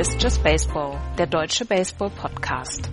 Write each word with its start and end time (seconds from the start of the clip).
Ist 0.00 0.22
Just 0.22 0.42
Baseball, 0.42 0.98
der 1.18 1.26
deutsche 1.26 1.66
Baseball-Podcast. 1.66 2.90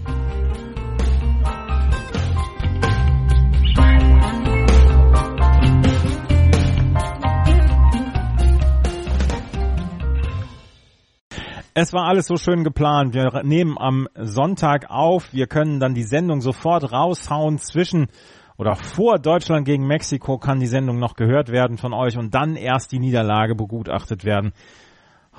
Es 11.74 11.94
war 11.94 12.10
alles 12.10 12.28
so 12.28 12.36
schön 12.36 12.66
geplant. 12.66 13.14
Wir 13.14 13.42
nehmen 13.46 13.78
am 13.78 14.10
Sonntag 14.16 14.90
auf. 14.90 15.32
Wir 15.32 15.48
können 15.48 15.80
dann 15.80 15.94
die 15.94 16.04
Sendung 16.04 16.42
sofort 16.42 16.92
raushauen 16.92 17.58
zwischen 17.58 18.08
oder 18.58 18.76
vor 18.76 19.18
Deutschland 19.18 19.66
gegen 19.66 19.88
Mexiko 19.88 20.40
kann 20.40 20.60
die 20.60 20.68
Sendung 20.68 21.00
noch 21.00 21.16
gehört 21.16 21.54
werden 21.54 21.78
von 21.78 21.94
euch 21.94 22.18
und 22.18 22.36
dann 22.36 22.58
erst 22.58 22.92
die 22.92 23.00
Niederlage 23.00 23.56
begutachtet 23.56 24.26
werden. 24.26 24.52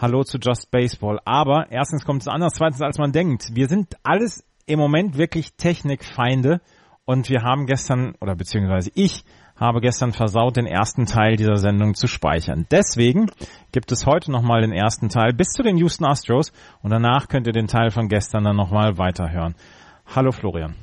Hallo 0.01 0.23
zu 0.23 0.39
Just 0.39 0.71
Baseball. 0.71 1.19
Aber 1.25 1.73
erstens 1.73 2.05
kommt 2.05 2.23
es 2.23 2.29
anders, 2.29 2.55
zweitens 2.55 2.81
als 2.81 2.99
man 2.99 3.11
denkt. 3.11 3.49
Wir 3.55 3.67
sind 3.67 3.97
alles 4.05 4.45
im 4.65 4.79
Moment 4.79 5.19
wirklich 5.19 5.55
Technikfeinde 5.57 6.61
und 7.05 7.29
wir 7.29 7.43
haben 7.43 7.67
gestern, 7.67 8.15
oder 8.21 8.37
beziehungsweise 8.37 8.93
ich 8.95 9.25
habe 9.57 9.81
gestern 9.81 10.13
versaut, 10.13 10.57
den 10.57 10.67
ersten 10.67 11.07
Teil 11.07 11.35
dieser 11.35 11.57
Sendung 11.57 11.95
zu 11.95 12.07
speichern. 12.07 12.65
Deswegen 12.71 13.29
gibt 13.73 13.91
es 13.91 14.07
heute 14.07 14.31
nochmal 14.31 14.61
den 14.61 14.71
ersten 14.71 15.09
Teil 15.09 15.33
bis 15.33 15.49
zu 15.49 15.65
den 15.65 15.77
Houston 15.79 16.05
Astros 16.05 16.53
und 16.81 16.91
danach 16.91 17.27
könnt 17.27 17.49
ihr 17.49 17.53
den 17.53 17.67
Teil 17.67 17.91
von 17.91 18.07
gestern 18.07 18.45
dann 18.45 18.55
nochmal 18.55 18.99
weiterhören. 18.99 19.57
Hallo 20.15 20.31
Florian. 20.31 20.77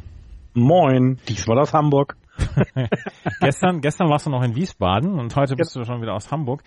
Moin, 0.56 1.20
diesmal 1.30 1.60
aus 1.60 1.74
Hamburg. 1.74 2.18
gestern, 3.40 3.80
gestern 3.80 4.10
warst 4.10 4.26
du 4.26 4.30
noch 4.30 4.44
in 4.44 4.56
Wiesbaden 4.56 5.18
und 5.18 5.34
heute 5.38 5.56
bist 5.56 5.74
du 5.74 5.86
schon 5.86 6.02
wieder 6.02 6.14
aus 6.14 6.32
Hamburg. 6.32 6.64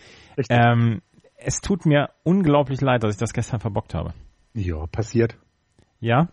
Ähm, 0.48 1.02
es 1.38 1.60
tut 1.60 1.86
mir 1.86 2.10
unglaublich 2.24 2.80
leid, 2.80 3.02
dass 3.02 3.14
ich 3.14 3.18
das 3.18 3.32
gestern 3.32 3.60
verbockt 3.60 3.94
habe. 3.94 4.12
Ja, 4.54 4.86
passiert. 4.86 5.38
Ja? 6.00 6.28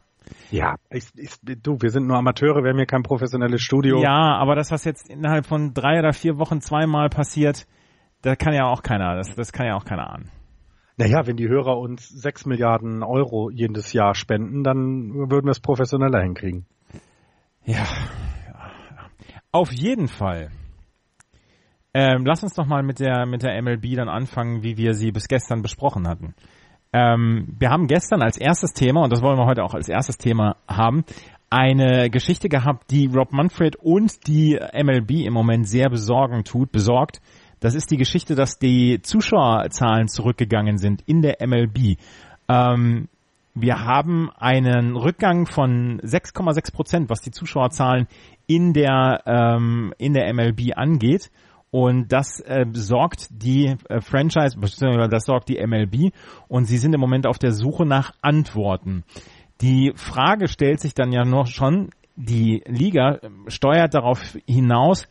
Ja, 0.50 0.76
ich, 0.90 1.08
ich, 1.16 1.36
du, 1.42 1.78
wir 1.82 1.92
sind 1.92 2.08
nur 2.08 2.18
Amateure, 2.18 2.64
wir 2.64 2.72
haben 2.72 2.78
hier 2.78 2.88
kein 2.88 3.04
professionelles 3.04 3.62
Studio. 3.62 4.02
Ja, 4.02 4.36
aber 4.38 4.56
das, 4.56 4.72
was 4.72 4.84
jetzt 4.84 5.08
innerhalb 5.10 5.46
von 5.46 5.74
drei 5.76 6.00
oder 6.00 6.14
vier 6.14 6.40
Wochen 6.40 6.62
zweimal 6.62 7.10
passiert, 7.10 7.68
da 8.24 8.36
kann 8.36 8.54
ja 8.54 8.66
auch 8.66 8.82
keiner, 8.82 9.16
das, 9.16 9.36
das 9.36 9.52
kann 9.52 9.68
ja 9.68 9.76
auch 9.76 9.86
keiner 9.86 10.10
ahnen. 10.10 10.32
Naja, 10.98 11.28
wenn 11.28 11.36
die 11.36 11.48
Hörer 11.48 11.78
uns 11.78 12.08
sechs 12.08 12.46
Milliarden 12.46 13.04
Euro 13.04 13.52
jedes 13.52 13.94
Jahr 13.94 14.16
spenden, 14.16 14.64
dann 14.64 15.14
würden 15.14 15.46
wir 15.46 15.52
es 15.52 15.60
professioneller 15.60 16.22
hinkriegen. 16.22 16.66
Ja, 17.66 17.84
ja. 18.48 19.42
auf 19.52 19.72
jeden 19.72 20.08
Fall. 20.08 20.50
Ähm, 21.98 22.26
lass 22.26 22.44
uns 22.44 22.54
doch 22.54 22.66
mal 22.66 22.84
mit 22.84 23.00
der, 23.00 23.26
mit 23.26 23.42
der 23.42 23.62
MLB 23.62 23.96
dann 23.96 24.10
anfangen, 24.10 24.64
wie 24.64 24.76
wir 24.76 24.94
sie 24.96 25.14
bis 25.14 25.30
gestern 25.30 25.62
besprochen 25.62 26.10
hatten. 26.10 26.36
Ähm, 26.92 27.56
wir 27.58 27.70
haben 27.70 27.88
gestern 27.88 28.22
als 28.22 28.38
erstes 28.38 28.74
Thema, 28.74 29.04
und 29.04 29.14
das 29.14 29.22
wollen 29.22 29.38
wir 29.38 29.46
heute 29.46 29.64
auch 29.64 29.74
als 29.74 29.88
erstes 29.88 30.18
Thema 30.18 30.58
haben, 30.68 31.06
eine 31.50 32.10
Geschichte 32.10 32.50
gehabt, 32.50 32.92
die 32.92 33.06
Rob 33.06 33.32
Manfred 33.32 33.78
und 33.78 34.28
die 34.28 34.60
MLB 34.74 35.26
im 35.26 35.32
Moment 35.32 35.70
sehr 35.70 35.90
besorgen 35.90 36.44
tut, 36.44 36.74
besorgt. 36.74 37.22
Das 37.62 37.76
ist 37.76 37.90
die 37.92 37.98
Geschichte, 37.98 38.36
dass 38.36 38.60
die 38.60 39.02
Zuschauerzahlen 39.02 40.10
zurückgegangen 40.10 40.78
sind 40.78 41.02
in 41.06 41.22
der 41.22 41.38
MLB. 41.48 41.98
Ähm, 42.50 43.08
wir 43.54 43.86
haben 43.86 44.32
einen 44.38 44.98
Rückgang 44.98 45.46
von 45.46 46.02
6,6 46.02 46.74
Prozent, 46.74 47.10
was 47.10 47.22
die 47.22 47.32
Zuschauerzahlen 47.32 48.08
in 48.48 48.74
der 48.74 49.22
ähm, 49.26 49.94
in 49.98 50.14
der 50.14 50.34
MLB 50.34 50.76
angeht. 50.76 51.32
Und 51.76 52.14
das 52.14 52.40
äh, 52.40 52.66
sorgt 52.72 53.28
die 53.32 53.76
äh, 53.90 54.00
Franchise, 54.00 54.58
beziehungsweise 54.58 55.10
das 55.10 55.26
sorgt 55.26 55.50
die 55.50 55.62
MLB 55.62 56.14
und 56.48 56.68
sie 56.68 56.78
sind 56.78 56.94
im 56.94 57.02
Moment 57.02 57.28
auf 57.28 57.38
der 57.38 57.52
Suche 57.52 57.86
nach 57.86 58.14
Antworten. 58.22 59.04
Die 59.60 59.92
Frage 59.98 60.48
stellt 60.48 60.80
sich 60.80 60.94
dann 60.94 61.12
ja 61.12 61.26
noch 61.26 61.48
schon, 61.48 61.90
die 62.16 62.64
Liga 62.66 63.20
ähm, 63.22 63.44
steuert 63.50 63.94
darauf 63.94 64.38
hinaus, 64.48 65.10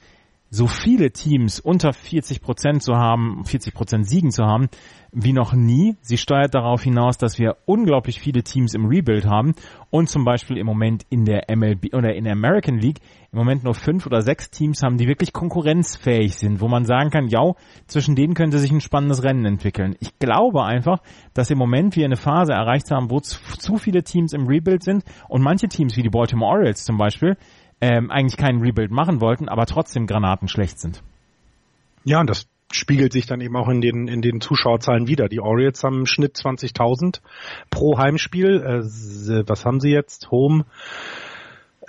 so 0.49 0.67
viele 0.67 1.11
Teams 1.11 1.61
unter 1.61 1.93
40 1.93 2.41
Prozent 2.41 2.83
zu 2.83 2.95
haben, 2.95 3.45
40 3.45 3.75
Prozent 3.75 4.09
Siegen 4.09 4.31
zu 4.31 4.45
haben, 4.45 4.69
wie 5.13 5.35
noch 5.35 5.53
nie. 5.53 5.97
Sie 6.01 6.17
steuert 6.17 6.55
darauf 6.55 6.83
hinaus, 6.83 7.19
dass 7.19 7.39
wir 7.39 7.57
unglaublich 7.67 8.21
viele 8.21 8.43
Teams 8.43 8.73
im 8.73 8.87
Rebuild 8.87 9.27
haben 9.27 9.55
und 9.91 10.09
zum 10.09 10.25
Beispiel 10.25 10.57
im 10.57 10.67
Moment 10.67 11.05
in 11.11 11.27
der 11.27 11.45
MLB 11.55 11.93
oder 11.93 12.15
in 12.15 12.25
der 12.25 12.33
American 12.33 12.79
League 12.79 13.01
im 13.35 13.39
Moment 13.39 13.65
nur 13.65 13.75
fünf 13.75 14.07
oder 14.07 14.23
sechs 14.23 14.49
Teams 14.49 14.83
haben, 14.85 14.97
die 14.97 15.09
wirklich 15.09 15.33
konkurrenzfähig 15.33 16.37
sind, 16.37 16.61
wo 16.61 16.69
man 16.69 16.85
sagen 16.85 17.11
kann, 17.11 17.27
ja, 17.27 17.41
zwischen 17.89 18.15
denen 18.15 18.35
könnte 18.35 18.61
sich 18.61 18.71
ein 18.71 18.81
spannendes 18.81 19.25
Rennen 19.25 19.45
entwickeln. 19.45 19.97
Ich 19.99 20.17
glaube 20.21 20.63
einfach, 20.63 21.01
dass 21.35 21.51
im 21.51 21.59
Moment 21.59 21.97
wir 21.97 22.05
eine 22.05 22.17
Phase 22.17 22.53
erreicht 22.53 22.93
haben, 22.93 23.11
wo 23.11 23.19
zu 23.19 23.77
viele 23.77 24.05
Teams 24.05 24.33
im 24.35 24.47
Rebuild 24.47 24.85
sind 24.85 25.03
und 25.29 25.43
manche 25.43 25.67
Teams 25.67 25.97
wie 25.97 26.03
die 26.03 26.11
Baltimore 26.11 26.53
Orioles 26.53 26.85
zum 26.85 26.97
Beispiel 26.97 27.37
ähm, 27.81 28.09
eigentlich 28.09 28.37
keinen 28.37 28.63
Rebuild 28.63 28.93
machen 28.93 29.21
wollten, 29.21 29.49
aber 29.49 29.67
trotzdem 29.67 30.07
Granaten 30.07 30.47
schlecht 30.47 30.79
sind. 30.79 31.03
Ja, 32.05 32.21
und 32.21 32.31
das 32.31 32.47
spiegelt 32.73 33.13
sich 33.13 33.27
dann 33.27 33.41
eben 33.41 33.57
auch 33.57 33.69
in 33.69 33.81
den, 33.81 34.07
in 34.07 34.23
den 34.23 34.41
Zuschauerzahlen 34.41 35.09
wieder. 35.09 35.29
Die 35.29 35.41
Orioles 35.41 35.83
haben 35.83 36.01
im 36.01 36.07
Schnitt 36.07 36.37
20.000 36.37 37.21
pro 37.71 37.99
Heimspiel. 37.99 38.61
Äh, 38.61 39.49
was 39.49 39.65
haben 39.65 39.81
sie 39.81 39.91
jetzt? 39.91 40.31
Home. 40.31 40.65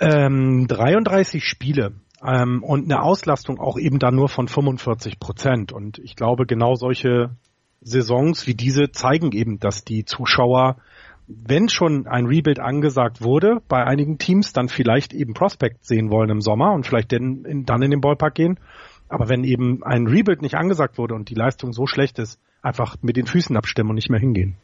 Ähm, 0.00 0.66
33 0.68 1.44
Spiele. 1.44 1.94
Ähm, 2.24 2.62
und 2.62 2.84
eine 2.84 3.02
Auslastung 3.02 3.58
auch 3.58 3.78
eben 3.78 3.98
da 3.98 4.10
nur 4.10 4.28
von 4.28 4.48
45 4.48 5.20
Prozent. 5.20 5.72
Und 5.72 5.98
ich 5.98 6.16
glaube, 6.16 6.46
genau 6.46 6.74
solche 6.74 7.30
Saisons 7.80 8.46
wie 8.46 8.54
diese 8.54 8.90
zeigen 8.90 9.32
eben, 9.32 9.58
dass 9.58 9.84
die 9.84 10.04
Zuschauer, 10.04 10.76
wenn 11.26 11.68
schon 11.68 12.06
ein 12.06 12.26
Rebuild 12.26 12.58
angesagt 12.58 13.22
wurde, 13.22 13.58
bei 13.68 13.84
einigen 13.84 14.18
Teams 14.18 14.52
dann 14.52 14.68
vielleicht 14.68 15.12
eben 15.12 15.34
Prospect 15.34 15.84
sehen 15.84 16.10
wollen 16.10 16.30
im 16.30 16.40
Sommer 16.40 16.72
und 16.72 16.86
vielleicht 16.86 17.12
dann 17.12 17.44
in, 17.44 17.64
dann 17.64 17.82
in 17.82 17.90
den 17.90 18.00
Ballpark 18.00 18.34
gehen 18.34 18.58
aber 19.08 19.28
wenn 19.28 19.44
eben 19.44 19.82
ein 19.82 20.06
Rebuild 20.06 20.42
nicht 20.42 20.56
angesagt 20.56 20.98
wurde 20.98 21.14
und 21.14 21.30
die 21.30 21.34
Leistung 21.34 21.72
so 21.72 21.86
schlecht 21.86 22.18
ist, 22.18 22.40
einfach 22.62 22.96
mit 23.02 23.16
den 23.16 23.26
Füßen 23.26 23.56
abstimmen 23.56 23.90
und 23.90 23.96
nicht 23.96 24.10
mehr 24.10 24.20
hingehen. 24.20 24.56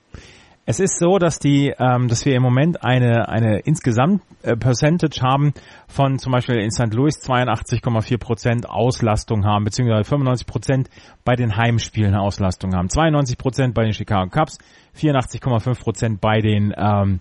Es 0.64 0.78
ist 0.78 0.98
so, 0.98 1.18
dass 1.18 1.40
die, 1.40 1.74
ähm, 1.76 2.06
dass 2.06 2.24
wir 2.24 2.36
im 2.36 2.42
Moment 2.42 2.84
eine 2.84 3.28
eine 3.28 3.58
insgesamt 3.60 4.22
äh, 4.42 4.56
Percentage 4.56 5.20
haben 5.20 5.54
von 5.88 6.20
zum 6.20 6.30
Beispiel 6.30 6.54
in 6.56 6.70
St. 6.70 6.94
Louis 6.94 7.16
82,4 7.18 8.18
Prozent 8.18 8.70
Auslastung 8.70 9.44
haben, 9.44 9.64
beziehungsweise 9.64 10.04
95 10.04 10.46
Prozent 10.46 10.90
bei 11.24 11.34
den 11.34 11.56
Heimspielen 11.56 12.14
Auslastung 12.14 12.76
haben, 12.76 12.88
92 12.88 13.38
Prozent 13.38 13.74
bei 13.74 13.82
den 13.82 13.92
Chicago 13.92 14.30
Cubs, 14.30 14.58
84,5 14.96 15.80
Prozent 15.80 16.20
bei 16.20 16.40
den 16.40 16.72
ähm, 16.76 17.18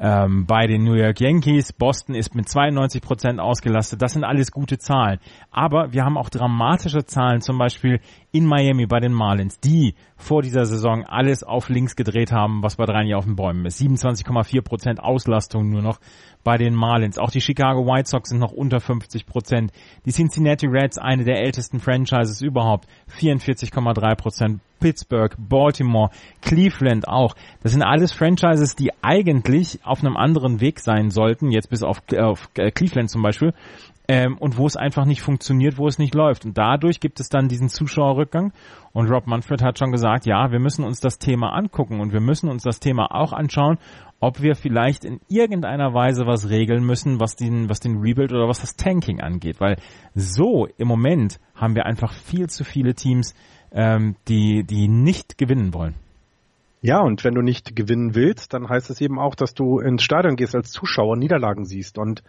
ähm, 0.00 0.46
bei 0.46 0.66
den 0.66 0.82
New 0.82 0.94
York 0.94 1.20
Yankees. 1.20 1.72
Boston 1.72 2.14
ist 2.14 2.34
mit 2.34 2.48
92 2.48 3.02
Prozent 3.02 3.38
ausgelastet. 3.38 4.00
Das 4.00 4.14
sind 4.14 4.24
alles 4.24 4.50
gute 4.50 4.78
Zahlen. 4.78 5.20
Aber 5.50 5.92
wir 5.92 6.04
haben 6.04 6.16
auch 6.16 6.30
dramatische 6.30 7.04
Zahlen, 7.04 7.42
zum 7.42 7.58
Beispiel 7.58 8.00
in 8.32 8.46
Miami 8.46 8.86
bei 8.86 9.00
den 9.00 9.12
Marlins, 9.12 9.58
die 9.60 9.94
vor 10.16 10.42
dieser 10.42 10.64
Saison 10.64 11.04
alles 11.04 11.42
auf 11.42 11.68
links 11.68 11.96
gedreht 11.96 12.30
haben, 12.30 12.62
was 12.62 12.76
bei 12.76 12.84
Jahren 12.84 13.12
auf 13.14 13.24
den 13.24 13.36
Bäumen 13.36 13.66
ist. 13.66 13.80
27,4 13.80 14.62
Prozent 14.62 15.00
Auslastung 15.00 15.68
nur 15.68 15.82
noch 15.82 15.98
bei 16.44 16.56
den 16.56 16.74
Marlins. 16.74 17.18
Auch 17.18 17.30
die 17.30 17.40
Chicago 17.40 17.86
White 17.86 18.08
Sox 18.08 18.30
sind 18.30 18.38
noch 18.38 18.52
unter 18.52 18.80
50 18.80 19.26
Prozent. 19.26 19.72
Die 20.06 20.12
Cincinnati 20.12 20.66
Reds, 20.66 20.98
eine 20.98 21.24
der 21.24 21.40
ältesten 21.40 21.80
Franchises 21.80 22.40
überhaupt, 22.40 22.86
44,3 23.18 24.14
Prozent. 24.14 24.60
Pittsburgh, 24.80 25.36
Baltimore, 25.38 26.10
Cleveland 26.40 27.06
auch. 27.06 27.36
Das 27.62 27.72
sind 27.72 27.82
alles 27.82 28.12
Franchises, 28.12 28.74
die 28.76 28.90
eigentlich 29.02 29.80
auf 29.84 30.00
einem 30.00 30.16
anderen 30.16 30.60
Weg 30.60 30.80
sein 30.80 31.10
sollten, 31.10 31.50
jetzt 31.50 31.68
bis 31.68 31.82
auf, 31.82 32.02
auf 32.18 32.48
äh, 32.54 32.70
Cleveland 32.70 33.10
zum 33.10 33.22
Beispiel, 33.22 33.52
ähm, 34.10 34.38
und 34.38 34.58
wo 34.58 34.66
es 34.66 34.76
einfach 34.76 35.04
nicht 35.04 35.22
funktioniert, 35.22 35.78
wo 35.78 35.86
es 35.86 36.00
nicht 36.00 36.16
läuft. 36.16 36.44
Und 36.44 36.58
dadurch 36.58 36.98
gibt 36.98 37.20
es 37.20 37.28
dann 37.28 37.46
diesen 37.46 37.68
Zuschauerrückgang. 37.68 38.52
Und 38.90 39.08
Rob 39.08 39.28
Manfred 39.28 39.62
hat 39.62 39.78
schon 39.78 39.92
gesagt, 39.92 40.26
ja, 40.26 40.50
wir 40.50 40.58
müssen 40.58 40.84
uns 40.84 40.98
das 40.98 41.20
Thema 41.20 41.50
angucken 41.52 42.00
und 42.00 42.12
wir 42.12 42.18
müssen 42.18 42.48
uns 42.48 42.64
das 42.64 42.80
Thema 42.80 43.14
auch 43.14 43.32
anschauen, 43.32 43.78
ob 44.18 44.42
wir 44.42 44.56
vielleicht 44.56 45.04
in 45.04 45.20
irgendeiner 45.28 45.94
Weise 45.94 46.26
was 46.26 46.48
regeln 46.48 46.82
müssen, 46.82 47.20
was 47.20 47.36
den, 47.36 47.68
was 47.68 47.78
den 47.78 47.98
Rebuild 47.98 48.32
oder 48.32 48.48
was 48.48 48.60
das 48.60 48.74
Tanking 48.74 49.20
angeht. 49.20 49.60
Weil 49.60 49.76
so 50.12 50.66
im 50.76 50.88
Moment 50.88 51.38
haben 51.54 51.76
wir 51.76 51.86
einfach 51.86 52.12
viel 52.12 52.48
zu 52.48 52.64
viele 52.64 52.94
Teams, 52.96 53.32
ähm, 53.70 54.16
die, 54.26 54.64
die 54.64 54.88
nicht 54.88 55.38
gewinnen 55.38 55.72
wollen. 55.72 55.94
Ja, 56.82 57.00
und 57.00 57.24
wenn 57.24 57.34
du 57.34 57.42
nicht 57.42 57.76
gewinnen 57.76 58.14
willst, 58.14 58.54
dann 58.54 58.70
heißt 58.70 58.88
es 58.88 59.02
eben 59.02 59.18
auch, 59.18 59.34
dass 59.34 59.52
du 59.52 59.80
ins 59.80 60.02
Stadion 60.02 60.36
gehst 60.36 60.54
als 60.54 60.70
Zuschauer 60.70 61.16
Niederlagen 61.16 61.66
siehst. 61.66 61.98
Und 61.98 62.22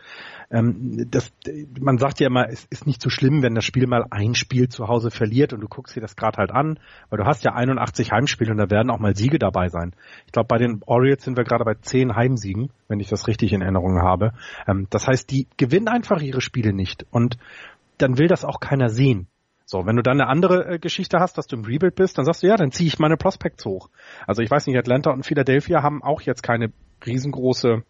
ähm, 0.49 1.07
das, 1.09 1.31
man 1.79 1.97
sagt 1.97 2.19
ja 2.19 2.27
immer, 2.27 2.49
es 2.49 2.65
ist 2.69 2.85
nicht 2.85 3.01
so 3.01 3.09
schlimm, 3.09 3.43
wenn 3.43 3.55
das 3.55 3.63
Spiel 3.63 3.87
mal 3.87 4.05
ein 4.09 4.35
Spiel 4.35 4.67
zu 4.67 4.89
Hause 4.89 5.09
verliert 5.09 5.53
und 5.53 5.61
du 5.61 5.69
guckst 5.69 5.95
dir 5.95 6.01
das 6.01 6.17
gerade 6.17 6.37
halt 6.37 6.51
an, 6.51 6.79
weil 7.09 7.19
du 7.19 7.25
hast 7.25 7.45
ja 7.45 7.53
81 7.53 8.11
Heimspiele 8.11 8.51
und 8.51 8.57
da 8.57 8.69
werden 8.69 8.89
auch 8.89 8.99
mal 8.99 9.15
Siege 9.15 9.39
dabei 9.39 9.69
sein. 9.69 9.93
Ich 10.25 10.33
glaube, 10.33 10.47
bei 10.47 10.57
den 10.57 10.81
Orioles 10.85 11.23
sind 11.23 11.37
wir 11.37 11.45
gerade 11.45 11.63
bei 11.63 11.75
10 11.75 12.17
Heimsiegen, 12.17 12.71
wenn 12.89 12.99
ich 12.99 13.07
das 13.07 13.27
richtig 13.27 13.53
in 13.53 13.61
Erinnerung 13.61 14.01
habe. 14.01 14.33
Ähm, 14.67 14.87
das 14.89 15.07
heißt, 15.07 15.31
die 15.31 15.47
gewinnen 15.55 15.87
einfach 15.87 16.21
ihre 16.21 16.41
Spiele 16.41 16.73
nicht 16.73 17.05
und 17.09 17.37
dann 17.99 18.17
will 18.17 18.27
das 18.27 18.43
auch 18.43 18.59
keiner 18.59 18.89
sehen. 18.89 19.27
So, 19.65 19.85
wenn 19.85 19.95
du 19.95 20.03
dann 20.03 20.19
eine 20.19 20.29
andere 20.29 20.73
äh, 20.73 20.79
Geschichte 20.79 21.19
hast, 21.19 21.37
dass 21.37 21.47
du 21.47 21.55
im 21.55 21.65
Rebuild 21.65 21.95
bist, 21.95 22.17
dann 22.17 22.25
sagst 22.25 22.43
du, 22.43 22.47
ja, 22.47 22.57
dann 22.57 22.71
ziehe 22.71 22.87
ich 22.87 22.99
meine 22.99 23.17
Prospects 23.17 23.65
hoch. 23.65 23.89
Also 24.27 24.41
ich 24.41 24.51
weiß 24.51 24.67
nicht, 24.67 24.77
Atlanta 24.77 25.11
und 25.11 25.25
Philadelphia 25.25 25.81
haben 25.81 26.03
auch 26.03 26.21
jetzt 26.21 26.43
keine 26.43 26.71
riesengroße 27.05 27.83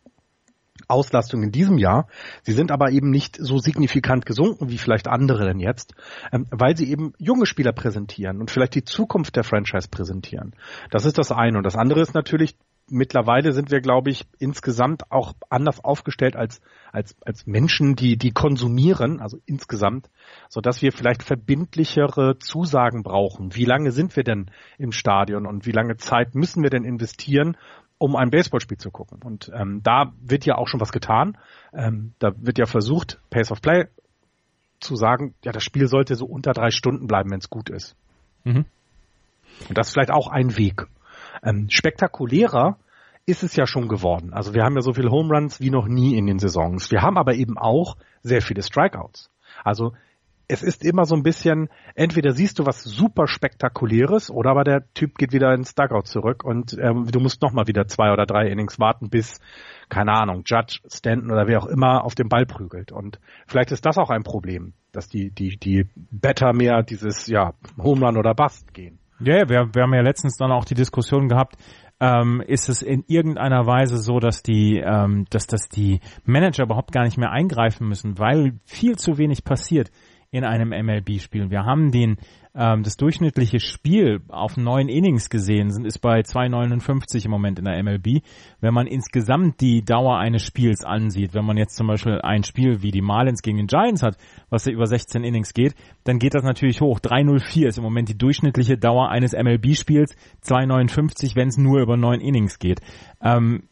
Auslastung 0.87 1.43
in 1.43 1.51
diesem 1.51 1.77
Jahr. 1.77 2.07
Sie 2.43 2.53
sind 2.53 2.71
aber 2.71 2.91
eben 2.91 3.09
nicht 3.09 3.37
so 3.39 3.57
signifikant 3.57 4.25
gesunken 4.25 4.69
wie 4.69 4.77
vielleicht 4.77 5.07
andere 5.07 5.45
denn 5.45 5.59
jetzt, 5.59 5.93
ähm, 6.31 6.47
weil 6.49 6.75
sie 6.77 6.89
eben 6.89 7.13
junge 7.17 7.45
Spieler 7.45 7.71
präsentieren 7.71 8.39
und 8.39 8.51
vielleicht 8.51 8.75
die 8.75 8.83
Zukunft 8.83 9.35
der 9.35 9.43
Franchise 9.43 9.89
präsentieren. 9.89 10.53
Das 10.89 11.05
ist 11.05 11.17
das 11.17 11.31
eine. 11.31 11.57
Und 11.57 11.65
das 11.65 11.75
andere 11.75 12.01
ist 12.01 12.13
natürlich, 12.13 12.55
mittlerweile 12.91 13.53
sind 13.53 13.71
wir, 13.71 13.81
glaube 13.81 14.09
ich, 14.09 14.25
insgesamt 14.37 15.11
auch 15.11 15.33
anders 15.49 15.83
aufgestellt 15.83 16.35
als, 16.35 16.61
als, 16.91 17.15
als 17.21 17.47
Menschen, 17.47 17.95
die, 17.95 18.17
die 18.17 18.31
konsumieren, 18.31 19.19
also 19.19 19.39
insgesamt, 19.45 20.09
so 20.49 20.61
dass 20.61 20.81
wir 20.81 20.91
vielleicht 20.91 21.23
verbindlichere 21.23 22.37
Zusagen 22.37 23.03
brauchen. 23.03 23.55
Wie 23.55 23.65
lange 23.65 23.91
sind 23.91 24.15
wir 24.15 24.23
denn 24.23 24.51
im 24.77 24.91
Stadion 24.91 25.45
und 25.47 25.65
wie 25.65 25.71
lange 25.71 25.97
Zeit 25.97 26.35
müssen 26.35 26.63
wir 26.63 26.69
denn 26.69 26.83
investieren, 26.83 27.57
um 27.97 28.15
ein 28.15 28.29
Baseballspiel 28.29 28.77
zu 28.77 28.91
gucken? 28.91 29.19
Und 29.23 29.51
ähm, 29.55 29.81
da 29.83 30.13
wird 30.21 30.45
ja 30.45 30.55
auch 30.55 30.67
schon 30.67 30.81
was 30.81 30.91
getan. 30.91 31.37
Ähm, 31.73 32.13
da 32.19 32.31
wird 32.35 32.57
ja 32.57 32.65
versucht, 32.65 33.19
Pace 33.29 33.51
of 33.51 33.61
Play 33.61 33.87
zu 34.79 34.95
sagen, 34.95 35.33
ja, 35.43 35.51
das 35.51 35.63
Spiel 35.63 35.87
sollte 35.87 36.15
so 36.15 36.25
unter 36.25 36.53
drei 36.53 36.71
Stunden 36.71 37.07
bleiben, 37.07 37.31
wenn 37.31 37.39
es 37.39 37.49
gut 37.49 37.69
ist. 37.69 37.95
Mhm. 38.43 38.65
Und 39.69 39.77
das 39.77 39.87
ist 39.87 39.93
vielleicht 39.93 40.11
auch 40.11 40.27
ein 40.27 40.57
Weg. 40.57 40.87
Ähm, 41.43 41.67
spektakulärer 41.69 42.77
ist 43.25 43.43
es 43.43 43.55
ja 43.55 43.65
schon 43.65 43.87
geworden. 43.87 44.33
Also 44.33 44.53
wir 44.53 44.63
haben 44.63 44.75
ja 44.75 44.81
so 44.81 44.93
viele 44.93 45.11
Home 45.11 45.33
Runs 45.33 45.59
wie 45.59 45.69
noch 45.69 45.87
nie 45.87 46.17
in 46.17 46.25
den 46.25 46.39
Saisons. 46.39 46.91
Wir 46.91 47.01
haben 47.01 47.17
aber 47.17 47.35
eben 47.35 47.57
auch 47.57 47.97
sehr 48.23 48.41
viele 48.41 48.63
Strikeouts. 48.63 49.29
Also 49.63 49.93
es 50.51 50.63
ist 50.63 50.83
immer 50.83 51.05
so 51.05 51.15
ein 51.15 51.23
bisschen, 51.23 51.69
entweder 51.95 52.33
siehst 52.33 52.59
du 52.59 52.65
was 52.65 52.83
super 52.83 53.27
spektakuläres 53.27 54.29
oder 54.29 54.49
aber 54.49 54.65
der 54.65 54.83
Typ 54.93 55.17
geht 55.17 55.31
wieder 55.31 55.53
ins 55.53 55.75
Dugout 55.75 56.03
zurück 56.03 56.43
und 56.43 56.77
ähm, 56.77 57.07
du 57.09 57.21
musst 57.21 57.41
nochmal 57.41 57.67
wieder 57.67 57.87
zwei 57.87 58.11
oder 58.11 58.25
drei 58.25 58.47
Innings 58.47 58.77
warten, 58.77 59.09
bis, 59.09 59.39
keine 59.87 60.11
Ahnung, 60.11 60.43
Judge, 60.45 60.81
Stanton 60.89 61.31
oder 61.31 61.47
wer 61.47 61.63
auch 61.63 61.67
immer 61.67 62.03
auf 62.03 62.15
den 62.15 62.27
Ball 62.27 62.45
prügelt. 62.45 62.91
Und 62.91 63.21
vielleicht 63.47 63.71
ist 63.71 63.85
das 63.85 63.97
auch 63.97 64.09
ein 64.09 64.23
Problem, 64.23 64.73
dass 64.91 65.07
die, 65.07 65.31
die, 65.31 65.55
die 65.55 65.87
Better 65.95 66.51
mehr 66.51 66.83
dieses, 66.83 67.27
ja, 67.27 67.53
Home 67.77 68.05
Run 68.05 68.17
oder 68.17 68.33
Bust 68.33 68.73
gehen. 68.73 68.99
Ja, 69.23 69.35
yeah, 69.35 69.49
wir, 69.49 69.69
wir 69.73 69.83
haben 69.83 69.93
ja 69.93 70.01
letztens 70.01 70.35
dann 70.37 70.51
auch 70.51 70.65
die 70.65 70.73
Diskussion 70.73 71.27
gehabt, 71.27 71.55
ähm, 71.99 72.41
ist 72.47 72.69
es 72.69 72.81
in 72.81 73.03
irgendeiner 73.07 73.67
Weise 73.67 73.97
so, 73.97 74.19
dass 74.19 74.41
die, 74.41 74.77
ähm, 74.77 75.25
dass, 75.29 75.45
dass 75.45 75.69
die 75.69 75.99
Manager 76.25 76.63
überhaupt 76.63 76.91
gar 76.91 77.03
nicht 77.03 77.17
mehr 77.17 77.31
eingreifen 77.31 77.87
müssen, 77.87 78.17
weil 78.17 78.59
viel 78.65 78.97
zu 78.97 79.19
wenig 79.19 79.43
passiert 79.43 79.91
in 80.31 80.43
einem 80.43 80.69
MLB-Spiel. 80.69 81.51
Wir 81.51 81.63
haben 81.63 81.91
den 81.91 82.17
ähm, 82.53 82.83
das 82.83 82.97
durchschnittliche 82.97 83.59
Spiel 83.59 84.21
auf 84.27 84.57
neun 84.57 84.89
Innings 84.89 85.29
gesehen, 85.29 85.71
sind 85.71 85.85
ist 85.85 85.99
bei 85.99 86.19
2,59 86.19 87.25
im 87.25 87.31
Moment 87.31 87.59
in 87.59 87.65
der 87.65 87.81
MLB. 87.81 88.23
Wenn 88.59 88.73
man 88.73 88.87
insgesamt 88.87 89.61
die 89.61 89.83
Dauer 89.83 90.17
eines 90.17 90.43
Spiels 90.43 90.83
ansieht, 90.83 91.33
wenn 91.33 91.45
man 91.45 91.57
jetzt 91.57 91.75
zum 91.75 91.87
Beispiel 91.87 92.19
ein 92.21 92.43
Spiel 92.43 92.81
wie 92.81 92.91
die 92.91 93.01
Marlins 93.01 93.41
gegen 93.41 93.57
den 93.57 93.67
Giants 93.67 94.03
hat, 94.03 94.17
was 94.49 94.65
ja 94.65 94.73
über 94.73 94.85
16 94.85 95.23
Innings 95.23 95.53
geht, 95.53 95.75
dann 96.03 96.19
geht 96.19 96.33
das 96.33 96.43
natürlich 96.43 96.81
hoch. 96.81 96.99
3,04 96.99 97.67
ist 97.67 97.77
im 97.77 97.83
Moment 97.83 98.09
die 98.09 98.17
durchschnittliche 98.17 98.77
Dauer 98.77 99.09
eines 99.09 99.31
MLB-Spiels, 99.31 100.15
2,59, 100.43 101.35
wenn 101.35 101.47
es 101.47 101.57
nur 101.57 101.81
über 101.81 101.95
neun 101.95 102.19
Innings 102.19 102.59
geht. 102.59 102.81
Ähm, 103.21 103.63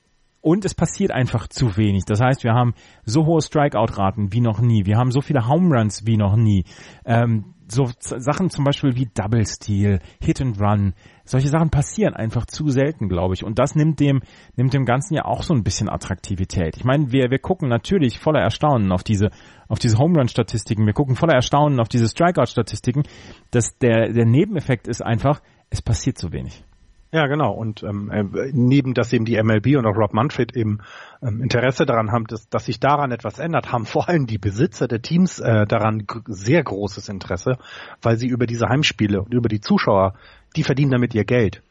und 0.42 0.64
es 0.64 0.74
passiert 0.74 1.12
einfach 1.12 1.48
zu 1.48 1.76
wenig. 1.76 2.06
Das 2.06 2.22
heißt, 2.22 2.46
wir 2.46 2.54
haben 2.54 2.74
so 3.04 3.26
hohe 3.26 3.42
Strikeout-Raten 3.42 4.32
wie 4.32 4.40
noch 4.40 4.62
nie. 4.62 4.86
Wir 4.86 4.98
haben 4.98 5.12
so 5.12 5.20
viele 5.20 5.48
Home 5.48 5.76
Runs 5.76 6.06
wie 6.06 6.16
noch 6.16 6.38
nie. 6.38 6.64
Ähm, 7.04 7.56
so 7.72 7.90
Sachen 8.00 8.50
zum 8.50 8.64
Beispiel 8.64 8.96
wie 8.96 9.10
Double 9.14 9.46
Steal, 9.46 10.00
Hit 10.22 10.42
and 10.42 10.60
Run, 10.60 10.94
solche 11.24 11.50
Sachen 11.50 11.70
passieren 11.70 12.16
einfach 12.16 12.46
zu 12.46 12.70
selten, 12.70 13.10
glaube 13.10 13.36
ich. 13.36 13.44
Und 13.44 13.60
das 13.60 13.76
nimmt 13.76 14.00
dem, 14.00 14.22
nimmt 14.56 14.74
dem 14.74 14.86
Ganzen 14.86 15.14
ja 15.14 15.26
auch 15.26 15.44
so 15.44 15.54
ein 15.54 15.64
bisschen 15.64 15.90
Attraktivität. 15.90 16.78
Ich 16.78 16.84
meine, 16.84 17.12
wir, 17.12 17.30
wir 17.30 17.40
gucken 17.40 17.70
natürlich 17.70 18.20
voller 18.20 18.42
Erstaunen 18.42 18.92
auf 18.92 19.04
diese, 19.04 19.30
auf 19.68 19.80
diese 19.80 19.98
Home 19.98 20.18
Run 20.18 20.28
Statistiken. 20.28 20.86
Wir 20.86 20.94
gucken 20.94 21.16
voller 21.16 21.36
Erstaunen 21.36 21.80
auf 21.80 21.88
diese 21.88 22.08
Strikeout 22.08 22.48
Statistiken. 22.48 23.04
Das, 23.52 23.78
der, 23.78 24.12
der 24.12 24.26
Nebeneffekt 24.26 24.88
ist 24.88 25.02
einfach, 25.02 25.42
es 25.70 25.82
passiert 25.82 26.18
zu 26.18 26.32
wenig. 26.32 26.64
Ja, 27.12 27.26
genau. 27.26 27.54
Und 27.54 27.82
ähm, 27.82 28.12
äh, 28.12 28.52
neben, 28.54 28.94
dass 28.94 29.12
eben 29.14 29.26
die 29.26 29.42
MLB 29.42 29.78
und 29.78 29.88
auch 29.88 29.98
Rob 29.98 30.14
Manfred 30.14 30.56
eben 30.56 30.80
ähm, 31.24 31.42
Interesse 31.42 31.88
daran 31.88 32.12
haben, 32.12 32.26
dass, 32.26 32.48
dass 32.50 32.66
sich 32.66 32.80
daran 32.80 33.12
etwas 33.12 33.40
ändert, 33.40 33.72
haben 33.72 33.86
vor 33.86 34.10
allem 34.10 34.28
die 34.28 34.38
Besitzer 34.38 34.88
der 34.88 35.02
Teams 35.02 35.40
äh, 35.40 35.66
daran 35.66 36.06
sehr 36.28 36.64
großes 36.64 37.10
Interesse, 37.10 37.58
weil 38.04 38.18
sie 38.18 38.28
über 38.28 38.46
diese 38.46 38.70
Heimspiele 38.70 39.24
und 39.24 39.34
über 39.34 39.50
die 39.50 39.60
Zuschauer, 39.60 40.14
die 40.56 40.64
verdienen 40.64 40.92
damit 40.92 41.16
ihr 41.16 41.26
Geld. 41.26 41.64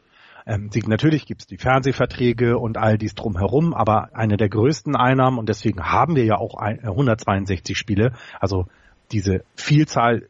Ähm, 0.45 0.69
sie, 0.71 0.81
natürlich 0.85 1.25
gibt's 1.25 1.47
die 1.47 1.57
Fernsehverträge 1.57 2.57
und 2.57 2.77
all 2.77 2.97
dies 2.97 3.15
drumherum, 3.15 3.73
aber 3.73 4.09
eine 4.13 4.35
der 4.35 4.49
größten 4.49 4.97
Einnahmen 4.97 5.37
und 5.37 5.47
deswegen 5.47 5.83
haben 5.83 6.17
wir 6.17 6.25
ja 6.25 6.35
auch 6.37 6.55
ein, 6.55 6.79
162 6.79 7.77
Spiele. 7.77 8.11
Also 8.41 8.65
diese 9.13 9.45
Vielzahl 9.55 10.27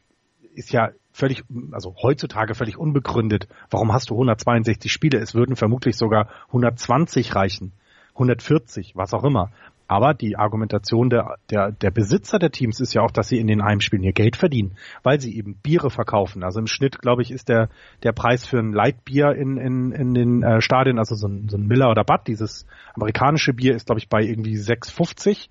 ist 0.54 0.70
ja 0.72 0.90
völlig, 1.20 1.44
also 1.70 1.94
heutzutage 2.02 2.54
völlig 2.54 2.76
unbegründet. 2.76 3.46
Warum 3.70 3.92
hast 3.92 4.10
du 4.10 4.14
162 4.14 4.90
Spiele? 4.90 5.18
Es 5.18 5.34
würden 5.34 5.54
vermutlich 5.54 5.96
sogar 5.96 6.28
120 6.48 7.34
reichen. 7.36 7.72
140, 8.14 8.96
was 8.96 9.14
auch 9.14 9.24
immer. 9.24 9.52
Aber 9.86 10.14
die 10.14 10.36
Argumentation 10.36 11.10
der, 11.10 11.36
der, 11.50 11.72
der 11.72 11.90
Besitzer 11.90 12.38
der 12.38 12.52
Teams 12.52 12.78
ist 12.78 12.94
ja 12.94 13.02
auch, 13.02 13.10
dass 13.10 13.28
sie 13.28 13.38
in 13.38 13.48
den 13.48 13.64
Heimspielen 13.64 14.04
ihr 14.04 14.12
Geld 14.12 14.36
verdienen, 14.36 14.76
weil 15.02 15.20
sie 15.20 15.36
eben 15.36 15.56
Biere 15.56 15.90
verkaufen. 15.90 16.44
Also 16.44 16.60
im 16.60 16.68
Schnitt, 16.68 17.00
glaube 17.00 17.22
ich, 17.22 17.32
ist 17.32 17.48
der, 17.48 17.70
der 18.04 18.12
Preis 18.12 18.46
für 18.46 18.58
ein 18.58 18.72
Lightbier 18.72 19.32
in, 19.32 19.56
in, 19.56 19.90
in 19.90 20.14
den 20.14 20.42
äh, 20.44 20.60
Stadien, 20.60 20.98
also 21.00 21.16
so 21.16 21.26
ein, 21.26 21.48
so 21.48 21.56
ein 21.56 21.66
Miller 21.66 21.90
oder 21.90 22.04
Bud, 22.04 22.20
dieses 22.28 22.66
amerikanische 22.94 23.52
Bier 23.52 23.74
ist, 23.74 23.86
glaube 23.86 23.98
ich, 23.98 24.08
bei 24.08 24.22
irgendwie 24.22 24.54
6,50 24.54 25.48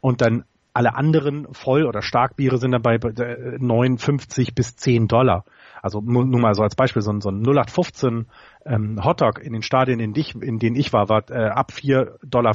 und 0.00 0.22
dann 0.22 0.44
alle 0.74 0.96
anderen 0.96 1.46
Voll- 1.54 1.86
oder 1.86 2.02
Starkbiere 2.02 2.58
sind 2.58 2.72
dann 2.72 2.82
bei 2.82 2.98
59 2.98 4.54
bis 4.54 4.74
10 4.76 5.06
Dollar. 5.06 5.44
Also 5.80 6.00
nur 6.00 6.40
mal 6.40 6.54
so 6.54 6.62
als 6.62 6.74
Beispiel, 6.74 7.00
so 7.00 7.12
ein, 7.12 7.20
so 7.20 7.28
ein 7.30 7.42
0815 7.42 8.26
ähm, 8.66 9.04
Hotdog 9.04 9.38
in 9.38 9.52
den 9.52 9.62
Stadien, 9.62 10.00
in, 10.00 10.14
dich, 10.14 10.34
in 10.34 10.58
denen 10.58 10.74
ich 10.74 10.92
war, 10.92 11.08
war 11.08 11.30
äh, 11.30 11.48
ab 11.48 11.70
4,50 11.72 12.26
Dollar. 12.26 12.54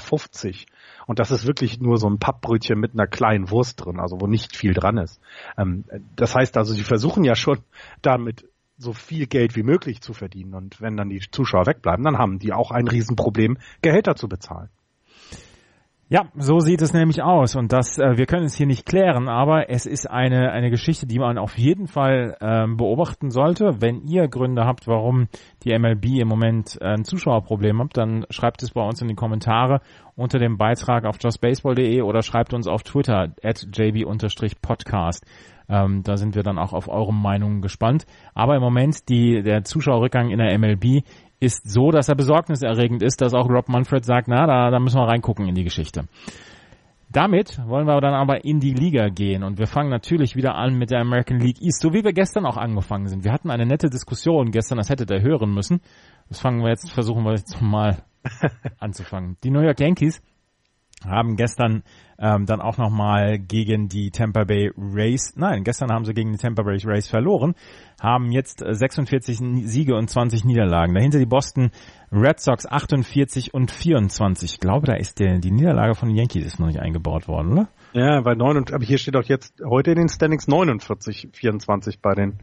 Und 1.08 1.20
das 1.20 1.32
ist 1.32 1.48
wirklich 1.48 1.80
nur 1.80 1.98
so 1.98 2.10
ein 2.10 2.20
Pappbrötchen 2.20 2.78
mit 2.78 2.94
einer 2.94 3.08
kleinen 3.08 3.50
Wurst 3.52 3.86
drin, 3.86 4.00
also 4.00 4.20
wo 4.20 4.28
nicht 4.28 4.56
viel 4.56 4.74
dran 4.74 4.98
ist. 4.98 5.22
Ähm, 5.58 5.86
das 6.16 6.36
heißt 6.36 6.58
also, 6.58 6.74
sie 6.74 6.84
versuchen 6.84 7.24
ja 7.24 7.36
schon 7.36 7.60
damit 8.02 8.50
so 8.78 8.94
viel 8.94 9.28
Geld 9.28 9.56
wie 9.56 9.64
möglich 9.64 10.02
zu 10.02 10.14
verdienen. 10.14 10.56
Und 10.56 10.82
wenn 10.82 10.98
dann 10.98 11.10
die 11.10 11.22
Zuschauer 11.32 11.68
wegbleiben, 11.68 12.04
dann 12.04 12.18
haben 12.18 12.40
die 12.40 12.52
auch 12.52 12.72
ein 12.72 12.88
Riesenproblem, 12.88 13.58
Gehälter 13.82 14.16
zu 14.16 14.28
bezahlen. 14.28 14.70
Ja, 16.12 16.26
so 16.36 16.60
sieht 16.60 16.82
es 16.82 16.92
nämlich 16.92 17.22
aus 17.22 17.56
und 17.56 17.72
das, 17.72 18.00
äh, 18.00 18.18
wir 18.18 18.26
können 18.26 18.46
es 18.46 18.56
hier 18.56 18.66
nicht 18.66 18.88
klären, 18.88 19.30
aber 19.30 19.70
es 19.70 19.86
ist 19.86 20.10
eine, 20.10 20.52
eine 20.52 20.72
Geschichte, 20.72 21.06
die 21.06 21.20
man 21.20 21.38
auf 21.38 21.56
jeden 21.56 21.86
Fall 21.86 22.36
ähm, 22.42 22.78
beobachten 22.78 23.30
sollte. 23.30 23.80
Wenn 23.80 24.08
ihr 24.08 24.28
Gründe 24.28 24.66
habt, 24.66 24.88
warum 24.88 25.28
die 25.64 25.78
MLB 25.78 26.20
im 26.20 26.28
Moment 26.28 26.80
äh, 26.82 26.96
ein 26.96 27.04
Zuschauerproblem 27.04 27.80
habt, 27.80 27.96
dann 27.96 28.26
schreibt 28.32 28.64
es 28.64 28.72
bei 28.72 28.82
uns 28.82 29.00
in 29.04 29.08
die 29.08 29.14
Kommentare 29.14 29.82
unter 30.16 30.40
dem 30.40 30.58
Beitrag 30.58 31.06
auf 31.06 31.18
justbaseball.de 31.22 32.02
oder 32.02 32.24
schreibt 32.24 32.56
uns 32.56 32.66
auf 32.66 32.82
Twitter 32.82 33.32
at 33.44 33.68
jb-podcast. 33.72 35.24
Ähm, 35.70 36.02
da 36.02 36.18
sind 36.18 36.34
wir 36.34 36.42
dann 36.42 36.58
auch 36.58 36.74
auf 36.74 36.90
eure 36.90 37.14
Meinungen 37.14 37.62
gespannt. 37.62 38.08
Aber 38.34 38.56
im 38.56 38.62
Moment 38.62 39.08
die, 39.10 39.44
der 39.44 39.64
Zuschauerrückgang 39.64 40.32
in 40.32 40.40
der 40.40 40.58
MLB 40.58 41.04
ist 41.40 41.70
so, 41.70 41.92
dass 41.92 42.10
er 42.10 42.16
besorgniserregend 42.16 43.02
ist, 43.02 43.22
dass 43.22 43.34
auch 43.34 43.50
Rob 43.50 43.70
Manfred 43.70 44.04
sagt, 44.06 44.28
na, 44.28 44.46
da, 44.46 44.72
da 44.72 44.80
müssen 44.80 45.00
wir 45.00 45.08
reingucken 45.08 45.48
in 45.48 45.56
die 45.56 45.64
Geschichte. 45.64 46.06
Damit 47.12 47.60
wollen 47.66 47.88
wir 47.88 48.00
dann 48.02 48.14
aber 48.14 48.46
in 48.46 48.60
die 48.60 48.74
Liga 48.74 49.10
gehen 49.10 49.44
und 49.44 49.58
wir 49.58 49.66
fangen 49.66 49.90
natürlich 49.90 50.36
wieder 50.36 50.54
an 50.56 50.78
mit 50.78 50.92
der 50.92 51.00
American 51.00 51.40
League 51.40 51.60
East, 51.60 51.82
so 51.82 51.92
wie 51.92 52.04
wir 52.04 52.14
gestern 52.14 52.46
auch 52.46 52.58
angefangen 52.58 53.08
sind. 53.08 53.24
Wir 53.24 53.32
hatten 53.32 53.50
eine 53.50 53.66
nette 53.66 53.90
Diskussion 53.90 54.52
gestern, 54.52 54.78
das 54.78 54.90
hättet 54.90 55.10
ihr 55.10 55.22
hören 55.22 55.52
müssen. 55.52 55.82
Das 56.28 56.40
fangen 56.40 56.62
wir 56.62 56.70
jetzt, 56.70 56.92
versuchen 56.92 57.24
wir 57.24 57.32
jetzt 57.32 57.60
mal 57.62 58.04
anzufangen. 58.80 59.38
Die 59.44 59.50
New 59.50 59.62
York 59.62 59.80
Yankees 59.80 60.22
haben 61.04 61.36
gestern 61.36 61.84
ähm, 62.20 62.46
dann 62.46 62.62
auch 62.62 62.78
nochmal 62.78 63.40
gegen 63.40 63.88
die 63.88 64.12
Tampa 64.12 64.44
Bay 64.44 64.72
Rays, 64.78 65.34
nein, 65.36 65.64
gestern 65.64 65.92
haben 65.92 66.06
sie 66.06 66.14
gegen 66.14 66.32
die 66.32 66.38
Tampa 66.38 66.64
Bay 66.64 66.78
Rays 66.84 67.08
verloren, 67.08 67.56
haben 68.02 68.32
jetzt 68.32 68.64
46 68.66 69.40
Siege 69.68 69.96
und 69.96 70.10
20 70.10 70.46
Niederlagen. 70.46 70.94
Dahinter 70.94 71.20
die 71.20 71.26
Boston 71.26 71.72
Red 72.12 72.40
Sox 72.40 72.66
48 72.66 73.54
und 73.54 73.72
24. 73.72 74.54
Ich 74.54 74.60
glaube, 74.60 74.88
da 74.88 74.94
ist 74.96 75.20
der, 75.20 75.40
die 75.40 75.52
Niederlage 75.52 75.96
von 75.96 76.10
den 76.10 76.18
Yankees 76.18 76.46
ist 76.46 76.60
noch 76.60 76.68
nicht 76.68 76.80
eingebaut 76.80 77.28
worden, 77.28 77.54
oder? 77.54 77.70
Ja, 77.94 78.22
bei 78.22 78.36
9, 78.36 78.66
aber 78.74 78.86
hier 78.86 78.98
steht 78.98 79.16
auch 79.16 79.24
jetzt 79.24 79.62
heute 79.68 79.92
in 79.92 79.98
den 79.98 80.10
Standings 80.10 80.48
49, 80.48 81.30
24 81.34 82.02
bei 82.02 82.14
den 82.14 82.40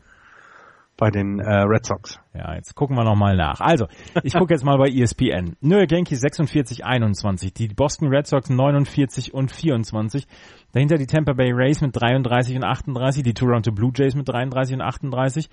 bei 0.96 1.10
den 1.10 1.38
äh, 1.38 1.62
Red 1.62 1.84
Sox. 1.84 2.18
Ja, 2.34 2.54
jetzt 2.54 2.74
gucken 2.74 2.96
wir 2.96 3.04
nochmal 3.04 3.36
nach. 3.36 3.60
Also, 3.60 3.86
ich 4.22 4.34
gucke 4.34 4.54
jetzt 4.54 4.64
mal 4.64 4.78
bei 4.78 4.88
ESPN. 4.88 5.56
New 5.60 5.76
York 5.76 5.92
Yankees 5.92 6.20
46, 6.20 6.84
21, 6.84 7.52
die 7.52 7.68
Boston 7.68 8.08
Red 8.08 8.26
Sox 8.26 8.48
49 8.48 9.34
und 9.34 9.50
24. 9.50 10.26
Dahinter 10.72 10.96
die 10.96 11.06
Tampa 11.06 11.32
Bay 11.32 11.52
Rays 11.52 11.80
mit 11.80 11.94
33 11.94 12.56
und 12.56 12.64
38, 12.64 13.22
die 13.22 13.34
Toronto 13.34 13.72
Blue 13.72 13.92
Jays 13.94 14.14
mit 14.14 14.28
33 14.28 14.76
und 14.76 14.82
38 14.82 15.48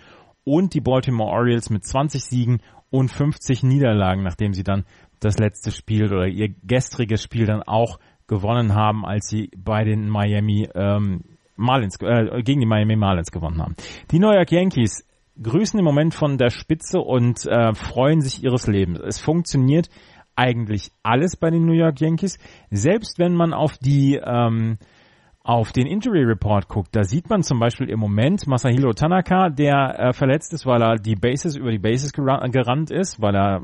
und 0.46 0.74
die 0.74 0.82
Baltimore 0.82 1.32
Orioles 1.32 1.70
mit 1.70 1.86
20 1.86 2.24
Siegen 2.24 2.62
und 2.90 3.10
50 3.10 3.64
Niederlagen, 3.64 4.24
nachdem 4.24 4.54
sie 4.54 4.64
dann 4.64 4.86
das 5.20 5.40
letzte 5.40 5.72
Spiel 5.72 6.14
oder 6.14 6.28
ihr 6.28 6.50
gestriges 6.64 7.24
Spiel 7.24 7.46
dann 7.46 7.64
auch 7.64 8.00
gewonnen 8.28 8.76
haben, 8.76 9.06
als 9.06 9.28
sie 9.28 9.50
bei 9.58 9.84
den 9.84 10.10
Miami 10.10 10.70
ähm, 10.76 11.24
Marlins, 11.56 11.98
äh, 12.02 12.42
gegen 12.44 12.60
die 12.60 12.66
Miami 12.66 12.96
Marlins 12.96 13.32
gewonnen 13.32 13.62
haben. 13.62 13.76
Die 14.12 14.20
New 14.20 14.32
York 14.32 14.52
Yankees 14.52 15.06
grüßen 15.42 15.80
im 15.80 15.86
Moment 15.86 16.14
von 16.14 16.38
der 16.38 16.50
Spitze 16.50 17.00
und 17.00 17.46
äh, 17.46 17.74
freuen 17.74 18.22
sich 18.22 18.44
ihres 18.44 18.68
Lebens. 18.68 19.00
Es 19.00 19.20
funktioniert 19.20 19.90
eigentlich 20.36 20.92
alles 21.04 21.36
bei 21.36 21.50
den 21.50 21.66
New 21.66 21.74
York 21.74 22.00
Yankees. 22.02 22.40
Selbst 22.70 23.20
wenn 23.20 23.36
man 23.36 23.54
auf 23.54 23.78
die 23.78 24.20
ähm, 24.24 24.78
auf 25.44 25.74
den 25.74 25.88
Injury 25.88 26.24
Report 26.24 26.70
guckt, 26.70 26.96
da 26.96 27.04
sieht 27.04 27.30
man 27.30 27.44
zum 27.44 27.60
Beispiel 27.60 27.90
im 27.90 28.00
Moment 28.00 28.48
Masahiro 28.48 28.94
Tanaka, 28.94 29.50
der 29.50 30.00
äh, 30.00 30.14
verletzt 30.14 30.54
ist, 30.54 30.66
weil 30.66 30.82
er 30.82 30.96
die 30.96 31.16
Bases 31.16 31.58
über 31.58 31.72
die 31.72 31.80
Bases 31.80 32.14
gerannt 32.14 32.92
ist, 32.92 33.22
weil 33.22 33.36
er 33.36 33.62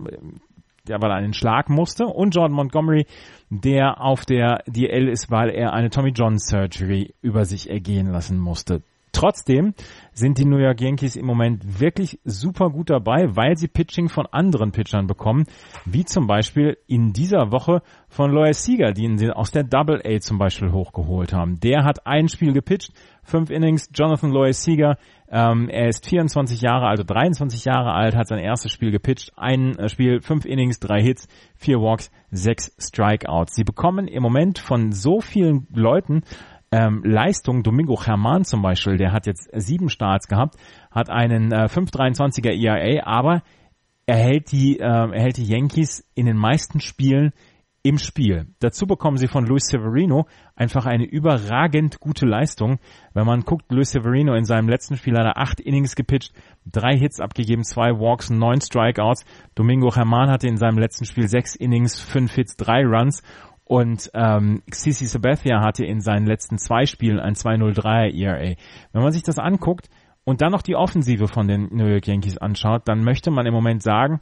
der 0.87 1.01
weil 1.01 1.11
er 1.11 1.17
einen 1.17 1.33
Schlag 1.33 1.69
musste 1.69 2.05
und 2.05 2.35
Jordan 2.35 2.55
Montgomery, 2.55 3.05
der 3.49 4.01
auf 4.01 4.25
der 4.25 4.63
DL 4.67 5.07
ist, 5.07 5.31
weil 5.31 5.49
er 5.49 5.73
eine 5.73 5.89
Tommy 5.89 6.11
John 6.11 6.37
Surgery 6.37 7.13
über 7.21 7.45
sich 7.45 7.69
ergehen 7.69 8.07
lassen 8.07 8.39
musste. 8.39 8.81
Trotzdem 9.11 9.73
sind 10.13 10.37
die 10.37 10.45
New 10.45 10.57
York 10.57 10.81
Yankees 10.81 11.15
im 11.15 11.25
Moment 11.25 11.79
wirklich 11.79 12.19
super 12.23 12.69
gut 12.69 12.89
dabei, 12.89 13.35
weil 13.35 13.57
sie 13.57 13.67
Pitching 13.67 14.09
von 14.09 14.25
anderen 14.27 14.71
Pitchern 14.71 15.07
bekommen, 15.07 15.45
wie 15.85 16.05
zum 16.05 16.27
Beispiel 16.27 16.77
in 16.87 17.13
dieser 17.13 17.51
Woche 17.51 17.81
von 18.07 18.31
Lois 18.31 18.63
Sieger, 18.63 18.91
die 18.91 19.03
ihn 19.03 19.31
aus 19.31 19.51
der 19.51 19.63
Double 19.63 20.01
A 20.05 20.19
zum 20.19 20.37
Beispiel 20.37 20.71
hochgeholt 20.71 21.33
haben. 21.33 21.59
Der 21.59 21.83
hat 21.83 22.05
ein 22.05 22.27
Spiel 22.27 22.53
gepitcht, 22.53 22.91
fünf 23.23 23.49
Innings, 23.49 23.89
Jonathan 23.93 24.31
Lois 24.31 24.63
Sieger, 24.63 24.97
ähm, 25.31 25.69
er 25.69 25.89
ist 25.89 26.07
24 26.07 26.61
Jahre 26.61 26.87
alt, 26.87 26.99
also 26.99 27.03
23 27.03 27.65
Jahre 27.65 27.93
alt, 27.93 28.15
hat 28.15 28.27
sein 28.27 28.39
erstes 28.39 28.71
Spiel 28.71 28.91
gepitcht, 28.91 29.31
ein 29.37 29.77
äh, 29.77 29.89
Spiel, 29.89 30.21
fünf 30.21 30.45
Innings, 30.45 30.79
drei 30.79 31.01
Hits, 31.01 31.27
vier 31.55 31.79
Walks, 31.79 32.11
sechs 32.31 32.73
Strikeouts. 32.79 33.55
Sie 33.55 33.63
bekommen 33.63 34.07
im 34.07 34.23
Moment 34.23 34.59
von 34.59 34.91
so 34.91 35.21
vielen 35.21 35.67
Leuten 35.71 36.23
ähm, 36.71 37.01
Leistung. 37.03 37.63
Domingo 37.63 38.01
Herman 38.03 38.43
zum 38.43 38.61
Beispiel, 38.61 38.97
der 38.97 39.11
hat 39.11 39.27
jetzt 39.27 39.49
sieben 39.53 39.89
Starts 39.89 40.27
gehabt, 40.27 40.55
hat 40.91 41.09
einen 41.09 41.51
äh, 41.51 41.65
5,23er 41.65 42.51
ERA, 42.51 43.05
aber 43.05 43.41
er 44.05 44.17
hält 44.17 44.51
die, 44.51 44.79
äh, 44.79 44.83
er 44.83 45.21
hält 45.21 45.37
die 45.37 45.47
Yankees 45.47 46.03
in 46.15 46.25
den 46.25 46.37
meisten 46.37 46.79
Spielen 46.79 47.31
im 47.81 47.97
Spiel. 47.97 48.47
Dazu 48.59 48.87
bekommen 48.87 49.17
sie 49.17 49.27
von 49.27 49.45
Luis 49.45 49.67
Severino 49.67 50.25
einfach 50.55 50.85
eine 50.85 51.05
überragend 51.05 51.99
gute 51.99 52.25
Leistung. 52.25 52.79
Wenn 53.13 53.25
man 53.25 53.41
guckt, 53.41 53.71
Luis 53.71 53.91
Severino 53.91 54.33
in 54.33 54.43
seinem 54.43 54.67
letzten 54.67 54.97
Spiel 54.97 55.17
hat 55.17 55.25
er 55.25 55.37
acht 55.37 55.61
Innings 55.61 55.95
gepitcht, 55.95 56.33
drei 56.65 56.97
Hits 56.97 57.21
abgegeben, 57.21 57.63
zwei 57.63 57.91
Walks, 57.91 58.29
neun 58.29 58.59
Strikeouts. 58.59 59.23
Domingo 59.55 59.95
Herman 59.95 60.29
hatte 60.29 60.47
in 60.47 60.57
seinem 60.57 60.77
letzten 60.77 61.05
Spiel 61.05 61.29
sechs 61.29 61.55
Innings, 61.55 61.99
fünf 61.99 62.33
Hits, 62.33 62.57
drei 62.57 62.83
Runs 62.83 63.23
und 63.69 64.09
ähm, 64.15 64.63
Xisi 64.71 65.05
Sabathia 65.05 65.61
hatte 65.61 65.85
in 65.85 66.01
seinen 66.01 66.25
letzten 66.25 66.57
zwei 66.57 66.87
Spielen 66.87 67.19
ein 67.19 67.35
2-0-3er 67.35 68.11
ERA. 68.11 68.55
Wenn 68.93 69.03
man 69.03 69.11
sich 69.11 69.21
das 69.21 69.37
anguckt 69.37 69.91
und 70.23 70.41
dann 70.41 70.51
noch 70.51 70.63
die 70.63 70.75
Offensive 70.75 71.27
von 71.27 71.47
den 71.47 71.69
New 71.71 71.85
York 71.85 72.07
Yankees 72.07 72.39
anschaut, 72.39 72.87
dann 72.87 73.03
möchte 73.03 73.29
man 73.29 73.45
im 73.45 73.53
Moment 73.53 73.83
sagen, 73.83 74.21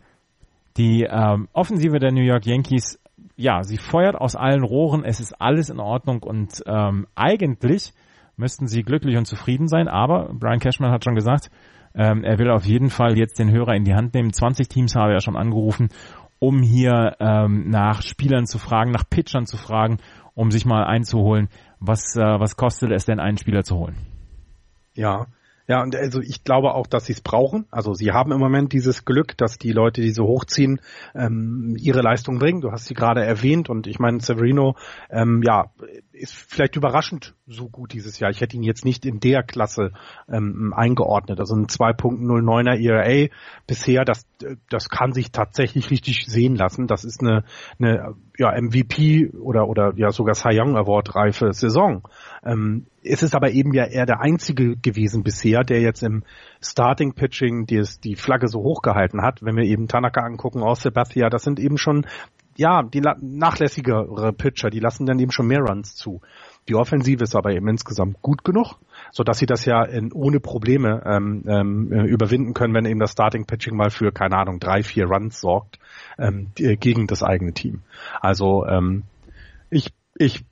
die 0.75 1.07
ähm, 1.09 1.47
Offensive 1.53 1.97
der 1.97 2.11
New 2.11 2.23
York 2.23 2.45
Yankees, 2.45 2.99
ja, 3.37 3.63
sie 3.63 3.77
feuert 3.77 4.17
aus 4.17 4.35
allen 4.35 4.65
Rohren, 4.65 5.05
es 5.05 5.21
ist 5.21 5.31
alles 5.39 5.69
in 5.69 5.79
Ordnung 5.79 6.23
und 6.23 6.61
ähm, 6.65 7.07
eigentlich 7.15 7.93
müssten 8.35 8.67
sie 8.67 8.83
glücklich 8.83 9.15
und 9.15 9.27
zufrieden 9.27 9.69
sein, 9.69 9.87
aber 9.87 10.29
Brian 10.33 10.59
Cashman 10.59 10.91
hat 10.91 11.05
schon 11.05 11.15
gesagt, 11.15 11.51
ähm, 11.95 12.25
er 12.25 12.37
will 12.37 12.51
auf 12.51 12.65
jeden 12.65 12.89
Fall 12.89 13.17
jetzt 13.17 13.39
den 13.39 13.49
Hörer 13.49 13.75
in 13.75 13.85
die 13.85 13.95
Hand 13.95 14.13
nehmen. 14.13 14.33
20 14.33 14.67
Teams 14.67 14.93
habe 14.93 15.13
er 15.13 15.21
schon 15.21 15.37
angerufen 15.37 15.87
um 16.39 16.61
hier 16.61 17.15
ähm, 17.19 17.69
nach 17.69 18.01
Spielern 18.01 18.45
zu 18.45 18.59
fragen, 18.59 18.91
nach 18.91 19.09
Pitchern 19.09 19.45
zu 19.45 19.57
fragen, 19.57 19.97
um 20.33 20.51
sich 20.51 20.65
mal 20.65 20.85
einzuholen, 20.85 21.49
was, 21.79 22.15
äh, 22.15 22.21
was 22.21 22.55
kostet 22.55 22.91
es 22.91 23.05
denn, 23.05 23.19
einen 23.19 23.37
Spieler 23.37 23.63
zu 23.63 23.77
holen. 23.77 23.95
Ja, 24.93 25.27
ja, 25.67 25.81
und 25.83 25.95
also 25.95 26.21
ich 26.21 26.45
glaube 26.45 26.73
auch, 26.73 26.87
dass 26.87 27.05
sie 27.05 27.13
es 27.13 27.21
brauchen. 27.21 27.65
Also 27.71 27.93
sie 27.93 28.11
haben 28.13 28.31
im 28.31 28.39
Moment 28.39 28.71
dieses 28.71 29.03
Glück, 29.03 29.35
dass 29.37 29.57
die 29.57 29.73
Leute, 29.73 30.01
die 30.01 30.11
so 30.11 30.25
hochziehen, 30.25 30.79
ähm, 31.13 31.75
ihre 31.77 32.01
Leistung 32.01 32.39
bringen. 32.39 32.61
Du 32.61 32.71
hast 32.71 32.85
sie 32.85 32.93
gerade 32.93 33.23
erwähnt 33.23 33.69
und 33.69 33.85
ich 33.85 33.99
meine, 33.99 34.21
Severino, 34.21 34.75
ähm, 35.09 35.41
ja, 35.43 35.71
ist 36.13 36.33
vielleicht 36.33 36.77
überraschend 36.77 37.35
so 37.47 37.69
gut 37.69 37.93
dieses 37.93 38.19
Jahr. 38.19 38.29
Ich 38.29 38.41
hätte 38.41 38.57
ihn 38.57 38.63
jetzt 38.63 38.83
nicht 38.83 39.05
in 39.05 39.19
der 39.19 39.41
Klasse 39.41 39.91
ähm, 40.29 40.73
eingeordnet. 40.75 41.39
Also 41.39 41.55
ein 41.55 41.67
2.09er 41.67 42.77
ERA 42.77 43.29
bisher, 43.65 44.03
das, 44.03 44.25
das 44.69 44.89
kann 44.89 45.13
sich 45.13 45.31
tatsächlich 45.31 45.89
richtig 45.89 46.25
sehen 46.25 46.55
lassen. 46.55 46.87
Das 46.87 47.05
ist 47.05 47.21
eine, 47.21 47.45
eine 47.79 48.15
ja, 48.37 48.51
MVP 48.51 49.31
oder, 49.31 49.67
oder 49.69 49.93
ja 49.95 50.11
sogar 50.11 50.35
Cy 50.35 50.59
Young 50.59 50.75
Award 50.75 51.15
reife 51.15 51.53
Saison. 51.53 52.03
Ähm, 52.43 52.87
es 53.01 53.23
ist 53.23 53.33
aber 53.33 53.51
eben 53.51 53.73
ja 53.73 53.85
eher 53.85 54.05
der 54.05 54.19
einzige 54.19 54.75
gewesen 54.75 55.23
bisher, 55.23 55.63
der 55.63 55.79
jetzt 55.79 56.03
im 56.03 56.23
Starting 56.61 57.13
Pitching 57.13 57.65
die, 57.65 57.81
die 58.03 58.15
Flagge 58.15 58.49
so 58.49 58.59
hochgehalten 58.59 59.21
hat. 59.21 59.41
Wenn 59.41 59.55
wir 59.55 59.63
eben 59.63 59.87
Tanaka 59.87 60.21
angucken 60.21 60.61
aus 60.61 60.81
Sebastian, 60.81 61.29
das 61.29 61.43
sind 61.43 61.59
eben 61.61 61.77
schon 61.77 62.05
ja, 62.57 62.81
die 62.81 63.01
nachlässigere 63.01 64.33
Pitcher, 64.33 64.69
die 64.69 64.79
lassen 64.79 65.05
dann 65.05 65.19
eben 65.19 65.31
schon 65.31 65.47
mehr 65.47 65.59
Runs 65.59 65.95
zu. 65.95 66.21
Die 66.67 66.75
Offensive 66.75 67.23
ist 67.23 67.35
aber 67.35 67.51
eben 67.51 67.67
insgesamt 67.67 68.21
gut 68.21 68.43
genug, 68.43 68.75
so 69.11 69.23
dass 69.23 69.37
sie 69.37 69.45
das 69.45 69.65
ja 69.65 69.83
in, 69.83 70.11
ohne 70.11 70.39
Probleme 70.39 71.01
ähm, 71.05 71.43
ähm, 71.47 71.91
überwinden 72.05 72.53
können, 72.53 72.73
wenn 72.73 72.85
eben 72.85 72.99
das 72.99 73.11
Starting 73.11 73.45
Pitching 73.45 73.75
mal 73.75 73.89
für 73.89 74.11
keine 74.11 74.37
Ahnung 74.37 74.59
drei, 74.59 74.83
vier 74.83 75.05
Runs 75.05 75.39
sorgt 75.39 75.79
ähm, 76.17 76.51
die, 76.57 76.75
gegen 76.77 77.07
das 77.07 77.23
eigene 77.23 77.53
Team. 77.53 77.83
Also 78.21 78.65
ähm, 78.65 79.03
ich 79.69 79.93
ich 80.15 80.43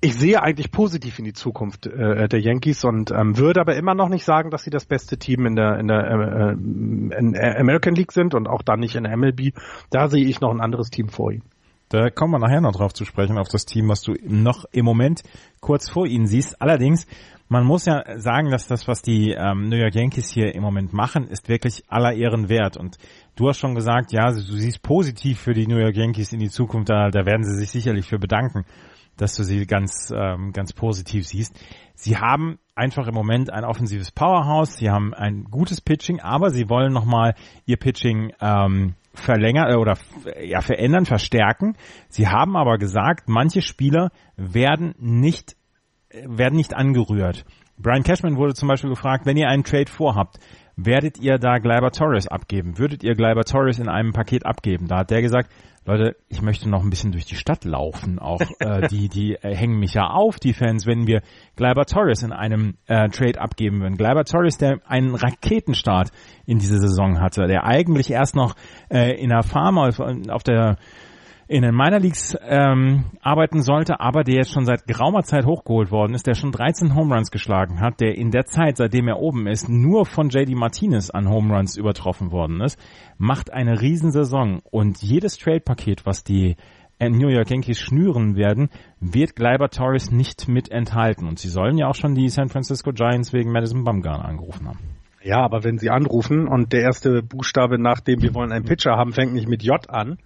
ich 0.00 0.16
sehe 0.16 0.42
eigentlich 0.42 0.70
positiv 0.70 1.18
in 1.18 1.24
die 1.24 1.32
Zukunft 1.32 1.86
äh, 1.86 2.28
der 2.28 2.40
Yankees 2.40 2.84
und 2.84 3.10
ähm, 3.10 3.38
würde 3.38 3.60
aber 3.60 3.74
immer 3.76 3.94
noch 3.94 4.10
nicht 4.10 4.24
sagen, 4.24 4.50
dass 4.50 4.62
sie 4.62 4.70
das 4.70 4.84
beste 4.84 5.16
Team 5.16 5.46
in 5.46 5.56
der 5.56 5.78
in 5.78 5.88
der 5.88 6.04
äh, 6.04 6.52
in 6.52 7.36
American 7.36 7.94
League 7.94 8.12
sind 8.12 8.34
und 8.34 8.46
auch 8.46 8.62
dann 8.62 8.80
nicht 8.80 8.96
in 8.96 9.04
der 9.04 9.16
MLB. 9.16 9.54
Da 9.90 10.08
sehe 10.08 10.26
ich 10.26 10.40
noch 10.40 10.50
ein 10.50 10.60
anderes 10.60 10.90
Team 10.90 11.08
vor 11.08 11.32
ihnen. 11.32 11.44
Da 11.88 12.10
kommen 12.10 12.32
wir 12.32 12.38
nachher 12.38 12.60
noch 12.60 12.72
drauf 12.72 12.92
zu 12.92 13.04
sprechen, 13.04 13.38
auf 13.38 13.48
das 13.48 13.66
Team, 13.66 13.88
was 13.88 14.02
du 14.02 14.14
noch 14.22 14.64
im 14.72 14.84
Moment 14.84 15.22
kurz 15.60 15.88
vor 15.88 16.06
ihnen 16.06 16.26
siehst. 16.26 16.60
Allerdings, 16.60 17.06
man 17.48 17.64
muss 17.64 17.84
ja 17.84 18.02
sagen, 18.18 18.50
dass 18.50 18.66
das, 18.66 18.88
was 18.88 19.02
die 19.02 19.32
ähm, 19.32 19.68
New 19.68 19.76
York 19.76 19.94
Yankees 19.94 20.30
hier 20.30 20.54
im 20.54 20.62
Moment 20.62 20.92
machen, 20.92 21.28
ist 21.28 21.48
wirklich 21.48 21.84
aller 21.88 22.14
Ehren 22.14 22.48
wert. 22.48 22.76
Und 22.76 22.96
du 23.36 23.48
hast 23.48 23.58
schon 23.58 23.74
gesagt, 23.74 24.12
ja, 24.12 24.30
du 24.30 24.40
siehst 24.40 24.82
positiv 24.82 25.38
für 25.40 25.52
die 25.52 25.66
New 25.66 25.78
York 25.78 25.96
Yankees 25.96 26.32
in 26.32 26.40
die 26.40 26.50
Zukunft, 26.50 26.88
da, 26.88 27.10
da 27.10 27.26
werden 27.26 27.44
sie 27.44 27.58
sich 27.58 27.70
sicherlich 27.70 28.06
für 28.06 28.18
bedanken 28.18 28.64
dass 29.16 29.34
du 29.34 29.42
sie 29.42 29.66
ganz, 29.66 30.12
ähm, 30.14 30.52
ganz 30.52 30.72
positiv 30.72 31.26
siehst. 31.26 31.58
Sie 31.94 32.16
haben 32.16 32.58
einfach 32.74 33.06
im 33.06 33.14
Moment 33.14 33.50
ein 33.50 33.64
offensives 33.64 34.10
Powerhouse, 34.10 34.76
sie 34.76 34.90
haben 34.90 35.14
ein 35.14 35.44
gutes 35.44 35.80
Pitching, 35.80 36.20
aber 36.20 36.50
sie 36.50 36.68
wollen 36.68 36.92
nochmal 36.92 37.34
ihr 37.66 37.76
Pitching 37.76 38.32
ähm, 38.40 38.94
verlängern 39.14 39.70
äh, 39.70 39.76
oder 39.76 39.96
ja 40.42 40.60
verändern, 40.60 41.06
verstärken. 41.06 41.76
Sie 42.08 42.28
haben 42.28 42.56
aber 42.56 42.78
gesagt, 42.78 43.28
manche 43.28 43.62
Spieler 43.62 44.10
werden 44.36 44.94
nicht 44.98 45.56
werden 46.22 46.56
nicht 46.56 46.74
angerührt. 46.74 47.44
Brian 47.76 48.04
Cashman 48.04 48.36
wurde 48.36 48.54
zum 48.54 48.68
Beispiel 48.68 48.90
gefragt, 48.90 49.26
wenn 49.26 49.36
ihr 49.36 49.48
einen 49.48 49.64
Trade 49.64 49.90
vorhabt, 49.90 50.38
werdet 50.76 51.18
ihr 51.18 51.38
da 51.38 51.58
Gleiber 51.58 51.90
Torres 51.90 52.28
abgeben? 52.28 52.78
Würdet 52.78 53.02
ihr 53.02 53.14
Gleiber 53.14 53.44
Torres 53.44 53.78
in 53.78 53.88
einem 53.88 54.12
Paket 54.12 54.46
abgeben? 54.46 54.86
Da 54.86 54.98
hat 54.98 55.10
der 55.10 55.22
gesagt, 55.22 55.50
Leute, 55.86 56.16
ich 56.28 56.40
möchte 56.40 56.68
noch 56.70 56.82
ein 56.82 56.88
bisschen 56.88 57.12
durch 57.12 57.26
die 57.26 57.34
Stadt 57.34 57.64
laufen. 57.64 58.18
Auch 58.18 58.40
äh, 58.58 58.88
die, 58.88 59.08
die 59.08 59.34
äh, 59.34 59.54
hängen 59.54 59.78
mich 59.78 59.94
ja 59.94 60.08
auf, 60.08 60.38
die 60.38 60.54
Fans, 60.54 60.86
wenn 60.86 61.06
wir 61.06 61.20
Gleiber 61.56 61.84
Torres 61.84 62.22
in 62.22 62.32
einem 62.32 62.76
äh, 62.86 63.08
Trade 63.10 63.40
abgeben 63.40 63.80
würden. 63.80 63.96
Gleiber 63.96 64.24
Torres, 64.24 64.56
der 64.56 64.80
einen 64.86 65.14
Raketenstart 65.14 66.10
in 66.46 66.58
dieser 66.58 66.78
Saison 66.78 67.20
hatte, 67.20 67.46
der 67.46 67.64
eigentlich 67.64 68.10
erst 68.10 68.34
noch 68.34 68.54
äh, 68.90 69.20
in 69.20 69.28
der 69.28 69.42
Farm 69.42 69.78
auf, 69.78 70.00
auf 70.00 70.42
der 70.42 70.78
in 71.46 71.62
den 71.62 71.74
Minor 71.74 72.00
Leagues 72.00 72.36
ähm, 72.42 73.04
arbeiten 73.20 73.62
sollte, 73.62 74.00
aber 74.00 74.24
der 74.24 74.36
jetzt 74.36 74.52
schon 74.52 74.64
seit 74.64 74.86
geraumer 74.86 75.22
Zeit 75.22 75.44
hochgeholt 75.44 75.90
worden 75.90 76.14
ist, 76.14 76.26
der 76.26 76.34
schon 76.34 76.52
13 76.52 76.94
Home 76.94 77.14
Runs 77.14 77.30
geschlagen 77.30 77.80
hat, 77.80 78.00
der 78.00 78.16
in 78.16 78.30
der 78.30 78.46
Zeit, 78.46 78.78
seitdem 78.78 79.08
er 79.08 79.18
oben 79.18 79.46
ist, 79.46 79.68
nur 79.68 80.06
von 80.06 80.30
JD 80.30 80.54
Martinez 80.54 81.10
an 81.10 81.28
Home 81.28 81.54
Runs 81.54 81.76
übertroffen 81.76 82.32
worden 82.32 82.60
ist, 82.60 82.78
macht 83.18 83.52
eine 83.52 83.80
Riesensaison 83.80 84.60
und 84.70 85.02
jedes 85.02 85.36
Trade-Paket, 85.38 86.06
was 86.06 86.24
die 86.24 86.56
New 87.00 87.28
York 87.28 87.50
Yankees 87.50 87.80
schnüren 87.80 88.36
werden, 88.36 88.70
wird 89.00 89.36
Gleiber 89.36 89.68
Torres 89.68 90.10
nicht 90.10 90.48
mit 90.48 90.70
enthalten 90.70 91.26
und 91.26 91.38
sie 91.38 91.48
sollen 91.48 91.76
ja 91.76 91.88
auch 91.88 91.94
schon 91.94 92.14
die 92.14 92.28
San 92.28 92.48
Francisco 92.48 92.92
Giants 92.92 93.32
wegen 93.32 93.52
Madison 93.52 93.84
Bumgarner 93.84 94.24
angerufen 94.24 94.68
haben. 94.68 94.78
Ja, 95.22 95.42
aber 95.42 95.64
wenn 95.64 95.78
sie 95.78 95.90
anrufen 95.90 96.46
und 96.46 96.72
der 96.72 96.82
erste 96.82 97.22
Buchstabe, 97.22 97.78
nachdem 97.78 98.22
wir 98.22 98.34
wollen 98.34 98.52
einen 98.52 98.64
Pitcher 98.64 98.92
haben, 98.92 99.12
fängt 99.12 99.32
nicht 99.32 99.48
mit 99.48 99.62
J 99.62 99.88
an, 99.88 100.18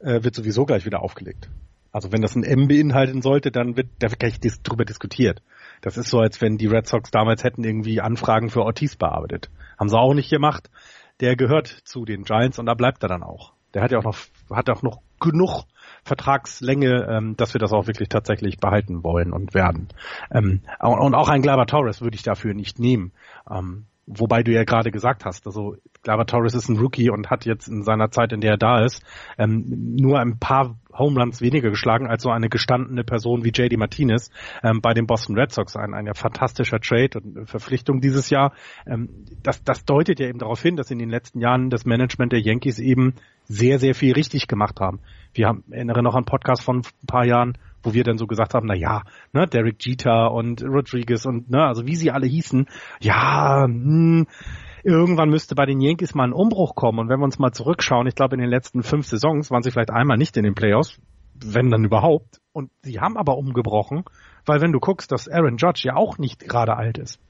äh, 0.00 0.22
wird 0.22 0.34
sowieso 0.34 0.64
gleich 0.64 0.84
wieder 0.86 1.02
aufgelegt. 1.02 1.48
Also 1.92 2.12
wenn 2.12 2.22
das 2.22 2.36
ein 2.36 2.44
M 2.44 2.68
beinhalten 2.68 3.20
sollte, 3.20 3.50
dann 3.50 3.76
wird 3.76 3.88
da 3.98 4.10
wird 4.10 4.20
gleich 4.20 4.38
dis 4.38 4.62
drüber 4.62 4.84
diskutiert. 4.84 5.42
Das 5.80 5.96
ist 5.96 6.08
so, 6.08 6.20
als 6.20 6.40
wenn 6.40 6.56
die 6.56 6.66
Red 6.66 6.86
Sox 6.86 7.10
damals 7.10 7.42
hätten 7.42 7.64
irgendwie 7.64 8.00
Anfragen 8.00 8.50
für 8.50 8.62
Ortiz 8.62 8.96
bearbeitet. 8.96 9.50
Haben 9.78 9.88
sie 9.88 9.98
auch 9.98 10.14
nicht 10.14 10.30
gemacht. 10.30 10.70
Der 11.20 11.36
gehört 11.36 11.66
zu 11.66 12.04
den 12.04 12.24
Giants 12.24 12.58
und 12.58 12.66
da 12.66 12.74
bleibt 12.74 13.02
er 13.02 13.08
dann 13.08 13.22
auch. 13.22 13.52
Der 13.74 13.82
hat 13.82 13.92
ja 13.92 13.98
auch 13.98 14.04
noch, 14.04 14.18
hat 14.50 14.70
auch 14.70 14.82
noch 14.82 15.00
genug 15.20 15.64
Vertragslänge, 16.02 17.06
ähm, 17.10 17.36
dass 17.36 17.54
wir 17.54 17.58
das 17.58 17.72
auch 17.72 17.86
wirklich 17.86 18.08
tatsächlich 18.08 18.58
behalten 18.58 19.04
wollen 19.04 19.32
und 19.32 19.54
werden. 19.54 19.88
Ähm, 20.30 20.62
und 20.80 21.14
auch 21.14 21.28
ein 21.28 21.42
Glaber 21.42 21.66
Torres 21.66 22.00
würde 22.00 22.14
ich 22.14 22.22
dafür 22.22 22.54
nicht 22.54 22.78
nehmen. 22.78 23.12
Ähm, 23.50 23.86
Wobei 24.12 24.42
du 24.42 24.52
ja 24.52 24.64
gerade 24.64 24.90
gesagt 24.90 25.24
hast, 25.24 25.46
also 25.46 25.76
Glava 26.02 26.24
Torres 26.24 26.54
ist 26.54 26.68
ein 26.68 26.78
Rookie 26.78 27.10
und 27.10 27.30
hat 27.30 27.44
jetzt 27.44 27.68
in 27.68 27.84
seiner 27.84 28.10
Zeit, 28.10 28.32
in 28.32 28.40
der 28.40 28.52
er 28.52 28.56
da 28.56 28.84
ist, 28.84 29.04
ähm, 29.38 29.94
nur 29.96 30.18
ein 30.18 30.38
paar 30.38 30.76
Home 30.92 31.20
Runs 31.20 31.40
weniger 31.40 31.70
geschlagen 31.70 32.08
als 32.08 32.24
so 32.24 32.30
eine 32.30 32.48
gestandene 32.48 33.04
Person 33.04 33.44
wie 33.44 33.50
JD 33.50 33.76
Martinez 33.76 34.30
ähm, 34.64 34.80
bei 34.80 34.94
den 34.94 35.06
Boston 35.06 35.38
Red 35.38 35.52
Sox. 35.52 35.76
Ein, 35.76 35.94
ein 35.94 36.12
fantastischer 36.14 36.80
Trade 36.80 37.20
und 37.20 37.48
Verpflichtung 37.48 38.00
dieses 38.00 38.30
Jahr. 38.30 38.52
Ähm, 38.84 39.26
das, 39.42 39.62
das 39.62 39.84
deutet 39.84 40.18
ja 40.18 40.26
eben 40.26 40.40
darauf 40.40 40.60
hin, 40.60 40.76
dass 40.76 40.90
in 40.90 40.98
den 40.98 41.10
letzten 41.10 41.38
Jahren 41.40 41.70
das 41.70 41.84
Management 41.84 42.32
der 42.32 42.40
Yankees 42.40 42.80
eben 42.80 43.14
sehr, 43.44 43.78
sehr 43.78 43.94
viel 43.94 44.12
richtig 44.14 44.48
gemacht 44.48 44.80
haben. 44.80 45.00
Wir 45.34 45.46
haben, 45.46 45.64
erinnere 45.70 46.02
noch 46.02 46.16
an 46.16 46.24
Podcast 46.24 46.64
von 46.64 46.78
ein 46.78 47.06
paar 47.06 47.24
Jahren, 47.24 47.56
wo 47.82 47.94
wir 47.94 48.04
dann 48.04 48.18
so 48.18 48.26
gesagt 48.26 48.54
haben, 48.54 48.66
na 48.66 48.74
ja, 48.74 49.02
ne, 49.32 49.46
Derek 49.46 49.84
Jeter 49.84 50.32
und 50.32 50.62
Rodriguez 50.62 51.26
und 51.26 51.50
ne, 51.50 51.64
also 51.64 51.86
wie 51.86 51.96
sie 51.96 52.10
alle 52.10 52.26
hießen, 52.26 52.66
ja, 53.00 53.64
hm, 53.64 54.26
irgendwann 54.84 55.30
müsste 55.30 55.54
bei 55.54 55.66
den 55.66 55.80
Yankees 55.80 56.14
mal 56.14 56.24
ein 56.24 56.32
Umbruch 56.32 56.74
kommen. 56.74 56.98
Und 56.98 57.08
wenn 57.08 57.20
wir 57.20 57.24
uns 57.24 57.38
mal 57.38 57.52
zurückschauen, 57.52 58.06
ich 58.06 58.14
glaube 58.14 58.36
in 58.36 58.40
den 58.40 58.50
letzten 58.50 58.82
fünf 58.82 59.06
Saisons 59.06 59.50
waren 59.50 59.62
sie 59.62 59.70
vielleicht 59.70 59.90
einmal 59.90 60.16
nicht 60.16 60.36
in 60.36 60.44
den 60.44 60.54
Playoffs, 60.54 61.00
wenn 61.34 61.70
dann 61.70 61.84
überhaupt. 61.84 62.40
Und 62.52 62.70
sie 62.82 63.00
haben 63.00 63.16
aber 63.16 63.36
umgebrochen, 63.36 64.04
weil 64.46 64.60
wenn 64.60 64.72
du 64.72 64.80
guckst, 64.80 65.12
dass 65.12 65.28
Aaron 65.28 65.56
Judge 65.56 65.82
ja 65.84 65.96
auch 65.96 66.18
nicht 66.18 66.40
gerade 66.40 66.76
alt 66.76 66.98
ist. 66.98 67.20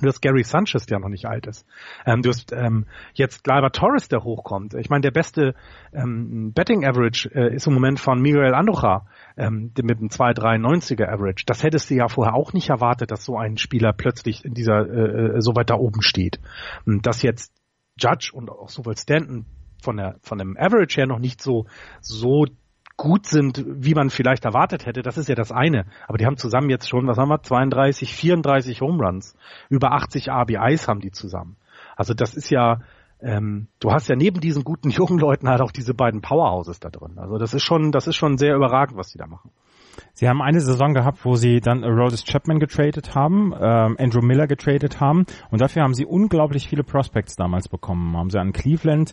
Du 0.00 0.08
hast 0.08 0.20
Gary 0.20 0.42
Sanchez, 0.42 0.86
der 0.86 0.98
noch 0.98 1.08
nicht 1.08 1.26
alt 1.26 1.46
ist. 1.46 1.66
Ähm, 2.04 2.22
du 2.22 2.30
hast 2.30 2.52
ähm, 2.52 2.86
jetzt 3.12 3.44
Gleyber 3.44 3.70
Torres, 3.70 4.08
der 4.08 4.24
hochkommt. 4.24 4.74
Ich 4.74 4.90
meine, 4.90 5.02
der 5.02 5.12
beste 5.12 5.54
ähm, 5.92 6.52
Betting 6.52 6.84
Average 6.84 7.30
äh, 7.32 7.54
ist 7.54 7.68
im 7.68 7.74
Moment 7.74 8.00
von 8.00 8.20
Miguel 8.20 8.54
Andujar 8.54 9.06
ähm, 9.36 9.72
mit 9.80 9.98
einem 9.98 10.08
2,93er 10.08 11.08
Average. 11.08 11.44
Das 11.46 11.62
hättest 11.62 11.90
du 11.90 11.94
ja 11.94 12.08
vorher 12.08 12.34
auch 12.34 12.52
nicht 12.52 12.70
erwartet, 12.70 13.12
dass 13.12 13.24
so 13.24 13.36
ein 13.38 13.56
Spieler 13.56 13.92
plötzlich 13.92 14.44
in 14.44 14.54
dieser 14.54 14.80
äh, 14.80 15.36
äh 15.36 15.40
so 15.40 15.54
weit 15.54 15.70
da 15.70 15.76
oben 15.76 16.02
steht. 16.02 16.40
Und 16.86 17.06
dass 17.06 17.22
jetzt 17.22 17.52
Judge 17.96 18.30
und 18.32 18.50
auch 18.50 18.68
sowohl 18.68 18.96
Stanton 18.96 19.46
von 19.80 19.96
der 19.96 20.16
von 20.22 20.38
dem 20.38 20.56
Average 20.56 20.96
her 20.96 21.06
noch 21.06 21.20
nicht 21.20 21.40
so 21.40 21.66
so 22.00 22.46
gut 22.96 23.26
sind, 23.26 23.64
wie 23.66 23.94
man 23.94 24.10
vielleicht 24.10 24.44
erwartet 24.44 24.86
hätte, 24.86 25.02
das 25.02 25.18
ist 25.18 25.28
ja 25.28 25.34
das 25.34 25.50
eine. 25.50 25.86
Aber 26.06 26.18
die 26.18 26.26
haben 26.26 26.36
zusammen 26.36 26.70
jetzt 26.70 26.88
schon, 26.88 27.06
was 27.06 27.18
haben 27.18 27.28
wir, 27.28 27.42
32, 27.42 28.14
34 28.14 28.80
Home 28.80 29.04
Runs. 29.04 29.36
Über 29.68 29.92
80 29.92 30.30
RBIs 30.30 30.88
haben 30.88 31.00
die 31.00 31.10
zusammen. 31.10 31.56
Also 31.96 32.14
das 32.14 32.34
ist 32.34 32.50
ja, 32.50 32.80
ähm, 33.20 33.68
du 33.80 33.90
hast 33.90 34.08
ja 34.08 34.16
neben 34.16 34.40
diesen 34.40 34.64
guten 34.64 34.90
jungen 34.90 35.18
Leuten 35.18 35.48
halt 35.48 35.60
auch 35.60 35.72
diese 35.72 35.94
beiden 35.94 36.20
Powerhouses 36.20 36.80
da 36.80 36.90
drin. 36.90 37.18
Also 37.18 37.38
das 37.38 37.54
ist 37.54 37.64
schon, 37.64 37.90
das 37.90 38.06
ist 38.06 38.16
schon 38.16 38.38
sehr 38.38 38.54
überragend, 38.54 38.96
was 38.96 39.10
die 39.10 39.18
da 39.18 39.26
machen. 39.26 39.50
Sie 40.12 40.28
haben 40.28 40.42
eine 40.42 40.60
Saison 40.60 40.92
gehabt, 40.92 41.24
wo 41.24 41.36
sie 41.36 41.60
dann 41.60 41.84
Aroldis 41.84 42.24
Chapman 42.24 42.58
getradet 42.58 43.14
haben, 43.14 43.52
ähm, 43.60 43.96
Andrew 43.98 44.22
Miller 44.22 44.46
getradet 44.46 45.00
haben 45.00 45.24
und 45.50 45.60
dafür 45.60 45.82
haben 45.82 45.94
sie 45.94 46.04
unglaublich 46.04 46.68
viele 46.68 46.82
Prospects 46.82 47.36
damals 47.36 47.68
bekommen. 47.68 48.16
Haben 48.16 48.30
sie 48.30 48.40
an 48.40 48.52
Cleveland 48.52 49.12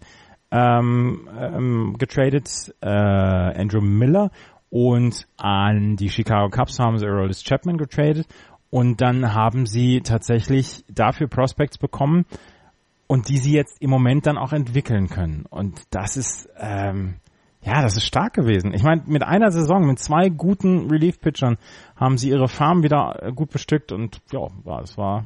ähm, 0.52 1.30
ähm, 1.40 1.96
getradet, 1.98 2.74
äh, 2.82 2.88
Andrew 2.88 3.82
Miller 3.82 4.32
und 4.70 5.28
an 5.38 5.96
die 5.96 6.10
Chicago 6.10 6.50
Cubs 6.50 6.80
haben 6.80 6.98
sie 6.98 7.08
Aroldis 7.08 7.44
Chapman 7.44 7.78
getradet 7.78 8.28
und 8.70 9.02
dann 9.02 9.34
haben 9.34 9.66
sie 9.66 10.02
tatsächlich 10.02 10.84
dafür 10.90 11.28
Prospects 11.28 11.78
bekommen 11.78 12.26
und 13.08 13.30
die 13.30 13.38
sie 13.38 13.54
jetzt 13.54 13.82
im 13.82 13.90
Moment 13.90 14.28
dann 14.28 14.38
auch 14.38 14.54
entwickeln 14.54 15.08
können. 15.08 15.46
Und 15.50 15.82
das 15.92 16.16
ist 16.16 16.50
ähm, 16.58 17.16
ja, 17.64 17.82
das 17.84 17.96
ist 17.96 18.06
stark 18.06 18.34
gewesen. 18.34 18.74
Ich 18.74 18.82
meine, 18.82 19.04
mit 19.06 19.24
einer 19.24 19.52
Saison, 19.52 19.86
mit 19.86 20.00
zwei 20.00 20.30
guten 20.30 20.90
Relief-Pitchern 20.90 21.58
haben 21.96 22.18
sie 22.18 22.30
ihre 22.30 22.48
Farm 22.48 22.82
wieder 22.82 23.32
gut 23.36 23.52
bestückt 23.52 23.92
und 23.92 24.20
ja, 24.32 24.48
es 24.82 24.98
war 24.98 25.26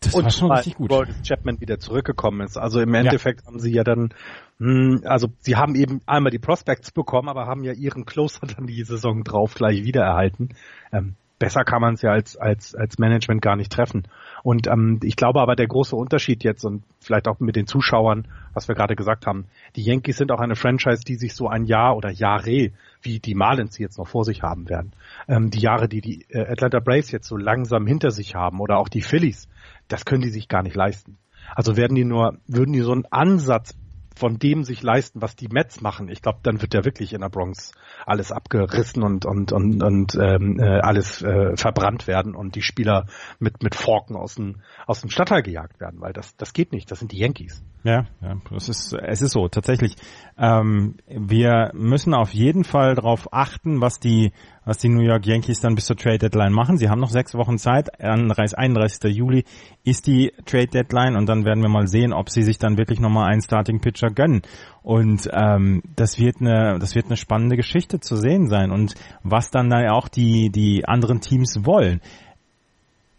das 0.00 0.14
und 0.14 0.24
war 0.24 0.30
schon 0.30 0.50
richtig 0.50 0.76
gut. 0.76 0.90
Chapman 1.26 1.60
wieder 1.60 1.78
zurückgekommen 1.78 2.40
ist. 2.40 2.56
Also 2.56 2.80
im 2.80 2.94
Endeffekt 2.94 3.42
ja. 3.42 3.46
haben 3.46 3.58
sie 3.60 3.72
ja 3.72 3.84
dann, 3.84 4.14
mh, 4.58 4.98
hm, 4.98 5.02
also 5.04 5.28
sie 5.40 5.56
haben 5.56 5.74
eben 5.74 6.00
einmal 6.06 6.30
die 6.30 6.38
Prospects 6.38 6.90
bekommen, 6.90 7.28
aber 7.28 7.46
haben 7.46 7.64
ja 7.64 7.72
ihren 7.72 8.06
Closer 8.06 8.46
dann 8.46 8.66
die 8.66 8.82
Saison 8.82 9.24
drauf 9.24 9.54
gleich 9.54 9.84
wieder 9.84 10.02
erhalten. 10.02 10.50
Ähm, 10.92 11.16
besser 11.38 11.64
kann 11.64 11.80
man 11.80 11.94
es 11.94 12.02
ja 12.02 12.12
als, 12.12 12.36
als, 12.36 12.74
als 12.74 12.98
Management 12.98 13.42
gar 13.42 13.56
nicht 13.56 13.72
treffen. 13.72 14.04
Und 14.42 14.68
ähm, 14.68 15.00
ich 15.02 15.16
glaube 15.16 15.40
aber 15.40 15.56
der 15.56 15.66
große 15.66 15.96
Unterschied 15.96 16.44
jetzt 16.44 16.64
und 16.64 16.82
vielleicht 17.00 17.28
auch 17.28 17.40
mit 17.40 17.56
den 17.56 17.66
Zuschauern, 17.66 18.26
was 18.54 18.68
wir 18.68 18.74
gerade 18.74 18.96
gesagt 18.96 19.26
haben, 19.26 19.46
die 19.76 19.82
Yankees 19.82 20.18
sind 20.18 20.32
auch 20.32 20.40
eine 20.40 20.56
Franchise, 20.56 21.02
die 21.04 21.16
sich 21.16 21.34
so 21.34 21.48
ein 21.48 21.64
Jahr 21.64 21.96
oder 21.96 22.10
Jahre, 22.10 22.70
wie 23.02 23.20
die 23.20 23.34
Marlins 23.34 23.78
jetzt 23.78 23.98
noch 23.98 24.08
vor 24.08 24.24
sich 24.24 24.42
haben 24.42 24.68
werden, 24.68 24.92
ähm, 25.28 25.50
die 25.50 25.60
Jahre, 25.60 25.88
die 25.88 26.00
die 26.00 26.26
äh, 26.30 26.46
Atlanta 26.46 26.80
Braves 26.80 27.10
jetzt 27.10 27.28
so 27.28 27.36
langsam 27.36 27.86
hinter 27.86 28.10
sich 28.10 28.34
haben 28.34 28.60
oder 28.60 28.78
auch 28.78 28.88
die 28.88 29.02
Phillies, 29.02 29.48
das 29.88 30.04
können 30.04 30.22
die 30.22 30.30
sich 30.30 30.48
gar 30.48 30.62
nicht 30.62 30.76
leisten. 30.76 31.18
Also 31.54 31.76
werden 31.76 31.94
die 31.94 32.04
nur, 32.04 32.38
würden 32.46 32.72
die 32.72 32.80
so 32.80 32.92
einen 32.92 33.06
Ansatz 33.06 33.74
von 34.16 34.38
dem 34.38 34.64
sich 34.64 34.82
leisten, 34.82 35.22
was 35.22 35.36
die 35.36 35.48
Mets 35.48 35.80
machen, 35.80 36.08
ich 36.08 36.22
glaube, 36.22 36.40
dann 36.42 36.60
wird 36.60 36.74
ja 36.74 36.84
wirklich 36.84 37.12
in 37.12 37.20
der 37.20 37.28
Bronx 37.28 37.72
alles 38.06 38.32
abgerissen 38.32 39.02
und 39.02 39.24
und 39.24 39.52
und, 39.52 39.82
und 39.82 40.14
ähm, 40.14 40.58
äh, 40.58 40.80
alles 40.80 41.22
äh, 41.22 41.56
verbrannt 41.56 42.06
werden 42.06 42.34
und 42.34 42.54
die 42.54 42.62
Spieler 42.62 43.06
mit 43.38 43.62
mit 43.62 43.74
Forken 43.74 44.16
aus 44.16 44.34
dem 44.34 44.62
aus 44.86 45.00
dem 45.00 45.10
Stadtteil 45.10 45.42
gejagt 45.42 45.80
werden, 45.80 46.00
weil 46.00 46.12
das 46.12 46.36
das 46.36 46.52
geht 46.52 46.72
nicht. 46.72 46.90
Das 46.90 46.98
sind 46.98 47.12
die 47.12 47.18
Yankees. 47.18 47.62
Ja, 47.82 48.06
ja, 48.20 48.36
es 48.54 48.68
ist 48.68 48.92
es 48.92 49.22
ist 49.22 49.32
so 49.32 49.48
tatsächlich. 49.48 49.96
Ähm, 50.36 50.96
wir 51.06 51.70
müssen 51.74 52.14
auf 52.14 52.34
jeden 52.34 52.64
Fall 52.64 52.94
darauf 52.94 53.32
achten, 53.32 53.80
was 53.80 54.00
die 54.00 54.32
was 54.70 54.78
die 54.78 54.88
New 54.88 55.02
York 55.02 55.26
Yankees 55.26 55.58
dann 55.58 55.74
bis 55.74 55.86
zur 55.86 55.96
Trade 55.96 56.18
Deadline 56.18 56.52
machen. 56.52 56.76
Sie 56.76 56.88
haben 56.88 57.00
noch 57.00 57.10
sechs 57.10 57.34
Wochen 57.34 57.58
Zeit. 57.58 57.88
31. 57.98 59.02
Juli 59.12 59.42
ist 59.82 60.06
die 60.06 60.32
Trade 60.46 60.68
Deadline 60.68 61.16
und 61.16 61.28
dann 61.28 61.44
werden 61.44 61.60
wir 61.60 61.68
mal 61.68 61.88
sehen, 61.88 62.12
ob 62.12 62.30
sie 62.30 62.44
sich 62.44 62.56
dann 62.58 62.78
wirklich 62.78 63.00
nochmal 63.00 63.32
einen 63.32 63.42
Starting 63.42 63.80
Pitcher 63.80 64.10
gönnen. 64.10 64.42
Und 64.84 65.28
ähm, 65.32 65.82
das 65.96 66.20
wird 66.20 66.36
eine, 66.40 66.78
das 66.78 66.94
wird 66.94 67.06
eine 67.06 67.16
spannende 67.16 67.56
Geschichte 67.56 67.98
zu 67.98 68.14
sehen 68.14 68.46
sein 68.46 68.70
und 68.70 68.94
was 69.24 69.50
dann 69.50 69.70
da 69.70 69.90
auch 69.90 70.06
die 70.06 70.50
die 70.50 70.84
anderen 70.86 71.20
Teams 71.20 71.66
wollen. 71.66 72.00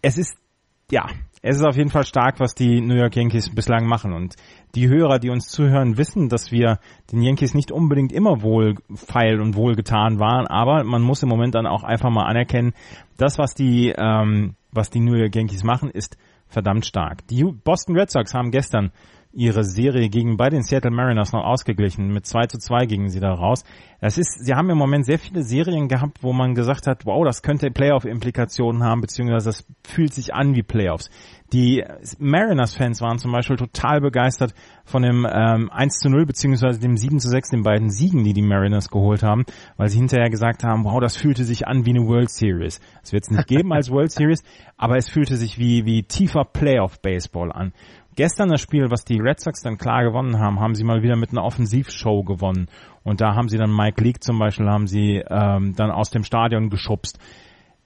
Es 0.02 0.18
ist 0.18 0.38
ja, 0.90 1.06
es 1.42 1.58
ist 1.58 1.64
auf 1.64 1.76
jeden 1.76 1.90
Fall 1.90 2.06
stark, 2.06 2.40
was 2.40 2.54
die 2.54 2.82
New 2.82 2.96
York 2.96 3.16
Yankees 3.16 3.54
bislang 3.54 3.88
machen. 3.88 4.14
Und 4.14 4.36
die 4.76 4.88
Hörer, 4.88 5.18
die 5.18 5.30
uns 5.30 5.48
zuhören, 5.48 5.98
wissen, 5.98 6.30
dass 6.30 6.52
wir 6.52 6.80
den 7.12 7.22
Yankees 7.22 7.54
nicht 7.54 7.72
unbedingt 7.72 8.12
immer 8.12 8.44
wohlfeil 8.44 9.42
und 9.42 9.56
wohlgetan 9.56 10.20
waren. 10.20 10.46
Aber 10.46 10.84
man 10.84 11.02
muss 11.02 11.24
im 11.24 11.30
Moment 11.30 11.56
dann 11.56 11.66
auch 11.66 11.84
einfach 11.84 12.12
mal 12.12 12.26
anerkennen, 12.26 12.74
das, 13.18 13.40
was 13.40 13.56
die, 13.56 13.94
ähm, 13.98 14.56
was 14.72 14.92
die 14.92 15.00
New 15.00 15.16
York 15.16 15.36
Yankees 15.36 15.64
machen, 15.64 15.90
ist 15.90 16.18
verdammt 16.48 16.86
stark. 16.86 17.26
Die 17.28 17.44
Boston 17.44 17.98
Red 17.98 18.12
Sox 18.12 18.34
haben 18.34 18.52
gestern 18.52 18.92
ihre 19.34 19.64
Serie 19.64 20.10
gegen 20.10 20.38
bei 20.38 20.50
den 20.50 20.64
Seattle 20.64 20.92
Mariners 20.92 21.32
noch 21.32 21.44
ausgeglichen. 21.44 22.14
Mit 22.14 22.26
2 22.26 22.48
zu 22.48 22.58
2 22.58 22.86
gingen 22.86 23.10
sie 23.10 23.20
da 23.20 23.34
raus. 23.34 23.64
Das 24.02 24.18
ist, 24.18 24.44
sie 24.44 24.56
haben 24.56 24.70
im 24.70 24.78
Moment 24.78 25.06
sehr 25.06 25.20
viele 25.20 25.44
Serien 25.44 25.88
gehabt, 25.88 26.24
wo 26.24 26.34
man 26.34 26.56
gesagt 26.56 26.88
hat, 26.88 27.06
wow, 27.06 27.24
das 27.24 27.44
könnte 27.44 27.70
Playoff-Implikationen 27.70 28.84
haben, 28.84 29.02
beziehungsweise 29.02 29.50
das 29.50 29.66
fühlt 29.88 30.14
sich 30.14 30.34
an 30.34 30.56
wie 30.56 30.64
Playoffs. 30.64 31.10
Die 31.54 31.84
Mariners-Fans 32.18 33.02
waren 33.02 33.20
zum 33.20 33.32
Beispiel 33.32 33.58
total 33.58 34.02
begeistert 34.02 34.54
von 34.86 35.04
dem 35.04 35.28
ähm, 35.30 35.70
1 35.70 36.00
zu 36.00 36.10
0 36.10 36.26
beziehungsweise 36.26 36.80
dem 36.80 36.98
7 36.98 37.20
zu 37.20 37.28
6, 37.28 37.50
den 37.50 37.64
beiden 37.64 37.92
Siegen, 37.92 38.24
die 38.24 38.34
die 38.34 38.42
Mariners 38.42 38.90
geholt 38.90 39.22
haben, 39.22 39.44
weil 39.78 39.90
sie 39.90 39.98
hinterher 39.98 40.30
gesagt 40.30 40.64
haben, 40.64 40.86
wow, 40.86 41.00
das 41.00 41.18
fühlte 41.18 41.44
sich 41.44 41.68
an 41.68 41.86
wie 41.86 41.92
eine 41.92 42.08
World 42.08 42.32
Series. 42.32 42.80
Es 43.04 43.12
wird 43.12 43.24
es 43.24 43.32
nicht 43.32 43.48
geben 43.48 43.72
als 43.74 43.92
World 43.92 44.12
Series, 44.12 44.44
aber 44.78 44.98
es 44.98 45.10
fühlte 45.10 45.36
sich 45.36 45.60
wie, 45.60 45.86
wie 45.86 46.04
tiefer 46.04 46.46
Playoff-Baseball 46.46 47.52
an. 47.52 47.74
Gestern 48.16 48.50
das 48.50 48.62
Spiel, 48.62 48.92
was 48.92 49.06
die 49.06 49.20
Red 49.20 49.40
Sox 49.40 49.62
dann 49.62 49.78
klar 49.78 50.04
gewonnen 50.04 50.38
haben, 50.40 50.60
haben 50.60 50.76
sie 50.76 50.84
mal 50.84 51.02
wieder 51.02 51.16
mit 51.16 51.32
einer 51.32 51.44
Offensivshow 51.44 52.24
gewonnen. 52.24 52.68
Und 53.04 53.22
da 53.22 53.36
haben 53.36 53.48
sie 53.48 53.58
dann 53.58 53.76
Mike 53.76 54.04
Leake 54.04 54.20
zum 54.20 54.38
Beispiel, 54.38 54.68
haben 54.68 54.88
sie 54.88 55.24
ähm, 55.30 55.74
dann 55.76 55.92
aus 55.92 56.10
dem 56.10 56.24
Stadion 56.24 56.70
geschubst. 56.70 57.18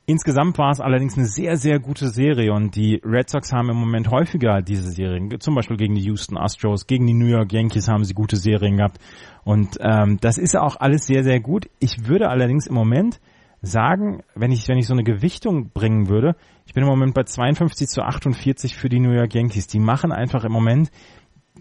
Insgesamt 0.07 0.59
war 0.59 0.69
es 0.69 0.79
allerdings 0.79 1.17
eine 1.17 1.25
sehr, 1.25 1.57
sehr 1.57 1.79
gute 1.79 2.09
Serie 2.09 2.53
und 2.53 2.75
die 2.75 3.01
Red 3.03 3.27
Sox 3.27 3.51
haben 3.51 3.71
im 3.71 3.77
Moment 3.77 4.11
häufiger 4.11 4.61
diese 4.61 4.91
Serien, 4.91 5.39
zum 5.39 5.55
Beispiel 5.55 5.77
gegen 5.77 5.95
die 5.95 6.03
Houston 6.03 6.37
Astros, 6.37 6.85
gegen 6.85 7.07
die 7.07 7.15
New 7.15 7.25
York 7.25 7.51
Yankees 7.51 7.87
haben 7.87 8.03
sie 8.03 8.13
gute 8.13 8.35
Serien 8.35 8.77
gehabt 8.77 8.99
und 9.43 9.79
ähm, 9.79 10.19
das 10.21 10.37
ist 10.37 10.55
auch 10.55 10.75
alles 10.75 11.07
sehr, 11.07 11.23
sehr 11.23 11.39
gut. 11.39 11.71
Ich 11.79 12.05
würde 12.05 12.29
allerdings 12.29 12.67
im 12.67 12.75
Moment 12.75 13.19
sagen, 13.65 14.23
wenn 14.35 14.51
ich, 14.51 14.67
wenn 14.67 14.77
ich 14.77 14.87
so 14.87 14.93
eine 14.93 15.03
Gewichtung 15.03 15.71
bringen 15.71 16.09
würde, 16.09 16.35
ich 16.65 16.73
bin 16.73 16.83
im 16.83 16.89
Moment 16.89 17.13
bei 17.13 17.23
52 17.23 17.87
zu 17.87 18.01
48 18.01 18.75
für 18.75 18.89
die 18.89 18.99
New 18.99 19.11
York 19.11 19.33
Yankees. 19.33 19.67
Die 19.67 19.79
machen 19.79 20.11
einfach 20.11 20.43
im 20.43 20.51
Moment 20.51 20.91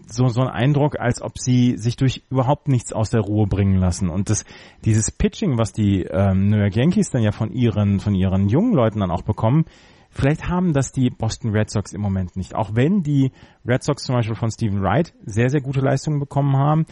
so, 0.07 0.27
so 0.27 0.41
einen 0.41 0.49
Eindruck, 0.49 0.99
als 0.99 1.21
ob 1.21 1.37
sie 1.37 1.77
sich 1.77 1.95
durch 1.95 2.23
überhaupt 2.29 2.67
nichts 2.67 2.93
aus 2.93 3.09
der 3.09 3.21
Ruhe 3.21 3.47
bringen 3.47 3.77
lassen. 3.77 4.09
Und 4.09 4.29
das, 4.29 4.45
dieses 4.83 5.11
Pitching, 5.11 5.57
was 5.57 5.73
die 5.73 6.03
ähm, 6.03 6.49
New 6.49 6.57
York 6.57 6.75
Yankees 6.75 7.09
dann 7.09 7.23
ja 7.23 7.31
von 7.31 7.51
ihren, 7.51 7.99
von 7.99 8.13
ihren 8.13 8.49
jungen 8.49 8.73
Leuten 8.73 8.99
dann 8.99 9.11
auch 9.11 9.23
bekommen, 9.23 9.65
vielleicht 10.09 10.47
haben 10.47 10.73
das 10.73 10.91
die 10.91 11.09
Boston 11.09 11.51
Red 11.51 11.69
Sox 11.69 11.93
im 11.93 12.01
Moment 12.01 12.35
nicht. 12.35 12.55
Auch 12.55 12.71
wenn 12.73 13.03
die 13.03 13.31
Red 13.65 13.83
Sox 13.83 14.03
zum 14.03 14.15
Beispiel 14.15 14.35
von 14.35 14.51
Steven 14.51 14.81
Wright 14.81 15.13
sehr, 15.25 15.49
sehr 15.49 15.61
gute 15.61 15.81
Leistungen 15.81 16.19
bekommen 16.19 16.55
haben. 16.57 16.85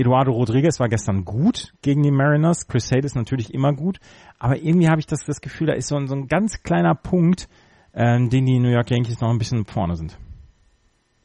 Eduardo 0.00 0.32
Rodriguez 0.32 0.80
war 0.80 0.88
gestern 0.88 1.24
gut 1.24 1.74
gegen 1.82 2.02
die 2.02 2.10
Mariners. 2.10 2.66
Chris 2.66 2.88
Sale 2.88 3.02
ist 3.02 3.16
natürlich 3.16 3.52
immer 3.52 3.72
gut. 3.72 3.98
Aber 4.38 4.56
irgendwie 4.56 4.88
habe 4.88 5.00
ich 5.00 5.06
das, 5.06 5.24
das 5.24 5.40
Gefühl, 5.40 5.66
da 5.66 5.74
ist 5.74 5.88
so 5.88 5.96
ein, 5.96 6.08
so 6.08 6.14
ein 6.14 6.26
ganz 6.26 6.62
kleiner 6.62 6.94
Punkt, 6.94 7.48
ähm, 7.94 8.30
den 8.30 8.46
die 8.46 8.58
New 8.58 8.70
York 8.70 8.90
Yankees 8.90 9.20
noch 9.20 9.30
ein 9.30 9.38
bisschen 9.38 9.64
vorne 9.66 9.96
sind 9.96 10.18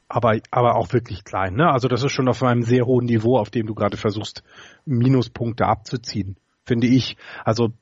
aber, 0.07 0.39
aber 0.51 0.75
auch 0.75 0.93
wirklich 0.93 1.23
klein. 1.23 1.55
Ne? 1.55 1.69
Also 1.69 1.88
das 1.88 2.03
ist 2.03 2.11
schon 2.11 2.29
auf 2.29 2.43
einem 2.43 2.61
sehr 2.61 2.85
hohen 2.85 3.05
Niveau, 3.05 3.38
auf 3.38 3.49
dem 3.49 3.67
du 3.67 3.73
gerade 3.73 3.97
versuchst, 3.97 4.43
Minuspunkte 4.85 5.65
abzuziehen, 5.65 6.38
finde 6.63 6.88
ich. 6.88 7.17
Also 7.43 7.73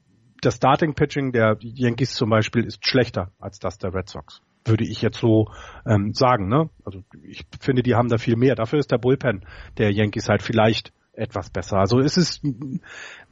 das 0.41 0.56
Starting 0.56 0.93
Pitching 0.93 1.32
der 1.32 1.58
Yankees 1.60 2.13
zum 2.13 2.29
Beispiel 2.29 2.65
ist 2.65 2.86
schlechter 2.88 3.32
als 3.39 3.60
das 3.60 3.77
der 3.77 3.93
Red 3.93 4.10
Sox. 4.10 4.41
Würde 4.65 4.86
ich 4.86 5.02
jetzt 5.02 5.19
so 5.19 5.49
ähm, 5.86 6.13
sagen. 6.13 6.47
Ne? 6.47 6.69
Also 6.86 7.04
ich 7.23 7.45
finde, 7.60 7.84
die 7.84 7.95
haben 7.95 8.10
da 8.10 8.17
viel 8.17 8.36
mehr. 8.36 8.56
Dafür 8.56 8.80
ist 8.80 8.91
der 8.91 8.97
Bullpen 8.97 9.45
der 9.78 9.91
Yankees 9.91 10.30
halt 10.30 10.41
vielleicht 10.41 10.93
etwas 11.13 11.49
besser. 11.49 11.78
Also 11.78 11.99
es 11.99 12.17
ist, 12.17 12.43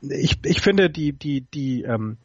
ich, 0.02 0.40
ich 0.46 0.62
finde, 0.62 0.90
die, 0.90 1.14
die, 1.14 1.42
die, 1.42 1.84
ähm, 1.84 2.18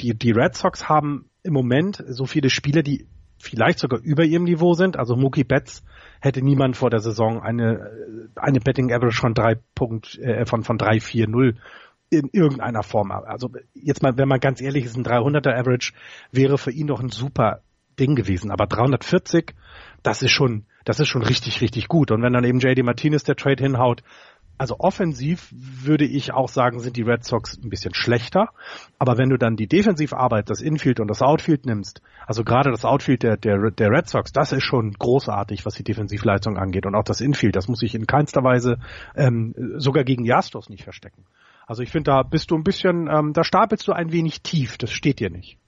die, 0.00 0.14
die 0.14 0.32
Red 0.32 0.54
Sox 0.54 0.88
haben 0.88 1.26
im 1.42 1.52
Moment 1.52 2.02
so 2.08 2.26
viele 2.26 2.50
Spiele, 2.50 2.82
die 2.82 3.06
vielleicht 3.38 3.78
sogar 3.78 4.00
über 4.00 4.24
ihrem 4.24 4.44
Niveau 4.44 4.74
sind. 4.74 4.98
Also 4.98 5.16
Mookie 5.16 5.44
Betts 5.44 5.82
hätte 6.20 6.42
niemand 6.42 6.76
vor 6.76 6.90
der 6.90 7.00
Saison 7.00 7.40
eine, 7.40 7.90
eine 8.36 8.60
Betting 8.60 8.92
Average 8.92 9.18
von 9.18 9.34
drei 9.34 9.56
Punkt, 9.74 10.18
äh, 10.18 10.44
von, 10.44 10.62
von 10.62 10.76
drei 10.76 11.00
vier 11.00 11.26
null 11.26 11.56
in 12.10 12.28
irgendeiner 12.32 12.82
Form. 12.82 13.12
Also 13.12 13.50
jetzt 13.72 14.02
mal, 14.02 14.18
wenn 14.18 14.28
man 14.28 14.40
ganz 14.40 14.60
ehrlich 14.60 14.84
ist, 14.84 14.96
ein 14.96 15.04
300er 15.04 15.56
Average 15.56 15.92
wäre 16.32 16.58
für 16.58 16.72
ihn 16.72 16.88
doch 16.88 17.00
ein 17.00 17.08
super 17.08 17.62
Ding 18.00 18.16
gewesen. 18.16 18.50
Aber 18.50 18.66
340, 18.66 19.54
das 20.02 20.22
ist 20.22 20.32
schon, 20.32 20.64
das 20.84 20.98
ist 20.98 21.08
schon 21.08 21.22
richtig, 21.22 21.60
richtig 21.60 21.88
gut. 21.88 22.10
Und 22.10 22.22
wenn 22.22 22.32
dann 22.32 22.44
eben 22.44 22.58
JD 22.58 22.82
Martinez 22.82 23.22
der 23.24 23.36
Trade 23.36 23.62
hinhaut, 23.62 24.02
also 24.60 24.76
offensiv 24.78 25.48
würde 25.52 26.04
ich 26.04 26.34
auch 26.34 26.48
sagen, 26.48 26.80
sind 26.80 26.96
die 26.96 27.02
Red 27.02 27.24
Sox 27.24 27.56
ein 27.56 27.70
bisschen 27.70 27.94
schlechter. 27.94 28.50
Aber 28.98 29.16
wenn 29.16 29.30
du 29.30 29.38
dann 29.38 29.56
die 29.56 29.66
Defensivarbeit, 29.66 30.50
das 30.50 30.60
Infield 30.60 31.00
und 31.00 31.08
das 31.08 31.22
Outfield 31.22 31.64
nimmst, 31.64 32.02
also 32.26 32.44
gerade 32.44 32.70
das 32.70 32.84
Outfield 32.84 33.22
der, 33.22 33.38
der, 33.38 33.70
der 33.70 33.90
Red 33.90 34.08
Sox, 34.08 34.32
das 34.32 34.52
ist 34.52 34.64
schon 34.64 34.92
großartig, 34.92 35.64
was 35.64 35.76
die 35.76 35.84
Defensivleistung 35.84 36.58
angeht. 36.58 36.84
Und 36.84 36.94
auch 36.94 37.04
das 37.04 37.22
Infield, 37.22 37.56
das 37.56 37.68
muss 37.68 37.82
ich 37.82 37.94
in 37.94 38.06
keinster 38.06 38.44
Weise 38.44 38.78
ähm, 39.16 39.54
sogar 39.78 40.04
gegen 40.04 40.24
die 40.24 40.34
Astros 40.34 40.68
nicht 40.68 40.84
verstecken. 40.84 41.24
Also 41.66 41.82
ich 41.82 41.90
finde, 41.90 42.10
da 42.10 42.22
bist 42.22 42.50
du 42.50 42.56
ein 42.56 42.64
bisschen, 42.64 43.08
ähm, 43.10 43.32
da 43.32 43.44
stapelst 43.44 43.88
du 43.88 43.92
ein 43.92 44.12
wenig 44.12 44.42
tief. 44.42 44.76
Das 44.76 44.90
steht 44.90 45.20
dir 45.20 45.30
nicht. 45.30 45.59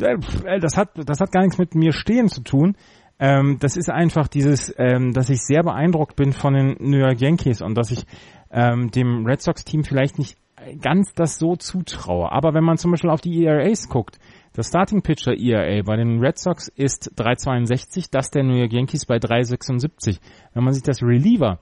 Äh, 0.00 0.60
das 0.60 0.76
hat, 0.76 0.90
das 0.94 1.20
hat 1.20 1.32
gar 1.32 1.42
nichts 1.42 1.58
mit 1.58 1.74
mir 1.74 1.92
stehen 1.92 2.28
zu 2.28 2.42
tun. 2.42 2.76
Ähm, 3.18 3.58
das 3.60 3.76
ist 3.76 3.90
einfach 3.90 4.28
dieses, 4.28 4.74
ähm, 4.78 5.12
dass 5.12 5.30
ich 5.30 5.42
sehr 5.42 5.62
beeindruckt 5.62 6.16
bin 6.16 6.32
von 6.32 6.54
den 6.54 6.76
New 6.80 6.98
York 6.98 7.20
Yankees 7.20 7.62
und 7.62 7.76
dass 7.76 7.90
ich 7.90 8.04
ähm, 8.50 8.90
dem 8.90 9.26
Red 9.26 9.40
Sox 9.42 9.64
Team 9.64 9.84
vielleicht 9.84 10.18
nicht 10.18 10.36
ganz 10.80 11.12
das 11.14 11.38
so 11.38 11.56
zutraue. 11.56 12.30
Aber 12.30 12.54
wenn 12.54 12.64
man 12.64 12.76
zum 12.76 12.90
Beispiel 12.90 13.10
auf 13.10 13.20
die 13.20 13.44
ERAs 13.44 13.88
guckt, 13.88 14.18
das 14.54 14.68
Starting 14.68 15.02
Pitcher 15.02 15.32
ERA 15.38 15.82
bei 15.82 15.96
den 15.96 16.18
Red 16.20 16.38
Sox 16.38 16.68
ist 16.68 17.12
3,62, 17.16 18.08
das 18.10 18.30
der 18.30 18.42
New 18.42 18.56
York 18.56 18.72
Yankees 18.72 19.06
bei 19.06 19.16
3,76. 19.16 20.18
Wenn 20.52 20.64
man 20.64 20.74
sich 20.74 20.82
das 20.82 21.02
Reliever 21.02 21.60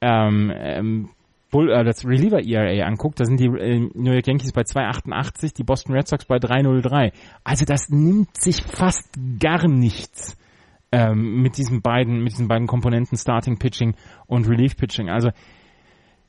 ähm, 0.00 0.52
ähm, 0.54 1.10
Bull, 1.50 1.70
äh, 1.70 1.84
das 1.84 2.04
Reliever 2.04 2.44
ERA 2.44 2.86
anguckt, 2.86 3.20
da 3.20 3.24
sind 3.24 3.40
die 3.40 3.46
äh, 3.46 3.90
New 3.94 4.12
York 4.12 4.26
Yankees 4.26 4.52
bei 4.52 4.62
2,88, 4.62 5.54
die 5.54 5.64
Boston 5.64 5.94
Red 5.94 6.08
Sox 6.08 6.24
bei 6.24 6.36
3,03. 6.36 7.12
Also 7.44 7.64
das 7.64 7.88
nimmt 7.88 8.36
sich 8.36 8.62
fast 8.62 9.08
gar 9.40 9.66
nichts 9.66 10.36
ähm, 10.92 11.42
mit 11.42 11.56
diesen 11.56 11.82
beiden, 11.82 12.22
mit 12.22 12.32
diesen 12.32 12.48
beiden 12.48 12.66
Komponenten 12.66 13.16
Starting 13.16 13.58
Pitching 13.58 13.94
und 14.26 14.48
Relief 14.48 14.76
Pitching. 14.76 15.08
Also 15.08 15.30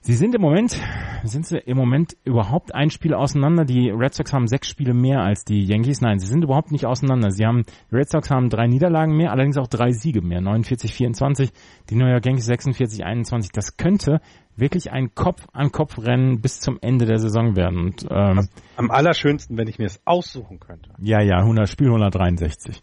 Sie 0.01 0.13
sind 0.13 0.34
im 0.34 0.41
Moment, 0.41 0.79
sind 1.25 1.45
sie 1.45 1.58
im 1.58 1.75
Moment 1.75 2.15
überhaupt 2.23 2.73
ein 2.73 2.89
Spiel 2.89 3.13
auseinander. 3.13 3.65
Die 3.65 3.89
Red 3.89 4.13
Sox 4.13 4.32
haben 4.32 4.47
sechs 4.47 4.69
Spiele 4.69 4.93
mehr 4.93 5.19
als 5.19 5.43
die 5.43 5.65
Yankees. 5.65 5.99
Nein, 5.99 6.19
sie 6.19 6.27
sind 6.27 6.45
überhaupt 6.45 6.71
nicht 6.71 6.86
auseinander. 6.86 7.32
Sie 7.32 7.45
haben, 7.45 7.65
die 7.91 7.95
Red 7.95 8.10
Sox 8.10 8.29
haben 8.29 8.49
drei 8.49 8.67
Niederlagen 8.67 9.17
mehr, 9.17 9.32
allerdings 9.32 9.58
auch 9.58 9.67
drei 9.67 9.91
Siege 9.91 10.21
mehr. 10.21 10.39
49, 10.39 10.93
24. 10.93 11.51
Die 11.89 11.95
New 11.95 12.08
York 12.08 12.25
Yankees 12.25 12.45
46, 12.45 13.03
21. 13.03 13.51
Das 13.51 13.75
könnte 13.75 14.21
wirklich 14.60 14.91
ein 14.91 15.13
Kopf-an-Kopf-Rennen 15.13 16.41
bis 16.41 16.60
zum 16.60 16.78
Ende 16.82 17.06
der 17.06 17.19
Saison 17.19 17.56
werden. 17.56 17.86
Und, 17.86 18.06
ähm, 18.10 18.48
Am 18.76 18.91
allerschönsten, 18.91 19.58
wenn 19.58 19.67
ich 19.67 19.80
mir 19.80 19.86
es 19.86 20.02
aussuchen 20.06 20.60
könnte. 20.60 20.91
Ja, 21.00 21.22
ja, 21.22 21.38
100, 21.38 21.69
Spiel 21.69 21.88
163. 21.88 22.82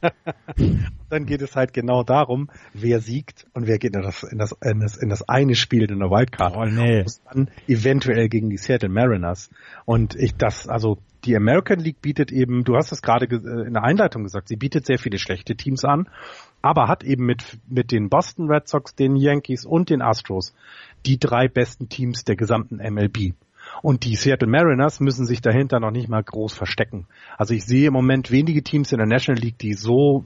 Dann 1.10 1.26
geht 1.26 1.42
es 1.42 1.56
halt 1.56 1.72
genau 1.72 2.02
darum, 2.02 2.50
wer 2.72 3.00
siegt 3.00 3.46
und 3.54 3.66
wer 3.66 3.78
geht 3.78 3.94
in 3.94 4.02
das, 4.02 4.22
in 4.22 4.38
das, 4.38 4.52
in 4.62 4.80
das, 4.80 4.96
in 4.96 5.08
das 5.08 5.28
eine 5.28 5.54
Spiel 5.54 5.90
in 5.90 5.98
der 5.98 6.10
Wildcard. 6.10 6.56
Oh, 6.56 6.64
nee. 6.64 7.00
Und 7.00 7.20
dann 7.32 7.50
eventuell 7.66 8.28
gegen 8.28 8.50
die 8.50 8.58
Seattle 8.58 8.88
Mariners. 8.88 9.50
Und 9.84 10.16
ich 10.16 10.36
das, 10.36 10.68
also 10.68 10.98
die 11.26 11.36
American 11.36 11.80
League 11.80 12.00
bietet 12.00 12.32
eben, 12.32 12.64
du 12.64 12.76
hast 12.76 12.92
es 12.92 13.02
gerade 13.02 13.26
äh, 13.26 13.66
in 13.66 13.74
der 13.74 13.84
Einleitung 13.84 14.22
gesagt, 14.22 14.48
sie 14.48 14.56
bietet 14.56 14.86
sehr 14.86 14.98
viele 14.98 15.18
schlechte 15.18 15.56
Teams 15.56 15.84
an, 15.84 16.08
aber 16.62 16.88
hat 16.88 17.04
eben 17.04 17.26
mit, 17.26 17.58
mit 17.68 17.92
den 17.92 18.08
Boston 18.08 18.48
Red 18.50 18.68
Sox, 18.68 18.94
den 18.94 19.16
Yankees 19.16 19.64
und 19.64 19.90
den 19.90 20.02
Astros 20.02 20.54
die 21.04 21.18
drei 21.18 21.48
besten 21.48 21.88
Teams 21.88 22.24
der 22.24 22.36
gesamten 22.36 22.76
MLB. 22.76 23.34
Und 23.82 24.04
die 24.04 24.14
Seattle 24.14 24.48
Mariners 24.48 25.00
müssen 25.00 25.26
sich 25.26 25.40
dahinter 25.40 25.80
noch 25.80 25.90
nicht 25.90 26.08
mal 26.08 26.22
groß 26.22 26.54
verstecken. 26.54 27.06
Also 27.36 27.54
ich 27.54 27.64
sehe 27.64 27.88
im 27.88 27.92
Moment 27.92 28.30
wenige 28.30 28.62
Teams 28.62 28.92
in 28.92 28.98
der 28.98 29.06
National 29.06 29.42
League, 29.42 29.58
die 29.58 29.74
so 29.74 30.24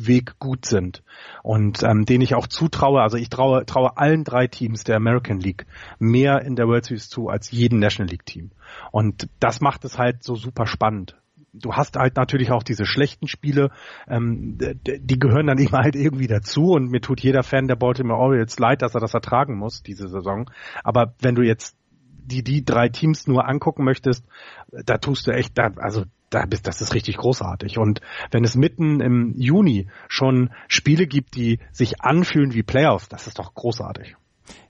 durchweg 0.00 0.38
gut 0.38 0.66
sind 0.66 1.02
und 1.42 1.82
ähm, 1.82 2.04
denen 2.04 2.22
ich 2.22 2.34
auch 2.34 2.46
zutraue, 2.46 3.02
also 3.02 3.16
ich 3.16 3.28
traue, 3.28 3.64
traue 3.66 3.96
allen 3.96 4.24
drei 4.24 4.46
Teams 4.46 4.84
der 4.84 4.96
American 4.96 5.40
League 5.40 5.66
mehr 5.98 6.42
in 6.42 6.56
der 6.56 6.66
World 6.66 6.84
Series 6.84 7.08
zu 7.08 7.28
als 7.28 7.50
jedem 7.50 7.78
National 7.78 8.10
League 8.10 8.26
Team. 8.26 8.50
Und 8.90 9.28
das 9.40 9.60
macht 9.60 9.84
es 9.84 9.98
halt 9.98 10.22
so 10.22 10.34
super 10.34 10.66
spannend 10.66 11.16
du 11.52 11.72
hast 11.72 11.96
halt 11.96 12.14
natürlich 12.14 12.52
auch 12.52 12.62
diese 12.62 12.86
schlechten 12.86 13.26
Spiele, 13.26 13.72
ähm, 14.06 14.56
die 14.56 15.18
gehören 15.18 15.48
dann 15.48 15.58
immer 15.58 15.78
halt 15.78 15.96
irgendwie 15.96 16.28
dazu 16.28 16.70
und 16.70 16.92
mir 16.92 17.00
tut 17.00 17.20
jeder 17.20 17.42
Fan 17.42 17.66
der 17.66 17.74
Baltimore 17.74 18.20
Orioles 18.20 18.56
leid, 18.60 18.82
dass 18.82 18.94
er 18.94 19.00
das 19.00 19.14
ertragen 19.14 19.58
muss, 19.58 19.82
diese 19.82 20.06
Saison. 20.06 20.48
Aber 20.84 21.14
wenn 21.20 21.34
du 21.34 21.42
jetzt 21.42 21.76
die, 22.24 22.44
die 22.44 22.64
drei 22.64 22.88
Teams 22.88 23.26
nur 23.26 23.48
angucken 23.48 23.82
möchtest, 23.82 24.24
da 24.70 24.98
tust 24.98 25.26
du 25.26 25.32
echt, 25.32 25.58
da, 25.58 25.72
also 25.78 26.04
das 26.30 26.80
ist 26.80 26.94
richtig 26.94 27.16
großartig. 27.16 27.78
Und 27.78 28.00
wenn 28.30 28.44
es 28.44 28.56
mitten 28.56 29.00
im 29.00 29.34
Juni 29.36 29.88
schon 30.08 30.50
Spiele 30.68 31.06
gibt, 31.06 31.36
die 31.36 31.58
sich 31.72 32.00
anfühlen 32.00 32.54
wie 32.54 32.62
Playoffs, 32.62 33.08
das 33.08 33.26
ist 33.26 33.38
doch 33.38 33.54
großartig. 33.54 34.16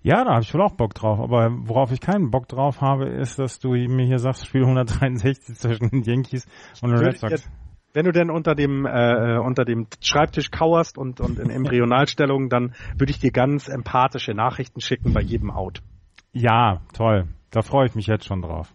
Ja, 0.02 0.24
da 0.24 0.32
habe 0.32 0.42
ich 0.42 0.52
wohl 0.54 0.62
auch 0.62 0.74
Bock 0.74 0.94
drauf. 0.94 1.20
Aber 1.20 1.50
worauf 1.52 1.92
ich 1.92 2.00
keinen 2.00 2.30
Bock 2.30 2.48
drauf 2.48 2.80
habe, 2.80 3.08
ist, 3.08 3.38
dass 3.38 3.58
du 3.58 3.70
mir 3.70 4.06
hier 4.06 4.18
sagst, 4.18 4.46
Spiel 4.46 4.62
163 4.62 5.56
zwischen 5.56 5.90
den 5.90 6.02
Yankees 6.02 6.46
und 6.82 6.90
den 6.90 6.98
Red 6.98 7.18
Sox. 7.18 7.50
Wenn 7.92 8.04
du 8.04 8.12
denn 8.12 8.30
unter 8.30 8.54
dem 8.54 8.86
äh, 8.86 9.38
unter 9.38 9.64
dem 9.64 9.88
Schreibtisch 10.00 10.52
kauerst 10.52 10.96
und 10.96 11.20
und 11.20 11.40
in 11.40 11.50
Embryonalstellung, 11.50 12.48
dann 12.48 12.74
würde 12.96 13.10
ich 13.10 13.18
dir 13.18 13.32
ganz 13.32 13.68
empathische 13.68 14.32
Nachrichten 14.32 14.80
schicken 14.80 15.12
bei 15.12 15.20
jedem 15.20 15.50
Out. 15.50 15.82
Ja, 16.32 16.82
toll. 16.92 17.26
Da 17.50 17.62
freue 17.62 17.86
ich 17.86 17.96
mich 17.96 18.06
jetzt 18.06 18.26
schon 18.26 18.42
drauf. 18.42 18.72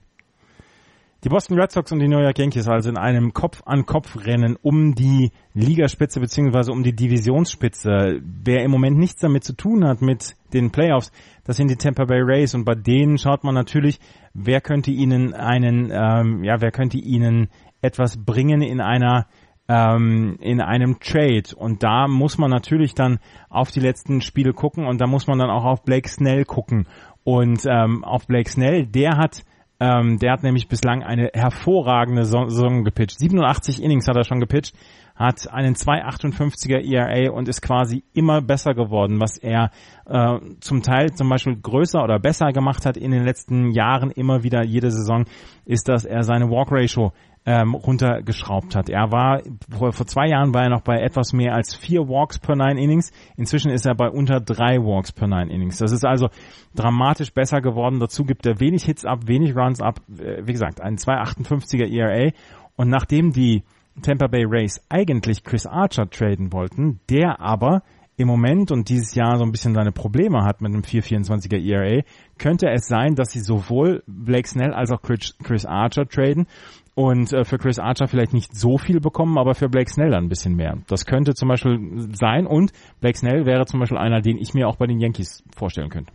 Die 1.26 1.30
Boston 1.30 1.60
Red 1.60 1.72
Sox 1.72 1.92
und 1.92 1.98
die 1.98 2.08
New 2.08 2.20
York 2.20 2.38
Yankees 2.38 2.68
also 2.68 2.88
in 2.88 2.98
einem 2.98 3.34
Kopf-an-Kopf-Rennen 3.34 4.58
um 4.62 4.94
die 4.94 5.32
Ligaspitze 5.56 6.20
beziehungsweise 6.20 6.72
um 6.72 6.84
die 6.84 6.96
Divisionsspitze. 6.96 8.22
Wer 8.22 8.64
im 8.64 8.70
Moment 8.70 9.00
nichts 9.00 9.22
damit 9.22 9.44
zu 9.44 9.54
tun 9.54 9.88
hat 9.88 10.04
mit 10.04 10.36
den 10.54 10.70
Playoffs, 10.70 11.12
das 11.44 11.58
sind 11.58 11.72
die 11.72 11.78
Tampa 11.78 12.06
Bay 12.06 12.22
Rays. 12.22 12.54
Und 12.54 12.64
bei 12.64 12.76
denen 12.76 13.18
schaut 13.18 13.44
man 13.44 13.56
natürlich, 13.56 14.00
wer 14.36 14.62
könnte 14.62 14.92
ihnen 14.92 15.34
einen, 15.34 15.90
ähm, 15.92 16.44
ja, 16.44 16.62
wer 16.62 16.70
könnte 16.70 17.00
ihnen 17.00 17.50
etwas 17.82 18.24
bringen 18.24 18.62
in 18.62 18.80
einer 18.80 19.26
ähm, 19.68 20.38
in 20.42 20.62
einem 20.62 21.00
Trade. 21.00 21.56
Und 21.56 21.82
da 21.82 22.08
muss 22.08 22.38
man 22.38 22.52
natürlich 22.52 22.94
dann 22.94 23.18
auf 23.50 23.72
die 23.72 23.80
letzten 23.80 24.22
Spiele 24.22 24.54
gucken 24.54 24.86
und 24.86 25.02
da 25.02 25.08
muss 25.08 25.26
man 25.26 25.40
dann 25.40 25.50
auch 25.50 25.66
auf 25.66 25.84
Blake 25.86 26.08
Snell 26.08 26.46
gucken. 26.46 26.86
Und 27.24 27.66
ähm, 27.66 28.04
auf 28.04 28.28
Blake 28.28 28.52
Snell, 28.52 28.86
der 28.86 29.18
hat 29.18 29.44
Ähm, 29.80 30.20
der 30.20 30.32
hat 30.32 30.44
nämlich 30.44 30.68
bislang 30.70 31.04
eine 31.04 31.32
hervorragende 31.34 32.24
Saison 32.24 32.84
gepitcht. 32.84 33.20
87 33.20 33.84
Innings 33.84 34.08
hat 34.08 34.16
er 34.16 34.24
schon 34.24 34.40
gepitcht, 34.40 34.74
hat 35.16 35.52
einen 35.52 35.76
2,58er 35.76 36.80
ERA 36.80 37.32
und 37.32 37.50
ist 37.50 37.62
quasi 37.62 38.04
immer 38.14 38.42
besser 38.42 38.74
geworden, 38.74 39.20
was 39.20 39.38
er 39.38 39.72
äh, 40.06 40.40
zum 40.62 40.82
Teil 40.82 41.14
zum 41.14 41.28
Beispiel 41.28 41.58
größer 41.58 42.04
oder 42.04 42.20
besser 42.20 42.54
gemacht 42.54 42.86
hat 42.86 42.96
in 42.96 43.12
den 43.12 43.26
letzten 43.26 43.72
Jahren 43.72 44.12
immer 44.12 44.44
wieder 44.44 44.64
jede 44.64 44.92
Saison, 44.92 45.26
ist, 45.66 45.90
dass 45.90 46.06
er 46.06 46.24
seine 46.24 46.50
Walk 46.50 46.72
Ratio 46.72 47.12
ähm, 47.46 47.76
runtergeschraubt 47.76 48.76
hat. 48.76 48.90
Er 48.90 49.12
war 49.12 49.42
vor, 49.70 49.94
vor 49.94 50.08
zwei 50.08 50.28
Jahren 50.28 50.54
war 50.54 50.64
er 50.64 50.70
noch 50.70 50.82
bei 50.82 51.00
etwas 51.00 51.32
mehr 51.32 51.54
als 51.54 51.76
vier 51.76 52.08
Walks 52.08 52.40
per 52.40 52.56
Nine 52.56 52.82
Innings. 52.82 53.12
Inzwischen 53.38 53.70
ist 53.70 53.86
er 53.86 53.94
bei 53.94 54.10
unter 54.10 54.40
drei 54.40 54.78
Walks 54.80 55.12
per 55.12 55.28
Nine 55.28 55.54
Innings. 55.54 55.78
Das 55.78 55.92
ist 55.92 56.04
also 56.04 56.30
dramatisch 56.74 57.32
besser 57.32 57.62
geworden. 57.62 58.00
Dazu 58.00 58.26
gibt 58.26 58.48
er 58.48 58.60
wenig 58.60 58.86
Hits 58.86 59.06
ab, 59.06 59.28
wenig 59.28 59.56
Runs 59.56 59.80
ab. 59.80 60.02
Äh, 60.18 60.42
wie 60.46 60.54
gesagt, 60.54 60.82
ein 60.82 60.98
2,58er 60.98 61.88
ERA. 61.88 62.32
Und 62.78 62.90
nachdem 62.90 63.32
die 63.32 63.64
Tampa 64.02 64.28
Bay 64.28 64.44
Rays 64.46 64.82
eigentlich 64.90 65.44
Chris 65.44 65.68
Archer 65.68 66.10
traden 66.10 66.52
wollten, 66.52 67.00
der 67.10 67.40
aber 67.40 67.84
im 68.18 68.28
Moment 68.28 68.72
und 68.72 68.90
dieses 68.90 69.14
Jahr 69.14 69.38
so 69.38 69.44
ein 69.44 69.52
bisschen 69.52 69.74
seine 69.74 69.92
Probleme 69.92 70.44
hat 70.44 70.62
mit 70.62 70.74
einem 70.74 70.82
4,24er 70.82 71.62
ERA, 71.62 72.02
könnte 72.38 72.70
es 72.70 72.88
sein, 72.88 73.16
dass 73.16 73.32
sie 73.32 73.42
sowohl 73.42 74.04
Blake 74.08 74.48
Snell 74.48 74.74
als 74.74 74.92
auch 74.92 75.02
Chris 75.02 75.66
Archer 75.66 76.08
traden 76.08 76.48
und 76.96 77.34
äh, 77.34 77.44
für 77.44 77.58
Chris 77.58 77.78
Archer 77.78 78.08
vielleicht 78.08 78.34
nicht 78.34 78.56
so 78.56 78.78
viel 78.78 79.00
bekommen, 79.00 79.38
aber 79.38 79.54
für 79.54 79.70
Blake 79.70 79.92
Snell 79.92 80.12
dann 80.12 80.26
ein 80.26 80.30
bisschen 80.30 80.56
mehr. 80.56 80.78
Das 80.88 81.06
könnte 81.06 81.34
zum 81.34 81.50
Beispiel 81.50 82.08
sein 82.14 82.48
und 82.48 82.72
Blake 83.02 83.18
Snell 83.18 83.46
wäre 83.46 83.66
zum 83.66 83.82
Beispiel 83.82 83.98
einer, 83.98 84.22
den 84.22 84.38
ich 84.38 84.54
mir 84.54 84.68
auch 84.68 84.78
bei 84.78 84.88
den 84.88 85.00
Yankees 85.00 85.44
vorstellen 85.56 85.90
könnte. 85.90 86.12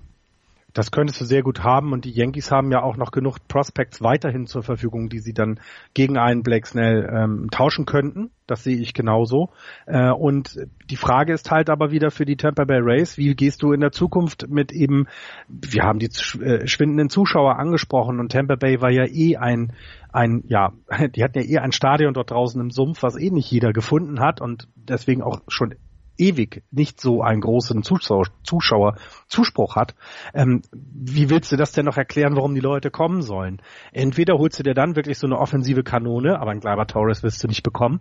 Das 0.73 0.91
könntest 0.91 1.21
du 1.21 1.25
sehr 1.25 1.43
gut 1.43 1.63
haben 1.63 1.93
und 1.93 2.05
die 2.05 2.13
Yankees 2.13 2.51
haben 2.51 2.71
ja 2.71 2.83
auch 2.83 2.97
noch 2.97 3.11
genug 3.11 3.39
Prospects 3.49 4.03
weiterhin 4.03 4.47
zur 4.47 4.63
Verfügung, 4.63 5.09
die 5.09 5.19
sie 5.19 5.33
dann 5.33 5.61
gegen 5.95 6.19
einen 6.19 6.43
Blake 6.43 6.67
Snell 6.67 7.09
ähm, 7.13 7.49
tauschen 7.51 7.87
könnten. 7.87 8.31
Das 8.47 8.65
sehe 8.65 8.77
ich 8.79 8.95
genauso. 8.95 9.51
Äh, 9.87 10.11
und 10.11 10.59
die 10.91 10.97
Frage 10.97 11.33
ist 11.33 11.51
halt 11.51 11.71
aber 11.71 11.91
wieder 11.91 12.11
für 12.11 12.25
die 12.25 12.37
Tampa 12.37 12.65
Bay 12.65 12.81
Rays, 12.81 13.17
wie 13.17 13.35
gehst 13.35 13.63
du 13.63 13.73
in 13.73 13.81
der 13.81 13.93
Zukunft 13.93 14.49
mit 14.49 14.73
eben, 14.73 15.07
wir 15.49 15.83
haben 15.83 15.99
die 15.99 16.11
äh, 16.41 16.67
schwindenden 16.67 17.11
Zuschauer 17.11 17.59
angesprochen 17.59 18.21
und 18.21 18.33
Tampa 18.33 18.57
Bay 18.57 18.81
war 18.81 18.91
ja 18.91 19.07
eh 19.07 19.37
ein 19.37 19.73
ein, 20.13 20.43
ja, 20.47 20.73
die 21.15 21.23
hatten 21.23 21.39
ja 21.39 21.45
eh 21.45 21.59
ein 21.59 21.73
Stadion 21.73 22.15
dort 22.15 22.31
draußen 22.31 22.61
im 22.61 22.71
Sumpf, 22.71 23.03
was 23.03 23.17
eh 23.17 23.31
nicht 23.31 23.51
jeder 23.51 23.73
gefunden 23.73 24.21
hat 24.21 24.41
und 24.41 24.69
deswegen 24.75 25.23
auch 25.23 25.41
schon 25.49 25.75
ewig 26.19 26.63
nicht 26.71 27.01
so 27.01 27.23
einen 27.23 27.41
großen 27.41 27.83
Zuschauer, 27.83 28.27
Zuschauer 28.43 28.97
Zuspruch 29.29 29.77
hat, 29.77 29.95
ähm, 30.35 30.63
wie 30.73 31.31
willst 31.31 31.51
du 31.53 31.57
das 31.57 31.73
denn 31.73 31.87
noch 31.87 31.97
erklären, 31.97 32.37
warum 32.37 32.55
die 32.55 32.61
Leute 32.61 32.91
kommen 32.91 33.23
sollen? 33.23 33.61
Entweder 33.93 34.39
holst 34.39 34.59
du 34.59 34.63
dir 34.63 34.75
dann 34.75 34.97
wirklich 34.97 35.19
so 35.19 35.27
eine 35.27 35.39
offensive 35.39 35.83
Kanone, 35.83 36.41
aber 36.41 36.51
ein 36.51 36.61
Gleiber 36.61 36.87
Torres 36.87 37.23
wirst 37.23 37.43
du 37.43 37.49
nicht 37.49 37.63
bekommen, 37.63 38.01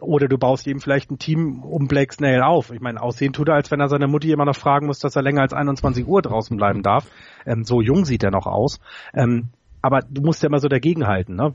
oder 0.00 0.28
du 0.28 0.38
baust 0.38 0.66
eben 0.66 0.80
vielleicht 0.80 1.10
ein 1.10 1.18
Team 1.18 1.62
um 1.62 1.88
Blake 1.88 2.14
Snell 2.14 2.42
auf. 2.42 2.70
Ich 2.70 2.80
meine, 2.80 3.02
aussehen 3.02 3.32
tut 3.32 3.48
er, 3.48 3.54
als 3.54 3.70
wenn 3.70 3.80
er 3.80 3.88
seine 3.88 4.06
Mutti 4.06 4.32
immer 4.32 4.44
noch 4.44 4.56
fragen 4.56 4.86
muss, 4.86 5.00
dass 5.00 5.16
er 5.16 5.22
länger 5.22 5.42
als 5.42 5.52
21 5.52 6.06
Uhr 6.06 6.22
draußen 6.22 6.56
bleiben 6.56 6.82
darf. 6.82 7.06
Ähm, 7.46 7.64
so 7.64 7.80
jung 7.80 8.04
sieht 8.04 8.22
er 8.22 8.30
noch 8.30 8.46
aus. 8.46 8.80
Ähm, 9.14 9.48
aber 9.82 10.00
du 10.00 10.22
musst 10.22 10.42
ja 10.42 10.48
immer 10.48 10.60
so 10.60 10.68
dagegenhalten, 10.68 11.34
ne? 11.34 11.54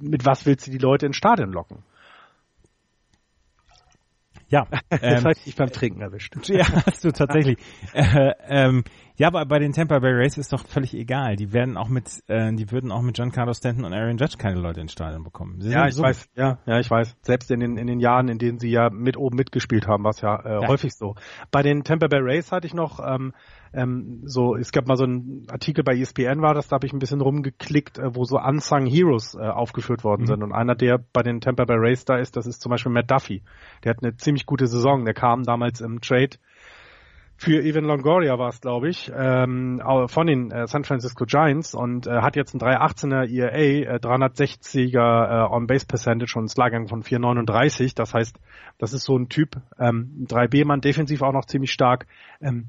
Mit 0.00 0.24
was 0.24 0.46
willst 0.46 0.68
du 0.68 0.70
die 0.70 0.78
Leute 0.78 1.06
ins 1.06 1.16
Stadion 1.16 1.50
locken? 1.52 1.78
Ja. 4.50 4.66
Ähm, 5.02 5.22
das 5.22 5.46
ich 5.46 5.54
beim 5.54 5.70
Trinken 5.70 6.00
erwischt. 6.02 6.36
Ja, 6.48 6.66
hast 6.84 7.04
du 7.04 7.12
tatsächlich. 7.12 7.58
äh, 7.94 8.32
ähm, 8.48 8.82
ja, 9.16 9.28
aber 9.28 9.46
bei 9.46 9.58
den 9.58 9.72
Tampa 9.72 9.98
Bay 10.00 10.12
Rays 10.12 10.36
ist 10.36 10.52
doch 10.52 10.66
völlig 10.66 10.94
egal. 10.94 11.36
Die 11.36 11.52
werden 11.52 11.76
auch 11.76 11.88
mit, 11.88 12.08
äh, 12.26 12.52
die 12.52 12.70
würden 12.70 12.90
auch 12.90 13.02
mit 13.02 13.16
John 13.16 13.30
Carlos 13.30 13.58
Stanton 13.58 13.84
und 13.84 13.94
Aaron 13.94 14.18
Judge 14.18 14.36
keine 14.36 14.58
Leute 14.58 14.80
ins 14.80 14.92
Stadion 14.92 15.22
bekommen. 15.22 15.60
Sie 15.60 15.70
ja, 15.70 15.86
ich 15.86 15.94
so 15.94 16.02
weiß. 16.02 16.28
Ja, 16.34 16.58
ja, 16.66 16.80
ich 16.80 16.90
weiß. 16.90 17.16
Selbst 17.22 17.50
in 17.50 17.60
den 17.60 17.76
in 17.76 17.86
den 17.86 18.00
Jahren, 18.00 18.28
in 18.28 18.38
denen 18.38 18.58
sie 18.58 18.70
ja 18.70 18.90
mit 18.90 19.16
oben 19.16 19.36
mitgespielt 19.36 19.86
haben, 19.86 20.04
war 20.04 20.10
es 20.10 20.20
ja, 20.20 20.36
äh, 20.40 20.62
ja, 20.62 20.68
häufig 20.68 20.92
so. 20.94 21.14
Bei 21.50 21.62
den 21.62 21.84
Tampa 21.84 22.08
Bay 22.08 22.20
Rays 22.20 22.50
hatte 22.50 22.66
ich 22.66 22.74
noch 22.74 22.98
ähm, 23.06 23.32
ähm, 23.72 24.22
so, 24.24 24.56
es 24.56 24.72
gab 24.72 24.86
mal 24.86 24.96
so 24.96 25.04
einen 25.04 25.46
Artikel 25.48 25.84
bei 25.84 25.96
ESPN 25.96 26.42
war 26.42 26.54
das, 26.54 26.68
da 26.68 26.74
habe 26.74 26.86
ich 26.86 26.92
ein 26.92 26.98
bisschen 26.98 27.20
rumgeklickt, 27.20 27.98
äh, 27.98 28.14
wo 28.14 28.24
so 28.24 28.38
Unsung 28.38 28.86
Heroes 28.86 29.34
äh, 29.34 29.40
aufgeführt 29.40 30.04
worden 30.04 30.22
mhm. 30.22 30.26
sind. 30.26 30.42
Und 30.42 30.52
einer, 30.52 30.74
der 30.74 30.98
bei 31.12 31.22
den 31.22 31.40
Tampa 31.40 31.64
Bay 31.64 31.76
Rays 31.78 32.04
da 32.04 32.16
ist, 32.16 32.36
das 32.36 32.46
ist 32.46 32.60
zum 32.60 32.70
Beispiel 32.70 32.92
Matt 32.92 33.10
Duffy. 33.10 33.42
Der 33.84 33.90
hat 33.90 34.02
eine 34.02 34.16
ziemlich 34.16 34.46
gute 34.46 34.66
Saison. 34.66 35.04
Der 35.04 35.14
kam 35.14 35.44
damals 35.44 35.80
im 35.80 36.00
Trade 36.00 36.36
für 37.40 37.62
Evan 37.62 37.84
Longoria 37.84 38.38
war 38.38 38.50
es, 38.50 38.60
glaube 38.60 38.90
ich, 38.90 39.10
ähm, 39.16 39.80
von 40.08 40.26
den 40.26 40.50
äh, 40.50 40.66
San 40.66 40.84
Francisco 40.84 41.24
Giants 41.24 41.74
und 41.74 42.06
äh, 42.06 42.20
hat 42.20 42.36
jetzt 42.36 42.54
ein 42.54 42.60
318er 42.60 43.26
ERA, 43.26 43.94
äh, 43.94 43.98
360er 43.98 45.46
äh, 45.46 45.50
On-Base-Percentage 45.50 46.34
und 46.36 46.44
ein 46.44 46.48
Slugging 46.48 46.88
von 46.88 47.02
439. 47.02 47.94
Das 47.94 48.12
heißt, 48.12 48.38
das 48.76 48.92
ist 48.92 49.04
so 49.04 49.16
ein 49.16 49.30
Typ, 49.30 49.56
ähm, 49.78 50.26
3B-Mann, 50.28 50.82
defensiv 50.82 51.22
auch 51.22 51.32
noch 51.32 51.46
ziemlich 51.46 51.72
stark. 51.72 52.06
Ähm, 52.42 52.68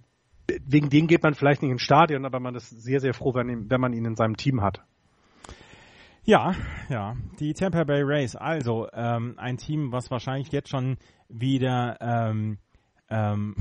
wegen 0.66 0.90
dem 0.90 1.08
geht 1.08 1.24
man 1.24 1.34
vielleicht 1.34 1.62
nicht 1.62 1.72
ins 1.72 1.82
Stadion, 1.82 2.26
aber 2.26 2.40
man 2.40 2.56
ist 2.56 2.70
sehr, 2.70 3.00
sehr 3.00 3.14
froh, 3.14 3.34
wenn, 3.34 3.70
wenn 3.70 3.82
man 3.82 3.94
ihn 3.94 4.06
in 4.06 4.16
seinem 4.16 4.38
Team 4.38 4.62
hat. 4.62 4.82
Ja, 6.24 6.54
ja, 6.90 7.16
die 7.40 7.54
Tampa 7.54 7.84
Bay 7.84 8.04
Rays, 8.04 8.36
also 8.36 8.88
ähm, 8.94 9.34
ein 9.38 9.58
Team, 9.58 9.92
was 9.92 10.12
wahrscheinlich 10.12 10.52
jetzt 10.52 10.70
schon 10.70 10.98
wieder 11.30 11.98
ähm, 12.00 12.60
ähm, 13.10 13.56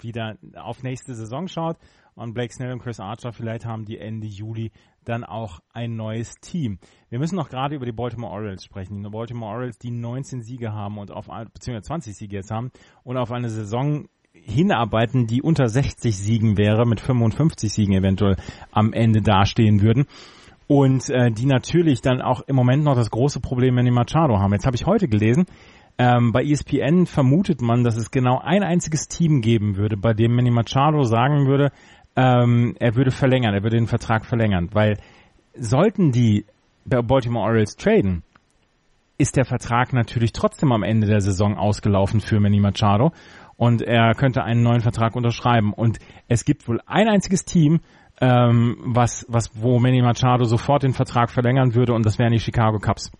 wieder 0.00 0.36
auf 0.54 0.82
nächste 0.82 1.14
Saison 1.14 1.46
schaut 1.46 1.76
und 2.14 2.34
Blake 2.34 2.52
Snell 2.52 2.72
und 2.72 2.80
Chris 2.80 3.00
Archer 3.00 3.32
vielleicht 3.32 3.64
haben 3.64 3.84
die 3.84 3.98
Ende 3.98 4.26
Juli 4.26 4.72
dann 5.04 5.24
auch 5.24 5.60
ein 5.72 5.94
neues 5.94 6.34
Team. 6.40 6.78
Wir 7.08 7.18
müssen 7.18 7.36
noch 7.36 7.48
gerade 7.48 7.76
über 7.76 7.86
die 7.86 7.92
Baltimore 7.92 8.32
Orioles 8.32 8.64
sprechen. 8.64 9.02
Die 9.02 9.08
Baltimore 9.08 9.52
Orioles, 9.52 9.78
die 9.78 9.92
19 9.92 10.42
Siege 10.42 10.72
haben 10.72 10.98
und 10.98 11.12
auf 11.12 11.26
beziehungsweise 11.26 11.86
20 11.86 12.16
Siege 12.16 12.36
jetzt 12.36 12.50
haben 12.50 12.72
und 13.04 13.16
auf 13.16 13.30
eine 13.30 13.48
Saison 13.48 14.08
hinarbeiten, 14.42 15.26
die 15.26 15.42
unter 15.42 15.68
60 15.68 16.16
Siegen 16.16 16.56
wäre, 16.56 16.86
mit 16.86 17.00
55 17.00 17.72
Siegen 17.72 17.94
eventuell 17.94 18.36
am 18.70 18.92
Ende 18.92 19.22
dastehen 19.22 19.82
würden. 19.82 20.06
Und 20.68 21.08
äh, 21.10 21.30
die 21.30 21.46
natürlich 21.46 22.00
dann 22.00 22.20
auch 22.20 22.40
im 22.46 22.56
Moment 22.56 22.82
noch 22.82 22.96
das 22.96 23.10
große 23.10 23.40
Problem 23.40 23.76
Manny 23.76 23.92
Machado 23.92 24.38
haben. 24.38 24.52
Jetzt 24.52 24.66
habe 24.66 24.76
ich 24.76 24.84
heute 24.84 25.06
gelesen, 25.06 25.46
ähm, 25.98 26.32
bei 26.32 26.44
ESPN 26.44 27.06
vermutet 27.06 27.62
man, 27.62 27.84
dass 27.84 27.96
es 27.96 28.10
genau 28.10 28.40
ein 28.42 28.62
einziges 28.62 29.08
Team 29.08 29.40
geben 29.40 29.76
würde, 29.76 29.96
bei 29.96 30.12
dem 30.12 30.34
Manny 30.34 30.50
Machado 30.50 31.04
sagen 31.04 31.46
würde, 31.46 31.70
ähm, 32.16 32.74
er 32.80 32.96
würde 32.96 33.10
verlängern, 33.10 33.54
er 33.54 33.62
würde 33.62 33.76
den 33.76 33.86
Vertrag 33.86 34.26
verlängern. 34.26 34.70
Weil 34.72 34.98
sollten 35.54 36.12
die 36.12 36.44
Baltimore 36.84 37.46
Orioles 37.46 37.76
traden, 37.76 38.22
ist 39.18 39.36
der 39.36 39.44
Vertrag 39.44 39.92
natürlich 39.92 40.32
trotzdem 40.32 40.72
am 40.72 40.82
Ende 40.82 41.06
der 41.06 41.20
Saison 41.20 41.56
ausgelaufen 41.56 42.20
für 42.20 42.38
Manny 42.40 42.60
Machado 42.60 43.12
und 43.56 43.82
er 43.82 44.14
könnte 44.14 44.44
einen 44.44 44.62
neuen 44.62 44.80
Vertrag 44.80 45.16
unterschreiben. 45.16 45.72
Und 45.72 45.98
es 46.28 46.44
gibt 46.44 46.68
wohl 46.68 46.80
ein 46.86 47.08
einziges 47.08 47.44
Team, 47.44 47.80
ähm, 48.20 48.76
was, 48.80 49.26
was, 49.28 49.50
wo 49.54 49.78
Manny 49.78 50.02
Machado 50.02 50.44
sofort 50.44 50.82
den 50.82 50.92
Vertrag 50.92 51.30
verlängern 51.30 51.74
würde 51.74 51.92
und 51.92 52.04
das 52.06 52.18
wären 52.18 52.32
die 52.32 52.40
Chicago 52.40 52.78
Cubs. 52.78 53.10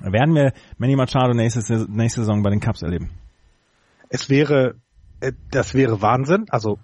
Werden 0.00 0.34
wir 0.34 0.52
Manny 0.78 0.96
Machado 0.96 1.34
nächste, 1.34 1.86
nächste 1.90 2.20
Saison 2.20 2.42
bei 2.42 2.50
den 2.50 2.60
Cubs 2.60 2.82
erleben? 2.82 3.10
Es 4.08 4.30
wäre, 4.30 4.76
äh, 5.20 5.32
das 5.50 5.74
wäre 5.74 6.00
Wahnsinn. 6.00 6.46
Also 6.48 6.78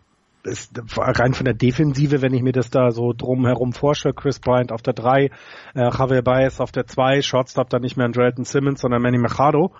ist 0.44 0.80
rein 0.96 1.34
von 1.34 1.44
der 1.44 1.54
Defensive, 1.54 2.22
wenn 2.22 2.32
ich 2.32 2.42
mir 2.42 2.52
das 2.52 2.70
da 2.70 2.90
so 2.90 3.12
drumherum 3.12 3.72
vorstelle, 3.72 4.14
Chris 4.14 4.38
Bryant 4.38 4.72
auf 4.72 4.82
der 4.82 4.94
3, 4.94 5.24
äh, 5.24 5.30
Javier 5.74 6.22
Baez 6.22 6.60
auf 6.60 6.72
der 6.72 6.86
2, 6.86 7.22
Shortstop 7.22 7.68
dann 7.70 7.82
nicht 7.82 7.96
mehr 7.96 8.06
Andrelton 8.06 8.44
Simmons, 8.44 8.80
sondern 8.80 9.02
Manny 9.02 9.18
Machado. 9.18 9.74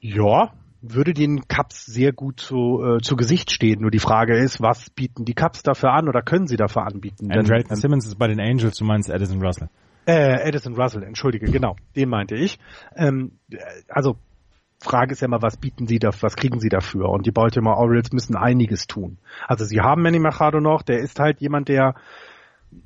Ja, 0.00 0.52
würde 0.94 1.14
den 1.14 1.48
Cups 1.48 1.86
sehr 1.86 2.12
gut 2.12 2.40
zu, 2.40 2.82
äh, 2.82 3.00
zu 3.00 3.16
Gesicht 3.16 3.50
stehen. 3.50 3.80
Nur 3.80 3.90
die 3.90 3.98
Frage 3.98 4.36
ist, 4.36 4.60
was 4.60 4.90
bieten 4.90 5.24
die 5.24 5.34
Cups 5.34 5.62
dafür 5.62 5.92
an 5.92 6.08
oder 6.08 6.22
können 6.22 6.46
sie 6.46 6.56
dafür 6.56 6.82
anbieten? 6.86 7.30
Andrelton 7.30 7.72
ähm, 7.72 7.80
Simmons 7.80 8.06
ist 8.06 8.18
bei 8.18 8.28
den 8.28 8.40
Angels, 8.40 8.76
du 8.76 8.84
meinst 8.84 9.10
Edison 9.10 9.42
Russell. 9.42 9.68
Äh, 10.06 10.48
Edison 10.48 10.74
Russell, 10.74 11.02
entschuldige, 11.02 11.46
genau, 11.50 11.76
den 11.96 12.08
meinte 12.08 12.36
ich. 12.36 12.58
Ähm, 12.94 13.32
also 13.88 14.16
Frage 14.80 15.12
ist 15.12 15.20
ja 15.20 15.26
immer, 15.26 15.42
was 15.42 15.56
bieten 15.56 15.86
sie 15.86 15.98
da, 15.98 16.10
was 16.20 16.36
kriegen 16.36 16.60
sie 16.60 16.68
dafür? 16.68 17.08
Und 17.08 17.26
die 17.26 17.32
Baltimore 17.32 17.76
Orioles 17.76 18.12
müssen 18.12 18.36
einiges 18.36 18.86
tun. 18.86 19.18
Also 19.48 19.64
sie 19.64 19.80
haben 19.80 20.02
Manny 20.02 20.18
Machado 20.18 20.60
noch, 20.60 20.82
der 20.82 20.98
ist 20.98 21.18
halt 21.18 21.40
jemand, 21.40 21.68
der 21.68 21.94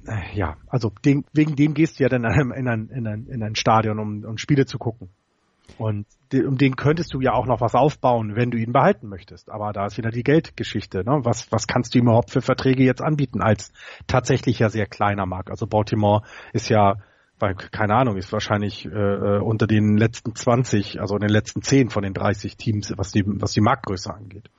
äh, 0.07 0.35
ja, 0.35 0.57
also 0.67 0.93
den, 1.05 1.25
wegen 1.33 1.57
dem 1.57 1.75
gehst 1.75 1.99
du 1.99 2.05
ja 2.05 2.09
dann 2.09 2.25
in 2.25 2.31
ein, 2.31 2.51
in 2.53 2.69
ein, 2.69 2.89
in 2.89 3.07
ein, 3.07 3.27
in 3.27 3.43
ein 3.43 3.55
Stadion, 3.55 3.99
um, 3.99 4.25
um 4.25 4.39
Spiele 4.39 4.67
zu 4.67 4.79
gucken. 4.79 5.09
Und 5.79 6.07
um 6.33 6.57
den 6.57 6.77
könntest 6.77 7.13
du 7.13 7.21
ja 7.21 7.33
auch 7.33 7.47
noch 7.47 7.61
was 7.61 7.75
aufbauen, 7.75 8.37
wenn 8.37 8.51
du 8.51 8.59
ihn 8.59 8.73
behalten 8.73 9.09
möchtest. 9.09 9.51
Aber 9.51 9.73
da 9.73 9.87
ist 9.87 9.99
wieder 9.99 10.11
die 10.11 10.23
Geldgeschichte. 10.23 11.05
Ne? 11.05 11.21
Was, 11.25 11.51
was 11.51 11.67
kannst 11.67 11.95
du 11.95 11.99
ihm 11.99 12.05
überhaupt 12.05 12.31
für 12.31 12.41
Verträge 12.41 12.85
jetzt 12.85 13.03
anbieten 13.03 13.43
als 13.43 13.73
tatsächlich 14.07 14.59
ja 14.59 14.69
sehr 14.69 14.87
kleiner 14.87 15.27
Markt? 15.27 15.51
Also 15.51 15.67
Baltimore 15.67 16.23
ist 16.53 16.69
ja, 16.69 16.97
weil, 17.39 17.55
keine 17.55 17.95
Ahnung, 17.95 18.17
ist 18.17 18.33
wahrscheinlich 18.33 18.87
äh, 18.87 18.89
äh 18.89 19.41
unter 19.41 19.67
den 19.67 19.97
letzten 19.97 20.35
20, 20.35 21.01
also 21.01 21.17
in 21.17 21.23
den 21.23 21.31
letzten 21.31 21.63
10 21.63 21.91
von 21.91 22.03
den 22.03 22.15
30 22.15 22.57
Teams, 22.57 22.93
was 22.97 23.11
die, 23.11 23.25
was 23.27 23.53
die 23.53 23.61
Marktgröße 23.61 24.13
angeht. 24.13 24.51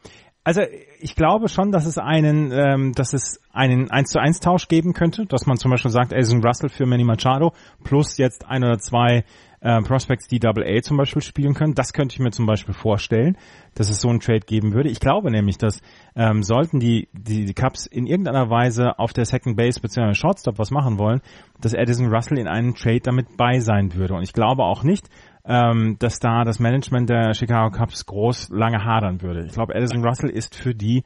Also 0.44 0.62
ich 1.00 1.16
glaube 1.16 1.50
schon, 1.50 1.72
dass 1.72 1.86
es 1.86 2.00
einen, 2.00 2.52
ähm, 2.52 2.94
dass 2.94 3.14
es 3.14 3.40
einen 3.54 3.92
1 3.92 4.10
zu 4.10 4.20
1 4.20 4.40
Tausch 4.40 4.68
geben 4.68 4.94
könnte, 4.94 5.28
dass 5.28 5.46
man 5.46 5.58
zum 5.58 5.70
Beispiel 5.70 5.92
sagt, 5.92 6.14
Addison 6.14 6.44
Russell 6.44 6.70
für 6.70 6.88
Manny 6.88 7.04
Machado 7.04 7.54
plus 7.84 8.18
jetzt 8.18 8.48
ein 8.48 8.64
oder 8.64 8.80
zwei 8.80 9.24
äh, 9.62 9.82
Prospects, 9.82 10.28
die 10.28 10.40
Double 10.40 10.82
zum 10.82 10.98
Beispiel 10.98 11.22
spielen 11.22 11.54
können. 11.54 11.76
Das 11.76 11.94
könnte 11.94 12.14
ich 12.14 12.20
mir 12.20 12.32
zum 12.32 12.46
Beispiel 12.46 12.74
vorstellen, 12.74 13.38
dass 13.76 13.90
es 13.90 14.02
so 14.02 14.10
einen 14.10 14.20
Trade 14.20 14.42
geben 14.42 14.74
würde. 14.74 14.90
Ich 14.90 15.00
glaube 15.00 15.32
nämlich, 15.32 15.58
dass 15.58 15.82
ähm, 16.16 16.44
sollten 16.44 16.80
die, 16.80 17.08
die, 17.14 17.46
die 17.46 17.54
Cubs 17.54 17.86
in 17.86 18.08
irgendeiner 18.08 18.50
Weise 18.50 19.00
auf 19.00 19.14
der 19.14 19.26
Second 19.26 19.56
Base 19.56 19.80
bzw. 19.80 20.14
Shortstop 20.14 20.58
was 20.58 20.72
machen 20.72 20.98
wollen, 20.98 21.22
dass 21.62 21.76
Addison 21.76 22.14
Russell 22.14 22.40
in 22.40 22.48
einem 22.48 22.76
Trade 22.76 23.02
damit 23.02 23.38
bei 23.38 23.60
sein 23.60 23.94
würde. 23.94 24.16
Und 24.16 24.24
ich 24.24 24.34
glaube 24.34 24.64
auch 24.64 24.84
nicht, 24.84 25.08
ähm, 25.46 25.96
dass 26.00 26.20
da 26.20 26.44
das 26.44 26.60
Management 26.60 27.10
der 27.10 27.34
Chicago 27.34 27.76
Cubs 27.76 28.06
groß 28.06 28.50
lange 28.50 28.84
hadern 28.84 29.22
würde. 29.22 29.46
Ich 29.46 29.54
glaube, 29.54 29.76
Addison 29.76 30.04
Russell 30.04 30.30
ist 30.30 30.56
für 30.56 30.76
die 30.76 31.04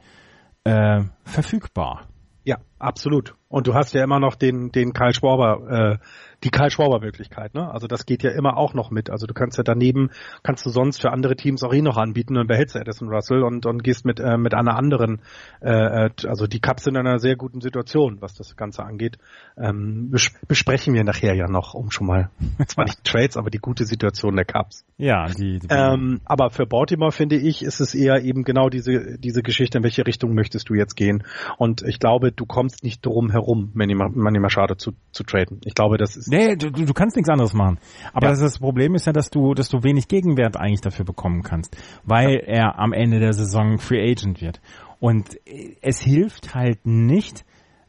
äh, 0.64 1.02
verfügbar. 1.24 2.08
Ja, 2.46 2.58
absolut. 2.78 3.34
Und 3.48 3.66
du 3.66 3.74
hast 3.74 3.92
ja 3.92 4.04
immer 4.04 4.20
noch 4.20 4.36
den, 4.36 4.70
den 4.70 4.92
Kyle 4.92 5.12
Schwarber 5.12 5.98
äh, 5.98 5.98
die 6.44 6.50
Karl 6.50 6.70
Schwarber 6.70 7.00
Möglichkeit, 7.00 7.54
ne? 7.54 7.70
Also 7.72 7.86
das 7.86 8.06
geht 8.06 8.22
ja 8.22 8.30
immer 8.30 8.56
auch 8.56 8.74
noch 8.74 8.90
mit. 8.90 9.10
Also 9.10 9.26
du 9.26 9.34
kannst 9.34 9.58
ja 9.58 9.64
daneben, 9.64 10.10
kannst 10.42 10.66
du 10.66 10.70
sonst 10.70 11.00
für 11.00 11.10
andere 11.10 11.36
Teams 11.36 11.62
auch 11.62 11.72
eh 11.72 11.82
noch 11.82 11.96
anbieten 11.96 12.36
und 12.36 12.46
behältst 12.46 12.76
Addison 12.76 13.08
Russell 13.08 13.42
und, 13.42 13.66
und 13.66 13.82
gehst 13.82 14.04
mit, 14.04 14.20
äh, 14.20 14.36
mit 14.36 14.54
einer 14.54 14.76
anderen, 14.76 15.20
äh, 15.60 16.06
äh, 16.06 16.10
also 16.26 16.46
die 16.46 16.60
Cups 16.60 16.84
sind 16.84 16.96
in 16.96 17.06
einer 17.06 17.18
sehr 17.18 17.36
guten 17.36 17.60
Situation, 17.60 18.20
was 18.20 18.34
das 18.34 18.56
Ganze 18.56 18.84
angeht. 18.84 19.18
Ähm, 19.56 20.10
bes 20.10 20.30
besprechen 20.46 20.94
wir 20.94 21.04
nachher 21.04 21.34
ja 21.34 21.48
noch, 21.48 21.74
um 21.74 21.90
schon 21.90 22.06
mal, 22.06 22.30
zwar 22.66 22.84
nicht 22.84 23.02
Trades, 23.04 23.36
aber 23.36 23.50
die 23.50 23.58
gute 23.58 23.84
Situation 23.84 24.36
der 24.36 24.44
Cups. 24.44 24.84
Ja, 24.98 25.26
die, 25.26 25.58
die 25.58 25.66
ähm, 25.70 26.20
aber 26.24 26.50
für 26.50 26.66
Baltimore 26.66 27.12
finde 27.12 27.36
ich, 27.36 27.62
ist 27.62 27.80
es 27.80 27.94
eher 27.94 28.22
eben 28.22 28.44
genau 28.44 28.68
diese, 28.68 29.18
diese 29.18 29.42
Geschichte, 29.42 29.78
in 29.78 29.84
welche 29.84 30.06
Richtung 30.06 30.34
möchtest 30.34 30.68
du 30.68 30.74
jetzt 30.74 30.96
gehen. 30.96 31.24
Und 31.58 31.82
ich 31.82 31.98
glaube, 31.98 32.32
du 32.32 32.46
kommst 32.46 32.84
nicht 32.84 33.04
drum 33.04 33.30
herum, 33.30 33.70
Manny, 33.74 33.94
Manny 33.94 34.38
Machado 34.38 34.74
zu, 34.74 34.92
zu 35.12 35.24
traden. 35.24 35.60
Ich 35.64 35.74
glaube, 35.74 35.96
das 35.96 36.16
ist 36.16 36.25
Nee, 36.28 36.56
du, 36.56 36.70
du 36.70 36.92
kannst 36.92 37.16
nichts 37.16 37.28
anderes 37.28 37.54
machen. 37.54 37.78
Aber 38.12 38.26
ja. 38.26 38.32
das, 38.32 38.40
das, 38.40 38.58
Problem 38.58 38.94
ist 38.94 39.06
ja, 39.06 39.12
dass 39.12 39.30
du, 39.30 39.54
dass 39.54 39.68
du 39.68 39.82
wenig 39.82 40.08
Gegenwert 40.08 40.56
eigentlich 40.56 40.80
dafür 40.80 41.04
bekommen 41.04 41.42
kannst, 41.42 41.76
weil 42.04 42.34
ja. 42.34 42.40
er 42.46 42.78
am 42.78 42.92
Ende 42.92 43.18
der 43.20 43.32
Saison 43.32 43.78
Free 43.78 44.10
Agent 44.10 44.40
wird. 44.40 44.60
Und 44.98 45.38
es 45.82 46.00
hilft 46.00 46.54
halt 46.54 46.86
nicht, 46.86 47.44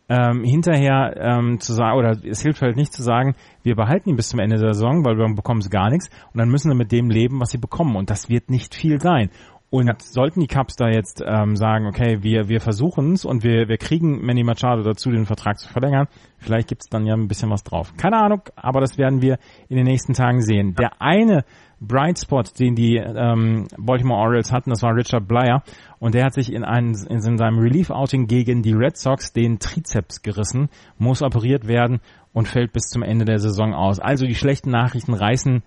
ähm, 0.09 0.43
hinterher 0.43 1.15
ähm, 1.17 1.59
zu 1.59 1.73
sagen, 1.73 1.97
oder 1.97 2.17
es 2.23 2.41
hilft 2.41 2.61
halt 2.61 2.77
nicht 2.77 2.93
zu 2.93 3.03
sagen, 3.03 3.35
wir 3.63 3.75
behalten 3.75 4.09
ihn 4.09 4.15
bis 4.15 4.29
zum 4.29 4.39
Ende 4.39 4.57
der 4.57 4.73
Saison, 4.73 5.03
weil 5.03 5.17
wir 5.17 5.27
bekommen 5.35 5.59
es 5.59 5.69
gar 5.69 5.89
nichts 5.89 6.09
und 6.31 6.39
dann 6.39 6.49
müssen 6.49 6.69
wir 6.69 6.75
mit 6.75 6.91
dem 6.91 7.09
leben, 7.09 7.39
was 7.39 7.51
sie 7.51 7.57
bekommen. 7.57 7.95
Und 7.95 8.09
das 8.09 8.29
wird 8.29 8.49
nicht 8.49 8.73
viel 8.73 9.01
sein. 9.01 9.29
Und 9.69 9.87
ja. 9.87 9.95
sollten 9.99 10.39
die 10.39 10.47
Cubs 10.47 10.77
da 10.77 10.87
jetzt 10.87 11.21
ähm, 11.25 11.57
sagen, 11.57 11.87
okay, 11.87 12.19
wir, 12.21 12.47
wir 12.47 12.61
versuchen 12.61 13.13
es 13.13 13.25
und 13.25 13.43
wir, 13.43 13.67
wir 13.67 13.77
kriegen 13.77 14.25
Manny 14.25 14.43
Machado 14.43 14.81
dazu, 14.81 15.11
den 15.11 15.25
Vertrag 15.25 15.59
zu 15.59 15.67
verlängern, 15.67 16.07
vielleicht 16.37 16.69
gibt's 16.69 16.87
dann 16.87 17.05
ja 17.05 17.13
ein 17.13 17.27
bisschen 17.27 17.49
was 17.49 17.63
drauf. 17.63 17.93
Keine 17.97 18.17
Ahnung, 18.17 18.43
aber 18.55 18.79
das 18.79 18.97
werden 18.97 19.21
wir 19.21 19.39
in 19.67 19.75
den 19.75 19.85
nächsten 19.85 20.13
Tagen 20.13 20.41
sehen. 20.41 20.73
Der 20.75 21.01
eine 21.01 21.43
Bright 21.81 22.17
Spot, 22.17 22.43
den 22.57 22.75
die 22.75 22.95
ähm, 22.95 23.67
Baltimore 23.77 24.21
Orioles 24.21 24.53
hatten, 24.53 24.69
das 24.69 24.83
war 24.83 24.95
Richard 24.95 25.27
Blyer 25.27 25.61
und 25.99 26.15
der 26.15 26.23
hat 26.23 26.33
sich 26.33 26.53
in, 26.53 26.63
einen, 26.63 26.95
in 27.09 27.37
seinem 27.37 27.59
Relief-Outing 27.59 28.27
gegen 28.27 28.61
die 28.61 28.73
Red 28.73 28.97
Sox 28.97 29.33
den 29.33 29.59
Trizeps 29.59 30.21
gerissen, 30.21 30.69
muss 30.97 31.21
operiert 31.21 31.67
werden 31.67 31.99
und 32.31 32.47
fällt 32.47 32.71
bis 32.71 32.83
zum 32.83 33.03
Ende 33.03 33.25
der 33.25 33.39
Saison 33.39 33.73
aus. 33.73 33.99
Also 33.99 34.25
die 34.25 34.35
schlechten 34.35 34.71
Nachrichten 34.71 35.13
reißen, 35.13 35.61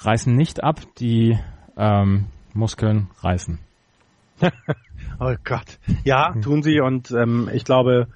reißen 0.00 0.34
nicht 0.34 0.64
ab, 0.64 0.80
die 0.98 1.38
ähm, 1.76 2.28
Muskeln 2.54 3.08
reißen. 3.20 3.58
oh 5.20 5.34
Gott. 5.44 5.78
Ja, 6.04 6.34
tun 6.40 6.62
sie 6.62 6.80
und 6.80 7.10
ähm, 7.10 7.48
ich 7.52 7.64
glaube, 7.64 8.08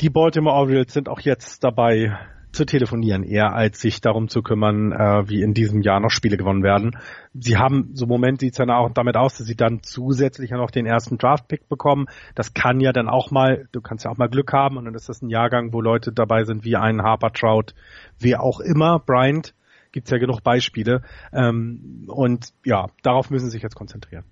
die 0.00 0.10
Baltimore 0.10 0.56
Orioles 0.56 0.92
sind 0.92 1.08
auch 1.08 1.20
jetzt 1.20 1.64
dabei 1.64 2.16
zu 2.52 2.66
telefonieren, 2.66 3.24
eher 3.24 3.54
als 3.54 3.80
sich 3.80 4.00
darum 4.00 4.28
zu 4.28 4.42
kümmern, 4.42 4.92
äh, 4.92 5.28
wie 5.28 5.42
in 5.42 5.54
diesem 5.54 5.80
Jahr 5.80 6.00
noch 6.00 6.10
Spiele 6.10 6.36
gewonnen 6.36 6.62
werden. 6.62 6.96
Sie 7.32 7.56
haben, 7.56 7.90
so 7.94 8.04
im 8.04 8.10
Moment 8.10 8.40
sieht 8.40 8.52
es 8.52 8.58
dann 8.58 8.70
auch 8.70 8.90
damit 8.92 9.16
aus, 9.16 9.38
dass 9.38 9.46
sie 9.46 9.56
dann 9.56 9.82
zusätzlich 9.82 10.50
noch 10.50 10.70
den 10.70 10.84
ersten 10.84 11.16
Draft-Pick 11.16 11.68
bekommen. 11.68 12.06
Das 12.34 12.52
kann 12.52 12.80
ja 12.80 12.92
dann 12.92 13.08
auch 13.08 13.30
mal, 13.30 13.68
du 13.72 13.80
kannst 13.80 14.04
ja 14.04 14.10
auch 14.10 14.18
mal 14.18 14.28
Glück 14.28 14.52
haben 14.52 14.76
und 14.76 14.84
dann 14.84 14.94
ist 14.94 15.08
das 15.08 15.22
ein 15.22 15.30
Jahrgang, 15.30 15.72
wo 15.72 15.80
Leute 15.80 16.12
dabei 16.12 16.44
sind 16.44 16.64
wie 16.64 16.76
ein 16.76 17.02
Harper 17.02 17.32
Trout, 17.32 17.72
wer 18.20 18.42
auch 18.42 18.60
immer, 18.60 18.98
Bryant, 18.98 19.54
gibt's 19.92 20.10
ja 20.10 20.18
genug 20.18 20.42
Beispiele. 20.42 21.02
Ähm, 21.32 22.04
und 22.08 22.52
ja, 22.64 22.86
darauf 23.02 23.30
müssen 23.30 23.46
sie 23.46 23.52
sich 23.52 23.62
jetzt 23.62 23.74
konzentrieren. 23.76 24.24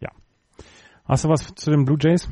Ja. 0.00 0.10
Hast 1.04 1.24
du 1.24 1.28
was 1.28 1.54
zu 1.54 1.70
den 1.70 1.84
Blue 1.84 1.98
Jays? 2.00 2.28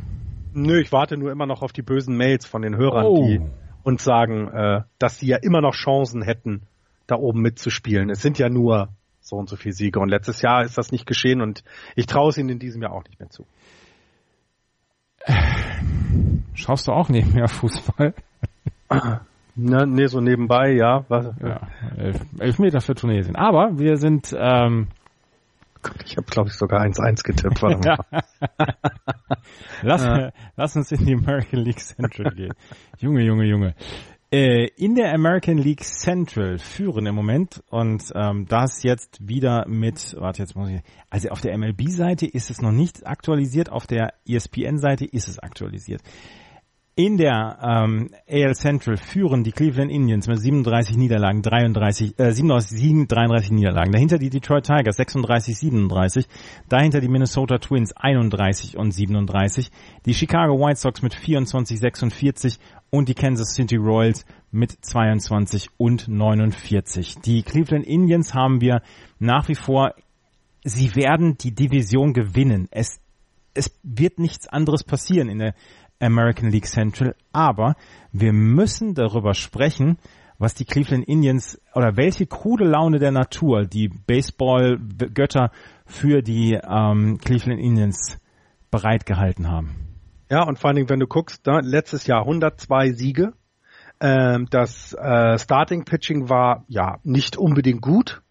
Nö, 0.52 0.80
ich 0.80 0.92
warte 0.92 1.16
nur 1.16 1.32
immer 1.32 1.46
noch 1.46 1.62
auf 1.62 1.72
die 1.72 1.82
bösen 1.82 2.16
Mails 2.16 2.46
von 2.46 2.62
den 2.62 2.76
Hörern, 2.76 3.06
oh. 3.06 3.26
die 3.26 3.40
uns 3.82 4.04
sagen, 4.04 4.48
äh, 4.48 4.82
dass 4.98 5.18
sie 5.18 5.26
ja 5.26 5.36
immer 5.36 5.60
noch 5.60 5.74
Chancen 5.74 6.22
hätten, 6.22 6.62
da 7.06 7.16
oben 7.16 7.40
mitzuspielen. 7.40 8.08
Es 8.10 8.22
sind 8.22 8.38
ja 8.38 8.48
nur 8.48 8.88
so 9.20 9.36
und 9.36 9.48
so 9.48 9.56
viele 9.56 9.74
Siege 9.74 10.00
und 10.00 10.08
letztes 10.08 10.42
Jahr 10.42 10.64
ist 10.64 10.76
das 10.78 10.92
nicht 10.92 11.06
geschehen 11.06 11.40
und 11.40 11.64
ich 11.96 12.06
traue 12.06 12.28
es 12.28 12.38
ihnen 12.38 12.50
in 12.50 12.58
diesem 12.58 12.82
Jahr 12.82 12.92
auch 12.92 13.04
nicht 13.04 13.18
mehr 13.18 13.30
zu. 13.30 13.46
Schaust 16.54 16.86
du 16.86 16.92
auch 16.92 17.08
nebenher 17.08 17.48
Fußball? 17.48 18.14
Ne, 19.56 19.86
nee, 19.86 20.06
so 20.06 20.20
nebenbei, 20.20 20.72
ja. 20.72 21.04
Was, 21.08 21.30
ja 21.40 21.60
elf, 21.96 22.20
elf 22.38 22.58
Meter 22.58 22.80
für 22.80 22.94
Tunesien. 22.94 23.36
Aber 23.36 23.78
wir 23.78 23.96
sind. 23.96 24.34
Ähm, 24.36 24.88
ich 26.04 26.16
habe, 26.16 26.26
glaube 26.26 26.48
ich, 26.48 26.54
sogar 26.54 26.80
1-1 26.80 27.22
getippt. 27.22 27.62
Warte 27.62 27.88
mal. 28.12 28.22
lass, 29.82 30.04
ja. 30.04 30.30
lass 30.56 30.76
uns 30.76 30.90
in 30.92 31.04
die 31.04 31.14
American 31.14 31.60
League 31.60 31.80
Central 31.80 32.34
gehen. 32.34 32.54
Junge, 32.98 33.22
Junge, 33.22 33.44
Junge. 33.44 33.74
Äh, 34.30 34.68
in 34.76 34.94
der 34.94 35.12
American 35.12 35.58
League 35.58 35.84
Central 35.84 36.58
führen 36.58 37.06
im 37.06 37.14
Moment 37.14 37.62
und 37.68 38.02
ähm, 38.16 38.46
das 38.48 38.82
jetzt 38.82 39.28
wieder 39.28 39.64
mit, 39.68 40.16
warte, 40.18 40.42
jetzt 40.42 40.56
muss 40.56 40.70
ich, 40.70 40.80
also 41.08 41.28
auf 41.28 41.40
der 41.40 41.56
MLB-Seite 41.56 42.26
ist 42.26 42.50
es 42.50 42.60
noch 42.60 42.72
nicht 42.72 43.06
aktualisiert, 43.06 43.70
auf 43.70 43.86
der 43.86 44.14
ESPN-Seite 44.26 45.04
ist 45.04 45.28
es 45.28 45.38
aktualisiert. 45.38 46.02
In 46.96 47.16
der 47.16 47.58
ähm, 47.60 48.10
AL 48.28 48.54
Central 48.54 48.96
führen 48.96 49.42
die 49.42 49.50
Cleveland 49.50 49.90
Indians 49.90 50.28
mit 50.28 50.38
37 50.38 50.96
Niederlagen, 50.96 51.42
33, 51.42 52.16
äh, 52.20 52.30
37, 52.30 53.08
33 53.08 53.50
Niederlagen. 53.50 53.90
Dahinter 53.90 54.16
die 54.18 54.30
Detroit 54.30 54.64
Tigers 54.64 54.96
36, 54.98 55.58
37. 55.58 56.26
Dahinter 56.68 57.00
die 57.00 57.08
Minnesota 57.08 57.58
Twins 57.58 57.92
31 57.96 58.76
und 58.76 58.92
37. 58.92 59.72
Die 60.06 60.14
Chicago 60.14 60.56
White 60.56 60.78
Sox 60.78 61.02
mit 61.02 61.14
24, 61.14 61.80
46 61.80 62.58
und 62.90 63.08
die 63.08 63.14
Kansas 63.14 63.56
City 63.56 63.74
Royals 63.74 64.24
mit 64.52 64.70
22 64.70 65.70
und 65.76 66.06
49. 66.06 67.16
Die 67.24 67.42
Cleveland 67.42 67.86
Indians 67.86 68.34
haben 68.34 68.60
wir 68.60 68.82
nach 69.18 69.48
wie 69.48 69.56
vor, 69.56 69.94
sie 70.62 70.94
werden 70.94 71.38
die 71.38 71.56
Division 71.56 72.12
gewinnen. 72.12 72.68
Es, 72.70 73.00
es 73.52 73.76
wird 73.82 74.20
nichts 74.20 74.46
anderes 74.46 74.84
passieren 74.84 75.28
in 75.28 75.40
der 75.40 75.54
American 76.00 76.50
League 76.50 76.66
Central, 76.66 77.14
aber 77.32 77.76
wir 78.12 78.32
müssen 78.32 78.94
darüber 78.94 79.34
sprechen, 79.34 79.98
was 80.38 80.54
die 80.54 80.64
Cleveland 80.64 81.06
Indians 81.06 81.60
oder 81.74 81.96
welche 81.96 82.26
krude 82.26 82.64
Laune 82.64 82.98
der 82.98 83.12
Natur 83.12 83.64
die 83.64 83.88
Baseball-Götter 83.88 85.50
für 85.86 86.22
die 86.22 86.54
ähm, 86.54 87.18
Cleveland 87.18 87.60
Indians 87.60 88.18
bereitgehalten 88.70 89.48
haben. 89.48 89.76
Ja, 90.30 90.42
und 90.42 90.58
vor 90.58 90.68
allen 90.68 90.76
Dingen, 90.76 90.88
wenn 90.88 91.00
du 91.00 91.06
guckst, 91.06 91.46
da, 91.46 91.60
letztes 91.60 92.06
Jahr 92.06 92.22
102 92.22 92.92
Siege. 92.92 93.32
Ähm, 94.00 94.48
das 94.50 94.92
äh, 94.94 95.38
Starting 95.38 95.84
Pitching 95.84 96.28
war 96.28 96.64
ja 96.66 96.98
nicht 97.04 97.36
unbedingt 97.36 97.80
gut, 97.80 98.22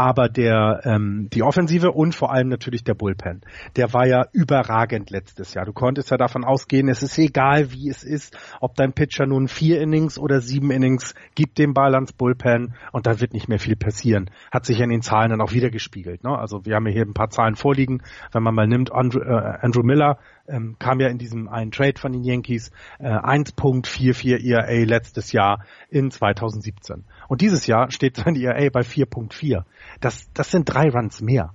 aber 0.00 0.30
der 0.30 0.80
ähm, 0.84 1.28
die 1.30 1.42
Offensive 1.42 1.92
und 1.92 2.14
vor 2.14 2.32
allem 2.32 2.48
natürlich 2.48 2.84
der 2.84 2.94
Bullpen, 2.94 3.42
der 3.76 3.92
war 3.92 4.06
ja 4.06 4.24
überragend 4.32 5.10
letztes 5.10 5.52
Jahr. 5.52 5.66
Du 5.66 5.74
konntest 5.74 6.10
ja 6.10 6.16
davon 6.16 6.42
ausgehen, 6.42 6.88
es 6.88 7.02
ist 7.02 7.18
egal, 7.18 7.70
wie 7.72 7.90
es 7.90 8.02
ist, 8.02 8.34
ob 8.62 8.76
dein 8.76 8.94
Pitcher 8.94 9.26
nun 9.26 9.46
vier 9.46 9.78
Innings 9.78 10.18
oder 10.18 10.40
sieben 10.40 10.70
Innings 10.70 11.14
gibt 11.34 11.58
den 11.58 11.74
Ball 11.74 11.94
ans 11.94 12.14
Bullpen 12.14 12.72
und 12.92 13.06
da 13.06 13.20
wird 13.20 13.34
nicht 13.34 13.50
mehr 13.50 13.58
viel 13.58 13.76
passieren. 13.76 14.30
Hat 14.50 14.64
sich 14.64 14.80
in 14.80 14.88
den 14.88 15.02
Zahlen 15.02 15.32
dann 15.32 15.42
auch 15.42 15.52
wieder 15.52 15.68
gespiegelt. 15.68 16.24
Ne? 16.24 16.30
Also 16.30 16.64
wir 16.64 16.76
haben 16.76 16.86
hier 16.86 17.02
ein 17.02 17.12
paar 17.12 17.28
Zahlen 17.28 17.56
vorliegen. 17.56 18.02
Wenn 18.32 18.42
man 18.42 18.54
mal 18.54 18.66
nimmt, 18.66 18.90
Andrew, 18.92 19.20
äh, 19.20 19.58
Andrew 19.60 19.82
Miller 19.82 20.16
ähm, 20.48 20.76
kam 20.78 21.00
ja 21.00 21.08
in 21.08 21.18
diesem 21.18 21.48
einen 21.48 21.70
Trade 21.70 21.98
von 21.98 22.12
den 22.12 22.24
Yankees 22.24 22.70
äh, 22.98 23.08
1.44 23.08 24.42
ERA 24.42 24.84
letztes 24.84 25.32
Jahr 25.32 25.64
in 25.90 26.10
2017. 26.10 27.04
Und 27.28 27.42
dieses 27.42 27.66
Jahr 27.66 27.90
steht 27.90 28.16
sein 28.16 28.34
ERA 28.34 28.68
bei 28.70 28.80
4.4. 28.80 29.64
Das, 30.00 30.30
das 30.32 30.50
sind 30.50 30.64
drei 30.64 30.88
Runs 30.88 31.20
mehr 31.20 31.52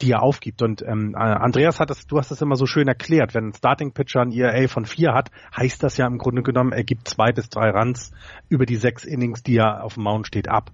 die 0.00 0.12
er 0.12 0.22
aufgibt. 0.22 0.62
Und 0.62 0.82
ähm, 0.82 1.14
äh, 1.14 1.18
Andreas 1.18 1.80
hat 1.80 1.90
das, 1.90 2.06
du 2.06 2.18
hast 2.18 2.30
das 2.30 2.42
immer 2.42 2.56
so 2.56 2.66
schön 2.66 2.88
erklärt, 2.88 3.34
wenn 3.34 3.48
ein 3.48 3.52
Starting 3.52 3.92
Pitcher 3.92 4.22
ein 4.22 4.32
ERA 4.32 4.68
von 4.68 4.86
vier 4.86 5.14
hat, 5.14 5.30
heißt 5.56 5.82
das 5.82 5.96
ja 5.96 6.06
im 6.06 6.18
Grunde 6.18 6.42
genommen, 6.42 6.72
er 6.72 6.84
gibt 6.84 7.08
zwei 7.08 7.32
bis 7.32 7.48
drei 7.48 7.70
Runs 7.70 8.12
über 8.48 8.66
die 8.66 8.76
sechs 8.76 9.04
Innings, 9.04 9.42
die 9.42 9.56
er 9.56 9.84
auf 9.84 9.94
dem 9.94 10.04
Mount 10.04 10.26
steht, 10.26 10.48
ab. 10.48 10.70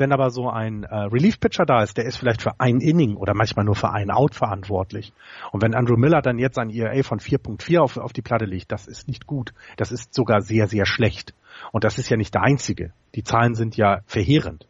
Wenn 0.00 0.12
aber 0.12 0.30
so 0.30 0.48
ein 0.48 0.84
äh, 0.84 0.94
Relief-Pitcher 0.94 1.64
da 1.64 1.82
ist, 1.82 1.96
der 1.96 2.04
ist 2.04 2.18
vielleicht 2.18 2.40
für 2.40 2.60
ein 2.60 2.80
Inning 2.80 3.16
oder 3.16 3.34
manchmal 3.34 3.64
nur 3.64 3.74
für 3.74 3.90
ein 3.90 4.12
Out 4.12 4.36
verantwortlich. 4.36 5.12
Und 5.50 5.60
wenn 5.60 5.74
Andrew 5.74 5.96
Miller 5.96 6.22
dann 6.22 6.38
jetzt 6.38 6.56
ein 6.56 6.70
ERA 6.70 7.02
von 7.02 7.18
4.4 7.18 7.80
auf, 7.80 7.96
auf 7.96 8.12
die 8.12 8.22
Platte 8.22 8.44
legt, 8.44 8.70
das 8.70 8.86
ist 8.86 9.08
nicht 9.08 9.26
gut. 9.26 9.52
Das 9.76 9.90
ist 9.90 10.14
sogar 10.14 10.40
sehr, 10.40 10.68
sehr 10.68 10.86
schlecht. 10.86 11.34
Und 11.72 11.82
das 11.82 11.98
ist 11.98 12.10
ja 12.10 12.16
nicht 12.16 12.32
der 12.32 12.42
einzige. 12.42 12.92
Die 13.16 13.24
Zahlen 13.24 13.56
sind 13.56 13.76
ja 13.76 14.02
verheerend. 14.06 14.68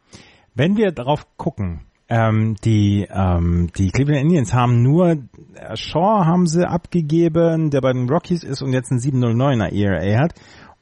Wenn 0.55 0.77
wir 0.77 0.91
darauf 0.91 1.27
gucken, 1.37 1.85
ähm, 2.09 2.55
die, 2.65 3.07
ähm, 3.09 3.69
die 3.77 3.91
Cleveland 3.91 4.23
Indians 4.23 4.53
haben 4.53 4.81
nur 4.81 5.11
äh, 5.11 5.75
Shaw 5.75 6.25
haben 6.25 6.47
sie 6.47 6.67
abgegeben, 6.67 7.69
der 7.69 7.81
bei 7.81 7.93
den 7.93 8.09
Rockies 8.09 8.43
ist 8.43 8.61
und 8.61 8.73
jetzt 8.73 8.91
ein 8.91 8.99
709er 8.99 9.71
ERA 9.71 10.23
hat. 10.23 10.33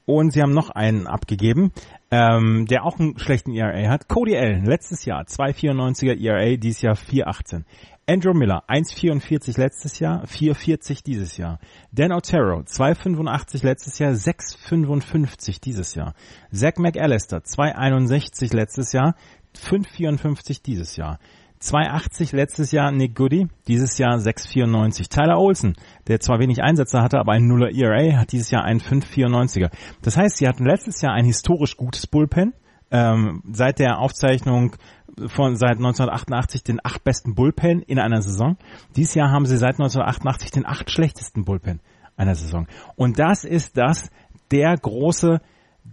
Und 0.05 0.31
sie 0.31 0.41
haben 0.41 0.53
noch 0.53 0.69
einen 0.69 1.05
abgegeben, 1.05 1.73
ähm, 2.11 2.65
der 2.65 2.85
auch 2.85 2.97
einen 2.97 3.19
schlechten 3.19 3.51
ERA 3.51 3.89
hat. 3.89 4.07
Cody 4.07 4.37
Allen, 4.37 4.63
letztes 4.63 5.03
Jahr 5.03 5.23
2,94er 5.23 6.17
ERA, 6.17 6.55
dieses 6.55 6.81
Jahr 6.81 6.95
4,18. 6.95 7.65
Andrew 8.09 8.33
Miller, 8.33 8.63
1,44 8.69 9.59
letztes 9.59 9.99
Jahr, 9.99 10.23
4,40 10.23 11.03
dieses 11.03 11.35
Jahr. 11.35 11.59
Dan 11.91 12.13
Otero, 12.13 12.61
2,85 12.61 13.65
letztes 13.65 13.99
Jahr, 13.99 14.13
6,55 14.13 15.59
dieses 15.59 15.93
Jahr. 15.93 16.13
Zach 16.49 16.77
McAllister, 16.77 17.39
2,61 17.39 18.55
letztes 18.55 18.93
Jahr, 18.93 19.15
5,54 19.57 20.61
dieses 20.63 20.95
Jahr. 20.95 21.19
2,80 21.61 22.35
letztes 22.35 22.71
Jahr 22.71 22.91
Nick 22.91 23.15
Goody, 23.15 23.47
dieses 23.67 23.97
Jahr 23.97 24.17
6,94. 24.17 25.09
Tyler 25.09 25.39
Olsen, 25.39 25.75
der 26.07 26.19
zwar 26.19 26.39
wenig 26.39 26.61
Einsätze 26.61 27.01
hatte, 27.01 27.19
aber 27.19 27.31
ein 27.31 27.47
Nuller 27.47 27.71
ERA, 27.73 28.19
hat 28.19 28.31
dieses 28.31 28.51
Jahr 28.51 28.63
einen 28.63 28.79
5,94er. 28.79 29.71
Das 30.01 30.17
heißt, 30.17 30.37
sie 30.37 30.47
hatten 30.47 30.65
letztes 30.65 31.01
Jahr 31.01 31.13
ein 31.13 31.25
historisch 31.25 31.77
gutes 31.77 32.05
Bullpen. 32.05 32.53
Ähm, 32.89 33.43
seit 33.51 33.79
der 33.79 33.99
Aufzeichnung 33.99 34.77
von 35.25 35.55
seit 35.55 35.77
1988 35.77 36.63
den 36.63 36.79
acht 36.83 37.03
besten 37.03 37.35
Bullpen 37.35 37.81
in 37.81 37.99
einer 37.99 38.21
Saison. 38.21 38.55
Dieses 38.95 39.15
Jahr 39.15 39.31
haben 39.31 39.45
sie 39.45 39.57
seit 39.57 39.73
1988 39.73 40.51
den 40.51 40.65
acht 40.65 40.91
schlechtesten 40.91 41.43
Bullpen 41.43 41.81
einer 42.15 42.35
Saison. 42.35 42.67
Und 42.95 43.19
das 43.19 43.43
ist 43.43 43.77
das 43.77 44.09
der 44.51 44.75
große 44.77 45.41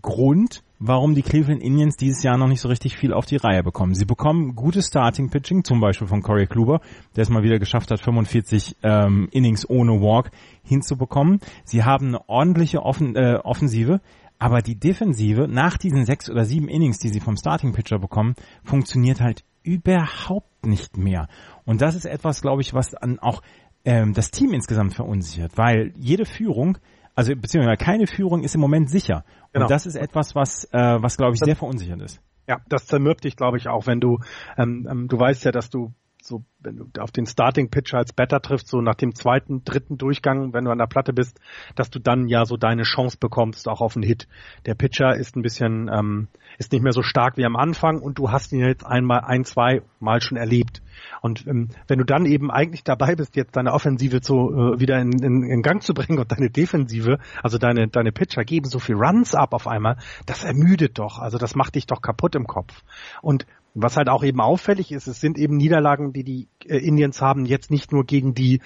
Grund, 0.03 0.63
warum 0.79 1.15
die 1.15 1.23
Cleveland 1.23 1.63
Indians 1.63 1.97
dieses 1.97 2.23
Jahr 2.23 2.37
noch 2.37 2.49
nicht 2.49 2.61
so 2.61 2.69
richtig 2.69 2.97
viel 2.97 3.13
auf 3.13 3.27
die 3.27 3.37
Reihe 3.37 3.63
bekommen. 3.63 3.95
Sie 3.95 4.05
bekommen 4.05 4.55
gutes 4.55 4.89
Starting-Pitching, 4.89 5.65
zum 5.65 5.81
Beispiel 5.81 6.07
von 6.07 6.23
Corey 6.23 6.47
Kluber, 6.47 6.81
der 7.17 7.23
es 7.23 7.31
mal 7.31 7.43
wieder 7.43 7.59
geschafft 7.59 7.91
hat, 7.91 8.01
45 8.01 8.77
ähm, 8.83 9.29
Innings 9.31 9.69
ohne 9.69 10.01
Walk 10.01 10.31
hinzubekommen. 10.63 11.41
Sie 11.65 11.85
haben 11.85 12.09
eine 12.09 12.29
ordentliche 12.29 12.83
Offen 12.83 13.17
äh, 13.17 13.39
Offensive, 13.43 14.01
aber 14.39 14.61
die 14.61 14.79
Defensive 14.79 15.49
nach 15.49 15.79
diesen 15.79 16.05
sechs 16.05 16.29
oder 16.29 16.45
sieben 16.45 16.69
Innings, 16.69 16.99
die 16.99 17.09
sie 17.09 17.21
vom 17.21 17.37
Starting-Pitcher 17.37 17.99
bekommen, 17.99 18.35
funktioniert 18.65 19.21
halt 19.21 19.45
überhaupt 19.63 20.67
nicht 20.67 20.97
mehr. 20.97 21.29
Und 21.65 21.81
das 21.81 21.95
ist 21.95 22.05
etwas, 22.05 22.43
glaube 22.43 22.63
ich, 22.63 22.75
was 22.75 22.91
dann 22.91 23.19
auch 23.19 23.43
ähm, 23.85 24.13
das 24.13 24.31
Team 24.31 24.53
insgesamt 24.53 24.95
verunsichert, 24.95 25.57
weil 25.57 25.93
jede 25.97 26.27
Führung 26.27 26.79
also 27.15 27.35
beziehungsweise 27.37 27.77
keine 27.77 28.07
Führung 28.07 28.43
ist 28.43 28.55
im 28.55 28.61
Moment 28.61 28.91
sicher. 28.91 29.25
Genau. 29.53 29.65
Und 29.65 29.71
das 29.71 29.87
ist 29.87 29.97
etwas, 29.97 30.35
was, 30.35 30.65
äh, 30.73 31.03
was 31.03 31.17
glaube 31.17 31.35
ich, 31.35 31.41
sehr 31.41 31.57
verunsichernd 31.57 32.03
ist. 32.03 32.21
Ja, 32.49 32.61
das 32.69 32.87
zermürbt 32.87 33.25
dich, 33.25 33.37
glaube 33.37 33.57
ich, 33.57 33.69
auch, 33.69 33.87
wenn 33.87 34.01
du, 34.01 34.19
ähm, 34.59 34.87
ähm, 34.91 35.09
du 35.09 35.19
weißt 35.19 35.45
ja, 35.45 35.53
dass 35.53 35.71
du 35.71 35.95
so, 36.27 36.45
wenn 36.61 36.77
du 36.77 37.01
auf 37.01 37.11
den 37.11 37.27
Starting 37.27 37.69
Pitcher 37.71 37.99
als 37.99 38.13
Better 38.13 38.41
triffst, 38.41 38.69
so 38.69 38.81
nach 38.81 38.95
dem 38.95 39.15
zweiten, 39.15 39.63
dritten 39.65 39.99
Durchgang, 39.99 40.55
wenn 40.55 40.65
du 40.65 40.71
an 40.71 40.79
der 40.79 40.87
Platte 40.87 41.13
bist, 41.13 41.39
dass 41.75 41.91
du 41.91 41.99
dann 41.99 42.29
ja 42.29 42.47
so 42.47 42.57
deine 42.57 42.85
Chance 42.85 43.19
bekommst, 43.19 43.69
auch 43.69 43.81
auf 43.81 43.97
einen 43.97 44.05
Hit. 44.05 44.27
Der 44.65 44.75
Pitcher 44.75 45.15
ist 45.15 45.37
ein 45.37 45.43
bisschen, 45.43 45.91
ähm, 45.93 46.29
ist 46.59 46.73
nicht 46.73 46.83
mehr 46.83 46.93
so 46.93 47.03
stark 47.03 47.37
wie 47.37 47.45
am 47.45 47.57
Anfang 47.57 48.01
und 48.01 48.19
du 48.19 48.31
hast 48.31 48.53
ihn 48.53 48.61
jetzt 48.61 48.87
einmal, 48.87 49.21
ein, 49.21 49.45
zwei 49.45 49.83
Mal 50.01 50.23
schon 50.23 50.39
erlebt. 50.39 50.83
Und 51.21 51.47
ähm, 51.47 51.69
wenn 51.89 51.99
du 51.99 52.05
dann 52.05 52.25
eben 52.25 52.51
eigentlich 52.51 52.85
dabei 52.85 53.15
bist, 53.15 53.37
jetzt 53.37 53.57
deine 53.57 53.73
Offensive 53.73 54.21
zu, 54.23 54.35
äh, 54.35 54.81
wieder 54.81 54.99
in, 55.01 55.13
in, 55.23 55.43
in 55.43 55.63
Gang 55.63 55.83
zu 55.83 55.93
bringen 55.93 56.19
und 56.19 56.33
deine 56.33 56.49
Defensive, 56.49 57.19
also 57.43 57.59
deine, 57.59 57.89
deine 57.89 58.13
Pitcher 58.13 58.45
geben 58.45 58.67
so 58.67 58.79
viel 58.79 58.97
Runs 58.97 59.35
ab 59.35 59.53
auf 59.53 59.67
einmal, 59.67 59.99
das 60.25 60.45
ermüdet 60.45 60.99
doch. 60.99 61.19
Also 61.19 61.37
das 61.37 61.55
macht 61.55 61.75
dich 61.75 61.87
doch 61.87 62.01
kaputt 62.01 62.35
im 62.35 62.47
Kopf. 62.47 62.83
Und 63.21 63.47
was 63.75 63.97
halt 63.97 64.09
auch 64.09 64.23
eben 64.23 64.41
auffällig 64.41 64.93
ist, 64.93 65.07
es 65.07 65.21
sind 65.21 65.37
eben 65.37 65.57
Niederlagen, 65.57 66.13
die 66.13 66.25
die 66.25 66.49
äh, 66.65 66.79
Indians 66.79 67.21
haben, 67.21 67.45
jetzt 67.45 67.71
nicht 67.71 67.93
nur 67.93 68.05
gegen 68.05 68.35
die 68.35 68.61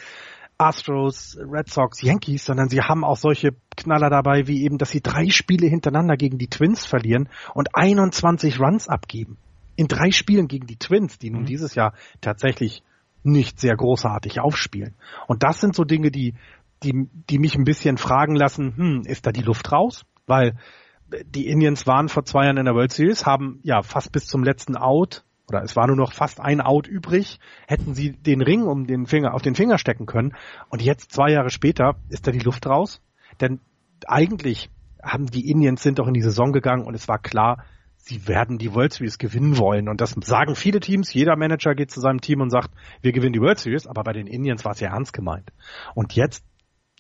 Astros, 0.59 1.39
Red 1.41 1.71
Sox, 1.71 2.03
Yankees, 2.03 2.45
sondern 2.45 2.69
sie 2.69 2.83
haben 2.83 3.05
auch 3.05 3.17
solche 3.17 3.51
Knaller 3.77 4.11
dabei, 4.11 4.49
wie 4.49 4.65
eben, 4.65 4.77
dass 4.77 4.91
sie 4.91 5.01
drei 5.01 5.29
Spiele 5.31 5.69
hintereinander 5.69 6.17
gegen 6.17 6.37
die 6.37 6.49
Twins 6.49 6.85
verlieren 6.85 7.29
und 7.55 7.75
21 7.75 8.59
Runs 8.59 8.89
abgeben. 8.89 9.39
In 9.77 9.87
drei 9.87 10.11
Spielen 10.11 10.49
gegen 10.49 10.67
die 10.67 10.77
Twins, 10.77 11.19
die 11.19 11.31
nun 11.31 11.43
mhm. 11.43 11.47
dieses 11.47 11.77
Jahr 11.77 11.95
tatsächlich 12.21 12.83
nicht 13.23 13.61
sehr 13.61 13.77
großartig 13.77 14.41
aufspielen. 14.41 14.97
Und 15.29 15.45
das 15.45 15.61
sind 15.61 15.77
so 15.77 15.85
Dinge, 15.85 16.11
die, 16.11 16.35
die, 16.83 17.09
die 17.31 17.39
mich 17.39 17.55
ein 17.55 17.65
bisschen 17.65 17.97
fragen 17.97 18.35
lassen, 18.35 18.77
hm, 18.77 19.03
ist 19.07 19.27
da 19.27 19.31
die 19.31 19.43
Luft 19.43 19.71
raus? 19.71 20.05
Weil 20.27 20.57
die 21.27 21.49
Indians 21.49 21.87
waren 21.87 22.09
vor 22.09 22.25
zwei 22.25 22.45
Jahren 22.45 22.57
in 22.57 22.65
der 22.65 22.75
World 22.75 22.93
Series, 22.93 23.27
haben 23.27 23.61
ja 23.63 23.83
fast 23.83 24.13
bis 24.13 24.27
zum 24.27 24.45
letzten 24.45 24.77
Out 24.77 25.25
oder 25.49 25.63
es 25.63 25.77
war 25.77 25.87
nur 25.87 25.97
noch 25.97 26.13
fast 26.13 26.41
ein 26.41 26.61
Out 26.61 26.87
übrig, 26.87 27.41
hätten 27.67 27.95
sie 27.95 28.13
den 28.13 28.43
Ring 28.43 28.65
um 28.65 28.87
den 28.87 29.07
Finger 29.07 29.35
auf 29.35 29.41
den 29.41 29.55
Finger 29.55 29.79
stecken 29.79 30.05
können. 30.05 30.35
Und 30.69 30.83
jetzt 30.83 31.13
zwei 31.13 31.31
Jahre 31.31 31.51
später 31.51 31.97
ist 32.11 32.27
da 32.27 32.33
die 32.33 32.39
Luft 32.39 32.67
raus, 32.67 33.01
denn 33.41 33.61
eigentlich 34.07 34.71
haben 35.03 35.27
die 35.27 35.51
Indians 35.51 35.83
sind 35.83 35.99
doch 35.99 36.07
in 36.07 36.15
die 36.15 36.23
Saison 36.23 36.53
gegangen 36.53 36.85
und 36.85 36.95
es 36.95 37.09
war 37.09 37.19
klar, 37.19 37.65
sie 37.97 38.27
werden 38.27 38.59
die 38.59 38.75
World 38.75 38.93
Series 38.93 39.19
gewinnen 39.19 39.59
wollen. 39.59 39.89
Und 39.89 40.01
das 40.01 40.15
sagen 40.23 40.55
viele 40.55 40.81
Teams. 40.81 41.13
Jeder 41.13 41.37
Manager 41.37 41.75
geht 41.75 41.91
zu 41.91 42.01
seinem 42.01 42.21
Team 42.21 42.41
und 42.41 42.51
sagt, 42.51 42.71
wir 43.03 43.13
gewinnen 43.13 43.33
die 43.33 43.41
World 43.41 43.59
Series. 43.59 43.87
Aber 43.87 44.03
bei 44.03 44.13
den 44.13 44.27
Indians 44.27 44.65
war 44.65 44.73
es 44.73 44.81
ja 44.81 44.91
ernst 44.91 45.13
gemeint. 45.13 45.53
Und 45.95 46.15
jetzt 46.15 46.45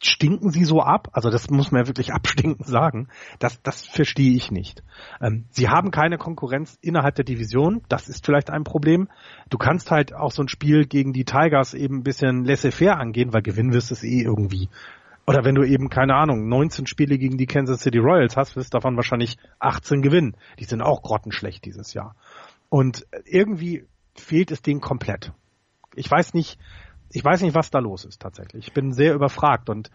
stinken 0.02 0.50
sie 0.50 0.64
so 0.64 0.80
ab, 0.80 1.08
also 1.12 1.30
das 1.30 1.50
muss 1.50 1.70
man 1.70 1.82
ja 1.82 1.88
wirklich 1.88 2.12
abstinken 2.14 2.64
sagen, 2.64 3.08
das, 3.38 3.60
das 3.62 3.86
verstehe 3.86 4.34
ich 4.34 4.50
nicht. 4.50 4.82
Ähm, 5.20 5.46
sie 5.50 5.68
haben 5.68 5.90
keine 5.90 6.18
Konkurrenz 6.18 6.78
innerhalb 6.80 7.14
der 7.16 7.24
Division, 7.24 7.82
das 7.88 8.08
ist 8.08 8.24
vielleicht 8.24 8.50
ein 8.50 8.64
Problem. 8.64 9.08
Du 9.50 9.58
kannst 9.58 9.90
halt 9.90 10.14
auch 10.14 10.30
so 10.30 10.42
ein 10.42 10.48
Spiel 10.48 10.86
gegen 10.86 11.12
die 11.12 11.24
Tigers 11.24 11.74
eben 11.74 11.98
ein 11.98 12.02
bisschen 12.02 12.44
laissez-faire 12.44 12.98
angehen, 12.98 13.32
weil 13.32 13.42
gewinnen 13.42 13.72
wirst 13.72 13.90
du 13.90 13.94
es 13.94 14.04
eh 14.04 14.22
irgendwie. 14.22 14.68
Oder 15.26 15.44
wenn 15.44 15.54
du 15.54 15.62
eben, 15.62 15.90
keine 15.90 16.14
Ahnung, 16.14 16.48
19 16.48 16.86
Spiele 16.86 17.18
gegen 17.18 17.36
die 17.36 17.44
Kansas 17.44 17.82
City 17.82 17.98
Royals 17.98 18.36
hast, 18.38 18.56
wirst 18.56 18.72
du 18.72 18.78
davon 18.78 18.96
wahrscheinlich 18.96 19.36
18 19.58 20.00
gewinnen. 20.00 20.38
Die 20.58 20.64
sind 20.64 20.80
auch 20.80 21.02
grottenschlecht 21.02 21.66
dieses 21.66 21.92
Jahr. 21.92 22.16
Und 22.70 23.06
irgendwie 23.26 23.84
fehlt 24.14 24.50
es 24.50 24.62
denen 24.62 24.80
komplett. 24.80 25.32
Ich 25.94 26.10
weiß 26.10 26.32
nicht, 26.32 26.58
ich 27.10 27.24
weiß 27.24 27.42
nicht, 27.42 27.54
was 27.54 27.70
da 27.70 27.78
los 27.78 28.04
ist 28.04 28.20
tatsächlich. 28.20 28.68
Ich 28.68 28.72
bin 28.72 28.92
sehr 28.92 29.14
überfragt 29.14 29.70
und 29.70 29.90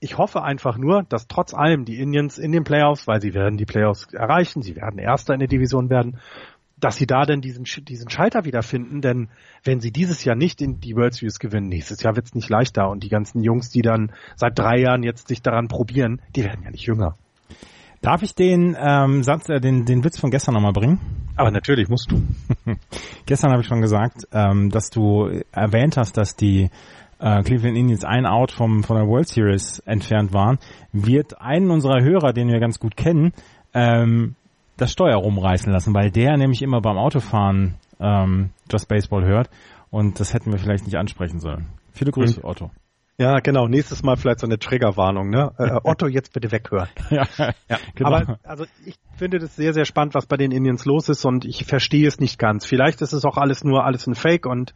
ich 0.00 0.16
hoffe 0.18 0.42
einfach 0.42 0.78
nur, 0.78 1.02
dass 1.02 1.26
trotz 1.26 1.54
allem 1.54 1.84
die 1.84 1.98
Indians 1.98 2.38
in 2.38 2.52
den 2.52 2.64
Playoffs, 2.64 3.06
weil 3.06 3.20
sie 3.20 3.34
werden 3.34 3.56
die 3.56 3.64
Playoffs 3.64 4.06
erreichen, 4.12 4.62
sie 4.62 4.76
werden 4.76 4.98
Erster 4.98 5.34
in 5.34 5.40
der 5.40 5.48
Division 5.48 5.90
werden, 5.90 6.18
dass 6.76 6.96
sie 6.96 7.06
da 7.06 7.24
denn 7.24 7.40
diesen, 7.40 7.64
diesen 7.64 8.08
Schalter 8.08 8.44
wiederfinden, 8.44 9.00
denn 9.00 9.28
wenn 9.64 9.80
sie 9.80 9.90
dieses 9.90 10.22
Jahr 10.22 10.36
nicht 10.36 10.62
in 10.62 10.78
die 10.78 10.94
World 10.94 11.14
Series 11.14 11.40
gewinnen, 11.40 11.68
nächstes 11.68 12.02
Jahr 12.02 12.14
wird 12.14 12.26
es 12.26 12.34
nicht 12.34 12.48
leichter 12.48 12.88
und 12.88 13.02
die 13.02 13.08
ganzen 13.08 13.42
Jungs, 13.42 13.70
die 13.70 13.82
dann 13.82 14.12
seit 14.36 14.56
drei 14.58 14.78
Jahren 14.78 15.02
jetzt 15.02 15.26
sich 15.26 15.42
daran 15.42 15.66
probieren, 15.66 16.22
die 16.36 16.44
werden 16.44 16.62
ja 16.62 16.70
nicht 16.70 16.86
jünger. 16.86 17.16
Darf 18.00 18.22
ich 18.22 18.34
den 18.34 18.76
ähm, 18.78 19.22
Satz, 19.22 19.48
äh, 19.48 19.60
den, 19.60 19.84
den 19.84 20.04
Witz 20.04 20.18
von 20.18 20.30
gestern 20.30 20.54
nochmal 20.54 20.72
bringen? 20.72 21.00
Aber 21.36 21.50
natürlich 21.50 21.88
musst 21.88 22.10
du. 22.10 22.22
gestern 23.26 23.50
habe 23.50 23.62
ich 23.62 23.68
schon 23.68 23.80
gesagt, 23.80 24.26
ähm, 24.32 24.70
dass 24.70 24.90
du 24.90 25.42
erwähnt 25.52 25.96
hast, 25.96 26.16
dass 26.16 26.36
die 26.36 26.70
äh, 27.20 27.42
Cleveland 27.42 27.76
Indians 27.76 28.04
ein 28.04 28.26
Out 28.26 28.52
vom, 28.52 28.82
von 28.82 28.96
der 28.96 29.06
World 29.06 29.28
Series 29.28 29.80
entfernt 29.80 30.32
waren, 30.32 30.58
wird 30.92 31.40
einen 31.40 31.70
unserer 31.70 32.02
Hörer, 32.02 32.32
den 32.32 32.48
wir 32.48 32.60
ganz 32.60 32.78
gut 32.78 32.96
kennen, 32.96 33.32
ähm, 33.74 34.34
das 34.76 34.92
Steuer 34.92 35.16
rumreißen 35.16 35.72
lassen, 35.72 35.94
weil 35.94 36.10
der 36.10 36.36
nämlich 36.36 36.62
immer 36.62 36.80
beim 36.80 36.96
Autofahren 36.96 37.74
ähm, 38.00 38.50
Just 38.70 38.88
Baseball 38.88 39.24
hört 39.24 39.50
und 39.90 40.20
das 40.20 40.34
hätten 40.34 40.52
wir 40.52 40.58
vielleicht 40.58 40.84
nicht 40.84 40.96
ansprechen 40.96 41.40
sollen. 41.40 41.66
Viele 41.92 42.12
Grüße, 42.12 42.40
mhm. 42.40 42.46
Otto. 42.46 42.70
Ja, 43.20 43.40
genau. 43.40 43.66
Nächstes 43.66 44.04
Mal 44.04 44.16
vielleicht 44.16 44.38
so 44.38 44.46
eine 44.46 44.60
Triggerwarnung, 44.60 45.28
ne? 45.30 45.52
Äh, 45.58 45.64
äh 45.64 45.80
Otto, 45.82 46.06
jetzt 46.06 46.32
bitte 46.32 46.52
weghören. 46.52 46.88
ja, 47.10 47.26
ja, 47.36 47.78
genau. 47.96 48.10
Aber 48.10 48.38
also 48.44 48.64
ich 48.86 48.94
finde 49.16 49.40
das 49.40 49.56
sehr, 49.56 49.74
sehr 49.74 49.84
spannend, 49.84 50.14
was 50.14 50.26
bei 50.26 50.36
den 50.36 50.52
Indians 50.52 50.84
los 50.84 51.08
ist 51.08 51.24
und 51.24 51.44
ich 51.44 51.64
verstehe 51.64 52.06
es 52.06 52.20
nicht 52.20 52.38
ganz. 52.38 52.64
Vielleicht 52.64 53.02
ist 53.02 53.12
es 53.12 53.24
auch 53.24 53.36
alles 53.36 53.64
nur 53.64 53.84
alles 53.84 54.06
ein 54.06 54.14
Fake 54.14 54.46
und 54.46 54.72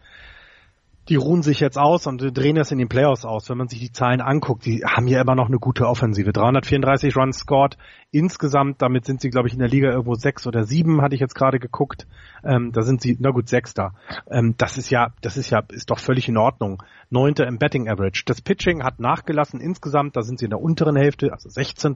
die 1.09 1.17
ruhen 1.17 1.43
sich 1.43 1.59
jetzt 1.59 1.79
aus 1.79 2.07
und 2.07 2.21
drehen 2.37 2.57
es 2.57 2.71
in 2.71 2.79
den 2.79 2.89
Playoffs 2.89 3.25
aus. 3.25 3.51
Wenn 3.51 3.59
man 3.59 3.67
sich 3.67 3.81
die 3.81 3.91
Zahlen 3.91 4.21
anguckt, 4.21 4.65
die 4.65 4.85
haben 4.85 5.09
ja 5.09 5.21
immer 5.21 5.35
noch 5.35 5.49
eine 5.49 5.59
gute 5.59 5.87
Offensive. 5.87 6.33
334 6.33 7.17
Runs 7.17 7.39
scored 7.39 7.77
insgesamt. 8.13 8.81
Damit 8.81 9.05
sind 9.05 9.21
sie, 9.21 9.31
glaube 9.31 9.49
ich, 9.49 9.55
in 9.55 9.59
der 9.59 9.69
Liga 9.69 9.91
irgendwo 9.91 10.15
sechs 10.15 10.47
oder 10.47 10.63
sieben, 10.63 11.03
hatte 11.03 11.17
ich 11.17 11.21
jetzt 11.21 11.35
gerade 11.35 11.59
geguckt. 11.59 12.07
Ähm, 12.45 12.71
da 12.71 12.83
sind 12.83 13.03
sie, 13.03 13.17
na 13.19 13.31
gut, 13.31 13.49
sechster. 13.49 13.95
Ähm, 14.31 14.55
das 14.59 14.79
ist 14.79 14.91
ja, 14.91 15.13
das 15.23 15.37
ist 15.37 15.51
ja, 15.51 15.63
ist 15.71 15.91
doch 15.91 15.99
völlig 15.99 16.29
in 16.29 16.37
Ordnung. 16.37 16.83
Neunter 17.11 17.49
im 17.49 17.59
Betting 17.59 17.89
Average. 17.89 18.23
Das 18.27 18.41
Pitching 18.41 18.85
hat 18.85 19.01
nachgelassen 19.01 19.61
insgesamt. 19.61 20.17
Da 20.17 20.23
sind 20.23 20.39
sie 20.39 20.47
in 20.47 20.51
der 20.51 20.61
unteren 20.61 20.95
Hälfte, 20.95 21.33
also 21.33 21.49
16. 21.49 21.95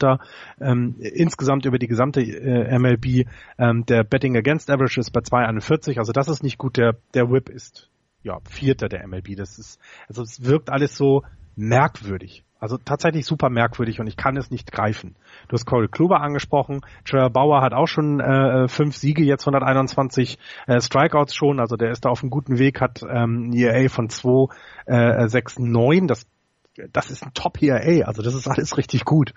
Ähm, 0.61 0.97
insgesamt 0.99 1.65
über 1.65 1.79
die 1.79 1.87
gesamte 1.87 2.23
äh, 2.23 2.77
MLB. 2.77 3.29
Ähm, 3.57 3.87
der 3.87 4.03
Betting 4.03 4.37
Against 4.37 4.69
Average 4.69 4.99
ist 4.99 5.13
bei 5.13 5.21
2,41. 5.21 5.99
Also 5.99 6.11
das 6.11 6.29
ist 6.29 6.43
nicht 6.43 6.59
gut. 6.59 6.77
Der, 6.77 6.97
der 7.15 7.31
Whip 7.31 7.49
ist 7.49 7.89
ja, 8.27 8.41
Vierter 8.51 8.89
der 8.89 9.07
MLB. 9.07 9.37
Das 9.37 9.59
ist, 9.59 9.81
also 10.09 10.22
es 10.22 10.45
wirkt 10.45 10.68
alles 10.68 10.97
so 10.97 11.22
merkwürdig. 11.55 12.45
Also 12.59 12.79
tatsächlich 12.79 13.24
super 13.24 13.51
merkwürdig 13.51 14.01
und 14.01 14.07
ich 14.07 14.16
kann 14.16 14.37
es 14.37 14.51
nicht 14.51 14.72
greifen. 14.72 15.14
Du 15.49 15.55
hast 15.55 15.66
Corey 15.66 15.89
Kluber 15.89 16.20
angesprochen. 16.20 16.81
Trevor 17.05 17.31
Bauer 17.31 17.62
hat 17.62 17.72
auch 17.72 17.87
schon 17.87 18.18
äh, 18.18 18.66
fünf 18.66 18.97
Siege, 18.97 19.22
jetzt 19.22 19.47
121 19.47 20.39
äh, 20.66 20.81
Strikeouts 20.81 21.35
schon. 21.35 21.61
Also 21.61 21.77
der 21.77 21.91
ist 21.93 22.05
da 22.05 22.09
auf 22.09 22.22
einem 22.22 22.31
guten 22.31 22.59
Weg, 22.59 22.81
hat 22.81 23.03
ähm, 23.09 23.53
ERA 23.53 23.89
von 23.89 24.09
2,69. 24.09 26.03
Äh, 26.03 26.07
das, 26.07 26.27
das 26.93 27.11
ist 27.11 27.24
ein 27.24 27.35
Top 27.35 27.62
ERA. 27.62 28.07
Also 28.07 28.22
das 28.22 28.35
ist 28.35 28.49
alles 28.49 28.77
richtig 28.77 29.05
gut. 29.05 29.35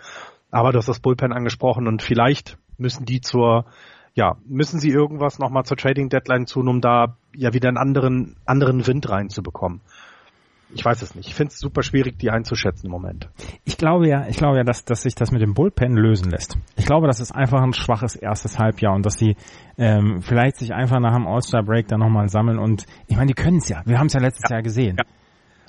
Aber 0.49 0.71
du 0.71 0.79
hast 0.79 0.89
das 0.89 0.99
Bullpen 0.99 1.31
angesprochen 1.31 1.87
und 1.87 2.01
vielleicht 2.01 2.57
müssen 2.77 3.05
die 3.05 3.21
zur 3.21 3.65
ja, 4.20 4.36
müssen 4.45 4.82
sie 4.82 4.89
irgendwas 4.89 5.39
nochmal 5.39 5.63
zur 5.63 5.78
Trading 5.78 6.09
Deadline 6.09 6.45
tun, 6.45 6.67
um 6.67 6.82
da 6.82 7.15
ja 7.34 7.53
wieder 7.53 7.70
einen 7.70 7.78
anderen, 7.78 8.36
anderen 8.45 8.86
Wind 8.86 9.09
reinzubekommen? 9.09 9.80
Ich 10.74 10.84
weiß 10.84 11.01
es 11.01 11.15
nicht. 11.15 11.30
Ich 11.30 11.36
finde 11.36 11.53
es 11.53 11.59
super 11.59 11.84
schwierig, 11.84 12.20
die 12.20 12.30
einzuschätzen 12.30 12.88
im 12.88 12.91
Moment. 12.91 13.30
Ich 13.63 13.78
glaube 13.78 14.09
ja, 14.09 14.28
ich 14.28 14.36
glaube 14.36 14.57
ja, 14.57 14.63
dass, 14.65 14.84
dass 14.84 15.03
sich 15.03 15.15
das 15.15 15.32
mit 15.32 15.41
dem 15.41 15.53
Bullpen 15.53 15.95
lösen 15.95 16.30
lässt. 16.30 16.57
Ich 16.76 16.86
glaube, 16.86 17.07
das 17.07 17.22
ist 17.22 17.32
einfach 17.32 17.61
ein 17.61 17.72
schwaches 17.72 18.17
erstes 18.17 18.59
Halbjahr 18.59 18.93
und 18.93 19.05
dass 19.05 19.15
sie 19.15 19.38
ähm, 19.78 20.22
vielleicht 20.22 20.57
sich 20.57 20.74
einfach 20.74 20.99
nach 20.99 21.15
dem 21.15 21.26
All-Star 21.26 21.63
Break 21.63 21.88
dann 21.88 22.01
nochmal 22.01 22.28
sammeln 22.28 22.59
und 22.59 22.86
ich 23.07 23.15
meine, 23.15 23.28
die 23.28 23.41
können 23.41 23.57
es 23.57 23.70
ja. 23.70 23.82
Wir 23.86 23.99
haben 23.99 24.07
es 24.07 24.13
ja 24.13 24.20
letztes 24.20 24.49
ja. 24.49 24.57
Jahr 24.57 24.63
gesehen. 24.63 24.97
Ja. 24.99 25.05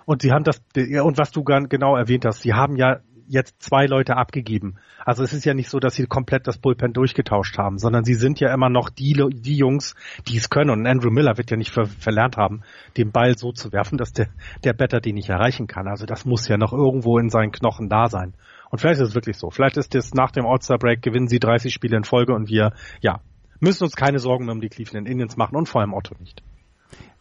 Und 0.06 0.22
sie 0.22 0.32
haben 0.32 0.42
das, 0.42 0.60
und 0.76 1.18
was 1.18 1.30
du 1.30 1.44
genau 1.44 1.96
erwähnt 1.96 2.24
hast, 2.26 2.42
sie 2.42 2.52
haben 2.52 2.74
ja 2.74 2.98
jetzt 3.30 3.62
zwei 3.62 3.86
Leute 3.86 4.16
abgegeben. 4.16 4.76
Also 5.04 5.22
es 5.22 5.32
ist 5.32 5.44
ja 5.44 5.54
nicht 5.54 5.70
so, 5.70 5.78
dass 5.78 5.94
sie 5.94 6.06
komplett 6.06 6.48
das 6.48 6.58
Bullpen 6.58 6.92
durchgetauscht 6.92 7.56
haben, 7.58 7.78
sondern 7.78 8.04
sie 8.04 8.14
sind 8.14 8.40
ja 8.40 8.52
immer 8.52 8.68
noch 8.68 8.90
die, 8.90 9.12
die 9.32 9.56
Jungs, 9.56 9.94
die 10.26 10.36
es 10.36 10.50
können. 10.50 10.70
Und 10.70 10.86
Andrew 10.86 11.10
Miller 11.10 11.38
wird 11.38 11.50
ja 11.50 11.56
nicht 11.56 11.70
ver 11.70 11.86
verlernt 11.86 12.36
haben, 12.36 12.62
den 12.96 13.12
Ball 13.12 13.38
so 13.38 13.52
zu 13.52 13.72
werfen, 13.72 13.98
dass 13.98 14.12
der, 14.12 14.28
der 14.64 14.72
Better 14.72 15.00
den 15.00 15.14
nicht 15.14 15.28
erreichen 15.28 15.68
kann. 15.68 15.86
Also 15.86 16.06
das 16.06 16.24
muss 16.24 16.48
ja 16.48 16.58
noch 16.58 16.72
irgendwo 16.72 17.18
in 17.18 17.30
seinen 17.30 17.52
Knochen 17.52 17.88
da 17.88 18.08
sein. 18.08 18.34
Und 18.70 18.80
vielleicht 18.80 19.00
ist 19.00 19.10
es 19.10 19.14
wirklich 19.14 19.36
so. 19.36 19.50
Vielleicht 19.50 19.76
ist 19.76 19.94
es 19.94 20.12
nach 20.12 20.32
dem 20.32 20.44
All-Star-Break, 20.44 21.00
gewinnen 21.00 21.28
sie 21.28 21.38
30 21.38 21.72
Spiele 21.72 21.96
in 21.96 22.04
Folge 22.04 22.34
und 22.34 22.48
wir, 22.48 22.72
ja, 23.00 23.20
müssen 23.60 23.84
uns 23.84 23.94
keine 23.94 24.18
Sorgen 24.18 24.46
mehr 24.46 24.54
um 24.54 24.60
die 24.60 24.68
Cleveland 24.68 25.08
Indians 25.08 25.36
machen 25.36 25.56
und 25.56 25.68
vor 25.68 25.82
allem 25.82 25.94
Otto 25.94 26.16
nicht. 26.18 26.42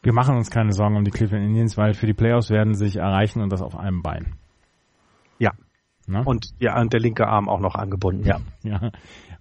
Wir 0.01 0.13
machen 0.13 0.35
uns 0.35 0.49
keine 0.49 0.73
Sorgen 0.73 0.95
um 0.95 1.03
die 1.03 1.11
Cleveland 1.11 1.45
Indians, 1.45 1.77
weil 1.77 1.93
für 1.93 2.07
die 2.07 2.13
Playoffs 2.13 2.49
werden 2.49 2.73
sie 2.73 2.85
sich 2.85 2.95
erreichen 2.95 3.41
und 3.41 3.51
das 3.51 3.61
auf 3.61 3.77
einem 3.77 4.01
Bein. 4.01 4.35
Ne? 6.09 6.23
Und 6.25 6.47
ja, 6.59 6.79
und 6.79 6.91
der 6.91 6.99
linke 6.99 7.27
Arm 7.27 7.47
auch 7.47 7.59
noch 7.59 7.75
angebunden, 7.75 8.25
ja. 8.25 8.37
ja. 8.63 8.91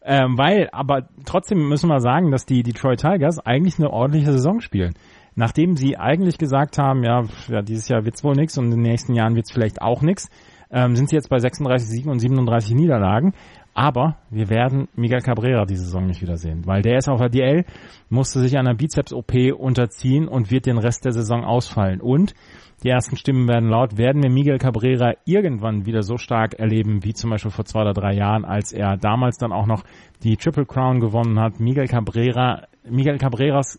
Ähm, 0.02 0.38
weil, 0.38 0.68
aber 0.72 1.08
trotzdem 1.24 1.68
müssen 1.68 1.88
wir 1.88 2.00
sagen, 2.00 2.30
dass 2.30 2.46
die 2.46 2.62
Detroit 2.62 3.00
Tigers 3.00 3.38
eigentlich 3.40 3.78
eine 3.78 3.90
ordentliche 3.90 4.32
Saison 4.32 4.60
spielen. 4.60 4.94
Nachdem 5.34 5.76
sie 5.76 5.96
eigentlich 5.96 6.38
gesagt 6.38 6.78
haben, 6.78 7.04
ja, 7.04 7.24
ja 7.48 7.62
dieses 7.62 7.88
Jahr 7.88 8.04
wird's 8.04 8.24
wohl 8.24 8.34
nix 8.34 8.58
und 8.58 8.66
in 8.66 8.70
den 8.72 8.82
nächsten 8.82 9.14
Jahren 9.14 9.36
wird's 9.36 9.52
vielleicht 9.52 9.82
auch 9.82 10.02
nix, 10.02 10.28
ähm, 10.70 10.96
sind 10.96 11.08
sie 11.08 11.16
jetzt 11.16 11.30
bei 11.30 11.38
36 11.38 11.88
Siegen 11.88 12.10
und 12.10 12.18
37 12.18 12.74
Niederlagen. 12.74 13.34
Aber 13.79 14.16
wir 14.29 14.51
werden 14.51 14.89
Miguel 14.97 15.20
Cabrera 15.20 15.64
diese 15.64 15.85
Saison 15.85 16.09
nicht 16.09 16.20
wiedersehen, 16.20 16.66
weil 16.66 16.83
der 16.83 16.99
ist 16.99 17.09
auf 17.09 17.20
der 17.20 17.29
DL, 17.29 17.64
musste 18.09 18.41
sich 18.41 18.59
einer 18.59 18.74
Bizeps-OP 18.74 19.33
unterziehen 19.57 20.26
und 20.26 20.51
wird 20.51 20.66
den 20.66 20.79
Rest 20.79 21.05
der 21.05 21.12
Saison 21.12 21.45
ausfallen. 21.45 22.01
Und 22.01 22.35
die 22.83 22.89
ersten 22.89 23.16
Stimmen 23.16 23.47
werden 23.47 23.68
laut. 23.68 23.97
Werden 23.97 24.20
wir 24.20 24.31
Miguel 24.31 24.59
Cabrera 24.59 25.12
irgendwann 25.26 25.87
wieder 25.87 26.03
so 26.03 26.16
stark 26.16 26.55
erleben, 26.55 27.05
wie 27.05 27.14
zum 27.14 27.31
Beispiel 27.31 27.53
vor 27.53 27.66
zwei 27.66 27.83
oder 27.83 27.93
drei 27.93 28.14
Jahren, 28.14 28.45
als 28.45 28.72
er 28.72 28.97
damals 28.97 29.39
dann 29.39 29.53
auch 29.53 29.66
noch 29.66 29.85
die 30.24 30.37
Triple 30.37 30.66
Crown 30.66 30.99
gewonnen 30.99 31.39
hat? 31.39 31.61
Miguel 31.61 31.87
Cabrera, 31.87 32.66
Miguel 32.83 33.18
Cabreras 33.18 33.79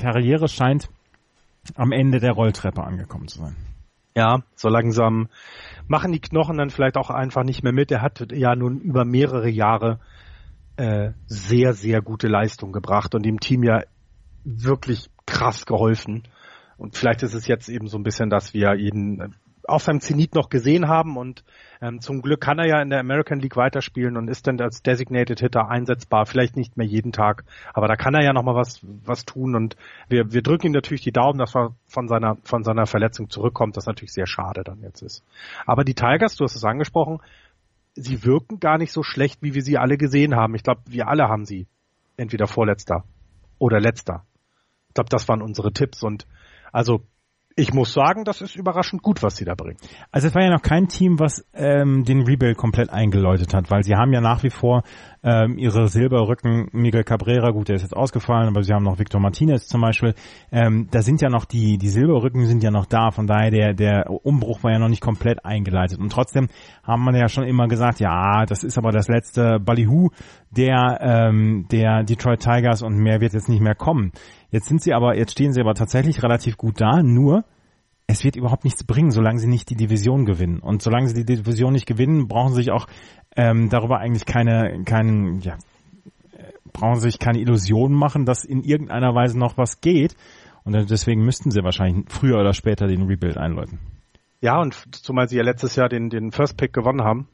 Karriere 0.00 0.48
scheint 0.48 0.88
am 1.74 1.92
Ende 1.92 2.18
der 2.18 2.32
Rolltreppe 2.32 2.82
angekommen 2.82 3.28
zu 3.28 3.40
sein. 3.40 3.56
Ja, 4.16 4.42
so 4.54 4.70
langsam 4.70 5.28
machen 5.88 6.12
die 6.12 6.20
Knochen 6.20 6.58
dann 6.58 6.70
vielleicht 6.70 6.96
auch 6.96 7.10
einfach 7.10 7.44
nicht 7.44 7.62
mehr 7.62 7.72
mit. 7.72 7.90
Er 7.90 8.02
hat 8.02 8.32
ja 8.32 8.54
nun 8.54 8.80
über 8.80 9.04
mehrere 9.04 9.48
Jahre 9.48 10.00
äh, 10.76 11.12
sehr, 11.26 11.74
sehr 11.74 12.02
gute 12.02 12.28
Leistung 12.28 12.72
gebracht 12.72 13.14
und 13.14 13.24
dem 13.24 13.40
Team 13.40 13.62
ja 13.62 13.82
wirklich 14.44 15.08
krass 15.26 15.66
geholfen. 15.66 16.24
Und 16.76 16.96
vielleicht 16.96 17.22
ist 17.22 17.34
es 17.34 17.46
jetzt 17.46 17.68
eben 17.68 17.86
so 17.86 17.98
ein 17.98 18.02
bisschen, 18.02 18.30
dass 18.30 18.54
wir 18.54 18.72
äh, 18.72 19.28
auf 19.66 19.82
seinem 19.82 20.00
Zenit 20.00 20.34
noch 20.34 20.48
gesehen 20.48 20.88
haben 20.88 21.16
und 21.16 21.44
ähm, 21.80 22.00
zum 22.00 22.22
Glück 22.22 22.40
kann 22.40 22.58
er 22.58 22.66
ja 22.66 22.82
in 22.82 22.90
der 22.90 23.00
American 23.00 23.40
League 23.40 23.56
weiterspielen 23.56 24.16
und 24.16 24.28
ist 24.28 24.46
dann 24.46 24.60
als 24.60 24.82
Designated 24.82 25.40
Hitter 25.40 25.68
einsetzbar, 25.68 26.26
vielleicht 26.26 26.56
nicht 26.56 26.76
mehr 26.76 26.86
jeden 26.86 27.12
Tag, 27.12 27.44
aber 27.72 27.88
da 27.88 27.96
kann 27.96 28.14
er 28.14 28.22
ja 28.22 28.32
noch 28.32 28.42
mal 28.42 28.54
was 28.54 28.80
was 29.04 29.24
tun 29.24 29.54
und 29.54 29.76
wir 30.08 30.32
wir 30.32 30.42
drücken 30.42 30.68
ihm 30.68 30.72
natürlich 30.72 31.02
die 31.02 31.12
Daumen, 31.12 31.38
dass 31.38 31.54
er 31.54 31.74
von 31.86 32.08
seiner 32.08 32.36
von 32.42 32.64
seiner 32.64 32.86
Verletzung 32.86 33.30
zurückkommt, 33.30 33.76
das 33.76 33.86
natürlich 33.86 34.12
sehr 34.12 34.26
schade 34.26 34.64
dann 34.64 34.80
jetzt 34.82 35.02
ist. 35.02 35.24
Aber 35.66 35.84
die 35.84 35.94
Tigers, 35.94 36.36
du 36.36 36.44
hast 36.44 36.56
es 36.56 36.64
angesprochen, 36.64 37.20
sie 37.94 38.24
wirken 38.24 38.60
gar 38.60 38.78
nicht 38.78 38.92
so 38.92 39.02
schlecht, 39.02 39.42
wie 39.42 39.54
wir 39.54 39.62
sie 39.62 39.78
alle 39.78 39.96
gesehen 39.96 40.34
haben. 40.34 40.54
Ich 40.54 40.62
glaube, 40.62 40.82
wir 40.86 41.08
alle 41.08 41.28
haben 41.28 41.44
sie 41.44 41.66
entweder 42.16 42.46
vorletzter 42.46 43.04
oder 43.58 43.80
letzter. 43.80 44.24
Ich 44.88 44.94
glaube, 44.94 45.10
das 45.10 45.28
waren 45.28 45.42
unsere 45.42 45.72
Tipps 45.72 46.02
und 46.02 46.26
also 46.72 47.02
ich 47.56 47.72
muss 47.72 47.92
sagen, 47.92 48.24
das 48.24 48.40
ist 48.40 48.56
überraschend 48.56 49.02
gut, 49.02 49.22
was 49.22 49.36
sie 49.36 49.44
da 49.44 49.54
bringen. 49.54 49.76
Also 50.10 50.26
es 50.26 50.34
war 50.34 50.42
ja 50.42 50.50
noch 50.50 50.62
kein 50.62 50.88
Team, 50.88 51.20
was 51.20 51.46
ähm, 51.54 52.04
den 52.04 52.22
Rebuild 52.22 52.56
komplett 52.56 52.90
eingeläutet 52.90 53.54
hat, 53.54 53.70
weil 53.70 53.84
sie 53.84 53.94
haben 53.94 54.12
ja 54.12 54.20
nach 54.20 54.42
wie 54.42 54.50
vor 54.50 54.82
ähm, 55.22 55.56
ihre 55.56 55.86
Silberrücken, 55.88 56.68
Miguel 56.72 57.04
Cabrera, 57.04 57.50
gut, 57.50 57.68
der 57.68 57.76
ist 57.76 57.82
jetzt 57.82 57.96
ausgefallen, 57.96 58.48
aber 58.48 58.62
sie 58.64 58.72
haben 58.72 58.82
noch 58.82 58.98
Victor 58.98 59.20
Martinez 59.20 59.68
zum 59.68 59.80
Beispiel. 59.80 60.14
Ähm, 60.50 60.88
da 60.90 61.02
sind 61.02 61.22
ja 61.22 61.28
noch 61.28 61.44
die, 61.44 61.78
die 61.78 61.88
Silberrücken 61.88 62.44
sind 62.46 62.62
ja 62.64 62.72
noch 62.72 62.86
da, 62.86 63.12
von 63.12 63.28
daher 63.28 63.50
der, 63.50 63.72
der 63.72 64.10
Umbruch 64.10 64.64
war 64.64 64.72
ja 64.72 64.80
noch 64.80 64.88
nicht 64.88 65.00
komplett 65.00 65.44
eingeleitet. 65.44 65.98
Und 65.98 66.10
trotzdem 66.10 66.48
haben 66.82 67.04
wir 67.04 67.16
ja 67.16 67.28
schon 67.28 67.44
immer 67.44 67.68
gesagt, 67.68 68.00
ja, 68.00 68.46
das 68.46 68.64
ist 68.64 68.78
aber 68.78 68.90
das 68.90 69.06
letzte 69.06 69.60
Ballyhoo 69.60 70.10
der, 70.50 70.98
ähm, 71.00 71.66
der 71.70 72.02
Detroit 72.02 72.40
Tigers 72.40 72.82
und 72.82 72.96
mehr 72.96 73.20
wird 73.20 73.32
jetzt 73.32 73.48
nicht 73.48 73.62
mehr 73.62 73.74
kommen. 73.74 74.12
Jetzt 74.54 74.68
sind 74.68 74.80
sie 74.80 74.94
aber, 74.94 75.16
jetzt 75.16 75.32
stehen 75.32 75.52
sie 75.52 75.60
aber 75.60 75.74
tatsächlich 75.74 76.22
relativ 76.22 76.56
gut 76.56 76.80
da, 76.80 77.02
nur 77.02 77.42
es 78.06 78.22
wird 78.22 78.36
überhaupt 78.36 78.62
nichts 78.62 78.84
bringen, 78.84 79.10
solange 79.10 79.40
sie 79.40 79.48
nicht 79.48 79.68
die 79.68 79.74
Division 79.74 80.26
gewinnen. 80.26 80.60
Und 80.60 80.80
solange 80.80 81.08
sie 81.08 81.24
die 81.24 81.24
Division 81.24 81.72
nicht 81.72 81.86
gewinnen, 81.86 82.28
brauchen 82.28 82.50
sie 82.50 82.62
sich 82.62 82.70
auch 82.70 82.86
ähm, 83.34 83.68
darüber 83.68 83.98
eigentlich 83.98 84.26
keine, 84.26 84.84
keinen, 84.84 85.40
ja, 85.40 85.56
brauchen 86.72 87.00
sie 87.00 87.10
sich 87.10 87.18
keine 87.18 87.40
Illusionen 87.40 87.98
machen, 87.98 88.26
dass 88.26 88.44
in 88.44 88.62
irgendeiner 88.62 89.12
Weise 89.12 89.36
noch 89.36 89.58
was 89.58 89.80
geht. 89.80 90.14
Und 90.62 90.88
deswegen 90.88 91.24
müssten 91.24 91.50
sie 91.50 91.64
wahrscheinlich 91.64 92.04
früher 92.08 92.38
oder 92.38 92.52
später 92.52 92.86
den 92.86 93.08
Rebuild 93.08 93.36
einläuten. 93.36 93.80
Ja, 94.40 94.60
und 94.60 94.94
zumal 94.94 95.28
sie 95.28 95.36
ja 95.36 95.42
letztes 95.42 95.74
Jahr 95.74 95.88
den, 95.88 96.10
den 96.10 96.30
First 96.30 96.56
Pick 96.56 96.72
gewonnen 96.72 97.02
haben, 97.02 97.26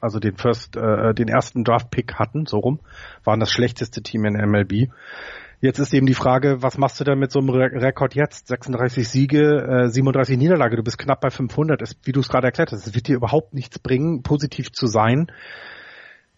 also 0.00 0.20
den 0.20 0.38
First, 0.38 0.78
äh, 0.78 1.12
den 1.12 1.28
ersten 1.28 1.64
Draft 1.64 1.90
Pick 1.90 2.14
hatten, 2.14 2.46
so 2.46 2.60
rum, 2.60 2.80
waren 3.24 3.40
das 3.40 3.50
schlechteste 3.50 4.00
Team 4.00 4.24
in 4.24 4.34
MLB. 4.34 4.88
Jetzt 5.62 5.78
ist 5.78 5.94
eben 5.94 6.06
die 6.06 6.14
Frage, 6.14 6.60
was 6.60 6.76
machst 6.76 6.98
du 6.98 7.04
denn 7.04 7.20
mit 7.20 7.30
so 7.30 7.38
einem 7.38 7.50
Re 7.50 7.70
Rekord 7.72 8.16
jetzt? 8.16 8.48
36 8.48 9.08
Siege, 9.08 9.84
äh, 9.84 9.88
37 9.88 10.36
Niederlage, 10.36 10.74
du 10.74 10.82
bist 10.82 10.98
knapp 10.98 11.20
bei 11.20 11.30
500, 11.30 11.80
ist, 11.82 11.96
wie 12.02 12.10
du 12.10 12.18
es 12.18 12.28
gerade 12.28 12.48
erklärt 12.48 12.72
hast. 12.72 12.84
Es 12.84 12.96
wird 12.96 13.06
dir 13.06 13.14
überhaupt 13.14 13.54
nichts 13.54 13.78
bringen, 13.78 14.24
positiv 14.24 14.72
zu 14.72 14.88
sein. 14.88 15.30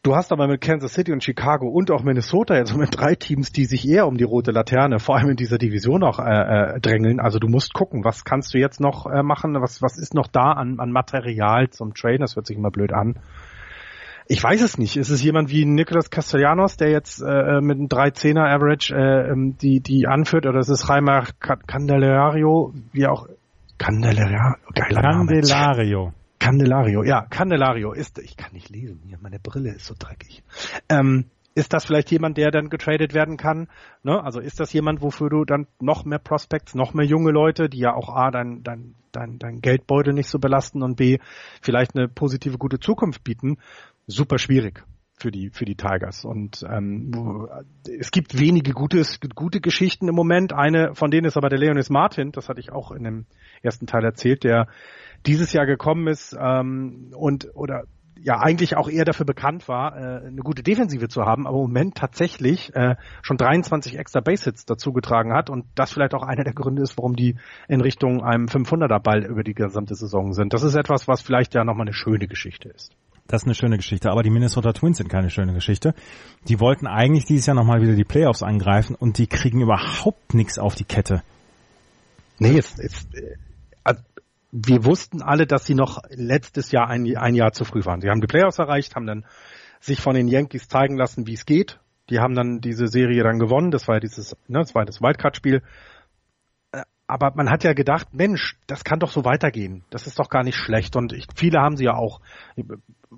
Du 0.02 0.14
hast 0.14 0.30
aber 0.30 0.46
mit 0.46 0.60
Kansas 0.60 0.92
City 0.92 1.10
und 1.10 1.24
Chicago 1.24 1.66
und 1.66 1.90
auch 1.90 2.02
Minnesota 2.02 2.54
jetzt 2.54 2.76
mit 2.76 3.00
drei 3.00 3.14
Teams, 3.14 3.50
die 3.50 3.64
sich 3.64 3.88
eher 3.88 4.06
um 4.06 4.18
die 4.18 4.24
rote 4.24 4.50
Laterne, 4.50 4.98
vor 4.98 5.16
allem 5.16 5.30
in 5.30 5.36
dieser 5.36 5.56
Division 5.56 6.04
auch 6.04 6.18
äh, 6.18 6.74
äh, 6.74 6.80
drängeln. 6.80 7.18
Also 7.18 7.38
du 7.38 7.48
musst 7.48 7.72
gucken, 7.72 8.04
was 8.04 8.24
kannst 8.24 8.52
du 8.52 8.58
jetzt 8.58 8.78
noch 8.78 9.06
äh, 9.06 9.22
machen? 9.22 9.54
Was, 9.58 9.80
was 9.80 9.96
ist 9.96 10.12
noch 10.12 10.26
da 10.26 10.52
an, 10.52 10.80
an 10.80 10.92
Material 10.92 11.70
zum 11.70 11.94
Traden? 11.94 12.20
Das 12.20 12.36
hört 12.36 12.46
sich 12.46 12.58
immer 12.58 12.70
blöd 12.70 12.92
an. 12.92 13.20
Ich 14.26 14.42
weiß 14.42 14.62
es 14.62 14.78
nicht. 14.78 14.96
Ist 14.96 15.10
es 15.10 15.22
jemand 15.22 15.50
wie 15.50 15.66
Nicolas 15.66 16.10
Castellanos, 16.10 16.76
der 16.76 16.90
jetzt 16.90 17.20
äh, 17.20 17.60
mit 17.60 17.78
einem 17.78 17.88
3-10er 17.88 18.54
Average 18.54 18.94
äh, 18.94 19.30
ähm, 19.30 19.56
die, 19.58 19.80
die 19.80 20.06
anführt, 20.06 20.46
oder 20.46 20.60
ist 20.60 20.70
es 20.70 20.88
Reimer 20.88 21.26
Candelario, 21.38 22.72
wie 22.92 23.06
auch 23.06 23.28
Candelario, 23.76 24.38
geiler 24.74 25.02
Candelario. 25.02 26.04
Name. 26.04 26.14
Candelario, 26.38 27.02
ja, 27.02 27.26
Candelario 27.30 27.92
ist, 27.92 28.18
ich 28.18 28.36
kann 28.36 28.52
nicht 28.52 28.68
lesen 28.68 29.00
hier, 29.06 29.18
meine 29.20 29.38
Brille 29.38 29.70
ist 29.74 29.86
so 29.86 29.94
dreckig. 29.98 30.42
Ähm, 30.90 31.24
ist 31.54 31.72
das 31.72 31.84
vielleicht 31.84 32.10
jemand, 32.10 32.36
der 32.36 32.50
dann 32.50 32.68
getradet 32.68 33.14
werden 33.14 33.36
kann? 33.36 33.68
Ne? 34.02 34.22
Also 34.22 34.40
ist 34.40 34.60
das 34.60 34.72
jemand, 34.72 35.00
wofür 35.00 35.30
du 35.30 35.44
dann 35.44 35.66
noch 35.80 36.04
mehr 36.04 36.18
Prospects, 36.18 36.74
noch 36.74 36.92
mehr 36.92 37.06
junge 37.06 37.30
Leute, 37.30 37.68
die 37.68 37.78
ja 37.78 37.94
auch 37.94 38.08
A, 38.08 38.30
dein, 38.30 38.62
dein, 38.62 38.94
dein, 39.12 39.38
dein 39.38 39.60
Geldbeutel 39.60 40.12
nicht 40.12 40.28
so 40.28 40.38
belasten 40.38 40.82
und 40.82 40.96
B, 40.96 41.18
vielleicht 41.62 41.96
eine 41.96 42.08
positive, 42.08 42.58
gute 42.58 42.80
Zukunft 42.80 43.24
bieten? 43.24 43.58
Super 44.06 44.38
schwierig 44.38 44.84
für 45.16 45.30
die 45.30 45.50
für 45.50 45.64
die 45.64 45.76
Tigers 45.76 46.24
und 46.24 46.64
ähm, 46.68 47.12
es 47.88 48.10
gibt 48.10 48.38
wenige 48.38 48.72
gute 48.72 49.02
gute 49.34 49.60
Geschichten 49.60 50.08
im 50.08 50.14
Moment. 50.14 50.52
Eine 50.52 50.94
von 50.94 51.10
denen 51.10 51.26
ist 51.26 51.36
aber 51.36 51.48
der 51.48 51.58
Leonis 51.58 51.88
Martin, 51.88 52.32
das 52.32 52.48
hatte 52.48 52.60
ich 52.60 52.72
auch 52.72 52.90
in 52.90 53.04
dem 53.04 53.26
ersten 53.62 53.86
Teil 53.86 54.04
erzählt, 54.04 54.42
der 54.42 54.66
dieses 55.24 55.52
Jahr 55.52 55.66
gekommen 55.66 56.08
ist 56.08 56.36
ähm, 56.38 57.12
und 57.14 57.48
oder 57.54 57.84
ja 58.20 58.38
eigentlich 58.40 58.76
auch 58.76 58.88
eher 58.88 59.04
dafür 59.04 59.26
bekannt 59.26 59.68
war, 59.68 59.96
äh, 59.96 60.26
eine 60.26 60.42
gute 60.42 60.62
Defensive 60.62 61.08
zu 61.08 61.22
haben, 61.22 61.46
aber 61.46 61.56
im 61.56 61.64
Moment 61.64 61.94
tatsächlich 61.94 62.74
äh, 62.74 62.96
schon 63.22 63.36
23 63.36 63.98
extra 63.98 64.20
Base-Hits 64.20 64.64
dazugetragen 64.66 65.32
hat 65.32 65.50
und 65.50 65.66
das 65.74 65.92
vielleicht 65.92 66.14
auch 66.14 66.22
einer 66.22 66.44
der 66.44 66.54
Gründe 66.54 66.82
ist, 66.82 66.96
warum 66.96 67.16
die 67.16 67.36
in 67.68 67.80
Richtung 67.80 68.22
einem 68.22 68.46
500er 68.46 69.00
Ball 69.00 69.24
über 69.24 69.44
die 69.44 69.54
gesamte 69.54 69.94
Saison 69.94 70.32
sind. 70.32 70.54
Das 70.54 70.62
ist 70.62 70.74
etwas, 70.74 71.06
was 71.06 71.22
vielleicht 71.22 71.54
ja 71.54 71.64
nochmal 71.64 71.86
eine 71.86 71.94
schöne 71.94 72.26
Geschichte 72.26 72.68
ist. 72.70 72.96
Das 73.26 73.42
ist 73.42 73.46
eine 73.46 73.54
schöne 73.54 73.76
Geschichte, 73.76 74.10
aber 74.10 74.22
die 74.22 74.30
Minnesota 74.30 74.72
Twins 74.72 74.98
sind 74.98 75.08
keine 75.08 75.30
schöne 75.30 75.54
Geschichte. 75.54 75.94
Die 76.46 76.60
wollten 76.60 76.86
eigentlich 76.86 77.24
dieses 77.24 77.46
Jahr 77.46 77.56
nochmal 77.56 77.80
wieder 77.80 77.94
die 77.94 78.04
Playoffs 78.04 78.42
angreifen 78.42 78.94
und 78.94 79.16
die 79.16 79.26
kriegen 79.26 79.62
überhaupt 79.62 80.34
nichts 80.34 80.58
auf 80.58 80.74
die 80.74 80.84
Kette. 80.84 81.22
Nee, 82.38 82.58
es, 82.58 82.78
es, 82.78 83.08
also 83.82 84.02
wir 84.52 84.84
wussten 84.84 85.22
alle, 85.22 85.46
dass 85.46 85.64
sie 85.64 85.74
noch 85.74 86.02
letztes 86.10 86.70
Jahr 86.70 86.88
ein, 86.88 87.16
ein 87.16 87.34
Jahr 87.34 87.52
zu 87.52 87.64
früh 87.64 87.84
waren. 87.84 88.02
Sie 88.02 88.10
haben 88.10 88.20
die 88.20 88.26
Playoffs 88.26 88.58
erreicht, 88.58 88.94
haben 88.94 89.06
dann 89.06 89.24
sich 89.80 90.00
von 90.00 90.14
den 90.14 90.28
Yankees 90.28 90.68
zeigen 90.68 90.96
lassen, 90.96 91.26
wie 91.26 91.34
es 91.34 91.46
geht. 91.46 91.80
Die 92.10 92.18
haben 92.18 92.34
dann 92.34 92.60
diese 92.60 92.88
Serie 92.88 93.22
dann 93.22 93.38
gewonnen. 93.38 93.70
Das 93.70 93.88
war 93.88 93.96
ja 93.96 94.00
dieses, 94.00 94.36
ne, 94.48 94.58
das 94.58 94.74
war 94.74 94.84
das 94.84 95.00
Wildcard-Spiel. 95.00 95.62
Äh, 97.06 97.12
aber 97.12 97.32
man 97.34 97.50
hat 97.50 97.64
ja 97.64 97.72
gedacht, 97.72 98.08
Mensch, 98.12 98.56
das 98.66 98.84
kann 98.84 98.98
doch 98.98 99.10
so 99.10 99.24
weitergehen. 99.24 99.84
Das 99.90 100.06
ist 100.06 100.18
doch 100.18 100.28
gar 100.28 100.42
nicht 100.42 100.56
schlecht. 100.56 100.96
Und 100.96 101.12
ich, 101.12 101.26
viele 101.34 101.60
haben 101.60 101.76
sie 101.76 101.84
ja 101.84 101.94
auch 101.94 102.20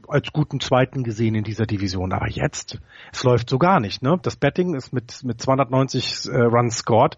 als 0.09 0.33
guten 0.33 0.61
Zweiten 0.61 1.05
gesehen 1.05 1.35
in 1.35 1.45
dieser 1.45 1.67
Division. 1.67 2.13
Aber 2.13 2.29
jetzt, 2.29 2.81
es 3.13 3.23
läuft 3.23 3.49
so 3.49 3.59
gar 3.59 3.81
nicht. 3.81 4.03
Ne? 4.03 4.19
Das 4.23 4.37
Betting 4.37 4.75
ist 4.75 4.93
mit, 4.93 5.23
mit 5.25 5.41
290 5.41 6.27
äh, 6.27 6.37
Runs 6.43 6.79
scored 6.79 7.17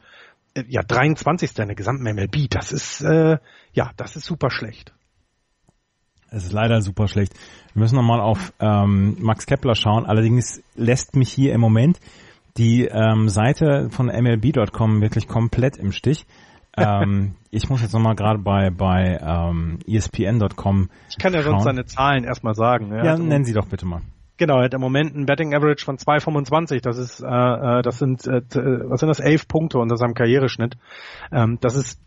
äh, 0.54 0.64
ja 0.68 0.82
23. 0.82 1.58
in 1.58 1.66
der 1.68 1.76
gesamten 1.76 2.04
MLB. 2.04 2.48
Das 2.50 2.72
ist 2.72 3.00
äh, 3.02 3.38
ja, 3.72 3.90
das 3.96 4.16
ist 4.16 4.24
super 4.24 4.50
schlecht. 4.50 4.92
Es 6.30 6.44
ist 6.44 6.52
leider 6.52 6.82
super 6.82 7.08
schlecht. 7.08 7.32
Wir 7.72 7.80
müssen 7.80 7.96
nochmal 7.96 8.20
auf 8.20 8.52
ähm, 8.60 9.16
Max 9.18 9.46
Kepler 9.46 9.74
schauen. 9.74 10.04
Allerdings 10.04 10.62
lässt 10.74 11.16
mich 11.16 11.32
hier 11.32 11.54
im 11.54 11.60
Moment 11.60 11.98
die 12.58 12.84
ähm, 12.84 13.28
Seite 13.28 13.88
von 13.90 14.06
MLB.com 14.06 15.00
wirklich 15.00 15.26
komplett 15.26 15.78
im 15.78 15.92
Stich. 15.92 16.26
Ähm, 16.78 17.34
ich 17.50 17.68
muss 17.68 17.82
jetzt 17.82 17.92
nochmal 17.92 18.14
gerade 18.14 18.38
bei, 18.38 18.70
bei 18.70 19.18
ähm, 19.22 19.78
ESPN.com. 19.86 20.90
Ich 21.08 21.18
kann 21.18 21.34
ja 21.34 21.42
schauen. 21.42 21.52
sonst 21.52 21.64
seine 21.64 21.84
Zahlen 21.86 22.24
erstmal 22.24 22.54
sagen. 22.54 22.92
Ja, 22.92 23.04
ja 23.04 23.18
nennen 23.18 23.44
Sie 23.44 23.52
doch 23.52 23.66
bitte 23.66 23.86
mal. 23.86 24.02
Genau, 24.38 24.58
er 24.58 24.64
hat 24.66 24.74
im 24.74 24.80
Moment 24.80 25.16
ein 25.16 25.26
Betting 25.26 25.52
Average 25.52 25.84
von 25.84 25.96
2,25. 25.98 26.80
Das 26.80 26.96
ist, 26.96 27.20
äh, 27.20 27.26
äh, 27.26 27.82
das 27.82 27.98
sind, 27.98 28.24
äh, 28.26 28.42
was 28.52 29.00
sind 29.00 29.08
das, 29.08 29.18
elf 29.18 29.48
Punkte 29.48 29.78
unter 29.78 29.96
seinem 29.96 30.14
Karriereschnitt. 30.14 30.76
Ähm, 31.32 31.58
das 31.60 31.74
ist 31.74 32.00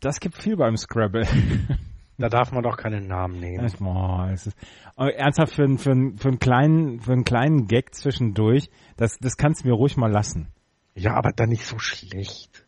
Das 0.00 0.20
gibt 0.20 0.36
viel 0.36 0.56
beim 0.56 0.76
Scrabble. 0.76 1.26
Da 2.18 2.30
darf 2.30 2.50
man 2.50 2.62
doch 2.62 2.78
keinen 2.78 3.08
Namen 3.08 3.40
nehmen. 3.40 3.70
Oh, 3.80 4.24
ist, 4.32 4.50
ernsthaft 4.96 5.52
für, 5.52 5.68
für, 5.76 5.94
für, 6.16 6.28
einen 6.28 6.38
kleinen, 6.38 7.00
für 7.00 7.12
einen 7.12 7.24
kleinen 7.24 7.66
Gag 7.66 7.94
zwischendurch, 7.94 8.70
das, 8.96 9.18
das 9.18 9.36
kannst 9.36 9.64
du 9.64 9.68
mir 9.68 9.74
ruhig 9.74 9.98
mal 9.98 10.10
lassen. 10.10 10.48
Ja, 10.94 11.12
aber 11.14 11.32
dann 11.32 11.50
nicht 11.50 11.66
so 11.66 11.78
schlecht. 11.78 12.65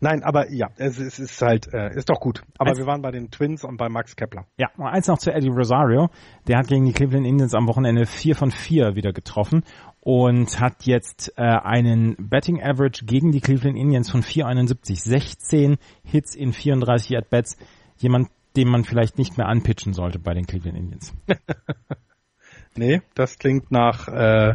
Nein, 0.00 0.22
aber 0.22 0.50
ja, 0.52 0.68
es, 0.76 0.98
es 0.98 1.18
ist 1.18 1.40
halt, 1.42 1.72
äh, 1.72 1.94
ist 1.94 2.08
doch 2.08 2.20
gut. 2.20 2.42
Aber 2.58 2.70
eins, 2.70 2.78
wir 2.78 2.86
waren 2.86 3.02
bei 3.02 3.10
den 3.10 3.30
Twins 3.30 3.64
und 3.64 3.76
bei 3.76 3.88
Max 3.88 4.16
Kepler. 4.16 4.46
Ja, 4.58 4.68
und 4.76 4.86
eins 4.86 5.06
noch 5.06 5.18
zu 5.18 5.32
Eddie 5.32 5.48
Rosario. 5.48 6.08
Der 6.46 6.58
hat 6.58 6.68
gegen 6.68 6.84
die 6.84 6.92
Cleveland 6.92 7.26
Indians 7.26 7.54
am 7.54 7.66
Wochenende 7.66 8.06
4 8.06 8.34
von 8.36 8.50
4 8.50 8.94
wieder 8.94 9.12
getroffen 9.12 9.62
und 10.00 10.60
hat 10.60 10.84
jetzt 10.84 11.32
äh, 11.36 11.42
einen 11.42 12.14
Betting 12.16 12.62
Average 12.62 13.04
gegen 13.06 13.32
die 13.32 13.40
Cleveland 13.40 13.76
Indians 13.76 14.08
von 14.08 14.22
471. 14.22 15.02
16 15.02 15.78
Hits 16.04 16.36
in 16.36 16.52
34 16.52 17.16
At-Bats. 17.16 17.56
Jemand, 17.98 18.28
den 18.56 18.68
man 18.68 18.84
vielleicht 18.84 19.18
nicht 19.18 19.36
mehr 19.36 19.48
anpitchen 19.48 19.94
sollte 19.94 20.20
bei 20.20 20.32
den 20.32 20.46
Cleveland 20.46 20.78
Indians. 20.78 21.12
nee, 22.76 23.02
das 23.14 23.38
klingt 23.38 23.72
nach, 23.72 24.06
äh, 24.06 24.54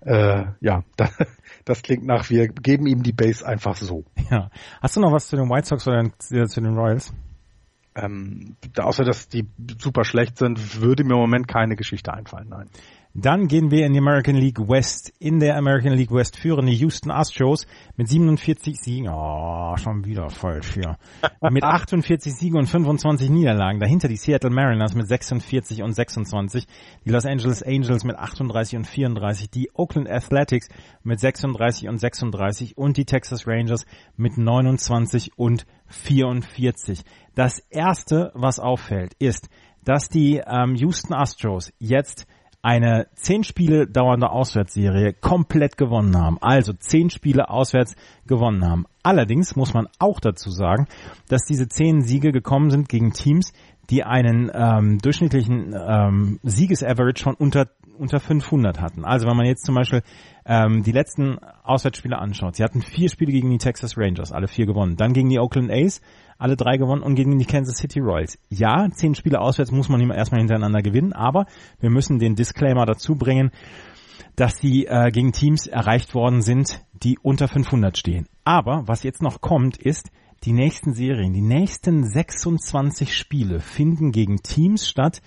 äh, 0.00 0.46
ja, 0.60 0.82
das 1.68 1.82
klingt 1.82 2.04
nach, 2.04 2.30
wir 2.30 2.48
geben 2.48 2.86
ihm 2.86 3.02
die 3.02 3.12
Base 3.12 3.46
einfach 3.46 3.76
so. 3.76 4.04
Ja. 4.30 4.50
Hast 4.82 4.96
du 4.96 5.00
noch 5.00 5.12
was 5.12 5.28
zu 5.28 5.36
den 5.36 5.48
White 5.48 5.68
Sox 5.68 5.88
oder 5.88 6.10
zu 6.18 6.60
den 6.60 6.76
Royals? 6.76 7.14
Ähm, 7.94 8.56
außer 8.76 9.04
dass 9.04 9.28
die 9.28 9.46
super 9.80 10.04
schlecht 10.04 10.38
sind, 10.38 10.80
würde 10.80 11.04
mir 11.04 11.14
im 11.14 11.20
Moment 11.20 11.48
keine 11.48 11.76
Geschichte 11.76 12.12
einfallen, 12.12 12.48
nein. 12.48 12.68
Dann 13.20 13.48
gehen 13.48 13.72
wir 13.72 13.84
in 13.84 13.94
die 13.94 13.98
American 13.98 14.36
League 14.36 14.60
West. 14.60 15.12
In 15.18 15.40
der 15.40 15.56
American 15.56 15.92
League 15.92 16.12
West 16.12 16.36
führen 16.36 16.66
die 16.66 16.74
Houston 16.74 17.10
Astros 17.10 17.66
mit 17.96 18.08
47 18.08 18.78
Siegen. 18.78 19.08
Oh, 19.08 19.76
schon 19.76 20.04
wieder 20.04 20.30
falsch 20.30 20.74
hier. 20.74 20.96
mit 21.50 21.64
48 21.64 22.32
Siegen 22.32 22.58
und 22.58 22.66
25 22.66 23.28
Niederlagen. 23.28 23.80
Dahinter 23.80 24.06
die 24.06 24.16
Seattle 24.16 24.50
Mariners 24.50 24.94
mit 24.94 25.08
46 25.08 25.82
und 25.82 25.94
26. 25.94 26.64
Die 27.04 27.10
Los 27.10 27.26
Angeles 27.26 27.64
Angels 27.64 28.04
mit 28.04 28.14
38 28.14 28.76
und 28.76 28.86
34. 28.86 29.50
Die 29.50 29.70
Oakland 29.74 30.08
Athletics 30.08 30.68
mit 31.02 31.18
36 31.18 31.88
und 31.88 31.98
36. 31.98 32.78
Und 32.78 32.98
die 32.98 33.04
Texas 33.04 33.48
Rangers 33.48 33.84
mit 34.16 34.38
29 34.38 35.32
und 35.36 35.66
44. 35.88 37.02
Das 37.34 37.58
erste, 37.68 38.30
was 38.34 38.60
auffällt, 38.60 39.14
ist, 39.18 39.48
dass 39.84 40.08
die 40.08 40.40
ähm, 40.46 40.76
Houston 40.76 41.14
Astros 41.14 41.72
jetzt 41.80 42.28
eine 42.62 43.06
zehn 43.14 43.44
Spiele 43.44 43.86
dauernde 43.86 44.30
Auswärtsserie 44.30 45.12
komplett 45.12 45.76
gewonnen 45.76 46.16
haben. 46.16 46.38
Also 46.40 46.72
zehn 46.72 47.10
Spiele 47.10 47.50
auswärts 47.50 47.94
gewonnen 48.26 48.64
haben. 48.64 48.86
Allerdings 49.02 49.56
muss 49.56 49.74
man 49.74 49.88
auch 49.98 50.20
dazu 50.20 50.50
sagen, 50.50 50.86
dass 51.28 51.44
diese 51.44 51.68
zehn 51.68 52.02
Siege 52.02 52.32
gekommen 52.32 52.70
sind 52.70 52.88
gegen 52.88 53.12
Teams, 53.12 53.52
die 53.90 54.04
einen 54.04 54.50
ähm, 54.52 54.98
durchschnittlichen 54.98 55.74
ähm, 55.74 56.40
Siegesaverage 56.42 57.22
von 57.22 57.34
unter 57.34 57.68
unter 57.98 58.20
500 58.20 58.80
hatten. 58.80 59.04
Also 59.04 59.26
wenn 59.26 59.36
man 59.36 59.46
jetzt 59.46 59.66
zum 59.66 59.74
Beispiel 59.74 60.02
ähm, 60.46 60.82
die 60.82 60.92
letzten 60.92 61.38
Auswärtsspiele 61.64 62.18
anschaut, 62.18 62.56
sie 62.56 62.62
hatten 62.62 62.80
vier 62.80 63.08
Spiele 63.08 63.32
gegen 63.32 63.50
die 63.50 63.58
Texas 63.58 63.98
Rangers, 63.98 64.32
alle 64.32 64.48
vier 64.48 64.66
gewonnen. 64.66 64.96
Dann 64.96 65.12
gegen 65.12 65.28
die 65.28 65.38
Oakland 65.38 65.70
A's, 65.70 66.00
alle 66.38 66.56
drei 66.56 66.76
gewonnen 66.76 67.02
und 67.02 67.16
gegen 67.16 67.38
die 67.38 67.44
Kansas 67.44 67.78
City 67.78 68.00
Royals. 68.00 68.38
Ja, 68.48 68.88
zehn 68.90 69.14
Spiele 69.14 69.40
auswärts 69.40 69.72
muss 69.72 69.88
man 69.88 70.08
erstmal 70.10 70.40
hintereinander 70.40 70.82
gewinnen, 70.82 71.12
aber 71.12 71.46
wir 71.80 71.90
müssen 71.90 72.18
den 72.18 72.36
Disclaimer 72.36 72.86
dazu 72.86 73.16
bringen, 73.16 73.50
dass 74.36 74.58
sie 74.58 74.86
äh, 74.86 75.10
gegen 75.10 75.32
Teams 75.32 75.66
erreicht 75.66 76.14
worden 76.14 76.42
sind, 76.42 76.80
die 76.92 77.18
unter 77.20 77.48
500 77.48 77.98
stehen. 77.98 78.28
Aber 78.44 78.86
was 78.86 79.02
jetzt 79.02 79.20
noch 79.20 79.40
kommt, 79.40 79.76
ist, 79.76 80.10
die 80.44 80.52
nächsten 80.52 80.94
Serien, 80.94 81.32
die 81.32 81.42
nächsten 81.42 82.04
26 82.04 83.16
Spiele 83.16 83.58
finden 83.58 84.12
gegen 84.12 84.36
Teams 84.36 84.88
statt, 84.88 85.20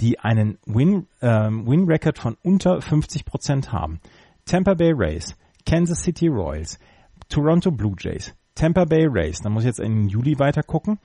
die 0.00 0.20
einen 0.20 0.58
Win, 0.66 1.06
ähm, 1.22 1.66
Win 1.66 1.84
Record 1.84 2.18
von 2.18 2.36
unter 2.42 2.80
50 2.80 3.24
Prozent 3.24 3.72
haben. 3.72 4.00
Tampa 4.44 4.74
Bay 4.74 4.92
Rays, 4.94 5.36
Kansas 5.64 6.02
City 6.02 6.28
Royals, 6.28 6.78
Toronto 7.28 7.70
Blue 7.70 7.94
Jays, 7.98 8.34
Tampa 8.58 8.84
Bay 8.84 9.06
Rays, 9.08 9.38
da 9.40 9.48
muss 9.48 9.62
ich 9.62 9.68
jetzt 9.68 9.80
in 9.80 10.08
Juli 10.08 10.38
weiter 10.38 10.62
gucken, 10.62 10.98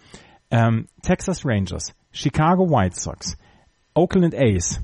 ähm, 0.49 0.87
Texas 1.03 1.45
Rangers, 1.45 1.93
Chicago 2.11 2.67
White 2.67 2.99
Sox, 2.99 3.37
Oakland 3.93 4.33
A's, 4.35 4.81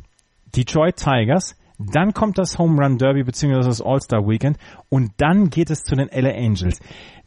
Detroit 0.56 0.96
Tigers, 0.96 1.56
dann 1.80 2.14
kommt 2.14 2.38
das 2.38 2.60
Home 2.60 2.80
Run 2.80 2.98
Derby 2.98 3.24
bzw. 3.24 3.64
das 3.64 3.82
All-Star 3.82 4.28
Weekend 4.28 4.58
und 4.90 5.14
dann 5.18 5.50
geht 5.50 5.72
es 5.72 5.84
zu 5.84 5.96
den 5.96 6.10
LA 6.12 6.32
Angels. 6.32 6.80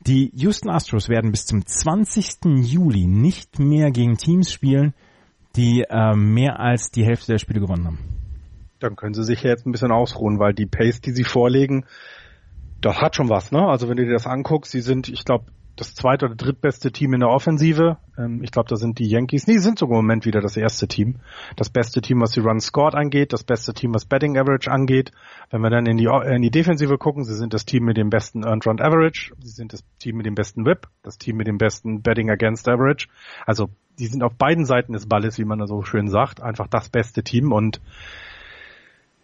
Die 0.07 0.31
Houston 0.35 0.71
Astros 0.71 1.09
werden 1.09 1.31
bis 1.33 1.47
zum 1.47 1.67
20. 1.67 2.45
Juli 2.63 3.07
nicht 3.07 3.59
mehr 3.59 3.91
gegen 3.91 4.17
Teams 4.17 4.53
spielen, 4.53 4.95
die 5.57 5.85
äh, 5.89 6.15
mehr 6.15 6.61
als 6.61 6.91
die 6.91 7.05
Hälfte 7.05 7.33
der 7.33 7.39
Spiele 7.39 7.61
gewonnen 7.61 7.87
haben. 7.87 7.99
Dann 8.79 8.95
können 8.95 9.15
sie 9.15 9.25
sich 9.25 9.43
jetzt 9.43 9.67
ein 9.67 9.73
bisschen 9.73 9.93
ausruhen, 9.93 10.39
weil 10.39 10.55
die 10.55 10.67
Pace, 10.67 11.01
die 11.01 11.13
sie 11.13 11.25
vorlegen, 11.25 11.85
das 12.83 13.01
hat 13.01 13.17
schon 13.17 13.29
was, 13.29 13.53
ne? 13.53 13.67
Also 13.67 13.89
wenn 13.89 13.97
du 13.97 14.05
dir 14.05 14.13
das 14.13 14.27
anguckst, 14.27 14.73
sie 14.73 14.81
sind, 14.81 15.09
ich 15.09 15.25
glaube, 15.25 15.47
das 15.77 15.95
zweite 15.95 16.27
oder 16.27 16.35
drittbeste 16.35 16.93
Team 16.93 17.15
in 17.15 17.21
der 17.21 17.31
Offensive. 17.31 17.97
Ähm, 18.19 18.43
ich 18.43 18.51
glaube, 18.51 18.69
da 18.69 18.77
sind 18.77 18.99
die 18.99 19.09
Yankees. 19.09 19.47
Nee, 19.47 19.57
sind 19.57 19.79
sogar 19.79 19.99
im 19.99 20.05
Moment 20.05 20.27
wieder 20.27 20.41
das 20.41 20.57
erste 20.57 20.87
Team. 20.87 21.17
Das 21.57 21.71
beste 21.71 22.03
Team, 22.03 22.21
was 22.21 22.33
die 22.33 22.41
Run 22.41 22.61
Scored 22.61 22.95
angeht, 22.95 23.33
das 23.33 23.43
beste 23.43 23.73
Team, 23.73 23.95
was 23.95 24.05
Betting 24.05 24.37
Average 24.37 24.71
angeht. 24.71 25.13
Wenn 25.51 25.63
wir 25.63 25.71
dann 25.71 25.87
in 25.87 25.97
die, 25.97 26.05
in 26.05 26.43
die 26.43 26.51
Defensive 26.51 26.99
gucken, 26.99 27.25
sie 27.25 27.35
sind 27.35 27.55
das 27.55 27.65
Team 27.65 27.85
mit 27.85 27.97
dem 27.97 28.11
besten 28.11 28.45
Earned 28.45 28.67
Run 28.67 28.81
Average, 28.81 29.33
sie 29.41 29.51
sind 29.51 29.73
das 29.73 29.83
Team 29.99 30.17
mit 30.17 30.27
dem 30.27 30.35
besten 30.35 30.67
Whip, 30.67 30.89
das 31.03 31.17
Team 31.17 31.37
mit 31.37 31.47
dem 31.47 31.57
besten 31.57 32.03
Betting 32.03 32.31
Against 32.31 32.69
Average. 32.69 33.09
Also 33.47 33.71
die 33.99 34.07
sind 34.07 34.23
auf 34.23 34.35
beiden 34.35 34.67
Seiten 34.67 34.93
des 34.93 35.07
Balles, 35.07 35.39
wie 35.39 35.45
man 35.45 35.59
da 35.59 35.67
so 35.67 35.83
schön 35.83 36.09
sagt, 36.09 36.43
einfach 36.43 36.67
das 36.67 36.91
beste 36.91 37.23
Team 37.23 37.53
und 37.53 37.81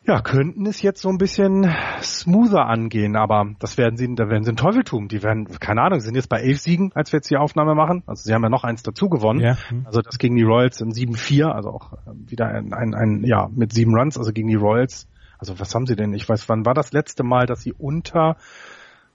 ja, 0.08 0.22
könnten 0.22 0.64
es 0.64 0.80
jetzt 0.80 1.02
so 1.02 1.10
ein 1.10 1.18
bisschen 1.18 1.70
smoother 2.00 2.64
angehen, 2.64 3.14
aber 3.14 3.50
das 3.58 3.76
werden 3.76 3.98
sie, 3.98 4.14
da 4.14 4.30
werden 4.30 4.42
sie 4.42 4.52
ein 4.52 4.56
Teufel 4.56 4.82
tun. 4.82 5.08
Die 5.08 5.22
werden, 5.22 5.44
keine 5.60 5.82
Ahnung, 5.82 6.00
sind 6.00 6.14
jetzt 6.14 6.30
bei 6.30 6.40
elf 6.40 6.60
Siegen, 6.60 6.92
als 6.94 7.12
wir 7.12 7.18
jetzt 7.18 7.30
die 7.30 7.36
Aufnahme 7.36 7.74
machen. 7.74 8.02
Also 8.06 8.22
sie 8.22 8.32
haben 8.32 8.42
ja 8.42 8.48
noch 8.48 8.64
eins 8.64 8.82
dazu 8.82 9.10
gewonnen. 9.10 9.40
Ja. 9.40 9.58
Also 9.84 10.00
das 10.00 10.16
gegen 10.16 10.36
die 10.36 10.44
Royals 10.44 10.80
in 10.80 10.92
7-4, 10.92 11.44
also 11.50 11.68
auch 11.68 11.92
äh, 11.92 11.96
wieder 12.26 12.48
ein, 12.48 12.72
ein, 12.72 12.94
ein, 12.94 13.22
ja, 13.24 13.50
mit 13.54 13.74
sieben 13.74 13.94
Runs, 13.94 14.16
also 14.16 14.32
gegen 14.32 14.48
die 14.48 14.54
Royals. 14.54 15.08
Also 15.38 15.60
was 15.60 15.74
haben 15.74 15.84
sie 15.84 15.94
denn? 15.94 16.14
Ich 16.14 16.26
weiß, 16.26 16.48
wann 16.48 16.64
war 16.64 16.72
das 16.72 16.92
letzte 16.92 17.22
Mal, 17.22 17.44
dass 17.44 17.60
sie 17.60 17.74
unter 17.74 18.38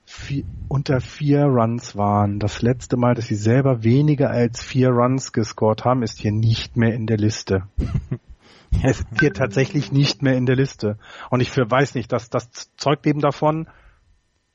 vier, 0.06 0.44
unter 0.68 1.02
vier 1.02 1.46
Runs 1.46 1.96
waren. 1.96 2.38
Das 2.38 2.62
letzte 2.62 2.98
Mal, 2.98 3.16
dass 3.16 3.26
sie 3.26 3.36
selber 3.36 3.84
weniger 3.84 4.30
als 4.30 4.62
vier 4.62 4.89
Runs 4.89 5.32
gescored 5.32 5.86
haben, 5.86 6.04
ist 6.04 6.20
hier 6.20 6.32
nicht 6.32 6.78
mehr 6.78 6.94
in 6.94 7.08
der 7.08 7.18
Liste. 7.18 7.64
ist 8.84 9.05
hier 9.19 9.34
tatsächlich 9.34 9.91
nicht 9.91 10.21
mehr 10.21 10.36
in 10.36 10.45
der 10.45 10.55
Liste. 10.55 10.97
Und 11.30 11.41
ich 11.41 11.51
für, 11.51 11.69
weiß 11.69 11.95
nicht, 11.95 12.11
dass 12.11 12.30
das 12.30 12.49
zeugt 12.78 13.05
eben 13.07 13.19
davon, 13.19 13.67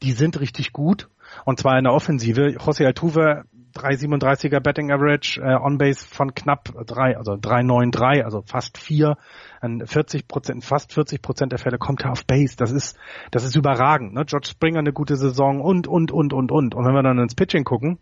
die 0.02 0.12
sind 0.12 0.40
richtig 0.40 0.72
gut. 0.72 1.08
Und 1.44 1.58
zwar 1.58 1.76
in 1.78 1.84
der 1.84 1.92
Offensive. 1.92 2.56
José 2.58 2.86
Altuve 2.86 3.44
3,37er 3.74 4.60
Betting 4.60 4.90
Average, 4.90 5.40
äh, 5.40 5.54
On-Base 5.54 6.06
von 6.06 6.34
knapp 6.34 6.72
drei, 6.86 7.16
also 7.16 7.32
3,93, 7.32 8.22
also 8.22 8.42
fast 8.42 8.78
vier. 8.78 9.16
40 9.60 10.28
Prozent, 10.28 10.64
fast 10.64 10.92
40 10.92 11.20
Prozent 11.20 11.52
der 11.52 11.58
Fälle 11.58 11.78
kommt 11.78 12.02
er 12.02 12.12
auf 12.12 12.24
Base. 12.24 12.56
Das 12.56 12.70
ist, 12.70 12.96
das 13.30 13.44
ist 13.44 13.56
überragend. 13.56 14.14
Ne? 14.14 14.24
George 14.24 14.48
Springer 14.48 14.78
eine 14.78 14.92
gute 14.92 15.16
Saison 15.16 15.60
und, 15.60 15.86
und, 15.86 16.12
und, 16.12 16.32
und, 16.32 16.52
und. 16.52 16.74
Und 16.74 16.84
wenn 16.84 16.94
wir 16.94 17.02
dann 17.02 17.18
ins 17.18 17.34
Pitching 17.34 17.64
gucken, 17.64 17.98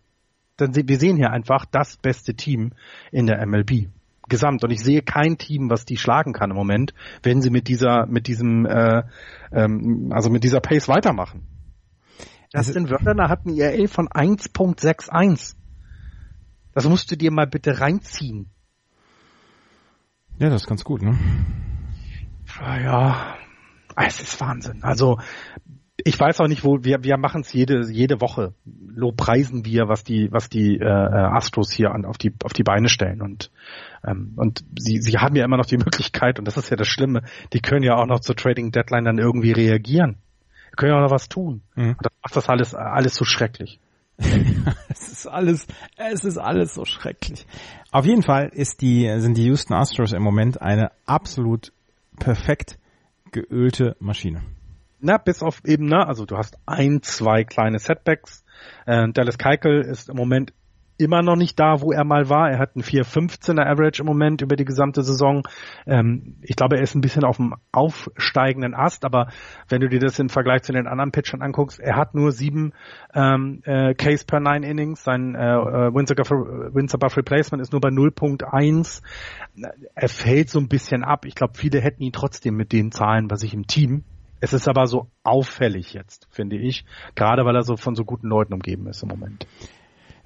dann 0.57 0.73
sehen 0.73 0.89
wir 0.89 0.99
sehen 0.99 1.17
hier 1.17 1.31
einfach 1.31 1.65
das 1.65 1.97
beste 1.97 2.35
Team 2.35 2.73
in 3.11 3.27
der 3.27 3.45
MLB 3.47 3.89
gesamt 4.29 4.65
und 4.65 4.71
ich 4.71 4.83
sehe 4.83 5.03
kein 5.03 5.39
Team, 5.39 5.71
was 5.71 5.85
die 5.85 5.97
schlagen 5.97 6.33
kann 6.33 6.51
im 6.51 6.57
Moment, 6.57 6.95
wenn 7.23 7.43
sie 7.43 7.51
mit 7.51 7.69
dieser, 7.69 8.07
mit 8.07 8.27
diesem, 8.27 8.67
äh, 8.67 9.03
ähm, 9.53 10.11
also 10.13 10.31
mit 10.31 10.45
dieser 10.45 10.61
Pace 10.61 10.89
weitermachen. 10.89 11.47
Justin 12.55 12.89
Wörner 12.89 13.29
hat 13.29 13.45
ein 13.45 13.57
ERA 13.57 13.87
von 13.87 14.09
1.61. 14.09 15.55
Das 16.73 16.89
musst 16.89 17.11
du 17.11 17.17
dir 17.17 17.33
mal 17.33 17.47
bitte 17.47 17.81
reinziehen. 17.81 18.51
Ja, 20.39 20.51
das 20.51 20.63
ist 20.63 20.69
ganz 20.69 20.85
gut, 20.85 21.03
ne? 21.03 21.19
Ja, 22.61 23.37
es 23.97 24.21
ist 24.21 24.41
Wahnsinn. 24.41 24.83
Also 24.83 25.19
ich 26.07 26.21
weiß 26.21 26.41
auch 26.41 26.47
nicht, 26.47 26.63
wo 26.63 26.85
wir 26.85 27.03
wir 27.03 27.17
machen 27.19 27.41
es 27.41 27.53
jede 27.53 27.91
jede 27.91 28.21
Woche. 28.21 28.55
Lobpreisen 28.65 29.65
wir, 29.65 29.89
was 29.89 30.05
die 30.05 30.31
was 30.31 30.49
die 30.49 30.79
äh, 30.79 30.85
äh, 30.85 30.87
Astros 30.87 31.73
hier 31.73 31.91
an, 31.91 32.05
auf 32.05 32.17
die 32.17 32.33
auf 32.45 32.53
die 32.53 32.63
Beine 32.63 32.89
stellen 32.89 33.21
und 33.23 33.51
ähm, 34.07 34.33
und 34.37 34.65
sie 34.79 34.99
sie 34.99 35.19
haben 35.19 35.35
ja 35.35 35.45
immer 35.45 35.57
noch 35.57 35.67
die 35.67 35.79
Möglichkeit 35.85 36.39
und 36.39 36.45
das 36.47 36.57
ist 36.57 36.71
ja 36.71 36.77
das 36.77 36.87
Schlimme. 36.87 37.23
Die 37.53 37.61
können 37.61 37.83
ja 37.83 37.97
auch 37.97 38.07
noch 38.07 38.21
zur 38.21 38.37
Trading 38.37 38.71
Deadline 38.71 39.05
dann 39.05 39.19
irgendwie 39.19 39.51
reagieren. 39.51 40.19
Die 40.71 40.77
können 40.77 40.93
ja 40.93 40.99
auch 40.99 41.03
noch 41.03 41.11
was 41.11 41.29
tun. 41.29 41.63
Mhm. 41.75 41.91
Und 41.91 42.05
das 42.05 42.13
macht 42.23 42.37
das 42.37 42.49
alles 42.49 42.75
alles 42.75 43.15
so 43.17 43.25
schrecklich. 43.25 43.81
es 44.89 45.09
ist 45.09 45.27
alles, 45.27 45.67
es 45.97 46.25
ist 46.25 46.39
alles 46.39 46.73
so 46.75 46.85
schrecklich. 46.85 47.47
Auf 47.91 48.07
jeden 48.07 48.23
Fall 48.23 48.49
ist 48.49 48.81
die, 48.81 49.13
sind 49.19 49.37
die 49.37 49.45
Houston 49.45 49.75
Astros 49.75 50.13
im 50.13 50.23
Moment 50.23 50.63
eine 50.63 50.91
absolut 51.05 51.73
perfekt 52.19 52.79
geölte 53.33 53.97
Maschine. 54.01 54.41
Na, 55.07 55.19
bis 55.19 55.41
auf 55.41 55.65
eben, 55.65 55.87
ne, 55.87 56.05
also 56.05 56.27
du 56.27 56.37
hast 56.37 56.59
ein, 56.67 57.01
zwei 57.01 57.45
kleine 57.45 57.79
Setbacks. 57.79 58.45
Äh, 58.87 59.07
Dallas 59.13 59.39
Keuchel 59.39 59.83
ist 59.83 60.09
im 60.09 60.17
Moment 60.17 60.53
immer 60.99 61.23
noch 61.23 61.37
nicht 61.37 61.61
da, 61.61 61.81
wo 61.81 61.93
er 61.93 62.03
mal 62.03 62.29
war. 62.29 62.51
Er 62.51 62.59
hat 62.59 62.75
einen 62.75 62.83
4,15er 62.83 63.65
Average 63.65 64.03
im 64.03 64.07
Moment 64.07 64.43
über 64.43 64.57
die 64.57 64.65
gesamte 64.65 65.05
Saison. 65.05 65.47
Ähm, 65.87 66.39
ich 66.43 66.57
glaube, 66.57 66.79
er 66.79 66.83
ist 66.83 66.97
ein 66.97 67.03
bisschen 67.03 67.23
auf 67.23 67.37
dem 67.37 67.55
aufsteigenden 67.71 68.75
Ast, 68.75 69.05
aber 69.05 69.29
wenn 69.69 69.81
du 69.81 69.89
dir 69.89 70.01
das 70.01 70.19
im 70.19 70.29
Vergleich 70.29 70.63
zu 70.63 70.73
den 70.73 70.89
anderen 70.89 71.13
Pitchern 71.13 71.41
anguckst, 71.41 71.79
er 71.79 71.95
hat 71.95 72.17
nur 72.17 72.33
sieben 72.33 72.73
ähm, 73.15 73.61
äh, 73.63 73.95
Case 73.95 74.25
per 74.27 74.41
nine 74.41 74.67
Innings. 74.67 75.05
Sein 75.05 75.37
äh, 75.37 75.39
äh 75.39 75.95
Windsor 75.95 76.99
Buff 76.99 77.17
Replacement 77.17 77.63
ist 77.63 77.71
nur 77.71 77.81
bei 77.81 77.91
0.1. 77.91 79.03
Er 79.95 80.09
fällt 80.09 80.51
so 80.51 80.59
ein 80.59 80.67
bisschen 80.67 81.05
ab. 81.05 81.27
Ich 81.27 81.37
glaube, 81.37 81.53
viele 81.57 81.81
hätten 81.81 82.03
ihn 82.03 82.13
trotzdem 82.13 82.57
mit 82.57 82.73
den 82.73 82.91
Zahlen 82.91 83.29
bei 83.29 83.37
sich 83.37 83.55
im 83.55 83.69
Team. 83.69 84.03
Es 84.41 84.53
ist 84.53 84.69
aber 84.69 84.87
so 84.87 85.09
auffällig 85.23 85.95
jetzt, 85.95 86.29
finde 86.31 86.57
ich, 86.57 86.85
gerade 87.15 87.45
weil 87.45 87.57
er 87.57 87.63
so 87.63 87.77
von 87.77 87.95
so 87.95 88.05
guten 88.05 88.29
Leuten 88.29 88.53
umgeben 88.53 88.87
ist 88.87 89.03
im 89.03 89.09
Moment. 89.09 89.47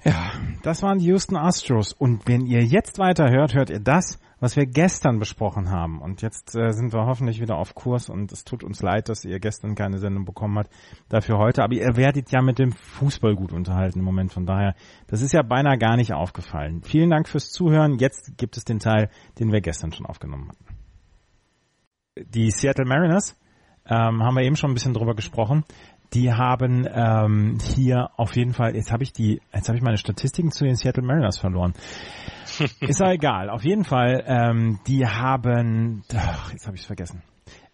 Ja, 0.03 0.31
das 0.63 0.81
waren 0.81 0.97
die 0.97 1.05
Houston 1.05 1.37
Astros. 1.37 1.93
Und 1.93 2.27
wenn 2.27 2.45
ihr 2.47 2.63
jetzt 2.63 2.97
weiterhört, 2.97 3.53
hört 3.53 3.69
ihr 3.69 3.79
das, 3.79 4.19
was 4.39 4.55
wir 4.55 4.65
gestern 4.65 5.19
besprochen 5.19 5.69
haben. 5.69 6.01
Und 6.01 6.23
jetzt 6.23 6.55
äh, 6.55 6.71
sind 6.71 6.91
wir 6.91 7.05
hoffentlich 7.05 7.39
wieder 7.39 7.57
auf 7.57 7.75
Kurs 7.75 8.09
und 8.09 8.31
es 8.31 8.43
tut 8.43 8.63
uns 8.63 8.81
leid, 8.81 9.07
dass 9.07 9.23
ihr 9.23 9.39
gestern 9.39 9.75
keine 9.75 9.99
Sendung 9.99 10.25
bekommen 10.25 10.57
habt 10.57 10.71
dafür 11.09 11.37
heute. 11.37 11.63
Aber 11.63 11.75
ihr 11.75 11.95
werdet 11.95 12.31
ja 12.31 12.41
mit 12.41 12.57
dem 12.57 12.71
Fußball 12.71 13.35
gut 13.35 13.53
unterhalten 13.53 13.99
im 13.99 14.05
Moment. 14.05 14.33
Von 14.33 14.47
daher, 14.47 14.73
das 15.07 15.21
ist 15.21 15.33
ja 15.33 15.43
beinahe 15.43 15.77
gar 15.77 15.95
nicht 15.95 16.13
aufgefallen. 16.13 16.81
Vielen 16.81 17.11
Dank 17.11 17.29
fürs 17.29 17.51
Zuhören. 17.51 17.99
Jetzt 17.99 18.35
gibt 18.37 18.57
es 18.57 18.65
den 18.65 18.79
Teil, 18.79 19.11
den 19.39 19.51
wir 19.51 19.61
gestern 19.61 19.93
schon 19.93 20.07
aufgenommen 20.07 20.49
hatten. 20.49 20.65
Die 22.33 22.49
Seattle 22.49 22.85
Mariners 22.85 23.37
ähm, 23.91 24.23
haben 24.23 24.35
wir 24.35 24.43
eben 24.43 24.55
schon 24.55 24.71
ein 24.71 24.73
bisschen 24.73 24.93
drüber 24.93 25.13
gesprochen 25.13 25.65
die 26.13 26.33
haben 26.33 26.85
ähm, 26.91 27.57
hier 27.75 28.09
auf 28.17 28.35
jeden 28.35 28.53
Fall, 28.53 28.75
jetzt 28.75 28.91
habe 28.91 29.03
ich 29.03 29.13
die, 29.13 29.41
jetzt 29.53 29.69
habe 29.69 29.77
ich 29.77 29.83
meine 29.83 29.97
Statistiken 29.97 30.51
zu 30.51 30.65
den 30.65 30.75
Seattle 30.75 31.03
Mariners 31.03 31.39
verloren. 31.39 31.73
Ist 32.81 32.99
ja 32.99 33.11
egal. 33.11 33.49
Auf 33.49 33.63
jeden 33.63 33.85
Fall, 33.85 34.23
ähm, 34.27 34.79
die 34.87 35.07
haben, 35.07 36.03
ach, 36.13 36.51
jetzt 36.51 36.67
habe 36.67 36.75
ich 36.75 36.81
es 36.81 36.87
vergessen. 36.87 37.23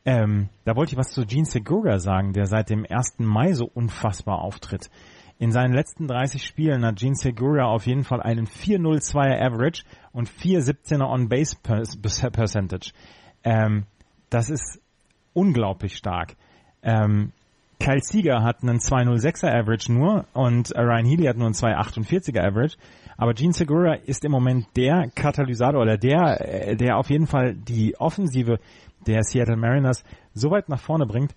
Ähm, 0.05 0.49
da 0.65 0.75
wollte 0.75 0.93
ich 0.93 0.97
was 0.97 1.09
zu 1.09 1.25
Gene 1.25 1.45
Segura 1.45 1.97
sagen, 1.97 2.31
der 2.33 2.45
seit 2.45 2.69
dem 2.69 2.85
1. 2.87 3.15
Mai 3.19 3.53
so 3.53 3.65
unfassbar 3.65 4.39
auftritt. 4.39 4.89
In 5.39 5.51
seinen 5.51 5.73
letzten 5.73 6.07
30 6.07 6.45
Spielen 6.45 6.85
hat 6.85 6.97
Gene 6.97 7.15
Segura 7.15 7.65
auf 7.65 7.87
jeden 7.87 8.03
Fall 8.03 8.21
einen 8.21 8.45
4-0-2er 8.45 9.41
Average 9.41 9.83
und 10.11 10.29
4-17er 10.29 11.09
On-Base 11.09 11.57
Percentage. 11.61 12.91
Ähm, 13.43 13.85
das 14.29 14.49
ist 14.49 14.79
unglaublich 15.37 15.95
stark. 15.95 16.35
Ähm, 16.81 17.31
Kyle 17.79 18.01
Seager 18.01 18.41
hat 18.41 18.63
einen 18.63 18.79
206er 18.79 19.53
Average 19.53 19.93
nur 19.93 20.25
und 20.33 20.75
Ryan 20.75 21.05
Healy 21.05 21.25
hat 21.25 21.37
nur 21.37 21.45
einen 21.45 21.53
248er 21.53 22.41
Average. 22.41 22.77
Aber 23.17 23.33
Gene 23.33 23.53
Segura 23.53 23.93
ist 23.93 24.25
im 24.25 24.31
Moment 24.31 24.67
der 24.75 25.09
Katalysator 25.13 25.81
oder 25.81 25.97
der, 25.97 26.69
äh, 26.69 26.75
der 26.75 26.97
auf 26.97 27.09
jeden 27.09 27.27
Fall 27.27 27.55
die 27.55 27.95
Offensive 27.99 28.59
der 29.05 29.23
Seattle 29.23 29.57
Mariners 29.57 30.03
so 30.33 30.49
weit 30.49 30.69
nach 30.69 30.79
vorne 30.79 31.05
bringt. 31.05 31.35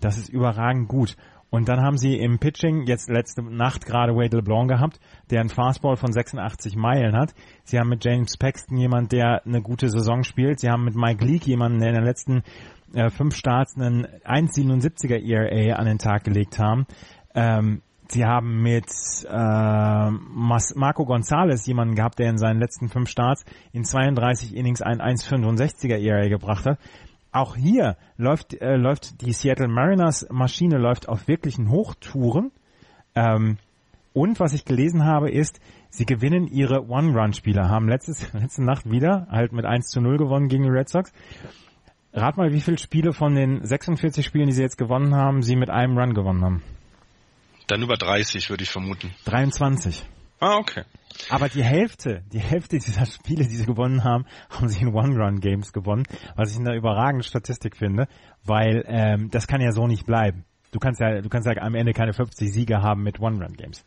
Das 0.00 0.16
ist 0.16 0.28
überragend 0.28 0.88
gut. 0.88 1.16
Und 1.54 1.68
dann 1.68 1.82
haben 1.82 1.98
sie 1.98 2.16
im 2.16 2.40
Pitching 2.40 2.86
jetzt 2.88 3.08
letzte 3.08 3.40
Nacht 3.40 3.86
gerade 3.86 4.16
Wade 4.16 4.38
LeBlanc 4.38 4.68
gehabt, 4.68 4.98
der 5.30 5.38
einen 5.38 5.50
Fastball 5.50 5.96
von 5.96 6.12
86 6.12 6.74
Meilen 6.74 7.16
hat. 7.16 7.32
Sie 7.62 7.78
haben 7.78 7.90
mit 7.90 8.04
James 8.04 8.36
Paxton 8.36 8.76
jemand, 8.76 9.12
der 9.12 9.46
eine 9.46 9.62
gute 9.62 9.88
Saison 9.88 10.24
spielt. 10.24 10.58
Sie 10.58 10.68
haben 10.68 10.84
mit 10.84 10.96
Mike 10.96 11.24
Leake 11.24 11.46
jemanden, 11.46 11.78
der 11.78 11.90
in 11.90 11.94
den 11.94 12.04
letzten 12.04 12.42
äh, 12.94 13.10
fünf 13.10 13.36
Starts 13.36 13.76
einen 13.76 14.06
1,77er 14.06 15.20
ERA 15.20 15.76
an 15.76 15.86
den 15.86 15.98
Tag 15.98 16.24
gelegt 16.24 16.58
haben. 16.58 16.86
Ähm, 17.34 17.82
sie 18.08 18.24
haben 18.24 18.62
mit 18.62 18.86
äh, 19.28 20.10
Marco 20.10 21.04
Gonzalez 21.04 21.66
jemanden 21.66 21.94
gehabt, 21.94 22.18
der 22.18 22.30
in 22.30 22.38
seinen 22.38 22.60
letzten 22.60 22.88
fünf 22.88 23.08
Starts 23.08 23.44
in 23.72 23.84
32 23.84 24.54
Innings 24.54 24.82
ein 24.82 25.00
1,65er 25.00 25.96
ERA 25.96 26.28
gebracht 26.28 26.66
hat. 26.66 26.78
Auch 27.32 27.56
hier 27.56 27.96
läuft, 28.16 28.54
äh, 28.60 28.76
läuft 28.76 29.20
die 29.20 29.32
Seattle 29.32 29.68
Mariners 29.68 30.26
Maschine 30.30 30.78
läuft 30.78 31.08
auf 31.08 31.26
wirklichen 31.26 31.70
Hochtouren. 31.70 32.52
Ähm, 33.16 33.58
und 34.12 34.38
was 34.38 34.52
ich 34.52 34.64
gelesen 34.64 35.04
habe, 35.04 35.30
ist, 35.30 35.60
sie 35.90 36.06
gewinnen 36.06 36.46
ihre 36.46 36.88
One-Run-Spieler, 36.88 37.68
haben 37.68 37.88
letztes, 37.88 38.32
letzte 38.32 38.62
Nacht 38.62 38.88
wieder 38.88 39.26
halt 39.30 39.52
mit 39.52 39.64
1 39.64 39.88
zu 39.88 40.00
0 40.00 40.16
gewonnen 40.16 40.48
gegen 40.48 40.62
die 40.62 40.70
Red 40.70 40.88
Sox. 40.88 41.12
Rat 42.14 42.36
mal, 42.36 42.52
wie 42.52 42.60
viele 42.60 42.78
Spiele 42.78 43.12
von 43.12 43.34
den 43.34 43.64
46 43.64 44.24
Spielen, 44.24 44.46
die 44.46 44.52
sie 44.52 44.62
jetzt 44.62 44.78
gewonnen 44.78 45.14
haben, 45.14 45.42
sie 45.42 45.56
mit 45.56 45.68
einem 45.68 45.98
Run 45.98 46.14
gewonnen 46.14 46.44
haben. 46.44 46.62
Dann 47.66 47.82
über 47.82 47.96
30, 47.96 48.50
würde 48.50 48.62
ich 48.62 48.70
vermuten. 48.70 49.12
23. 49.24 50.04
Ah, 50.38 50.58
okay. 50.58 50.84
Aber 51.28 51.48
die 51.48 51.64
Hälfte, 51.64 52.22
die 52.32 52.38
Hälfte 52.38 52.78
dieser 52.78 53.06
Spiele, 53.06 53.44
die 53.44 53.56
sie 53.56 53.66
gewonnen 53.66 54.04
haben, 54.04 54.26
haben 54.50 54.68
sie 54.68 54.82
in 54.82 54.94
One-Run-Games 54.94 55.72
gewonnen, 55.72 56.04
was 56.36 56.52
ich 56.52 56.58
eine 56.58 56.76
überragende 56.76 57.24
Statistik 57.24 57.76
finde, 57.76 58.06
weil 58.44 58.84
ähm, 58.86 59.30
das 59.30 59.46
kann 59.46 59.60
ja 59.60 59.72
so 59.72 59.86
nicht 59.86 60.06
bleiben. 60.06 60.44
Du 60.70 60.78
kannst 60.78 61.00
ja, 61.00 61.20
du 61.20 61.28
kannst 61.28 61.48
ja 61.48 61.56
am 61.62 61.74
Ende 61.74 61.92
keine 61.92 62.12
50 62.12 62.52
Siege 62.52 62.82
haben 62.82 63.02
mit 63.02 63.20
One-Run-Games. 63.20 63.84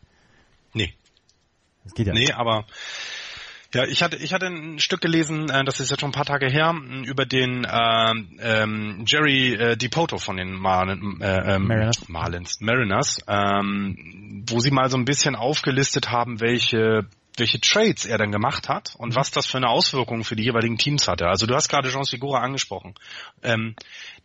Nee. 0.74 0.92
Das 1.84 1.94
geht 1.94 2.06
ja 2.06 2.12
nee, 2.12 2.20
nicht. 2.20 2.34
aber 2.34 2.66
ja, 3.74 3.84
ich 3.84 4.02
hatte, 4.02 4.16
ich 4.16 4.32
hatte 4.32 4.46
ein 4.46 4.78
Stück 4.78 5.00
gelesen, 5.00 5.50
äh, 5.50 5.64
das 5.64 5.80
ist 5.80 5.90
jetzt 5.90 6.00
schon 6.00 6.10
ein 6.10 6.12
paar 6.12 6.24
Tage 6.24 6.48
her, 6.48 6.74
über 7.04 7.26
den 7.26 7.64
äh, 7.64 8.12
ähm, 8.40 9.04
Jerry 9.06 9.54
äh, 9.54 9.76
DiPoto 9.76 10.16
von 10.16 10.36
den 10.36 10.52
Marlin, 10.52 11.20
äh, 11.20 11.56
ähm, 11.56 11.66
Mariners. 11.66 12.08
Marlins, 12.08 12.60
Mariners, 12.60 13.18
ähm, 13.28 14.44
wo 14.48 14.60
sie 14.60 14.70
mal 14.70 14.88
so 14.88 14.96
ein 14.96 15.04
bisschen 15.04 15.36
aufgelistet 15.36 16.10
haben, 16.10 16.40
welche 16.40 17.06
welche 17.38 17.60
Trades 17.60 18.04
er 18.04 18.18
dann 18.18 18.32
gemacht 18.32 18.68
hat 18.68 18.94
und 18.98 19.14
was 19.14 19.30
das 19.30 19.46
für 19.46 19.58
eine 19.58 19.68
Auswirkung 19.68 20.24
für 20.24 20.34
die 20.34 20.42
jeweiligen 20.42 20.76
Teams 20.76 21.06
hatte. 21.06 21.28
Also 21.28 21.46
du 21.46 21.54
hast 21.54 21.68
gerade 21.68 21.88
Jean 21.88 22.02
Segura 22.02 22.40
angesprochen. 22.40 22.94
Ähm, 23.42 23.76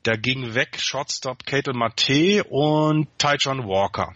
da 0.04 0.14
ging 0.14 0.56
weg 0.56 0.80
Shortstop 0.80 1.46
Kate 1.46 1.74
Mate 1.74 2.44
und 2.46 3.08
Ty 3.20 3.36
John 3.40 3.68
Walker. 3.68 4.14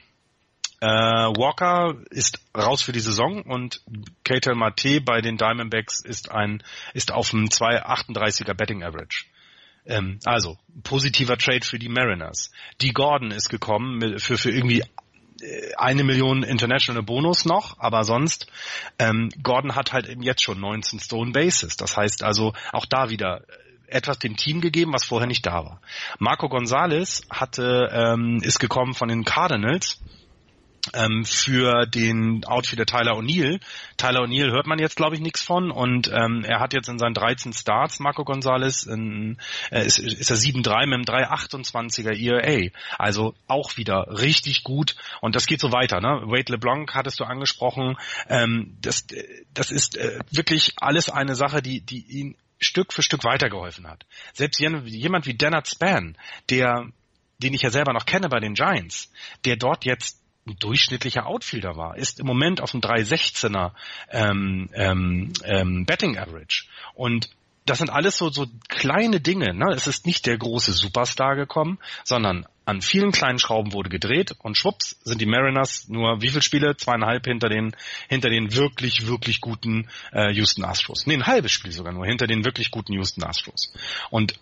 Äh, 0.79 0.87
Walker 0.87 1.95
ist 2.11 2.39
raus 2.55 2.83
für 2.83 2.91
die 2.91 2.99
Saison 2.99 3.41
und 3.41 3.81
Ketel 4.23 4.53
Mate 4.55 5.01
bei 5.01 5.21
den 5.21 5.37
Diamondbacks 5.37 6.01
ist 6.01 6.31
ein 6.31 6.61
ist 6.93 7.11
auf 7.11 7.33
einem 7.33 7.45
2,38er 7.45 8.53
Betting 8.53 8.83
Average. 8.83 9.25
Ähm, 9.87 10.19
also 10.25 10.57
positiver 10.83 11.37
Trade 11.37 11.65
für 11.65 11.79
die 11.79 11.89
Mariners. 11.89 12.51
Die 12.81 12.93
Gordon 12.93 13.31
ist 13.31 13.49
gekommen 13.49 14.19
für 14.19 14.37
für 14.37 14.51
irgendwie 14.51 14.83
äh, 15.41 15.73
eine 15.77 16.03
Million 16.03 16.43
International 16.43 17.01
Bonus 17.01 17.45
noch, 17.45 17.79
aber 17.79 18.03
sonst 18.03 18.45
ähm, 18.99 19.29
Gordon 19.41 19.75
hat 19.75 19.93
halt 19.93 20.07
eben 20.07 20.21
jetzt 20.21 20.43
schon 20.43 20.59
19 20.59 20.99
Stone 20.99 21.31
Bases. 21.31 21.75
Das 21.77 21.97
heißt 21.97 22.21
also 22.21 22.53
auch 22.71 22.85
da 22.85 23.09
wieder 23.09 23.41
etwas 23.87 24.19
dem 24.19 24.35
Team 24.35 24.61
gegeben, 24.61 24.93
was 24.93 25.05
vorher 25.05 25.27
nicht 25.27 25.45
da 25.45 25.65
war. 25.65 25.81
Marco 26.19 26.49
Gonzalez 26.49 27.23
hatte 27.31 27.89
ähm, 27.91 28.41
ist 28.43 28.59
gekommen 28.59 28.93
von 28.93 29.07
den 29.07 29.23
Cardinals 29.23 29.99
ähm, 30.93 31.25
für 31.25 31.85
den 31.85 32.43
Outfielder 32.45 32.85
Tyler 32.85 33.13
O'Neill. 33.13 33.59
Tyler 33.97 34.21
O'Neill 34.21 34.51
hört 34.51 34.67
man 34.67 34.79
jetzt, 34.79 34.95
glaube 34.95 35.15
ich, 35.15 35.21
nichts 35.21 35.41
von 35.41 35.71
und 35.71 36.11
ähm, 36.13 36.43
er 36.43 36.59
hat 36.59 36.73
jetzt 36.73 36.89
in 36.89 36.99
seinen 36.99 37.13
13 37.13 37.53
Starts, 37.53 37.99
Marco 37.99 38.23
Gonzalez, 38.23 38.83
in, 38.83 39.37
äh, 39.71 39.85
ist, 39.85 39.99
ist 39.99 40.29
er 40.29 40.37
7-3 40.37 40.85
mit 40.85 40.93
einem 40.93 41.03
3,28er 41.03 42.13
ERA. 42.13 42.69
Also 42.97 43.35
auch 43.47 43.77
wieder 43.77 44.07
richtig 44.19 44.63
gut 44.63 44.95
und 45.21 45.35
das 45.35 45.45
geht 45.45 45.59
so 45.59 45.71
weiter. 45.71 45.99
Ne? 45.99 46.21
Wade 46.25 46.51
LeBlanc 46.51 46.93
hattest 46.93 47.19
du 47.19 47.23
angesprochen. 47.23 47.97
Ähm, 48.29 48.77
das, 48.81 49.05
das 49.53 49.71
ist 49.71 49.97
äh, 49.97 50.19
wirklich 50.31 50.73
alles 50.77 51.09
eine 51.09 51.35
Sache, 51.35 51.61
die, 51.61 51.81
die 51.81 52.05
ihn 52.07 52.35
Stück 52.59 52.91
für 52.91 53.03
Stück 53.03 53.23
weitergeholfen 53.23 53.87
hat. 53.87 54.05
Selbst 54.33 54.59
jemand 54.59 55.27
wie 55.27 55.33
Dennard 55.35 55.67
Span, 55.67 56.17
der 56.49 56.87
den 57.39 57.53
ich 57.53 57.61
ja 57.61 57.69
selber 57.69 57.93
noch 57.93 58.05
kenne 58.05 58.29
bei 58.29 58.39
den 58.39 58.53
Giants, 58.53 59.11
der 59.45 59.57
dort 59.57 59.85
jetzt 59.85 60.21
ein 60.47 60.57
durchschnittlicher 60.59 61.25
Outfielder 61.25 61.75
war, 61.75 61.97
ist 61.97 62.19
im 62.19 62.25
Moment 62.25 62.61
auf 62.61 62.73
einem 62.73 62.81
316er 62.81 63.71
ähm, 64.11 64.69
ähm, 64.73 65.33
ähm, 65.43 65.85
Betting 65.85 66.17
Average. 66.17 66.65
Und 66.95 67.29
das 67.67 67.79
sind 67.79 67.89
alles 67.89 68.17
so, 68.17 68.29
so 68.29 68.47
kleine 68.69 69.19
Dinge. 69.19 69.53
Ne? 69.53 69.73
Es 69.73 69.87
ist 69.87 70.05
nicht 70.05 70.25
der 70.25 70.37
große 70.37 70.71
Superstar 70.71 71.35
gekommen, 71.35 71.79
sondern 72.03 72.45
an 72.65 72.81
vielen 72.81 73.11
kleinen 73.11 73.39
Schrauben 73.39 73.73
wurde 73.73 73.89
gedreht 73.89 74.35
und 74.39 74.57
schwupps 74.57 74.99
sind 75.03 75.21
die 75.21 75.25
Mariners 75.25 75.87
nur 75.87 76.21
wie 76.21 76.29
viele 76.29 76.41
Spiele? 76.41 76.75
Zweieinhalb 76.75 77.25
hinter 77.25 77.49
den, 77.49 77.75
hinter 78.09 78.29
den 78.29 78.55
wirklich, 78.55 79.07
wirklich 79.07 79.41
guten 79.41 79.89
äh, 80.11 80.33
Houston 80.33 80.63
Astros. 80.63 81.05
Nee, 81.05 81.15
ein 81.15 81.27
halbes 81.27 81.51
Spiel 81.51 81.71
sogar 81.71 81.93
nur 81.93 82.05
hinter 82.05 82.27
den 82.27 82.45
wirklich 82.45 82.71
guten 82.71 82.93
Houston 82.93 83.23
Astros. 83.23 83.73
Und 84.09 84.39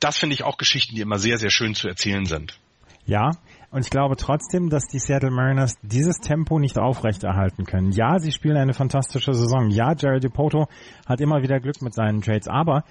das 0.00 0.18
finde 0.18 0.34
ich 0.34 0.42
auch 0.42 0.58
Geschichten, 0.58 0.94
die 0.94 1.02
immer 1.02 1.18
sehr, 1.18 1.38
sehr 1.38 1.50
schön 1.50 1.74
zu 1.74 1.88
erzählen 1.88 2.24
sind. 2.24 2.58
Ja, 3.06 3.32
und 3.70 3.80
ich 3.80 3.90
glaube 3.90 4.16
trotzdem, 4.16 4.70
dass 4.70 4.86
die 4.86 4.98
Seattle 4.98 5.30
Mariners 5.30 5.76
dieses 5.82 6.18
Tempo 6.18 6.58
nicht 6.58 6.78
aufrechterhalten 6.78 7.64
können. 7.64 7.92
Ja, 7.92 8.18
sie 8.18 8.32
spielen 8.32 8.56
eine 8.56 8.72
fantastische 8.72 9.34
Saison. 9.34 9.70
Ja, 9.70 9.94
Jared 9.94 10.24
DePoto 10.24 10.68
hat 11.06 11.20
immer 11.20 11.42
wieder 11.42 11.60
Glück 11.60 11.82
mit 11.82 11.92
seinen 11.92 12.22
Trades, 12.22 12.48
aber 12.48 12.84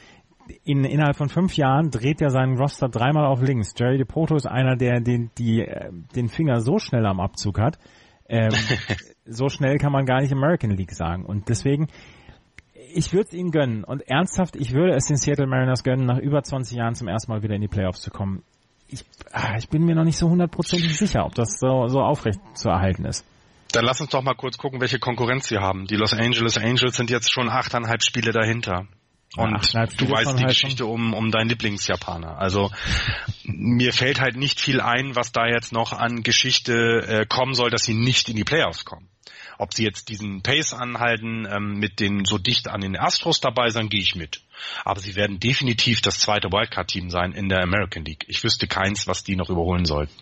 in, 0.64 0.86
innerhalb 0.86 1.18
von 1.18 1.30
fünf 1.30 1.58
Jahren 1.58 1.90
dreht 1.90 2.22
er 2.22 2.30
seinen 2.30 2.58
Roster 2.58 2.90
dreimal 2.90 3.26
auf 3.26 3.42
links. 3.42 3.74
Jerry 3.76 3.98
DePoto 3.98 4.36
ist 4.36 4.48
einer, 4.48 4.76
der 4.76 5.02
den, 5.02 5.32
die, 5.38 5.62
äh, 5.62 5.92
den 6.16 6.30
Finger 6.30 6.62
so 6.62 6.78
schnell 6.78 7.06
am 7.06 7.20
Abzug 7.20 7.60
hat. 7.60 7.80
Ähm, 8.30 8.52
so 9.26 9.50
schnell 9.50 9.78
kann 9.78 9.92
man 9.92 10.06
gar 10.06 10.22
nicht 10.22 10.32
American 10.32 10.72
League 10.72 10.92
sagen. 10.92 11.26
Und 11.26 11.50
deswegen, 11.50 11.88
ich 12.94 13.14
würde 13.14 13.28
es 13.28 13.34
ihnen 13.34 13.52
gönnen. 13.52 13.84
Und 13.84 14.08
ernsthaft, 14.08 14.56
ich 14.56 14.74
würde 14.74 14.94
es 14.94 15.06
den 15.06 15.18
Seattle 15.18 15.48
Mariners 15.48 15.84
gönnen, 15.84 16.06
nach 16.06 16.20
über 16.20 16.44
20 16.44 16.78
Jahren 16.78 16.96
zum 16.96 17.08
ersten 17.08 17.32
Mal 17.32 17.42
wieder 17.42 17.56
in 17.56 17.62
die 17.62 17.68
Playoffs 17.68 18.02
zu 18.02 18.12
kommen 18.12 18.44
ich, 18.90 19.06
ah, 19.32 19.56
ich 19.58 19.70
bin 19.70 19.86
mir 19.86 19.96
noch 19.96 20.04
nicht 20.04 20.18
so 20.18 20.30
hundertprozentig 20.30 20.98
sicher, 20.98 21.26
ob 21.26 21.36
das 21.36 21.60
so, 21.60 21.88
so 21.88 22.02
aufrecht 22.02 22.40
zu 22.56 22.70
erhalten 22.70 23.06
ist. 23.06 23.26
Dann 23.72 23.86
lass 23.86 24.00
uns 24.00 24.12
doch 24.12 24.24
mal 24.24 24.34
kurz 24.34 24.58
gucken, 24.58 24.80
welche 24.80 25.00
Konkurrenz 25.00 25.48
sie 25.48 25.58
haben. 25.58 25.88
Die 25.88 25.96
Los 25.96 26.14
Angeles 26.14 26.58
Angels 26.58 26.96
sind 26.96 27.10
jetzt 27.10 27.32
schon 27.32 27.50
achteinhalb 27.50 28.02
Spiele 28.04 28.32
dahinter. 28.32 28.88
Und 29.36 29.74
ja, 29.74 29.86
du 29.86 30.10
weißt 30.10 30.40
die 30.40 30.44
halt 30.44 30.48
Geschichte 30.48 30.86
um, 30.86 31.14
um 31.14 31.32
deinen 31.32 31.50
Lieblingsjapaner. 31.50 32.40
Also 32.40 32.72
mir 33.44 33.92
fällt 33.92 34.22
halt 34.22 34.38
nicht 34.38 34.62
viel 34.62 34.80
ein, 34.80 35.16
was 35.16 35.34
da 35.34 35.46
jetzt 35.46 35.74
noch 35.74 35.92
an 35.92 36.24
Geschichte 36.24 36.74
äh, 36.74 37.26
kommen 37.28 37.54
soll, 37.54 37.70
dass 37.70 37.84
sie 37.84 37.94
nicht 37.94 38.30
in 38.30 38.38
die 38.38 38.46
Playoffs 38.46 38.86
kommen. 38.86 39.10
Ob 39.58 39.74
sie 39.74 39.84
jetzt 39.84 40.10
diesen 40.10 40.42
Pace 40.42 40.74
anhalten, 40.74 41.48
ähm, 41.50 41.80
mit 41.80 42.00
den 42.00 42.26
so 42.26 42.38
dicht 42.38 42.68
an 42.68 42.82
den 42.82 42.98
Astros 42.98 43.40
dabei 43.40 43.70
sein, 43.70 43.90
gehe 43.90 44.02
ich 44.02 44.16
mit. 44.16 44.42
Aber 44.86 45.00
sie 45.00 45.16
werden 45.16 45.40
definitiv 45.40 46.02
das 46.02 46.20
zweite 46.20 46.52
Wildcard-Team 46.52 47.10
sein 47.10 47.32
in 47.34 47.50
der 47.50 47.62
American 47.62 48.06
League. 48.06 48.26
Ich 48.28 48.44
wüsste 48.44 48.68
keins, 48.68 49.08
was 49.08 49.24
die 49.24 49.36
noch 49.36 49.50
überholen 49.50 49.86
sollten. 49.86 50.14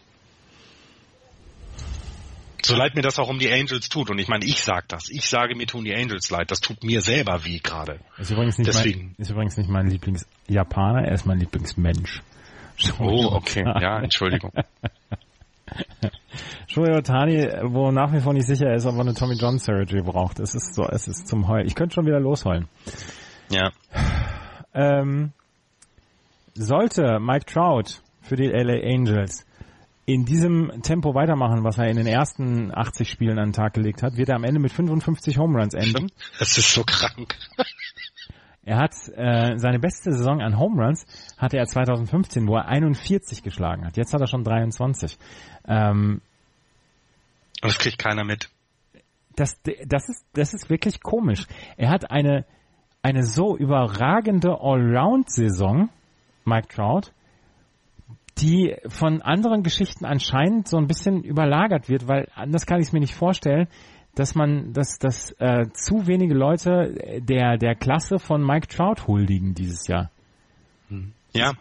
So 2.66 2.76
leid 2.76 2.96
mir 2.96 3.04
das 3.04 3.20
auch 3.20 3.30
um 3.30 3.38
die 3.38 3.52
Angels 3.52 3.90
tut. 3.90 4.10
Und 4.10 4.18
ich 4.18 4.28
meine, 4.28 4.44
ich 4.44 4.64
sag 4.64 4.88
das. 4.88 5.10
Ich 5.10 5.30
sage, 5.30 5.56
mir 5.56 5.68
tun 5.68 5.86
die 5.86 5.94
Angels 5.94 6.32
leid. 6.32 6.50
Das 6.50 6.62
tut 6.62 6.84
mir 6.84 7.02
selber 7.02 7.46
weh 7.46 7.60
gerade. 7.60 8.00
Ist 8.18 8.32
übrigens 8.32 8.58
nicht 8.58 8.68
Deswegen. 8.68 9.02
Mein, 9.02 9.16
ist 9.20 9.30
übrigens 9.30 9.58
nicht 9.58 9.70
mein 9.70 9.88
Lieblingsjapaner, 9.88 11.06
er 11.06 11.14
ist 11.14 11.28
mein 11.28 11.40
Lieblingsmensch. 11.40 12.22
Oh, 13.00 13.30
okay. 13.34 13.64
Ja, 13.64 14.00
Entschuldigung. 14.00 14.52
Shohei 16.68 16.98
Otani, 16.98 17.48
wo 17.64 17.92
nach 17.92 18.14
wie 18.14 18.20
vor 18.20 18.34
nicht 18.34 18.48
sicher 18.48 18.74
ist, 18.74 18.86
ob 18.86 18.96
er 18.96 19.02
eine 19.02 19.14
Tommy 19.14 19.36
John 19.36 19.60
Surgery 19.60 20.02
braucht. 20.02 20.40
Es 20.40 20.56
ist 20.56 20.76
so, 20.76 20.84
es 20.88 21.08
ist 21.08 21.28
zum 21.28 21.48
Heulen. 21.48 21.68
Ich 21.68 21.76
könnte 21.76 21.96
schon 21.96 22.06
wieder 22.06 22.20
losheulen. 22.20 22.68
Ja. 23.50 23.72
Ähm, 24.74 25.32
sollte 26.54 27.20
Mike 27.20 27.46
Trout 27.46 28.02
für 28.22 28.36
die 28.36 28.48
LA 28.48 28.82
Angels 28.84 29.46
in 30.06 30.26
diesem 30.26 30.72
Tempo 30.84 31.16
weitermachen, 31.16 31.64
was 31.64 31.78
er 31.78 31.90
in 31.90 31.98
den 31.98 32.08
ersten 32.08 32.72
80 32.74 33.10
Spielen 33.10 33.40
an 33.40 33.50
den 33.50 33.54
Tag 33.54 33.74
gelegt 33.74 34.04
hat, 34.04 34.18
wird 34.18 34.30
er 34.30 34.36
am 34.36 34.44
Ende 34.44 34.60
mit 34.60 34.72
55 34.72 35.38
Home 35.38 35.60
Runs 35.60 35.74
enden. 35.74 36.12
Das 36.38 36.58
ist 36.58 36.72
so 36.74 36.84
krank. 36.84 37.36
Er 38.66 38.78
hat 38.78 38.94
äh, 39.16 39.58
seine 39.58 39.80
beste 39.80 40.12
Saison 40.12 40.42
an 40.42 40.58
Home 40.58 40.84
Runs 40.84 41.06
hatte 41.38 41.58
er 41.58 41.68
2015, 41.68 42.48
wo 42.48 42.56
er 42.56 42.68
41 42.68 43.44
geschlagen 43.44 43.86
hat. 43.86 43.96
Jetzt 43.96 44.12
hat 44.14 44.22
er 44.22 44.28
schon 44.28 44.44
23. 44.44 45.18
Ähm, 45.68 46.22
Und 47.62 47.72
das 47.72 47.78
kriegt 47.78 48.00
keiner 48.00 48.24
mit. 48.24 48.50
das, 49.36 49.62
das 49.86 50.10
ist, 50.10 50.26
das 50.34 50.54
ist 50.56 50.70
wirklich 50.70 51.02
komisch. 51.02 51.46
Er 51.78 51.90
hat 51.90 52.10
eine, 52.10 52.46
eine 53.04 53.24
so 53.24 53.56
überragende 53.56 54.58
Allround-Saison, 54.60 55.90
Mike 56.46 56.70
Trout, 56.70 57.12
die 58.40 58.76
von 58.88 59.22
anderen 59.22 59.62
Geschichten 59.62 60.06
anscheinend 60.06 60.68
so 60.68 60.78
ein 60.78 60.88
bisschen 60.88 61.24
überlagert 61.24 61.88
wird, 61.88 62.08
weil 62.08 62.28
anders 62.34 62.66
kann 62.66 62.80
ich 62.80 62.88
es 62.88 62.94
mir 62.94 63.00
nicht 63.00 63.16
vorstellen, 63.16 63.68
dass 64.16 64.34
man, 64.36 64.74
dass, 64.74 64.98
dass 64.98 65.32
äh, 65.40 65.66
zu 65.74 66.08
wenige 66.08 66.34
Leute 66.34 67.20
der, 67.20 67.58
der 67.58 67.76
Klasse 67.76 68.20
von 68.20 68.42
Mike 68.46 68.68
Trout 68.68 69.08
huldigen 69.08 69.54
dieses 69.54 69.88
Jahr. 69.88 70.10
Ja, 71.34 71.54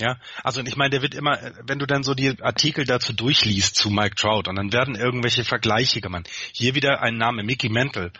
ja. 0.00 0.16
Also 0.42 0.60
ich 0.62 0.76
meine, 0.76 0.90
der 0.90 1.02
wird 1.02 1.14
immer, 1.14 1.38
wenn 1.66 1.78
du 1.78 1.86
dann 1.86 2.02
so 2.02 2.14
die 2.14 2.42
Artikel 2.42 2.84
dazu 2.84 3.12
durchliest 3.12 3.76
zu 3.76 3.90
Mike 3.90 4.16
Trout 4.16 4.48
und 4.48 4.56
dann 4.56 4.72
werden 4.72 4.96
irgendwelche 4.96 5.44
Vergleiche 5.44 6.00
gemacht. 6.00 6.28
Hier 6.52 6.74
wieder 6.74 7.00
ein 7.00 7.16
Name, 7.16 7.44
Mickey 7.44 7.68
Mantle. 7.68 8.10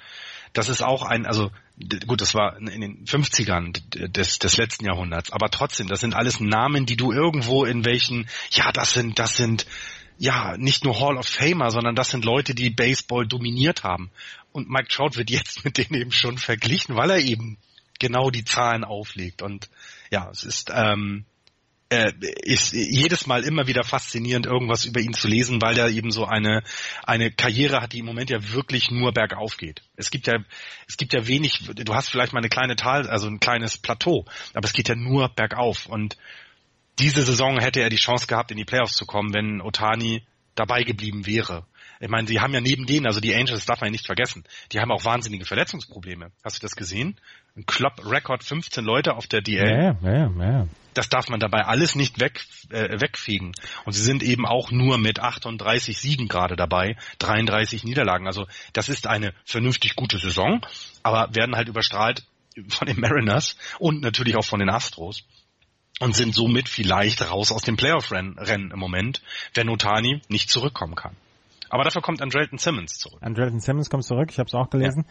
Das 0.52 0.68
ist 0.68 0.82
auch 0.82 1.02
ein, 1.02 1.26
also 1.26 1.50
gut, 2.06 2.20
das 2.20 2.34
war 2.34 2.56
in 2.58 2.80
den 2.80 3.04
50ern 3.06 3.72
d- 3.72 4.08
des, 4.08 4.38
des 4.38 4.56
letzten 4.56 4.84
Jahrhunderts, 4.84 5.32
aber 5.32 5.48
trotzdem, 5.48 5.86
das 5.86 6.00
sind 6.00 6.14
alles 6.14 6.40
Namen, 6.40 6.86
die 6.86 6.96
du 6.96 7.12
irgendwo 7.12 7.64
in 7.64 7.84
welchen, 7.84 8.28
ja, 8.50 8.70
das 8.72 8.92
sind, 8.92 9.18
das 9.18 9.36
sind, 9.36 9.66
ja, 10.20 10.54
nicht 10.58 10.84
nur 10.84 11.00
Hall 11.00 11.16
of 11.16 11.26
Famer, 11.26 11.70
sondern 11.70 11.94
das 11.94 12.10
sind 12.10 12.26
Leute, 12.26 12.54
die 12.54 12.68
Baseball 12.68 13.26
dominiert 13.26 13.84
haben. 13.84 14.10
Und 14.52 14.68
Mike 14.68 14.88
Trout 14.88 15.16
wird 15.16 15.30
jetzt 15.30 15.64
mit 15.64 15.78
denen 15.78 15.98
eben 15.98 16.12
schon 16.12 16.36
verglichen, 16.36 16.94
weil 16.94 17.10
er 17.10 17.18
eben 17.18 17.56
genau 17.98 18.30
die 18.30 18.44
Zahlen 18.44 18.84
auflegt. 18.84 19.40
Und 19.40 19.70
ja, 20.10 20.28
es 20.30 20.44
ist, 20.44 20.70
ähm, 20.74 21.24
äh, 21.88 22.12
ist 22.42 22.74
jedes 22.74 23.26
Mal 23.26 23.44
immer 23.44 23.66
wieder 23.66 23.82
faszinierend, 23.82 24.44
irgendwas 24.44 24.84
über 24.84 25.00
ihn 25.00 25.14
zu 25.14 25.26
lesen, 25.26 25.62
weil 25.62 25.78
er 25.78 25.88
eben 25.88 26.10
so 26.10 26.26
eine 26.26 26.64
eine 27.02 27.30
Karriere 27.30 27.80
hat, 27.80 27.94
die 27.94 28.00
im 28.00 28.06
Moment 28.06 28.28
ja 28.28 28.52
wirklich 28.52 28.90
nur 28.90 29.12
bergauf 29.12 29.56
geht. 29.56 29.82
Es 29.96 30.10
gibt 30.10 30.26
ja 30.26 30.36
es 30.86 30.98
gibt 30.98 31.14
ja 31.14 31.26
wenig. 31.26 31.62
Du 31.74 31.94
hast 31.94 32.10
vielleicht 32.10 32.34
mal 32.34 32.40
eine 32.40 32.50
kleine 32.50 32.76
Tal, 32.76 33.08
also 33.08 33.26
ein 33.26 33.40
kleines 33.40 33.78
Plateau, 33.78 34.26
aber 34.52 34.66
es 34.66 34.74
geht 34.74 34.90
ja 34.90 34.94
nur 34.94 35.30
bergauf. 35.30 35.86
Und 35.86 36.18
diese 36.98 37.22
Saison 37.22 37.58
hätte 37.58 37.80
er 37.80 37.88
die 37.88 37.96
Chance 37.96 38.26
gehabt, 38.26 38.50
in 38.50 38.56
die 38.56 38.64
Playoffs 38.64 38.96
zu 38.96 39.06
kommen, 39.06 39.32
wenn 39.32 39.60
Otani 39.60 40.22
dabei 40.54 40.82
geblieben 40.82 41.26
wäre. 41.26 41.64
Ich 42.00 42.08
meine, 42.08 42.26
sie 42.26 42.40
haben 42.40 42.54
ja 42.54 42.60
neben 42.60 42.86
denen, 42.86 43.06
also 43.06 43.20
die 43.20 43.34
Angels, 43.34 43.58
das 43.58 43.66
darf 43.66 43.80
man 43.80 43.88
ja 43.88 43.92
nicht 43.92 44.06
vergessen, 44.06 44.44
die 44.72 44.80
haben 44.80 44.90
auch 44.90 45.04
wahnsinnige 45.04 45.44
Verletzungsprobleme. 45.44 46.32
Hast 46.42 46.56
du 46.56 46.62
das 46.62 46.74
gesehen? 46.74 47.20
Ein 47.56 47.66
Club-Record 47.66 48.42
15 48.42 48.84
Leute 48.84 49.14
auf 49.16 49.26
der 49.26 49.42
DL 49.42 49.98
ja, 50.02 50.10
ja, 50.10 50.30
ja. 50.38 50.66
das 50.94 51.10
darf 51.10 51.28
man 51.28 51.40
dabei 51.40 51.66
alles 51.66 51.94
nicht 51.96 52.18
weg, 52.18 52.42
äh, 52.70 53.00
wegfegen. 53.00 53.52
Und 53.84 53.92
sie 53.92 54.02
sind 54.02 54.22
eben 54.22 54.46
auch 54.46 54.70
nur 54.70 54.96
mit 54.96 55.20
38 55.20 55.98
Siegen 55.98 56.28
gerade 56.28 56.56
dabei, 56.56 56.96
33 57.18 57.84
Niederlagen. 57.84 58.26
Also 58.26 58.46
das 58.72 58.88
ist 58.88 59.06
eine 59.06 59.34
vernünftig 59.44 59.94
gute 59.94 60.18
Saison, 60.18 60.64
aber 61.02 61.34
werden 61.34 61.54
halt 61.54 61.68
überstrahlt 61.68 62.24
von 62.68 62.86
den 62.86 62.98
Mariners 62.98 63.56
und 63.78 64.00
natürlich 64.00 64.36
auch 64.36 64.44
von 64.44 64.60
den 64.60 64.70
Astros 64.70 65.24
und 66.00 66.16
sind 66.16 66.34
somit 66.34 66.68
vielleicht 66.68 67.30
raus 67.30 67.52
aus 67.52 67.62
dem 67.62 67.76
Playoff-Rennen 67.76 68.38
Rennen 68.38 68.70
im 68.72 68.78
Moment, 68.78 69.22
wenn 69.54 69.68
Otani 69.68 70.22
nicht 70.28 70.50
zurückkommen 70.50 70.96
kann. 70.96 71.14
Aber 71.68 71.84
dafür 71.84 72.02
kommt 72.02 72.20
Andrelton 72.20 72.58
Simmons 72.58 72.98
zurück. 72.98 73.20
Andrelton 73.22 73.60
Simmons 73.60 73.90
kommt 73.90 74.04
zurück, 74.04 74.30
ich 74.32 74.38
habe 74.38 74.48
es 74.48 74.54
auch 74.54 74.70
gelesen. 74.70 75.04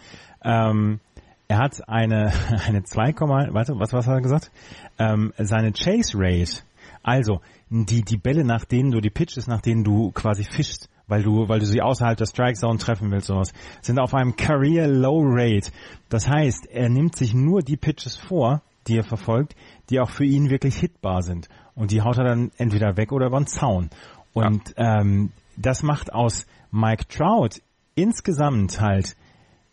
Ähm, 0.44 1.00
er 1.48 1.58
hat 1.58 1.88
eine, 1.88 2.34
eine 2.68 2.84
2, 2.84 3.14
warte, 3.54 3.74
was, 3.80 3.94
was 3.94 4.08
hat 4.08 4.16
er 4.16 4.22
gesagt? 4.22 4.52
Ähm, 4.98 5.34
seine 5.38 5.72
Chase 5.72 6.14
Rate, 6.16 6.64
also 7.02 7.42
die, 7.70 8.02
die 8.04 8.18
Bälle, 8.18 8.44
nach 8.44 8.66
denen 8.66 8.92
du, 8.92 9.00
die 9.00 9.10
Pitches, 9.10 9.48
nach 9.48 9.62
denen 9.62 9.84
du 9.84 10.12
quasi 10.12 10.44
fischst, 10.44 10.90
weil 11.08 11.24
du, 11.24 11.48
weil 11.48 11.60
du 11.60 11.66
sie 11.66 11.82
außerhalb 11.82 12.18
der 12.18 12.26
Strike 12.26 12.60
Zone 12.60 12.78
treffen 12.78 13.12
willst, 13.12 13.28
sowas, 13.28 13.54
sind 13.82 14.00
auf 14.00 14.14
einem 14.14 14.36
Career 14.36 14.88
Low 14.88 15.22
Rate. 15.24 15.72
Das 16.10 16.28
heißt, 16.28 16.68
er 16.68 16.90
nimmt 16.90 17.16
sich 17.16 17.34
nur 17.34 17.62
die 17.62 17.78
Pitches 17.78 18.18
vor, 18.18 18.62
die 18.88 18.98
er 18.98 19.04
verfolgt, 19.04 19.56
die 19.90 20.00
auch 20.00 20.10
für 20.10 20.26
ihn 20.26 20.50
wirklich 20.50 20.78
hitbar 20.78 21.22
sind. 21.22 21.50
Und 21.76 21.92
die 21.92 22.02
haut 22.02 22.18
er 22.18 22.26
dann 22.26 22.52
entweder 22.58 22.98
weg 22.98 23.12
oder 23.12 23.28
über 23.28 23.40
den 23.40 23.48
Zaun. 23.48 23.90
Und 24.34 24.74
ähm, 24.78 25.32
das 25.58 25.84
macht 25.84 26.14
aus 26.14 26.46
Mike 26.72 27.08
Trout 27.08 27.62
insgesamt 27.96 28.80
halt 28.80 29.16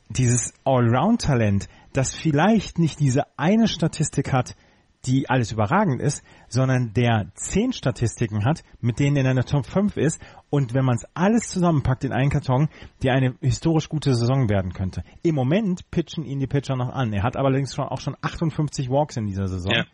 dieses 0.08 0.52
Allround-Talent, 0.64 1.68
das 1.92 2.14
vielleicht 2.14 2.78
nicht 2.78 3.00
diese 3.00 3.24
eine 3.36 3.68
Statistik 3.68 4.32
hat, 4.32 4.56
die 5.06 5.28
alles 5.28 5.52
überragend 5.52 6.00
ist, 6.00 6.24
sondern 6.48 6.92
der 6.92 7.30
zehn 7.34 7.72
Statistiken 7.72 8.44
hat, 8.44 8.62
mit 8.80 8.98
denen 8.98 9.16
er 9.16 9.22
in 9.22 9.28
einer 9.28 9.44
Top 9.44 9.66
5 9.66 9.96
ist 9.96 10.20
und 10.50 10.74
wenn 10.74 10.84
man 10.84 10.96
es 10.96 11.06
alles 11.14 11.48
zusammenpackt 11.48 12.04
in 12.04 12.12
einen 12.12 12.30
Karton, 12.30 12.68
die 13.02 13.10
eine 13.10 13.34
historisch 13.40 13.88
gute 13.88 14.14
Saison 14.14 14.48
werden 14.48 14.72
könnte. 14.72 15.02
Im 15.22 15.34
Moment 15.34 15.90
pitchen 15.90 16.24
ihn 16.24 16.40
die 16.40 16.46
Pitcher 16.46 16.76
noch 16.76 16.90
an. 16.90 17.12
Er 17.12 17.22
hat 17.22 17.36
allerdings 17.36 17.74
schon 17.74 17.86
auch 17.86 18.00
schon 18.00 18.16
58 18.20 18.90
Walks 18.90 19.16
in 19.16 19.26
dieser 19.26 19.48
Saison. 19.48 19.72
Ja. 19.72 19.84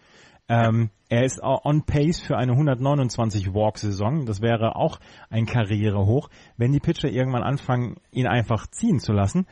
Ähm, 0.48 0.90
er 1.08 1.24
ist 1.24 1.40
on 1.42 1.84
pace 1.84 2.20
für 2.20 2.36
eine 2.36 2.52
129 2.52 3.54
Walk-Saison. 3.54 4.26
Das 4.26 4.42
wäre 4.42 4.76
auch 4.76 4.98
ein 5.30 5.46
Karrierehoch. 5.46 6.28
Wenn 6.56 6.72
die 6.72 6.80
Pitcher 6.80 7.08
irgendwann 7.08 7.42
anfangen, 7.42 7.96
ihn 8.10 8.26
einfach 8.26 8.66
ziehen 8.66 8.98
zu 8.98 9.12
lassen, 9.12 9.46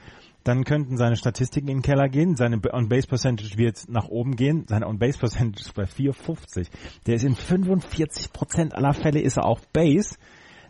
dann 0.45 0.65
könnten 0.65 0.97
seine 0.97 1.17
Statistiken 1.17 1.69
in 1.69 1.79
den 1.79 1.83
Keller 1.83 2.09
gehen. 2.09 2.37
Seine 2.37 2.61
On-Base-Percentage 2.73 3.59
wird 3.59 3.89
nach 3.89 4.09
oben 4.09 4.37
gehen. 4.37 4.65
Seine 4.69 4.87
On-Base-Percentage 4.87 5.61
ist 5.61 5.75
bei 5.75 5.85
4,50. 5.85 6.69
Der 7.07 7.17
ist 7.17 7.25
in 7.25 7.37
45% 7.37 8.73
aller 8.73 8.95
Fälle 8.95 9.21
ist 9.21 9.37
er 9.37 9.45
auf 9.45 9.67
Base. 9.69 10.17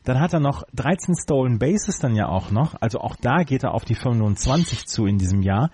Dann 0.04 0.18
hat 0.18 0.32
er 0.32 0.40
noch 0.40 0.64
13 0.74 1.14
Stolen 1.14 1.58
Bases 1.58 1.98
dann 1.98 2.16
ja 2.16 2.28
auch 2.28 2.50
noch. 2.50 2.74
Also 2.80 3.00
auch 3.00 3.16
da 3.16 3.44
geht 3.44 3.62
er 3.62 3.74
auf 3.74 3.84
die 3.84 3.94
25 3.94 4.86
zu 4.86 5.06
in 5.06 5.18
diesem 5.18 5.42
Jahr. 5.42 5.70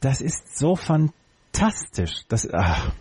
Das 0.00 0.20
ist 0.20 0.58
so 0.58 0.76
fantastisch. 0.76 2.22
Das, 2.28 2.48
ach. 2.52 2.92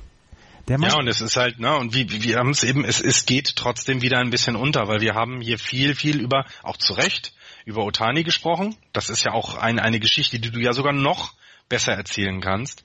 Ja, 0.68 1.00
und 1.00 1.08
es 1.08 1.20
ist 1.20 1.36
halt, 1.36 1.60
ne, 1.60 1.76
und 1.78 1.96
wie, 1.96 2.12
wie 2.12 2.22
wir 2.22 2.38
haben 2.38 2.52
es 2.52 2.64
eben, 2.64 2.86
es, 2.86 3.02
es 3.02 3.26
geht 3.26 3.56
trotzdem 3.56 4.04
wieder 4.04 4.20
ein 4.20 4.30
bisschen 4.30 4.56
unter, 4.56 4.88
weil 4.88 5.02
wir 5.02 5.16
haben 5.16 5.42
hier 5.42 5.58
viel, 5.58 5.96
viel 5.96 6.22
über, 6.22 6.46
auch 6.62 6.78
zu 6.78 6.94
Recht, 6.94 7.34
über 7.70 7.86
Otani 7.86 8.24
gesprochen. 8.24 8.76
Das 8.94 9.12
ist 9.12 9.24
ja 9.24 9.32
auch 9.32 9.54
ein, 9.54 9.80
eine 9.80 10.00
Geschichte, 10.00 10.40
die 10.40 10.50
du 10.50 10.60
ja 10.60 10.74
sogar 10.74 10.92
noch 10.92 11.36
besser 11.70 11.94
erzählen 11.94 12.42
kannst. 12.42 12.84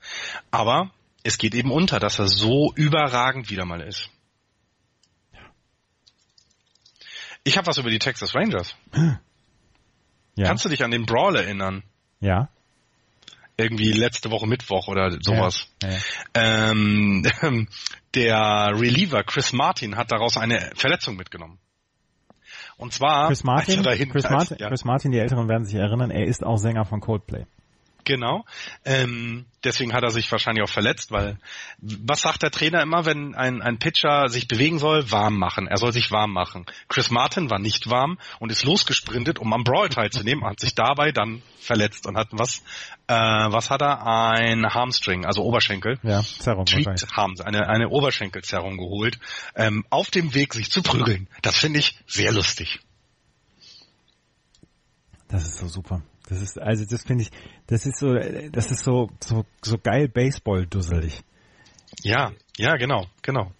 Aber 0.51 0.91
es 1.22 1.39
geht 1.39 1.55
eben 1.55 1.72
unter, 1.72 1.99
dass 1.99 2.18
er 2.18 2.28
so 2.28 2.70
überragend 2.76 3.49
wieder 3.49 3.64
mal 3.64 3.80
ist. 3.80 4.11
Ich 7.45 7.57
habe 7.57 7.66
was 7.66 7.78
über 7.78 7.89
die 7.89 7.99
Texas 7.99 8.35
Rangers. 8.35 8.76
ja, 10.37 10.47
Kannst 10.47 10.66
du 10.66 10.68
dich 10.68 10.85
an 10.85 10.91
den 10.91 11.07
Brawl 11.07 11.37
erinnern? 11.37 11.82
ja, 12.20 12.51
Irgendwie 13.57 13.91
letzte 13.93 14.30
Woche 14.30 14.47
Mittwoch 14.47 14.89
oder 14.89 15.16
sowas. 15.22 15.66
Ja, 15.82 15.91
ja. 15.91 16.70
Ähm, 16.70 17.26
der 18.14 18.70
Reliever 18.74 19.24
Chris 19.24 19.55
Martin 19.55 19.97
hat 19.97 20.12
daraus 20.12 20.37
eine 20.37 20.72
Verletzung 20.74 21.16
mitgenommen. 21.16 21.59
Und 22.77 22.93
zwar 22.93 23.29
Chris 23.29 23.45
Martin, 23.45 23.83
Chris, 23.83 24.25
als- 24.25 24.33
Martin 24.33 24.57
ja, 24.59 24.68
Chris 24.68 24.85
Martin, 24.85 25.12
die 25.12 25.18
Älteren 25.18 25.49
werden 25.49 25.64
sich 25.64 25.75
erinnern, 25.77 26.11
er 26.11 26.27
ist 26.27 26.45
auch 26.45 26.57
Sänger 26.59 26.85
von 26.85 27.01
Coldplay. 27.01 27.47
Genau. 28.05 28.45
Ähm, 28.85 29.47
deswegen 29.65 29.93
hat 29.93 30.03
er 30.03 30.11
sich 30.11 30.31
wahrscheinlich 30.31 30.63
auch 30.63 30.71
verletzt, 30.73 31.11
weil 31.11 31.39
was 31.79 32.23
sagt 32.23 32.43
der 32.43 32.51
Trainer 32.51 32.83
immer, 32.83 33.05
wenn 33.07 33.35
ein, 33.35 33.63
ein 33.63 33.79
Pitcher 33.79 34.29
sich 34.29 34.49
bewegen 34.49 34.79
soll? 34.79 35.11
Warm 35.11 35.39
machen. 35.39 35.67
Er 35.67 35.77
soll 35.77 35.93
sich 35.93 36.11
warm 36.11 36.33
machen. 36.33 36.67
Chris 36.89 37.11
Martin 37.11 37.51
war 37.51 37.59
nicht 37.59 37.91
warm 37.91 38.19
und 38.39 38.51
ist 38.51 38.65
losgesprintet, 38.65 39.39
um 39.39 39.53
am 39.53 39.65
Brawl 39.65 39.89
teilzunehmen, 39.89 40.45
hat 40.45 40.61
sich 40.61 40.75
dabei 40.75 41.13
dann 41.13 41.43
verletzt 41.59 42.07
und 42.07 42.17
hat 42.17 42.29
was, 42.33 42.63
äh, 43.07 43.15
was 43.15 43.71
hat 43.71 43.83
er? 43.83 44.05
Ein 44.07 44.73
Hamstring, 44.73 45.25
also 45.25 45.43
Oberschenkel. 45.43 45.99
Ja, 46.03 46.23
Zerrung 46.23 46.67
Tweet 46.67 46.99
sie 46.99 47.45
eine, 47.45 47.69
eine 47.69 47.89
Oberschenkelzerrung 47.89 48.77
geholt, 48.77 49.19
ähm, 49.55 49.85
auf 49.91 50.11
dem 50.11 50.35
Weg, 50.35 50.55
sich 50.55 50.71
zu 50.71 50.83
prügeln. 50.83 51.29
Das 51.43 51.57
finde 51.57 51.79
ich 51.81 51.99
sehr 52.07 52.33
lustig. 52.33 52.81
Das 55.29 55.45
ist 55.45 55.59
so 55.59 55.69
super. 55.69 56.03
Das 56.29 56.41
ist, 56.41 56.59
also 56.59 56.85
das 56.89 57.03
finde 57.03 57.25
ich, 57.25 57.31
das 57.66 57.87
ist 57.87 57.99
so, 57.99 58.14
das 58.14 58.70
ist 58.70 58.83
so, 58.83 59.11
so, 59.22 59.45
so 59.62 59.79
geil 59.79 60.09
Baseball-dusselig. 60.09 61.22
Ja, 62.03 62.33
ja, 62.57 62.77
genau, 62.77 63.07
genau. 63.22 63.53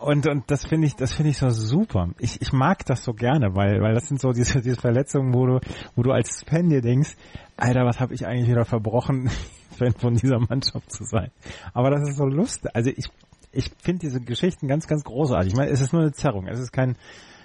Und, 0.00 0.26
und 0.26 0.50
das 0.50 0.66
finde 0.66 0.86
ich, 0.86 0.96
das 0.96 1.14
finde 1.14 1.30
ich 1.30 1.38
so 1.38 1.48
super. 1.48 2.10
Ich, 2.18 2.42
ich 2.42 2.52
mag 2.52 2.84
das 2.84 3.04
so 3.04 3.12
gerne, 3.12 3.54
weil, 3.54 3.80
weil 3.80 3.94
das 3.94 4.08
sind 4.08 4.20
so 4.20 4.32
diese, 4.32 4.60
diese 4.60 4.76
Verletzungen, 4.76 5.32
wo 5.32 5.46
du, 5.46 5.60
wo 5.94 6.02
du 6.02 6.10
als 6.10 6.42
Fan 6.46 6.68
dir 6.68 6.82
denkst, 6.82 7.16
Alter, 7.56 7.84
was 7.86 8.00
habe 8.00 8.14
ich 8.14 8.26
eigentlich 8.26 8.48
wieder 8.48 8.64
verbrochen, 8.64 9.30
Fan 9.78 9.92
von 9.92 10.14
dieser 10.14 10.38
Mannschaft 10.38 10.92
zu 10.92 11.04
sein. 11.04 11.30
Aber 11.72 11.90
das 11.90 12.08
ist 12.08 12.16
so 12.16 12.26
lustig. 12.26 12.70
Also 12.74 12.90
ich, 12.90 13.06
ich 13.52 13.70
finde 13.82 14.00
diese 14.00 14.20
Geschichten 14.20 14.68
ganz, 14.68 14.86
ganz 14.86 15.04
großartig. 15.04 15.52
Ich 15.52 15.56
meine, 15.56 15.70
es 15.70 15.80
ist 15.80 15.92
nur 15.92 16.02
eine 16.02 16.12
Zerrung. 16.12 16.48
Es 16.48 16.60
ist 16.60 16.72
kein, 16.72 16.96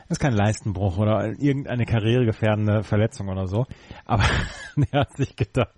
es 0.09 0.17
ist 0.17 0.19
kein 0.19 0.33
Leistenbruch 0.33 0.97
oder 0.97 1.27
irgendeine 1.39 1.85
karrieregefährdende 1.85 2.83
Verletzung 2.83 3.29
oder 3.29 3.47
so. 3.47 3.65
Aber 4.05 4.23
der 4.75 5.01
hat 5.01 5.15
sich 5.15 5.35
gedacht, 5.35 5.73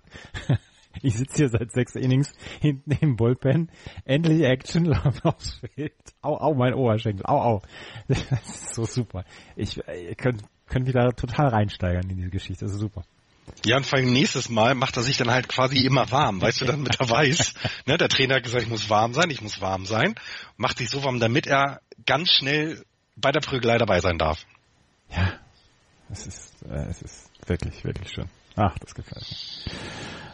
Ich 1.00 1.16
sitze 1.16 1.36
hier 1.36 1.48
seit 1.48 1.72
sechs 1.72 1.94
Innings 1.94 2.32
hinten 2.60 2.92
im 3.00 3.16
Bullpen. 3.16 3.70
Endlich 4.04 4.42
Action, 4.42 4.84
Lauf 4.86 5.24
aufs 5.24 5.60
Feld. 5.74 5.94
Au, 6.20 6.36
au, 6.36 6.54
mein 6.54 6.74
Oberschenkel. 6.74 7.24
Au, 7.26 7.40
au. 7.40 7.62
Das 8.08 8.20
ist 8.20 8.74
so 8.74 8.84
super. 8.84 9.24
Ich, 9.56 9.76
ihr 9.76 10.14
könnt, 10.16 10.42
könnt 10.66 10.86
wieder 10.86 11.14
total 11.14 11.48
reinsteigern 11.48 12.08
in 12.10 12.16
diese 12.16 12.30
Geschichte. 12.30 12.64
Das 12.64 12.74
ist 12.74 12.80
super. 12.80 13.04
Ja, 13.64 13.76
und 13.76 13.86
vor 13.86 13.98
allem 13.98 14.12
nächstes 14.12 14.48
Mal 14.50 14.74
macht 14.74 14.96
er 14.96 15.02
sich 15.02 15.16
dann 15.16 15.30
halt 15.30 15.48
quasi 15.48 15.84
immer 15.84 16.10
warm, 16.12 16.40
weißt 16.40 16.60
du, 16.60 16.64
damit 16.64 17.00
er 17.00 17.10
weiß, 17.10 17.54
ne, 17.86 17.98
der 17.98 18.08
Trainer 18.08 18.36
hat 18.36 18.44
gesagt, 18.44 18.62
ich 18.62 18.68
muss 18.68 18.88
warm 18.88 19.14
sein, 19.14 19.30
ich 19.30 19.42
muss 19.42 19.60
warm 19.60 19.84
sein, 19.84 20.14
macht 20.56 20.78
sich 20.78 20.88
so 20.88 21.02
warm, 21.02 21.18
damit 21.18 21.48
er 21.48 21.80
ganz 22.06 22.30
schnell 22.30 22.84
bei 23.16 23.32
der 23.32 23.40
Prügelei 23.40 23.78
dabei 23.78 24.00
sein 24.00 24.18
darf. 24.18 24.44
Ja, 25.10 25.32
es 26.10 26.26
ist, 26.26 26.62
äh, 26.62 26.86
es 26.88 27.02
ist 27.02 27.30
wirklich, 27.46 27.84
wirklich 27.84 28.10
schön. 28.10 28.28
Ach, 28.56 28.76
das 28.78 28.94
gefällt 28.94 29.24
mir. 29.28 29.72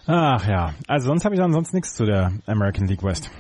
Ach 0.07 0.47
ja, 0.47 0.75
also 0.87 1.09
sonst 1.09 1.25
habe 1.25 1.35
ich 1.35 1.41
dann 1.41 1.53
sonst 1.53 1.75
nichts 1.75 1.95
zu 1.95 2.05
der 2.05 2.33
American 2.47 2.87
League 2.87 3.03
West. 3.03 3.31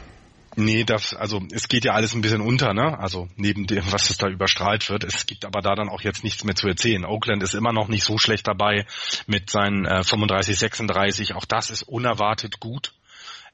Nee, 0.56 0.82
das, 0.82 1.14
also 1.14 1.40
es 1.52 1.68
geht 1.68 1.84
ja 1.84 1.92
alles 1.92 2.14
ein 2.14 2.20
bisschen 2.20 2.40
unter, 2.40 2.74
ne? 2.74 2.98
Also 2.98 3.28
neben 3.36 3.66
dem, 3.68 3.84
was 3.92 4.10
es 4.10 4.18
da 4.18 4.26
überstrahlt 4.26 4.90
wird. 4.90 5.04
Es 5.04 5.24
gibt 5.24 5.44
aber 5.44 5.60
da 5.60 5.76
dann 5.76 5.88
auch 5.88 6.00
jetzt 6.00 6.24
nichts 6.24 6.42
mehr 6.42 6.56
zu 6.56 6.66
erzählen. 6.66 7.04
Oakland 7.04 7.44
ist 7.44 7.54
immer 7.54 7.72
noch 7.72 7.86
nicht 7.86 8.02
so 8.02 8.18
schlecht 8.18 8.48
dabei 8.48 8.84
mit 9.28 9.50
seinen 9.50 9.84
äh, 9.84 10.02
35, 10.02 10.58
36. 10.58 11.34
Auch 11.34 11.44
das 11.44 11.70
ist 11.70 11.82
unerwartet 11.82 12.58
gut. 12.58 12.92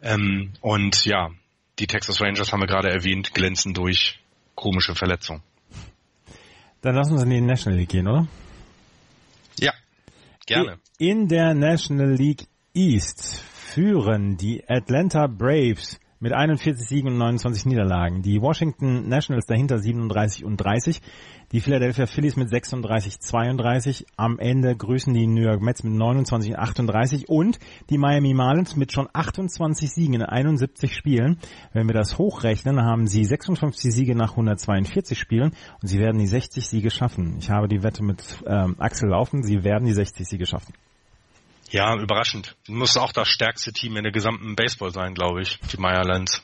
Ähm, 0.00 0.54
und 0.62 1.04
ja, 1.04 1.30
die 1.78 1.86
Texas 1.86 2.22
Rangers 2.22 2.52
haben 2.52 2.60
wir 2.60 2.66
gerade 2.66 2.90
erwähnt, 2.90 3.34
glänzen 3.34 3.74
durch 3.74 4.18
komische 4.54 4.94
Verletzungen. 4.94 5.42
Dann 6.84 6.96
lass 6.96 7.10
uns 7.10 7.22
in 7.22 7.30
die 7.30 7.40
National 7.40 7.78
League 7.78 7.88
gehen, 7.88 8.06
oder? 8.06 8.28
Ja, 9.58 9.72
gerne. 10.44 10.78
In 10.98 11.28
der 11.28 11.54
National 11.54 12.12
League 12.12 12.46
East 12.74 13.40
führen 13.40 14.36
die 14.36 14.62
Atlanta 14.68 15.26
Braves 15.26 15.98
mit 16.24 16.32
41 16.32 16.88
Siegen 16.88 17.10
und 17.10 17.18
29 17.18 17.66
Niederlagen. 17.66 18.22
Die 18.22 18.40
Washington 18.40 19.10
Nationals 19.10 19.44
dahinter 19.44 19.78
37 19.78 20.46
und 20.46 20.56
30. 20.56 21.02
Die 21.52 21.60
Philadelphia 21.60 22.06
Phillies 22.06 22.36
mit 22.36 22.48
36, 22.48 23.20
32. 23.20 24.06
Am 24.16 24.38
Ende 24.38 24.74
grüßen 24.74 25.12
die 25.12 25.26
New 25.26 25.42
York 25.42 25.60
Mets 25.60 25.82
mit 25.82 25.92
29 25.92 26.52
und 26.52 26.58
38 26.58 27.28
und 27.28 27.58
die 27.90 27.98
Miami 27.98 28.32
Marlins 28.32 28.74
mit 28.74 28.90
schon 28.90 29.06
28 29.12 29.90
Siegen 29.90 30.14
in 30.14 30.22
71 30.22 30.96
Spielen. 30.96 31.36
Wenn 31.74 31.88
wir 31.88 31.94
das 31.94 32.16
hochrechnen, 32.16 32.80
haben 32.80 33.06
sie 33.06 33.26
56 33.26 33.92
Siege 33.92 34.14
nach 34.14 34.30
142 34.30 35.18
Spielen 35.18 35.52
und 35.82 35.88
sie 35.88 35.98
werden 35.98 36.18
die 36.18 36.26
60 36.26 36.66
Siege 36.66 36.90
schaffen. 36.90 37.36
Ich 37.38 37.50
habe 37.50 37.68
die 37.68 37.82
Wette 37.82 38.02
mit 38.02 38.42
ähm, 38.46 38.76
Axel 38.78 39.10
laufen, 39.10 39.42
sie 39.42 39.62
werden 39.62 39.84
die 39.84 39.92
60 39.92 40.26
Siege 40.26 40.46
schaffen. 40.46 40.72
Ja, 41.74 41.92
überraschend. 41.96 42.54
Muss 42.68 42.96
auch 42.96 43.10
das 43.10 43.26
stärkste 43.26 43.72
Team 43.72 43.96
in 43.96 44.04
der 44.04 44.12
gesamten 44.12 44.54
Baseball 44.54 44.92
sein, 44.92 45.12
glaube 45.12 45.42
ich, 45.42 45.58
die 45.72 45.76
Meyerlands. 45.76 46.40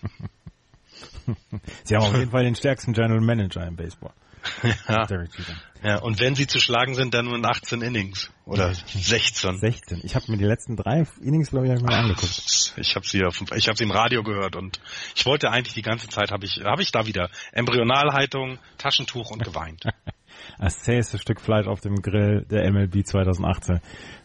Sie 1.84 1.94
haben 1.94 2.02
auf 2.02 2.16
jeden 2.16 2.32
Fall 2.32 2.42
den 2.42 2.56
stärksten 2.56 2.94
General 2.94 3.20
Manager 3.20 3.64
im 3.64 3.76
Baseball. 3.76 4.12
ja. 4.88 5.06
ja, 5.84 5.98
und 5.98 6.18
wenn 6.18 6.34
sie 6.34 6.48
zu 6.48 6.58
schlagen 6.58 6.96
sind, 6.96 7.14
dann 7.14 7.26
nur 7.26 7.36
in 7.36 7.46
18 7.46 7.80
Innings 7.80 8.32
oder 8.44 8.74
16. 8.74 9.58
16. 9.58 10.00
Ich 10.02 10.16
habe 10.16 10.32
mir 10.32 10.38
die 10.38 10.46
letzten 10.46 10.76
drei 10.76 11.06
Innings, 11.20 11.50
glaube 11.50 11.68
ich, 11.68 11.74
ich 11.74 11.80
mir 11.80 11.92
Ach, 11.92 11.98
angeguckt. 11.98 12.74
Ich 12.76 12.96
habe 12.96 13.06
sie, 13.06 13.22
ich 13.54 13.68
habe 13.68 13.76
sie 13.76 13.84
im 13.84 13.92
Radio 13.92 14.24
gehört 14.24 14.56
und 14.56 14.80
ich 15.14 15.26
wollte 15.26 15.50
eigentlich 15.52 15.74
die 15.74 15.82
ganze 15.82 16.08
Zeit, 16.08 16.32
habe 16.32 16.44
ich, 16.44 16.60
habe 16.64 16.82
ich 16.82 16.90
da 16.90 17.06
wieder 17.06 17.30
Embryonalhaltung, 17.52 18.58
Taschentuch 18.78 19.30
und 19.30 19.44
geweint. 19.44 19.84
Das 20.59 20.80
zäheste 20.80 21.18
Stück 21.18 21.41
Fleisch 21.41 21.66
auf 21.66 21.80
dem 21.80 21.97
Grill 21.97 22.45
der 22.51 22.70
MLB 22.70 23.07
2018. 23.07 23.80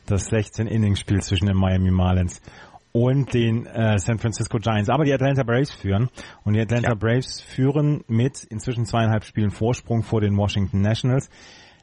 Das 0.05 0.32
16-Innings-Spiel 0.32 1.22
zwischen 1.22 1.47
den 1.47 1.57
Miami 1.57 1.91
Marlins 1.91 2.41
und 2.95 3.34
den 3.34 3.66
äh, 3.66 3.99
San 3.99 4.20
Francisco 4.20 4.57
Giants. 4.57 4.89
Aber 4.89 5.03
die 5.03 5.13
Atlanta 5.13 5.43
Braves 5.43 5.72
führen. 5.72 6.09
Und 6.45 6.53
die 6.53 6.61
Atlanta 6.61 6.89
ja. 6.89 6.95
Braves 6.95 7.41
führen 7.41 8.05
mit 8.07 8.45
inzwischen 8.45 8.86
zweieinhalb 8.86 9.26
Spielen 9.26 9.51
Vorsprung 9.51 10.01
vor 10.01 10.22
den 10.22 10.38
Washington 10.38 10.80
Nationals. 10.80 11.30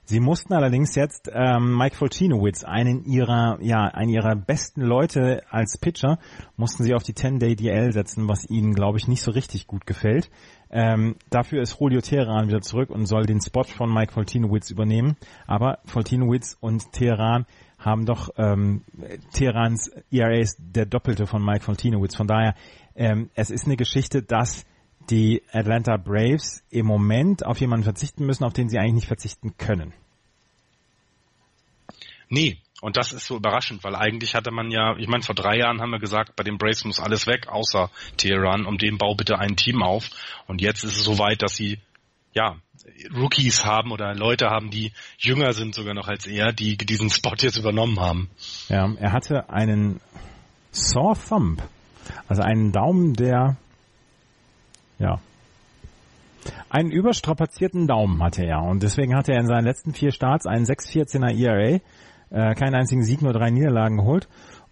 Sie 0.04 0.20
mussten 0.20 0.52
allerdings 0.52 0.94
jetzt 0.96 1.30
ähm, 1.32 1.76
Mike 1.76 1.96
Foltinowitz, 1.96 2.64
einen 2.64 3.04
ihrer, 3.04 3.58
ja, 3.60 3.84
einen 3.84 4.10
ihrer 4.10 4.34
besten 4.34 4.80
Leute 4.80 5.42
als 5.48 5.78
Pitcher, 5.78 6.18
mussten 6.56 6.82
sie 6.82 6.94
auf 6.94 7.04
die 7.04 7.12
10-Day-DL 7.12 7.92
setzen, 7.92 8.28
was 8.28 8.48
ihnen, 8.50 8.74
glaube 8.74 8.98
ich, 8.98 9.06
nicht 9.06 9.22
so 9.22 9.30
richtig 9.30 9.66
gut 9.66 9.86
gefällt. 9.86 10.28
Ähm, 10.72 11.16
dafür 11.28 11.60
ist 11.60 11.78
Julio 11.78 12.00
Teheran 12.00 12.48
wieder 12.48 12.62
zurück 12.62 12.88
und 12.88 13.04
soll 13.04 13.26
den 13.26 13.40
Spot 13.42 13.64
von 13.64 13.92
Mike 13.92 14.12
Foltinowitz 14.12 14.70
übernehmen. 14.70 15.16
Aber 15.46 15.78
Foltinowitz 15.84 16.56
und 16.60 16.92
Teheran 16.92 17.44
haben 17.78 18.06
doch 18.06 18.30
ähm, 18.38 18.82
Teherans 19.32 19.90
ERA 20.10 20.38
ist 20.38 20.56
der 20.58 20.86
doppelte 20.86 21.26
von 21.26 21.44
Mike 21.44 21.64
Foltinowitz. 21.64 22.16
Von 22.16 22.26
daher, 22.26 22.54
ähm, 22.96 23.28
es 23.34 23.50
ist 23.50 23.66
eine 23.66 23.76
Geschichte, 23.76 24.22
dass 24.22 24.64
die 25.10 25.42
Atlanta 25.52 25.96
Braves 25.98 26.64
im 26.70 26.86
Moment 26.86 27.44
auf 27.44 27.60
jemanden 27.60 27.84
verzichten 27.84 28.24
müssen, 28.24 28.44
auf 28.44 28.52
den 28.52 28.68
sie 28.68 28.78
eigentlich 28.78 28.94
nicht 28.94 29.08
verzichten 29.08 29.56
können. 29.58 29.92
Nee, 32.28 32.61
und 32.82 32.96
das 32.96 33.12
ist 33.12 33.26
so 33.26 33.36
überraschend, 33.36 33.84
weil 33.84 33.94
eigentlich 33.94 34.34
hatte 34.34 34.50
man 34.50 34.72
ja, 34.72 34.96
ich 34.98 35.06
meine, 35.06 35.22
vor 35.22 35.36
drei 35.36 35.56
Jahren 35.56 35.80
haben 35.80 35.92
wir 35.92 36.00
gesagt, 36.00 36.34
bei 36.34 36.42
den 36.42 36.58
Braves 36.58 36.84
muss 36.84 36.98
alles 36.98 37.28
weg, 37.28 37.46
außer 37.46 37.90
Teheran, 38.16 38.66
um 38.66 38.76
den 38.76 38.98
bau 38.98 39.14
bitte 39.14 39.38
ein 39.38 39.54
Team 39.54 39.84
auf. 39.84 40.10
Und 40.48 40.60
jetzt 40.60 40.82
ist 40.82 40.96
es 40.96 41.04
so 41.04 41.20
weit, 41.20 41.42
dass 41.42 41.54
sie, 41.54 41.78
ja, 42.34 42.56
Rookies 43.14 43.64
haben 43.64 43.92
oder 43.92 44.16
Leute 44.16 44.50
haben, 44.50 44.70
die 44.70 44.92
jünger 45.16 45.52
sind 45.52 45.76
sogar 45.76 45.94
noch 45.94 46.08
als 46.08 46.26
er, 46.26 46.52
die 46.52 46.76
diesen 46.76 47.08
Spot 47.08 47.36
jetzt 47.38 47.56
übernommen 47.56 48.00
haben. 48.00 48.30
Ja, 48.68 48.92
er 48.98 49.12
hatte 49.12 49.48
einen 49.48 50.00
Sore 50.72 51.16
Thumb, 51.16 51.62
also 52.26 52.42
einen 52.42 52.72
Daumen, 52.72 53.14
der 53.14 53.58
ja. 54.98 55.20
Einen 56.68 56.90
überstrapazierten 56.90 57.86
Daumen 57.86 58.20
hatte 58.24 58.44
er 58.44 58.64
und 58.64 58.82
deswegen 58.82 59.14
hatte 59.14 59.32
er 59.32 59.38
in 59.38 59.46
seinen 59.46 59.66
letzten 59.66 59.94
vier 59.94 60.10
Starts 60.10 60.46
einen 60.46 60.64
6-14er 60.64 61.30
ERA, 61.32 61.78
äh, 62.32 62.54
keinen 62.54 62.74
einzigen 62.74 63.04
Sieg, 63.04 63.22
nur 63.22 63.32
drei 63.32 63.50
Niederlagen 63.50 63.98
geholt. 63.98 64.28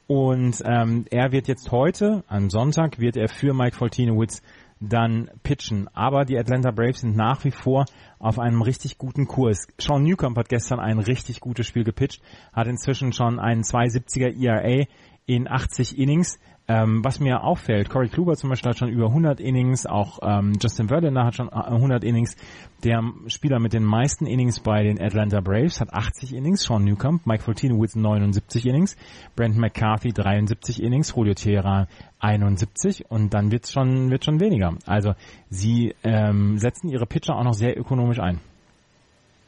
Und 0.07 0.61
ähm, 0.65 1.05
er 1.11 1.31
wird 1.31 1.47
jetzt 1.47 1.71
heute, 1.71 2.25
am 2.27 2.51
Sonntag, 2.51 2.99
wird 2.99 3.17
er 3.17 3.29
für 3.29 3.55
Mike 3.55 3.77
Foltinowitz 3.77 4.43
dann 4.81 5.31
pitchen. 5.43 5.89
Aber 5.93 6.25
die 6.25 6.39
Atlanta 6.39 6.71
Braves 6.71 7.03
sind 7.03 7.15
nach 7.15 7.45
wie 7.45 7.51
vor 7.51 7.85
auf 8.19 8.39
einem 8.39 8.63
richtig 8.63 8.99
guten 8.99 9.27
Kurs. 9.27 9.69
Sean 9.79 10.03
Newcomb 10.03 10.37
hat 10.37 10.49
gestern 10.49 10.81
ein 10.81 10.99
richtig 10.99 11.41
gutes 11.41 11.67
Spiel 11.67 11.85
gepitcht, 11.85 12.23
hat 12.53 12.67
inzwischen 12.67 13.13
schon 13.13 13.39
einen 13.39 13.63
270er 13.63 14.35
ERA 14.43 14.87
in 15.27 15.49
80 15.49 15.99
Innings. 15.99 16.41
Ähm, 16.69 17.03
was 17.05 17.19
mir 17.19 17.43
auffällt, 17.43 17.91
Corey 17.91 18.09
Kluber 18.09 18.37
zum 18.37 18.49
Beispiel 18.49 18.71
hat 18.71 18.79
schon 18.79 18.91
über 18.91 19.07
100 19.07 19.41
Innings, 19.41 19.87
auch 19.87 20.21
ähm, 20.23 20.53
Justin 20.63 20.87
Verlander 20.87 21.25
hat 21.25 21.35
schon 21.35 21.49
100 21.49 22.05
äh, 22.05 22.07
Innings. 22.07 22.37
Der 22.85 23.03
Spieler 23.27 23.59
mit 23.59 23.73
den 23.73 23.83
meisten 23.83 24.25
Innings 24.25 24.61
bei 24.61 24.85
den 24.85 25.01
Atlanta 25.01 25.41
Braves 25.41 25.81
hat 25.81 25.93
80 25.93 26.33
Innings, 26.33 26.63
Sean 26.63 26.85
Newcomb, 26.85 27.27
Mike 27.27 27.43
Foltinowitz 27.43 27.97
79 27.97 28.67
Innings, 28.67 28.97
Brandon 29.35 29.61
McCarthy 29.61 30.13
73 30.13 30.81
Innings, 30.81 31.13
Julio 31.17 31.35
Teheran 31.35 31.89
71 32.21 33.11
und 33.11 33.35
dann 33.35 33.51
wird's 33.51 33.73
schon, 33.73 34.11
wird 34.11 34.25
schon 34.25 34.39
weniger. 34.39 34.77
Also 34.87 35.15
sie 35.49 35.97
ähm, 36.05 36.57
setzen 36.59 36.89
ihre 36.89 37.07
Pitcher 37.07 37.35
auch 37.35 37.45
noch 37.45 37.55
sehr 37.55 37.77
ökonomisch 37.77 38.21
ein. 38.21 38.39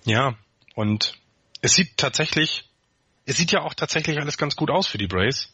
Ja, 0.05 0.35
und 0.75 1.19
es 1.61 1.75
sieht 1.75 1.97
tatsächlich, 1.97 2.69
es 3.27 3.37
sieht 3.37 3.53
ja 3.53 3.63
auch 3.63 3.75
tatsächlich 3.75 4.19
alles 4.19 4.39
ganz 4.39 4.57
gut 4.57 4.71
aus 4.71 4.89
für 4.89 4.99
die 4.99 5.07
Braves 5.07 5.53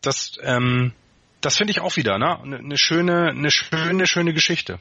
das, 0.00 0.38
ähm, 0.42 0.92
das 1.40 1.56
finde 1.56 1.72
ich 1.72 1.80
auch 1.80 1.96
wieder, 1.96 2.18
ne? 2.18 2.40
Eine 2.40 2.62
ne 2.62 2.76
schöne, 2.76 3.30
eine 3.30 3.50
schöne, 3.50 4.06
schöne 4.06 4.32
Geschichte. 4.32 4.78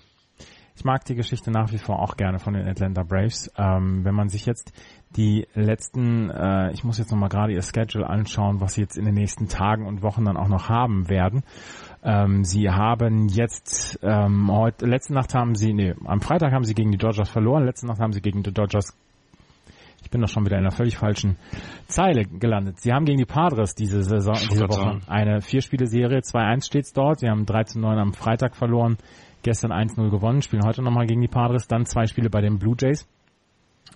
Ich 0.75 0.85
mag 0.85 1.05
die 1.05 1.15
Geschichte 1.15 1.49
nach 1.49 1.71
wie 1.71 1.79
vor 1.79 1.99
auch 1.99 2.17
gerne 2.17 2.37
von 2.37 2.53
den 2.53 2.67
Atlanta 2.67 3.01
Braves. 3.01 3.51
Ähm, 3.57 4.05
wenn 4.05 4.13
man 4.13 4.29
sich 4.29 4.45
jetzt 4.45 4.71
die 5.15 5.47
letzten, 5.55 6.29
äh, 6.29 6.71
ich 6.71 6.83
muss 6.83 6.99
jetzt 6.99 7.11
nochmal 7.11 7.29
gerade 7.29 7.53
ihr 7.53 7.63
Schedule 7.63 8.07
anschauen, 8.07 8.61
was 8.61 8.73
sie 8.73 8.81
jetzt 8.81 8.95
in 8.95 9.05
den 9.05 9.15
nächsten 9.15 9.47
Tagen 9.47 9.87
und 9.87 10.03
Wochen 10.03 10.25
dann 10.25 10.37
auch 10.37 10.47
noch 10.47 10.69
haben 10.69 11.09
werden. 11.09 11.43
Ähm, 12.03 12.43
sie 12.43 12.69
haben 12.69 13.27
jetzt, 13.27 13.99
ähm, 14.03 14.51
heute, 14.51 14.85
letzte 14.85 15.15
Nacht 15.15 15.33
haben 15.33 15.55
sie, 15.55 15.73
nee, 15.73 15.95
am 16.05 16.21
Freitag 16.21 16.53
haben 16.53 16.63
sie 16.63 16.75
gegen 16.75 16.91
die 16.91 16.99
Dodgers 16.99 17.29
verloren, 17.29 17.65
letzte 17.65 17.87
Nacht 17.87 17.99
haben 17.99 18.13
sie 18.13 18.21
gegen 18.21 18.43
die 18.43 18.53
Dodgers 18.53 18.95
ich 20.03 20.09
bin 20.09 20.21
doch 20.21 20.29
schon 20.29 20.45
wieder 20.45 20.57
in 20.57 20.63
einer 20.63 20.71
völlig 20.71 20.97
falschen 20.97 21.37
Zeile 21.87 22.23
gelandet. 22.23 22.79
Sie 22.79 22.93
haben 22.93 23.05
gegen 23.05 23.17
die 23.17 23.25
Padres 23.25 23.75
diese 23.75 24.03
Saison, 24.03 24.37
diese 24.49 24.69
Woche 24.69 24.99
eine 25.07 25.41
Vier-Spiele-Serie. 25.41 26.19
2-1 26.19 26.65
steht's 26.65 26.93
dort. 26.93 27.19
Sie 27.19 27.29
haben 27.29 27.45
13-9 27.45 27.97
am 27.97 28.13
Freitag 28.13 28.55
verloren, 28.55 28.97
gestern 29.43 29.71
1-0 29.71 30.09
gewonnen, 30.09 30.41
spielen 30.41 30.65
heute 30.65 30.81
nochmal 30.81 31.07
gegen 31.07 31.21
die 31.21 31.27
Padres, 31.27 31.67
dann 31.67 31.85
zwei 31.85 32.05
Spiele 32.05 32.29
bei 32.29 32.41
den 32.41 32.57
Blue 32.59 32.75
Jays. 32.79 33.07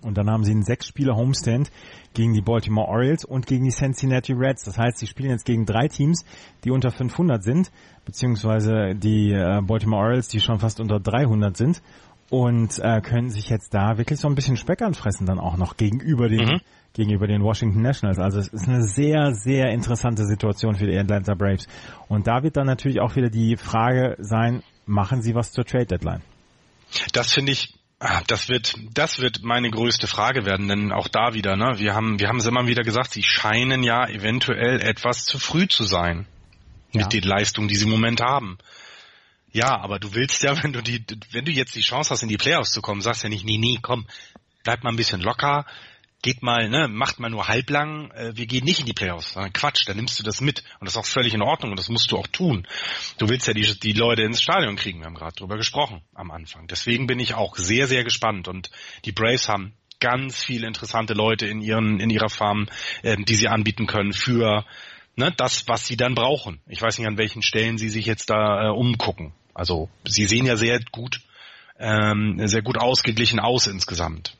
Und 0.01 0.17
dann 0.17 0.29
haben 0.29 0.43
sie 0.43 0.51
einen 0.51 0.63
sechs 0.63 0.87
Spiele 0.87 1.15
Homestand 1.15 1.71
gegen 2.13 2.33
die 2.33 2.41
Baltimore 2.41 2.87
Orioles 2.87 3.23
und 3.23 3.45
gegen 3.45 3.65
die 3.65 3.71
Cincinnati 3.71 4.33
Reds. 4.33 4.63
Das 4.63 4.77
heißt, 4.77 4.97
sie 4.97 5.07
spielen 5.07 5.29
jetzt 5.29 5.45
gegen 5.45 5.65
drei 5.65 5.87
Teams, 5.87 6.25
die 6.63 6.71
unter 6.71 6.91
500 6.91 7.43
sind, 7.43 7.71
beziehungsweise 8.05 8.95
die 8.95 9.31
äh, 9.31 9.61
Baltimore 9.61 10.01
Orioles, 10.03 10.27
die 10.27 10.39
schon 10.39 10.59
fast 10.59 10.79
unter 10.79 10.99
300 10.99 11.55
sind. 11.55 11.81
Und 12.31 12.79
äh, 12.79 13.01
können 13.01 13.29
sich 13.29 13.49
jetzt 13.49 13.73
da 13.73 13.97
wirklich 13.97 14.17
so 14.17 14.29
ein 14.29 14.35
bisschen 14.35 14.55
Speck 14.55 14.81
anfressen 14.81 15.25
dann 15.25 15.37
auch 15.37 15.57
noch 15.57 15.75
gegenüber 15.75 16.29
den 16.29 16.47
Mhm. 16.47 16.61
gegenüber 16.93 17.27
den 17.27 17.43
Washington 17.43 17.81
Nationals. 17.81 18.19
Also 18.19 18.39
es 18.39 18.47
ist 18.47 18.69
eine 18.69 18.83
sehr, 18.83 19.33
sehr 19.33 19.69
interessante 19.71 20.25
Situation 20.25 20.75
für 20.75 20.87
die 20.87 20.97
Atlanta 20.97 21.33
Braves. 21.35 21.67
Und 22.07 22.27
da 22.27 22.41
wird 22.41 22.55
dann 22.55 22.67
natürlich 22.67 23.01
auch 23.01 23.17
wieder 23.17 23.29
die 23.29 23.57
Frage 23.57 24.15
sein, 24.19 24.63
machen 24.85 25.21
sie 25.21 25.35
was 25.35 25.51
zur 25.51 25.65
Trade 25.65 25.87
Deadline? 25.87 26.21
Das 27.11 27.33
finde 27.33 27.51
ich, 27.51 27.73
ah, 27.99 28.21
das 28.27 28.47
wird, 28.47 28.75
das 28.93 29.19
wird 29.19 29.43
meine 29.43 29.69
größte 29.69 30.07
Frage 30.07 30.45
werden, 30.45 30.69
denn 30.69 30.93
auch 30.93 31.09
da 31.09 31.33
wieder, 31.33 31.57
ne, 31.57 31.79
wir 31.79 31.93
haben, 31.93 32.19
wir 32.19 32.29
haben 32.29 32.37
es 32.37 32.45
immer 32.45 32.65
wieder 32.65 32.83
gesagt, 32.83 33.11
sie 33.11 33.23
scheinen 33.23 33.83
ja 33.83 34.07
eventuell 34.07 34.81
etwas 34.81 35.25
zu 35.25 35.37
früh 35.37 35.67
zu 35.67 35.83
sein. 35.83 36.27
Ja. 36.93 37.03
Mit 37.03 37.13
den 37.13 37.23
Leistungen, 37.23 37.67
die 37.67 37.75
sie 37.75 37.85
im 37.85 37.91
Moment 37.91 38.21
haben. 38.21 38.57
Ja, 39.51 39.79
aber 39.79 39.99
du 39.99 40.13
willst 40.13 40.43
ja, 40.43 40.61
wenn 40.63 40.73
du 40.73 40.81
die, 40.81 41.03
wenn 41.31 41.45
du 41.45 41.51
jetzt 41.51 41.75
die 41.75 41.81
Chance 41.81 42.11
hast, 42.11 42.23
in 42.23 42.29
die 42.29 42.37
Playoffs 42.37 42.71
zu 42.71 42.81
kommen, 42.81 43.01
sagst 43.01 43.23
ja 43.23 43.29
nicht, 43.29 43.45
nee, 43.45 43.57
nee, 43.57 43.79
komm, 43.81 44.07
bleib 44.63 44.83
mal 44.83 44.91
ein 44.91 44.95
bisschen 44.95 45.21
locker, 45.21 45.65
geht 46.21 46.43
mal, 46.43 46.69
ne, 46.69 46.87
macht 46.87 47.19
mal 47.19 47.29
nur 47.29 47.47
halblang, 47.47 48.11
äh, 48.11 48.31
wir 48.35 48.45
gehen 48.45 48.63
nicht 48.63 48.79
in 48.79 48.85
die 48.85 48.93
Playoffs. 48.93 49.33
Sondern 49.33 49.53
Quatsch, 49.53 49.87
dann 49.87 49.97
nimmst 49.97 50.19
du 50.19 50.23
das 50.23 50.39
mit. 50.39 50.63
Und 50.79 50.85
das 50.85 50.93
ist 50.93 50.97
auch 50.97 51.05
völlig 51.05 51.33
in 51.33 51.41
Ordnung 51.41 51.71
und 51.71 51.79
das 51.79 51.89
musst 51.89 52.11
du 52.11 52.17
auch 52.17 52.27
tun. 52.27 52.67
Du 53.17 53.29
willst 53.29 53.47
ja 53.47 53.53
die, 53.53 53.79
die 53.79 53.93
Leute 53.93 54.23
ins 54.23 54.41
Stadion 54.41 54.75
kriegen, 54.75 54.99
wir 54.99 55.07
haben 55.07 55.15
gerade 55.15 55.35
drüber 55.35 55.57
gesprochen 55.57 56.01
am 56.13 56.31
Anfang. 56.31 56.67
Deswegen 56.67 57.07
bin 57.07 57.19
ich 57.19 57.33
auch 57.33 57.55
sehr, 57.55 57.87
sehr 57.87 58.03
gespannt. 58.03 58.47
Und 58.47 58.69
die 59.05 59.11
Braves 59.11 59.49
haben 59.49 59.73
ganz 59.99 60.43
viele 60.43 60.67
interessante 60.67 61.13
Leute 61.13 61.47
in 61.47 61.61
ihren, 61.61 61.99
in 61.99 62.09
ihrer 62.09 62.29
Farm, 62.29 62.67
ähm, 63.03 63.25
die 63.25 63.35
sie 63.35 63.47
anbieten 63.47 63.87
können 63.87 64.13
für 64.13 64.65
ne, 65.15 65.33
das, 65.35 65.67
was 65.67 65.87
sie 65.87 65.97
dann 65.97 66.15
brauchen. 66.15 66.59
Ich 66.67 66.81
weiß 66.81 66.97
nicht, 66.97 67.07
an 67.07 67.17
welchen 67.17 67.41
Stellen 67.41 67.77
sie 67.77 67.89
sich 67.89 68.05
jetzt 68.05 68.29
da 68.29 68.67
äh, 68.67 68.71
umgucken. 68.71 69.33
Also 69.53 69.89
sie 70.05 70.25
sehen 70.25 70.45
ja 70.45 70.55
sehr 70.55 70.79
gut, 70.91 71.21
ähm, 71.79 72.39
sehr 72.45 72.61
gut 72.61 72.77
ausgeglichen 72.77 73.39
aus 73.39 73.67
insgesamt. 73.67 74.37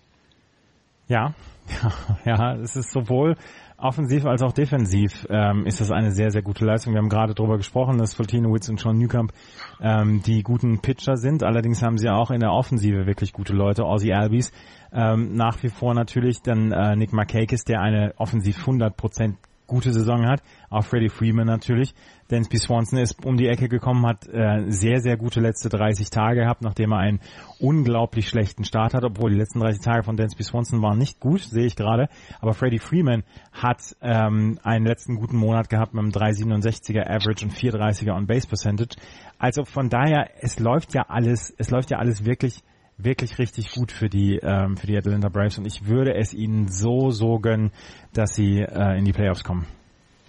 Ja, 1.08 1.34
ja, 2.26 2.56
es 2.56 2.76
ist 2.76 2.92
sowohl 2.92 3.36
offensiv 3.82 4.26
als 4.26 4.42
auch 4.44 4.54
defensiv 4.54 5.26
ähm, 5.30 5.66
ist 5.66 5.82
das 5.82 5.92
eine 5.92 6.12
sehr, 6.12 6.32
sehr 6.32 6.42
gute 6.42 6.66
Leistung. 6.66 6.94
Wir 6.94 7.00
haben 7.00 7.10
gerade 7.10 7.34
darüber 7.34 7.58
gesprochen, 7.58 7.98
dass 7.98 8.14
Fultino 8.14 8.54
Witz 8.54 8.70
und 8.70 8.80
Sean 8.80 8.98
Newcomb 8.98 9.34
ähm, 9.82 10.22
die 10.24 10.44
guten 10.44 10.82
Pitcher 10.82 11.18
sind. 11.18 11.44
Allerdings 11.44 11.82
haben 11.82 11.98
sie 11.98 12.10
auch 12.10 12.32
in 12.32 12.40
der 12.40 12.52
Offensive 12.52 13.08
wirklich 13.08 13.34
gute 13.34 13.54
Leute. 13.54 13.84
Ozzy 13.86 14.14
Albies 14.14 14.52
ähm, 14.94 15.36
nach 15.36 15.62
wie 15.64 15.70
vor 15.70 15.94
natürlich, 15.94 16.42
dann 16.42 16.72
äh, 16.72 16.96
Nick 16.96 17.12
Markakis, 17.14 17.64
der 17.64 17.82
eine 17.82 18.14
offensiv 18.18 18.68
100% 18.68 19.36
gute 19.72 19.94
Saison 19.94 20.28
hat. 20.28 20.44
Auch 20.70 20.84
Freddie 20.84 21.10
Freeman 21.10 21.48
natürlich. 21.48 21.96
Dansby 22.28 22.58
Swanson 22.58 23.00
ist 23.00 23.26
um 23.26 23.38
die 23.38 23.48
Ecke 23.48 23.68
gekommen, 23.68 24.06
hat 24.06 24.28
äh, 24.28 24.66
sehr, 24.68 25.00
sehr 25.00 25.18
gute 25.18 25.40
letzte 25.40 25.70
30 25.70 26.10
Tage 26.10 26.42
gehabt, 26.42 26.62
nachdem 26.62 26.92
er 26.92 27.00
einen 27.00 27.20
unglaublich 27.60 28.28
schlechten 28.28 28.64
Start 28.64 28.94
hat, 28.94 29.04
obwohl 29.04 29.32
die 29.32 29.38
letzten 29.38 29.60
30 29.60 29.82
Tage 29.82 30.04
von 30.04 30.18
Dansby 30.18 30.44
Swanson 30.44 30.82
waren 30.82 30.98
nicht 30.98 31.20
gut, 31.20 31.42
sehe 31.42 31.66
ich 31.66 31.76
gerade. 31.76 32.10
Aber 32.40 32.54
Freddie 32.54 32.80
Freeman 32.80 33.24
hat 33.52 33.96
ähm, 34.02 34.60
einen 34.64 34.86
letzten 34.86 35.16
guten 35.16 35.38
Monat 35.38 35.70
gehabt 35.70 35.94
mit 35.94 36.04
einem 36.04 36.12
3,67er 36.12 37.10
Average 37.10 37.46
und 37.46 37.54
4,30er 37.54 38.14
On-Base 38.16 38.48
Percentage. 38.48 38.96
Also 39.40 39.64
von 39.64 39.90
daher, 39.90 40.30
es 40.42 40.60
läuft 40.60 40.94
ja 40.94 41.06
alles, 41.08 41.54
es 41.58 41.72
läuft 41.72 41.92
ja 41.92 41.98
alles 41.98 42.26
wirklich 42.26 42.62
wirklich 43.04 43.38
richtig 43.40 43.72
gut 43.72 43.92
für 43.92 44.10
die 44.10 44.38
ähm, 44.42 44.78
für 44.78 44.88
die 44.88 44.98
Atlanta 44.98 45.30
Braves 45.30 45.58
und 45.58 45.66
ich 45.66 45.86
würde 45.86 46.16
es 46.16 46.34
ihnen 46.34 46.72
so 46.72 47.12
so 47.12 47.40
gönnen, 47.40 47.72
dass 48.14 48.36
sie 48.36 48.60
äh, 48.60 48.98
in 48.98 49.06
die 49.06 49.14
Playoffs 49.14 49.44
kommen. 49.44 49.68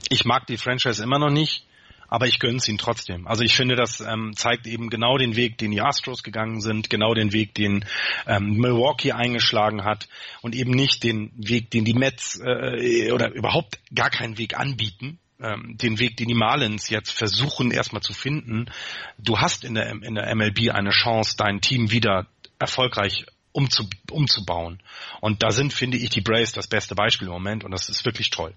Ich 0.08 0.24
mag 0.24 0.46
die 0.46 0.56
Franchise 0.56 1.02
immer 1.02 1.18
noch 1.18 1.30
nicht, 1.30 1.66
aber 2.12 2.26
ich 2.26 2.38
gönn's 2.38 2.68
ihnen 2.68 2.76
trotzdem. 2.76 3.26
Also 3.26 3.42
ich 3.42 3.54
finde, 3.54 3.74
das 3.74 4.00
ähm, 4.00 4.32
zeigt 4.36 4.66
eben 4.66 4.90
genau 4.90 5.16
den 5.16 5.34
Weg, 5.34 5.56
den 5.56 5.70
die 5.70 5.80
Astros 5.80 6.22
gegangen 6.22 6.60
sind, 6.60 6.90
genau 6.90 7.14
den 7.14 7.32
Weg, 7.32 7.54
den 7.54 7.86
ähm, 8.26 8.58
Milwaukee 8.58 9.12
eingeschlagen 9.12 9.84
hat 9.84 10.08
und 10.42 10.54
eben 10.54 10.72
nicht 10.72 11.04
den 11.04 11.32
Weg, 11.36 11.70
den 11.70 11.86
die 11.86 11.94
Mets 11.94 12.38
äh, 12.38 13.10
oder 13.12 13.32
überhaupt 13.32 13.80
gar 13.94 14.10
keinen 14.10 14.36
Weg 14.36 14.58
anbieten, 14.58 15.20
ähm, 15.40 15.78
den 15.78 15.98
Weg, 15.98 16.18
den 16.18 16.28
die 16.28 16.34
Marlins 16.34 16.90
jetzt 16.90 17.10
versuchen 17.10 17.70
erstmal 17.70 18.02
zu 18.02 18.12
finden. 18.12 18.66
Du 19.18 19.38
hast 19.38 19.64
in 19.64 19.72
der, 19.72 19.90
in 19.90 20.14
der 20.14 20.34
MLB 20.34 20.68
eine 20.70 20.90
Chance, 20.90 21.36
dein 21.38 21.62
Team 21.62 21.92
wieder 21.92 22.26
erfolgreich 22.62 23.26
umzu, 23.52 23.84
umzubauen. 24.10 24.78
Und 25.20 25.42
da 25.42 25.50
sind, 25.50 25.72
finde 25.72 25.98
ich, 25.98 26.10
die 26.10 26.20
Braves 26.20 26.52
das 26.52 26.66
beste 26.66 26.94
Beispiel 26.94 27.28
im 27.28 27.34
Moment 27.34 27.64
und 27.64 27.70
das 27.70 27.88
ist 27.88 28.04
wirklich 28.04 28.30
toll. 28.30 28.54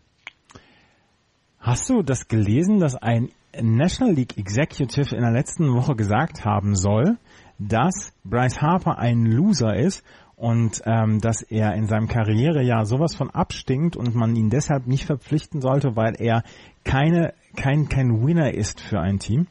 Hast 1.59 1.89
du 1.89 2.03
das 2.03 2.27
gelesen, 2.27 2.79
dass 2.79 2.95
ein 2.95 3.31
National 3.59 4.13
League 4.13 4.37
Executive 4.37 5.15
in 5.15 5.21
der 5.21 5.31
letzten 5.31 5.73
Woche 5.73 5.95
gesagt 5.95 6.45
haben 6.45 6.75
soll, 6.75 7.17
dass 7.57 8.13
Bryce 8.23 8.61
Harper 8.61 8.97
ein 8.99 9.25
Loser 9.25 9.75
ist 9.75 10.03
und 10.35 10.81
ähm, 10.85 11.21
dass 11.21 11.41
er 11.41 11.73
in 11.73 11.87
seinem 11.87 12.07
Karrierejahr 12.07 12.85
sowas 12.85 13.15
von 13.15 13.31
abstinkt 13.31 13.95
und 13.95 14.13
man 14.13 14.35
ihn 14.35 14.49
deshalb 14.49 14.85
nicht 14.85 15.05
verpflichten 15.05 15.61
sollte, 15.61 15.95
weil 15.95 16.15
er 16.19 16.43
keine 16.83 17.33
kein 17.55 17.87
kein 17.87 18.25
Winner 18.25 18.53
ist 18.53 18.81
für 18.81 18.99
ein 18.99 19.19
Team? 19.19 19.47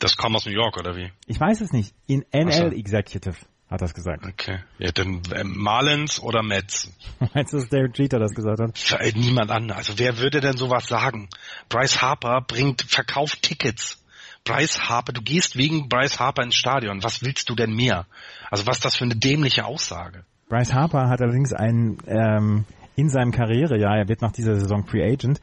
Das 0.00 0.16
kam 0.16 0.34
aus 0.34 0.46
New 0.46 0.52
York 0.52 0.76
oder 0.78 0.96
wie? 0.96 1.10
Ich 1.26 1.38
weiß 1.38 1.60
es 1.60 1.72
nicht. 1.72 1.94
In 2.06 2.24
NL 2.32 2.52
so. 2.52 2.76
Executive 2.76 3.36
hat 3.72 3.82
das 3.82 3.94
gesagt. 3.94 4.26
Okay. 4.26 4.58
Ja, 4.78 4.92
dann 4.92 5.22
ähm, 5.34 5.54
Marlins 5.56 6.20
oder 6.20 6.42
Mets? 6.42 6.90
Meinst 7.34 7.52
du, 7.52 7.58
dass 7.58 7.68
Derek 7.68 7.98
Jeter 7.98 8.18
das 8.18 8.34
gesagt 8.34 8.60
hat? 8.60 9.00
Äh, 9.00 9.12
niemand 9.16 9.50
anderes. 9.50 9.88
Also 9.88 9.98
wer 9.98 10.18
würde 10.18 10.40
denn 10.40 10.56
sowas 10.56 10.86
sagen? 10.86 11.28
Bryce 11.68 12.00
Harper 12.02 12.42
bringt, 12.42 12.82
verkauft 12.82 13.42
Tickets. 13.42 13.98
Bryce 14.44 14.88
Harper, 14.88 15.12
du 15.12 15.22
gehst 15.22 15.56
wegen 15.56 15.88
Bryce 15.88 16.18
Harper 16.18 16.42
ins 16.42 16.56
Stadion. 16.56 17.02
Was 17.02 17.22
willst 17.22 17.48
du 17.48 17.54
denn 17.54 17.74
mehr? 17.74 18.06
Also 18.50 18.66
was 18.66 18.78
ist 18.78 18.84
das 18.84 18.96
für 18.96 19.04
eine 19.04 19.16
dämliche 19.16 19.64
Aussage? 19.64 20.24
Bryce 20.48 20.74
Harper 20.74 21.08
hat 21.08 21.22
allerdings 21.22 21.52
einen 21.52 21.98
ähm, 22.06 22.64
in 22.96 23.08
seinem 23.08 23.32
Karrierejahr, 23.32 23.96
er 23.96 24.08
wird 24.08 24.20
nach 24.20 24.32
dieser 24.32 24.54
Saison 24.56 24.84
Free 24.86 25.02
Agent, 25.02 25.40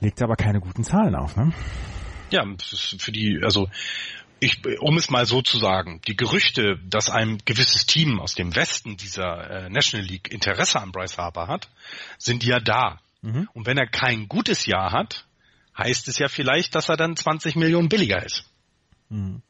legt 0.00 0.22
aber 0.22 0.36
keine 0.36 0.60
guten 0.60 0.84
Zahlen 0.84 1.14
auf, 1.14 1.36
ne? 1.36 1.52
Ja, 2.30 2.44
für 2.58 3.12
die, 3.12 3.40
also 3.42 3.68
ich, 4.44 4.62
um 4.80 4.96
es 4.96 5.10
mal 5.10 5.26
so 5.26 5.42
zu 5.42 5.58
sagen, 5.58 6.00
die 6.06 6.16
Gerüchte, 6.16 6.78
dass 6.88 7.10
ein 7.10 7.38
gewisses 7.44 7.86
Team 7.86 8.20
aus 8.20 8.34
dem 8.34 8.54
Westen 8.54 8.96
dieser 8.96 9.50
äh, 9.50 9.70
National 9.70 10.06
League 10.06 10.32
Interesse 10.32 10.80
an 10.80 10.92
Bryce 10.92 11.18
Harper 11.18 11.48
hat, 11.48 11.68
sind 12.18 12.44
ja 12.44 12.60
da. 12.60 13.00
Mhm. 13.22 13.48
Und 13.54 13.66
wenn 13.66 13.78
er 13.78 13.86
kein 13.86 14.28
gutes 14.28 14.66
Jahr 14.66 14.92
hat, 14.92 15.26
heißt 15.76 16.08
es 16.08 16.18
ja 16.18 16.28
vielleicht, 16.28 16.74
dass 16.74 16.88
er 16.88 16.96
dann 16.96 17.16
20 17.16 17.56
Millionen 17.56 17.88
billiger 17.88 18.24
ist. 18.24 18.44
Mhm. 19.08 19.42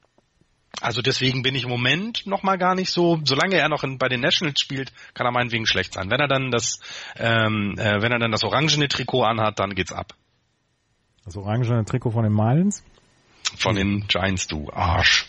Also 0.81 1.03
deswegen 1.03 1.43
bin 1.43 1.55
ich 1.55 1.65
im 1.65 1.71
Moment 1.71 2.27
noch 2.27 2.43
mal 2.43 2.57
gar 2.57 2.75
nicht 2.75 2.91
so, 2.91 3.21
solange 3.25 3.57
er 3.57 3.69
noch 3.69 3.85
in, 3.85 3.99
bei 3.99 4.09
den 4.09 4.21
Nationals 4.21 4.61
spielt, 4.61 4.93
kann 5.15 5.27
er 5.27 5.33
meinetwegen 5.33 5.67
schlecht 5.67 5.95
sein. 5.95 6.11
Wenn 6.11 6.21
er 6.21 6.29
dann 6.29 6.51
das, 6.51 6.81
ähm, 7.17 7.75
äh, 7.79 8.03
wenn 8.03 8.13
er 8.13 8.19
dann 8.19 8.33
das 8.33 8.43
orangene 8.43 8.89
Trikot 8.89 9.23
anhat, 9.23 9.59
dann 9.59 9.75
geht's 9.75 9.93
ab. 9.93 10.15
Das 11.25 11.37
orangene 11.37 11.85
Trikot 11.85 12.11
von 12.11 12.25
den 12.25 12.33
Marlins? 12.33 12.83
Von 13.57 13.77
den 13.77 14.07
Giants, 14.09 14.47
du 14.47 14.71
Arsch. 14.73 15.27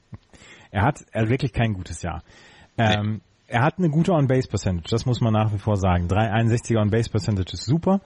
er 0.70 0.82
hat 0.82 1.04
er 1.12 1.22
hat 1.22 1.28
wirklich 1.28 1.52
kein 1.52 1.74
gutes 1.74 2.02
Jahr. 2.02 2.22
Ähm, 2.78 3.12
nee. 3.14 3.20
Er 3.48 3.62
hat 3.62 3.78
eine 3.78 3.90
gute 3.90 4.12
On-Base-Percentage, 4.12 4.88
das 4.90 5.06
muss 5.06 5.20
man 5.20 5.32
nach 5.32 5.52
wie 5.52 5.58
vor 5.58 5.76
sagen. 5.76 6.06
361er 6.06 6.80
On-Base-Percentage 6.80 7.54
ist 7.54 7.64
super. 7.64 8.00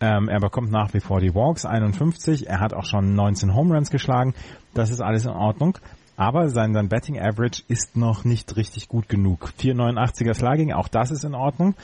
Ähm, 0.00 0.28
er 0.28 0.40
bekommt 0.40 0.70
nach 0.70 0.92
wie 0.92 1.00
vor 1.00 1.20
die 1.20 1.34
Walks, 1.34 1.64
51. 1.64 2.48
Er 2.48 2.60
hat 2.60 2.74
auch 2.74 2.84
schon 2.84 3.14
19 3.14 3.54
Home 3.54 3.74
Runs 3.74 3.90
geschlagen. 3.90 4.34
Das 4.74 4.90
ist 4.90 5.00
alles 5.00 5.24
in 5.24 5.30
Ordnung. 5.30 5.78
Aber 6.16 6.48
sein, 6.48 6.74
sein 6.74 6.88
Betting 6.88 7.18
Average 7.20 7.62
ist 7.68 7.96
noch 7.96 8.24
nicht 8.24 8.56
richtig 8.56 8.88
gut 8.88 9.08
genug. 9.08 9.52
489er 9.60 10.34
Slugging, 10.34 10.72
auch 10.72 10.88
das 10.88 11.12
ist 11.12 11.24
in 11.24 11.34
Ordnung. 11.34 11.74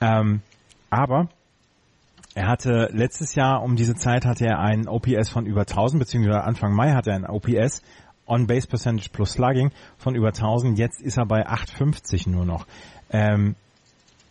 Ähm, 0.00 0.40
aber 0.88 1.28
er 2.34 2.48
hatte 2.48 2.88
letztes 2.92 3.34
Jahr 3.34 3.62
um 3.62 3.76
diese 3.76 3.94
Zeit 3.94 4.24
hatte 4.24 4.46
er 4.46 4.58
einen 4.58 4.88
OPS 4.88 5.28
von 5.28 5.46
über 5.46 5.62
1000, 5.62 6.00
beziehungsweise 6.00 6.42
Anfang 6.42 6.74
Mai 6.74 6.92
hatte 6.92 7.10
er 7.10 7.16
einen 7.16 7.26
OPS 7.26 7.82
on 8.26 8.46
Base 8.46 8.66
Percentage 8.66 9.10
plus 9.10 9.32
Slugging 9.32 9.70
von 9.98 10.14
über 10.14 10.28
1000. 10.28 10.78
Jetzt 10.78 11.02
ist 11.02 11.18
er 11.18 11.26
bei 11.26 11.46
850 11.46 12.26
nur 12.26 12.46
noch. 12.46 12.66
Ähm, 13.10 13.54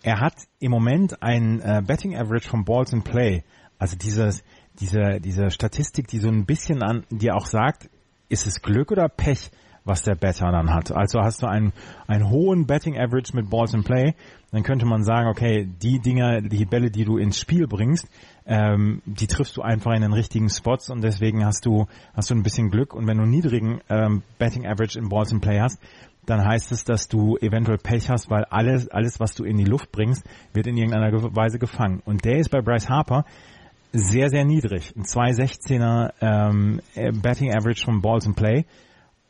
er 0.04 0.20
hat 0.20 0.34
im 0.60 0.72
Moment 0.72 1.22
ein 1.22 1.62
äh, 1.62 1.84
Betting 1.86 2.16
Average 2.16 2.50
von 2.50 2.66
Balls 2.66 2.92
in 2.92 3.04
Play. 3.04 3.44
Also 3.78 3.96
dieses, 3.96 4.44
diese, 4.80 5.20
diese 5.20 5.52
Statistik, 5.52 6.08
die 6.08 6.18
so 6.18 6.30
ein 6.30 6.46
bisschen 6.46 6.82
an, 6.82 7.04
die 7.12 7.32
auch 7.32 7.46
sagt, 7.46 7.90
ist 8.30 8.48
es 8.48 8.62
Glück 8.62 8.92
oder 8.92 9.10
Pech, 9.10 9.52
was 9.84 10.04
der 10.04 10.16
Better 10.16 10.52
dann 10.52 10.74
hat. 10.74 10.92
Also 10.92 11.22
hast 11.22 11.42
du 11.42 11.48
einen, 11.48 11.74
einen 12.08 12.30
hohen 12.30 12.68
Betting 12.68 12.98
Average 12.98 13.36
mit 13.36 13.50
Balls 13.50 13.74
in 13.74 13.84
Play, 13.84 14.14
dann 14.52 14.64
könnte 14.64 14.86
man 14.86 15.04
sagen, 15.04 15.30
okay, 15.30 15.66
die 15.82 16.00
Dinger, 16.00 16.42
die 16.42 16.66
Bälle, 16.66 16.92
die 16.92 17.06
du 17.06 17.18
ins 17.18 17.40
Spiel 17.40 17.68
bringst, 17.68 18.08
ähm, 18.46 19.02
die 19.06 19.28
triffst 19.28 19.58
du 19.58 19.62
einfach 19.62 19.94
in 19.94 20.02
den 20.02 20.14
richtigen 20.14 20.50
Spots 20.50 20.90
und 20.90 21.04
deswegen 21.04 21.46
hast 21.46 21.66
du, 21.66 21.88
hast 22.14 22.30
du 22.30 22.36
ein 22.36 22.44
bisschen 22.44 22.70
Glück 22.70 22.94
und 22.94 23.08
wenn 23.08 23.18
du 23.18 23.24
einen 23.24 23.32
niedrigen 23.32 23.82
ähm, 23.90 24.24
Betting 24.38 24.68
Average 24.68 25.00
in 25.00 25.10
Balls 25.10 25.32
in 25.32 25.42
Play 25.42 25.60
hast, 25.60 25.80
dann 26.26 26.46
heißt 26.46 26.72
es, 26.72 26.84
dass 26.84 27.08
du 27.08 27.38
eventuell 27.38 27.78
Pech 27.78 28.10
hast, 28.10 28.30
weil 28.30 28.46
alles, 28.46 28.88
alles, 28.90 29.20
was 29.20 29.34
du 29.34 29.44
in 29.44 29.58
die 29.58 29.66
Luft 29.66 29.92
bringst, 29.92 30.24
wird 30.54 30.68
in 30.68 30.78
irgendeiner 30.78 31.12
Weise 31.36 31.58
gefangen. 31.58 32.02
Und 32.06 32.26
der 32.26 32.38
ist 32.38 32.50
bei 32.50 32.62
Bryce 32.62 32.90
Harper 32.90 33.26
sehr, 33.92 34.30
sehr 34.30 34.46
niedrig. 34.46 34.94
Ein 34.96 35.04
216er 35.04 36.14
ähm, 36.22 36.82
Betting 37.22 37.54
Average 37.54 37.84
von 37.84 38.02
Balls 38.02 38.26
in 38.26 38.36
Play. 38.36 38.66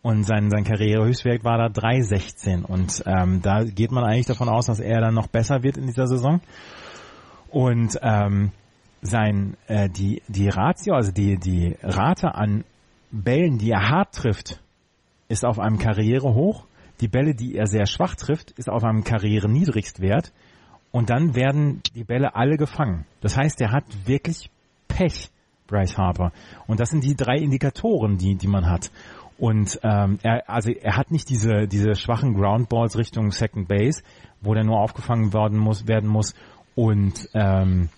Und 0.03 0.23
sein, 0.23 0.49
sein 0.49 0.63
Karrierehöchstwert 0.63 1.43
war 1.43 1.57
da 1.57 1.67
3,16. 1.67 2.63
Und 2.63 3.03
ähm, 3.05 3.41
da 3.41 3.63
geht 3.63 3.91
man 3.91 4.03
eigentlich 4.03 4.25
davon 4.25 4.49
aus, 4.49 4.65
dass 4.65 4.79
er 4.79 4.99
dann 4.99 5.13
noch 5.13 5.27
besser 5.27 5.61
wird 5.61 5.77
in 5.77 5.85
dieser 5.85 6.07
Saison. 6.07 6.41
Und 7.49 7.99
ähm, 8.01 8.51
sein 9.01 9.57
äh, 9.67 9.89
die 9.89 10.21
die 10.27 10.49
Ratio, 10.49 10.95
also 10.95 11.11
die 11.11 11.37
die 11.37 11.75
Rate 11.81 12.33
an 12.33 12.63
Bällen, 13.11 13.57
die 13.57 13.71
er 13.71 13.89
hart 13.89 14.15
trifft, 14.15 14.61
ist 15.27 15.45
auf 15.45 15.59
einem 15.59 15.77
Karrierehoch. 15.77 16.65
Die 17.01 17.07
Bälle, 17.07 17.33
die 17.33 17.55
er 17.55 17.67
sehr 17.67 17.87
schwach 17.87 18.15
trifft, 18.15 18.51
ist 18.51 18.69
auf 18.69 18.83
einem 18.83 19.03
Karriereniedrigstwert. 19.03 20.31
Und 20.91 21.09
dann 21.09 21.35
werden 21.35 21.81
die 21.95 22.03
Bälle 22.03 22.35
alle 22.35 22.57
gefangen. 22.57 23.05
Das 23.21 23.37
heißt, 23.37 23.59
er 23.61 23.71
hat 23.71 23.85
wirklich 24.05 24.49
Pech, 24.87 25.29
Bryce 25.67 25.97
Harper. 25.97 26.31
Und 26.67 26.79
das 26.79 26.89
sind 26.89 27.03
die 27.03 27.15
drei 27.15 27.37
Indikatoren, 27.37 28.17
die 28.17 28.35
die 28.35 28.47
man 28.47 28.69
hat. 28.69 28.91
Und 29.41 29.79
ähm, 29.81 30.19
er, 30.21 30.47
also 30.47 30.69
er 30.69 30.97
hat 30.97 31.09
nicht 31.09 31.27
diese 31.27 31.67
diese 31.67 31.95
schwachen 31.95 32.35
Groundballs 32.35 32.95
Richtung 32.95 33.31
Second 33.31 33.67
Base, 33.67 34.03
wo 34.39 34.53
der 34.53 34.63
nur 34.63 34.79
aufgefangen 34.79 35.33
werden 35.33 35.57
muss 35.57 35.87
werden 35.87 36.07
muss 36.07 36.35
und 36.75 37.27
ähm, 37.33 37.89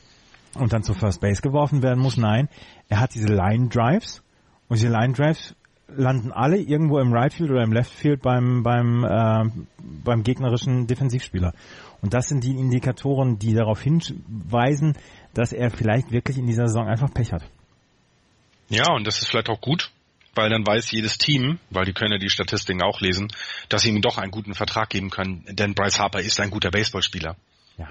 und 0.55 0.71
dann 0.71 0.83
zu 0.83 0.93
First 0.93 1.19
Base 1.19 1.41
geworfen 1.41 1.83
werden 1.83 2.01
muss. 2.01 2.15
Nein, 2.15 2.47
er 2.87 3.01
hat 3.01 3.13
diese 3.13 3.27
Line 3.27 3.67
Drives 3.67 4.23
und 4.69 4.79
diese 4.79 4.87
Line 4.87 5.11
Drives 5.11 5.53
landen 5.89 6.31
alle 6.31 6.55
irgendwo 6.55 6.99
im 6.99 7.11
Right 7.11 7.33
Field 7.33 7.51
oder 7.51 7.63
im 7.63 7.73
Left 7.73 7.91
Field 7.91 8.21
beim 8.21 8.63
beim 8.63 9.03
äh, 9.03 9.43
beim 10.05 10.23
gegnerischen 10.23 10.87
Defensivspieler. 10.87 11.53
Und 12.01 12.13
das 12.13 12.29
sind 12.29 12.45
die 12.45 12.51
Indikatoren, 12.51 13.37
die 13.37 13.53
darauf 13.53 13.81
hinweisen, 13.81 14.95
dass 15.33 15.51
er 15.51 15.71
vielleicht 15.71 16.09
wirklich 16.13 16.37
in 16.37 16.47
dieser 16.47 16.67
Saison 16.67 16.87
einfach 16.87 17.13
Pech 17.13 17.33
hat. 17.33 17.43
Ja, 18.69 18.93
und 18.93 19.05
das 19.05 19.21
ist 19.21 19.29
vielleicht 19.29 19.49
auch 19.49 19.59
gut, 19.59 19.91
weil 20.35 20.49
dann 20.49 20.65
weiß 20.65 20.91
jedes 20.91 21.17
Team, 21.17 21.59
weil 21.69 21.85
die 21.85 21.93
können 21.93 22.13
ja 22.13 22.17
die 22.17 22.29
Statistiken 22.29 22.81
auch 22.81 23.01
lesen, 23.01 23.27
dass 23.69 23.83
sie 23.83 23.89
ihm 23.89 24.01
doch 24.01 24.17
einen 24.17 24.31
guten 24.31 24.53
Vertrag 24.53 24.89
geben 24.89 25.09
können, 25.09 25.45
denn 25.49 25.73
Bryce 25.73 25.99
Harper 25.99 26.19
ist 26.19 26.39
ein 26.39 26.49
guter 26.49 26.71
Baseballspieler. 26.71 27.35
Ja. 27.77 27.89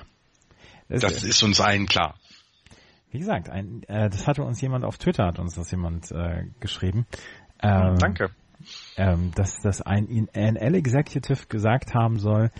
Das, 0.89 1.01
das 1.01 1.24
ist 1.24 1.43
uns 1.43 1.60
allen 1.60 1.86
klar. 1.86 2.16
Wie 3.10 3.19
gesagt, 3.19 3.51
ein, 3.51 3.82
äh, 3.89 4.09
das 4.09 4.27
hatte 4.27 4.43
uns 4.43 4.60
jemand 4.60 4.85
auf 4.85 4.97
Twitter, 4.98 5.27
hat 5.27 5.39
uns 5.39 5.55
das 5.55 5.70
jemand 5.70 6.10
äh, 6.10 6.44
geschrieben. 6.60 7.06
Ähm, 7.62 7.97
Danke. 7.98 8.31
Ähm, 8.97 9.32
dass, 9.35 9.60
dass 9.60 9.82
ein 9.82 10.28
NL-Executive 10.35 11.47
gesagt 11.48 11.94
haben 11.94 12.19
soll, 12.19 12.51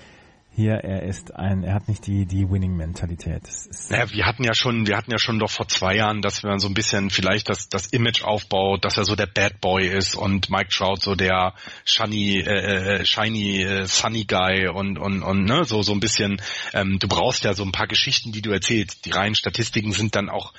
hier, 0.55 0.74
er 0.74 1.03
ist 1.03 1.35
ein, 1.35 1.65
er 1.65 1.73
hat 1.74 1.89
nicht 1.89 2.07
die, 2.07 2.27
die 2.27 2.49
Winning-Mentalität. 2.51 3.43
Naja, 3.89 4.11
wir 4.11 4.27
hatten 4.27 4.45
ja 4.45 4.55
schon, 4.55 4.87
wir 4.87 4.99
hatten 4.99 5.11
ja 5.11 5.19
schon 5.19 5.39
doch 5.39 5.51
vor 5.51 5.66
zwei 5.66 5.97
Jahren, 5.97 6.20
dass 6.20 6.43
man 6.43 6.59
so 6.59 6.69
ein 6.69 6.74
bisschen 6.74 7.09
vielleicht 7.09 7.49
das, 7.49 7.70
das 7.70 7.87
Image 7.87 8.23
aufbaut, 8.23 8.85
dass 8.85 8.99
er 8.99 9.05
so 9.05 9.16
der 9.16 9.27
Bad 9.27 9.62
Boy 9.62 9.89
ist 9.89 10.15
und 10.15 10.51
Mike 10.51 10.69
Trout 10.69 11.01
so 11.01 11.15
der 11.15 11.55
shiny, 11.87 12.41
äh, 12.41 13.01
äh, 13.01 13.07
shiny, 13.07 13.62
äh, 13.62 13.87
sunny 13.87 14.24
Guy 14.24 14.69
und, 14.69 14.99
und, 14.99 15.23
und, 15.23 15.45
ne, 15.45 15.65
so, 15.65 15.83
so 15.83 15.93
ein 15.93 16.01
bisschen, 16.01 16.43
ähm, 16.74 16.99
du 16.99 17.09
brauchst 17.09 17.45
ja 17.45 17.55
so 17.55 17.65
ein 17.65 17.73
paar 17.73 17.87
Geschichten, 17.87 18.33
die 18.33 18.43
du 18.43 18.51
erzählst. 18.51 19.07
Die 19.07 19.11
reinen 19.11 19.35
Statistiken 19.35 19.93
sind 19.93 20.16
dann 20.16 20.29
auch 20.29 20.53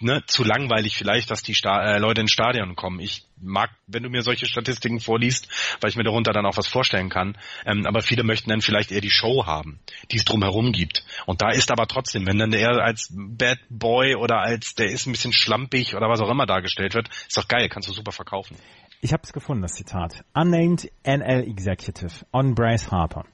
ne, 0.00 0.22
zu 0.26 0.44
langweilig 0.44 0.96
vielleicht, 0.96 1.30
dass 1.30 1.42
die 1.42 1.54
Sta 1.54 1.94
äh, 1.94 1.98
Leute 1.98 2.22
ins 2.22 2.32
Stadion 2.32 2.74
kommen. 2.74 3.00
Ich 3.00 3.24
mag, 3.40 3.70
wenn 3.86 4.02
du 4.02 4.10
mir 4.10 4.22
solche 4.22 4.46
Statistiken 4.46 5.00
vorliest, 5.00 5.48
weil 5.80 5.90
ich 5.90 5.96
mir 5.96 6.02
darunter 6.02 6.32
dann 6.32 6.46
auch 6.46 6.56
was 6.56 6.66
vorstellen 6.66 7.08
kann. 7.08 7.36
Ähm, 7.64 7.86
aber 7.86 8.02
viele 8.02 8.24
möchten 8.24 8.50
dann 8.50 8.60
vielleicht 8.60 8.92
eher 8.92 9.00
die 9.00 9.10
Show 9.10 9.46
haben, 9.46 9.80
die 10.10 10.16
es 10.16 10.24
drumherum 10.24 10.72
gibt. 10.72 11.04
Und 11.26 11.42
da 11.42 11.50
ist 11.50 11.70
aber 11.70 11.86
trotzdem, 11.86 12.26
wenn 12.26 12.38
dann 12.38 12.52
er 12.52 12.82
als 12.82 13.08
Bad 13.12 13.58
Boy 13.68 14.14
oder 14.16 14.40
als 14.40 14.74
der 14.74 14.90
ist 14.90 15.06
ein 15.06 15.12
bisschen 15.12 15.32
schlampig 15.32 15.94
oder 15.94 16.08
was 16.08 16.20
auch 16.20 16.30
immer 16.30 16.46
dargestellt 16.46 16.94
wird, 16.94 17.08
ist 17.08 17.36
doch 17.36 17.48
geil, 17.48 17.68
kannst 17.68 17.88
du 17.88 17.92
super 17.92 18.12
verkaufen. 18.12 18.56
Ich 19.02 19.12
habe 19.12 19.22
es 19.22 19.32
gefunden, 19.32 19.62
das 19.62 19.72
Zitat. 19.72 20.24
Unnamed 20.34 20.90
NL 21.04 21.48
Executive 21.48 22.26
on 22.32 22.54
Bryce 22.54 22.90
Harper. 22.90 23.24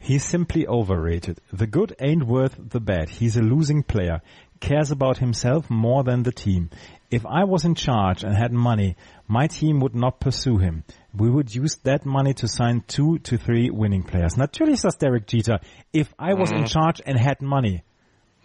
He's 0.00 0.24
simply 0.24 0.66
overrated. 0.66 1.40
The 1.52 1.66
good 1.66 1.96
ain't 2.00 2.24
worth 2.28 2.56
the 2.70 2.78
bad. 2.80 3.08
He's 3.08 3.36
a 3.36 3.42
losing 3.42 3.82
player. 3.82 4.22
Cares 4.60 4.90
about 4.90 5.18
himself 5.18 5.70
more 5.70 6.04
than 6.04 6.22
the 6.22 6.32
team. 6.32 6.70
If 7.10 7.24
I 7.24 7.44
was 7.44 7.64
in 7.64 7.74
charge 7.74 8.22
and 8.22 8.36
had 8.36 8.52
money, 8.52 8.96
my 9.26 9.46
team 9.46 9.80
would 9.80 9.94
not 9.94 10.20
pursue 10.20 10.58
him. 10.58 10.84
We 11.14 11.30
would 11.30 11.54
use 11.54 11.76
that 11.84 12.04
money 12.04 12.34
to 12.34 12.48
sign 12.48 12.82
two 12.86 13.18
to 13.20 13.38
three 13.38 13.70
winning 13.70 14.02
players. 14.02 14.36
Natürlich 14.36 14.74
ist 14.74 14.84
das 14.84 14.96
Derek 14.96 15.26
Jeter. 15.26 15.60
If 15.92 16.12
I 16.18 16.34
was 16.34 16.50
mm. 16.50 16.58
in 16.58 16.66
charge 16.66 17.00
and 17.06 17.18
had 17.18 17.40
money. 17.40 17.82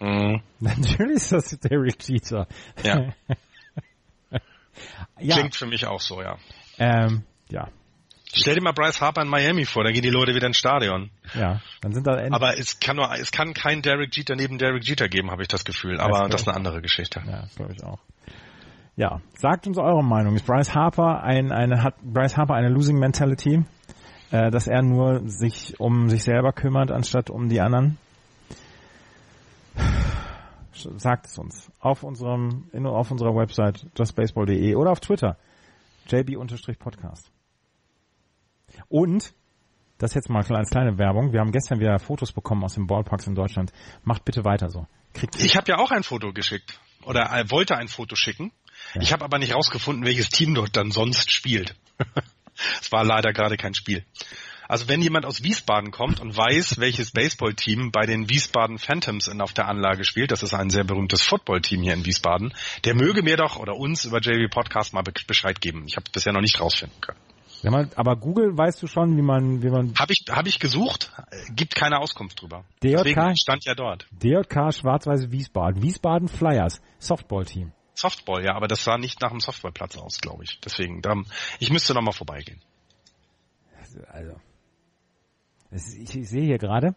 Mm. 0.00 0.42
Natürlich 0.60 1.30
ist 1.30 1.62
Derek 1.62 2.08
Jeter. 2.08 2.46
Ja. 2.82 3.12
ja. 5.20 5.36
Klingt 5.36 5.56
für 5.56 5.66
mich 5.66 5.86
auch 5.86 6.00
so, 6.00 6.22
ja. 6.22 6.38
Ähm, 6.78 7.22
ja, 7.50 7.68
Stell 8.36 8.54
dir 8.54 8.62
mal 8.62 8.72
Bryce 8.72 9.00
Harper 9.00 9.22
in 9.22 9.28
Miami 9.28 9.64
vor, 9.64 9.84
dann 9.84 9.92
gehen 9.92 10.02
die 10.02 10.10
Leute 10.10 10.34
wieder 10.34 10.46
ins 10.46 10.58
Stadion. 10.58 11.10
Ja, 11.34 11.60
dann 11.80 11.92
sind 11.92 12.06
da 12.06 12.18
Aber 12.30 12.58
es 12.58 12.80
kann 12.80 12.96
nur, 12.96 13.12
es 13.14 13.30
kann 13.30 13.54
kein 13.54 13.80
Derek 13.80 14.14
Jeter 14.16 14.34
neben 14.34 14.58
Derek 14.58 14.84
Jeter 14.84 15.08
geben, 15.08 15.30
habe 15.30 15.42
ich 15.42 15.48
das 15.48 15.64
Gefühl. 15.64 16.00
Aber 16.00 16.22
das, 16.22 16.30
das 16.30 16.40
ist 16.42 16.48
eine 16.48 16.56
andere 16.56 16.82
Geschichte. 16.82 17.22
Ja, 17.26 17.42
das 17.42 17.54
glaube 17.54 17.72
ich 17.72 17.84
auch. 17.84 18.00
Ja, 18.96 19.20
sagt 19.36 19.66
uns 19.66 19.78
eure 19.78 20.04
Meinung. 20.04 20.36
Ist 20.36 20.46
Bryce 20.46 20.74
Harper 20.74 21.22
ein, 21.22 21.50
eine, 21.50 21.82
hat 21.82 22.00
Bryce 22.02 22.36
Harper 22.36 22.54
eine 22.54 22.68
Losing 22.68 22.98
Mentality? 22.98 23.64
Äh, 24.30 24.50
dass 24.50 24.66
er 24.66 24.82
nur 24.82 25.28
sich 25.28 25.78
um 25.78 26.08
sich 26.08 26.24
selber 26.24 26.52
kümmert, 26.52 26.90
anstatt 26.90 27.30
um 27.30 27.48
die 27.48 27.60
anderen? 27.60 27.98
Sagt 30.72 31.26
es 31.26 31.38
uns. 31.38 31.70
Auf 31.78 32.02
unserem, 32.02 32.68
in, 32.72 32.86
auf 32.86 33.10
unserer 33.10 33.34
Website 33.34 33.86
justbaseball.de 33.96 34.74
oder 34.74 34.90
auf 34.90 35.00
Twitter. 35.00 35.36
JB-Podcast. 36.08 37.30
Und, 38.88 39.34
das 39.98 40.14
jetzt 40.14 40.28
mal 40.28 40.44
als 40.44 40.70
kleine 40.70 40.98
Werbung, 40.98 41.32
wir 41.32 41.40
haben 41.40 41.52
gestern 41.52 41.80
wieder 41.80 41.98
Fotos 41.98 42.32
bekommen 42.32 42.64
aus 42.64 42.74
den 42.74 42.86
Ballparks 42.86 43.26
in 43.26 43.34
Deutschland. 43.34 43.72
Macht 44.02 44.24
bitte 44.24 44.44
weiter 44.44 44.70
so. 44.70 44.86
Kriegt 45.12 45.40
ich 45.40 45.56
habe 45.56 45.70
ja 45.70 45.78
auch 45.78 45.90
ein 45.90 46.02
Foto 46.02 46.32
geschickt. 46.32 46.80
Oder 47.04 47.22
er 47.22 47.50
wollte 47.50 47.76
ein 47.76 47.88
Foto 47.88 48.16
schicken. 48.16 48.52
Ja. 48.94 49.02
Ich 49.02 49.12
habe 49.12 49.24
aber 49.24 49.38
nicht 49.38 49.54
rausgefunden, 49.54 50.04
welches 50.04 50.28
Team 50.30 50.54
dort 50.54 50.76
dann 50.76 50.90
sonst 50.90 51.30
spielt. 51.30 51.76
es 52.80 52.90
war 52.90 53.04
leider 53.04 53.32
gerade 53.32 53.56
kein 53.56 53.74
Spiel. 53.74 54.04
Also 54.66 54.88
wenn 54.88 55.02
jemand 55.02 55.26
aus 55.26 55.42
Wiesbaden 55.42 55.90
kommt 55.90 56.20
und 56.20 56.36
weiß, 56.36 56.78
welches 56.78 57.10
Baseballteam 57.10 57.90
bei 57.92 58.06
den 58.06 58.30
Wiesbaden 58.30 58.78
Phantoms 58.78 59.28
in, 59.28 59.40
auf 59.40 59.52
der 59.52 59.68
Anlage 59.68 60.04
spielt, 60.04 60.30
das 60.30 60.42
ist 60.42 60.54
ein 60.54 60.70
sehr 60.70 60.84
berühmtes 60.84 61.22
Footballteam 61.22 61.82
hier 61.82 61.92
in 61.92 62.06
Wiesbaden, 62.06 62.54
der 62.84 62.94
möge 62.94 63.22
mir 63.22 63.36
doch 63.36 63.56
oder 63.56 63.76
uns 63.76 64.04
über 64.04 64.20
JV 64.20 64.48
Podcast 64.50 64.94
mal 64.94 65.02
Bescheid 65.02 65.60
geben. 65.60 65.84
Ich 65.86 65.96
habe 65.96 66.10
bisher 66.10 66.32
noch 66.32 66.40
nicht 66.40 66.60
rausfinden 66.60 67.00
können. 67.00 67.18
Aber 67.96 68.16
Google 68.16 68.56
weißt 68.56 68.82
du 68.82 68.86
schon, 68.86 69.16
wie 69.16 69.22
man, 69.22 69.62
wie 69.62 69.70
man. 69.70 69.94
Habe 69.98 70.12
ich, 70.12 70.24
habe 70.30 70.48
ich 70.48 70.58
gesucht, 70.58 71.12
gibt 71.50 71.74
keine 71.74 71.98
Auskunft 71.98 72.40
drüber. 72.42 72.64
DJK, 72.82 73.04
Deswegen 73.04 73.36
stand 73.36 73.64
ja 73.64 73.74
dort. 73.74 74.06
DJK 74.12 74.72
Schwarz-Weiß 74.72 75.30
Wiesbaden, 75.30 75.82
Wiesbaden 75.82 76.28
Flyers, 76.28 76.80
Softball-Team. 76.98 77.72
Softball, 77.94 78.44
ja, 78.44 78.54
aber 78.54 78.66
das 78.66 78.82
sah 78.82 78.98
nicht 78.98 79.20
nach 79.22 79.30
einem 79.30 79.40
Softballplatz 79.40 79.96
aus, 79.96 80.20
glaube 80.20 80.44
ich. 80.44 80.60
Deswegen, 80.60 81.00
da, 81.00 81.14
ich 81.58 81.70
müsste 81.70 81.94
noch 81.94 82.02
mal 82.02 82.12
vorbeigehen. 82.12 82.60
Also, 84.08 84.34
ich, 85.70 86.16
ich 86.16 86.28
sehe 86.28 86.42
hier 86.42 86.58
gerade 86.58 86.94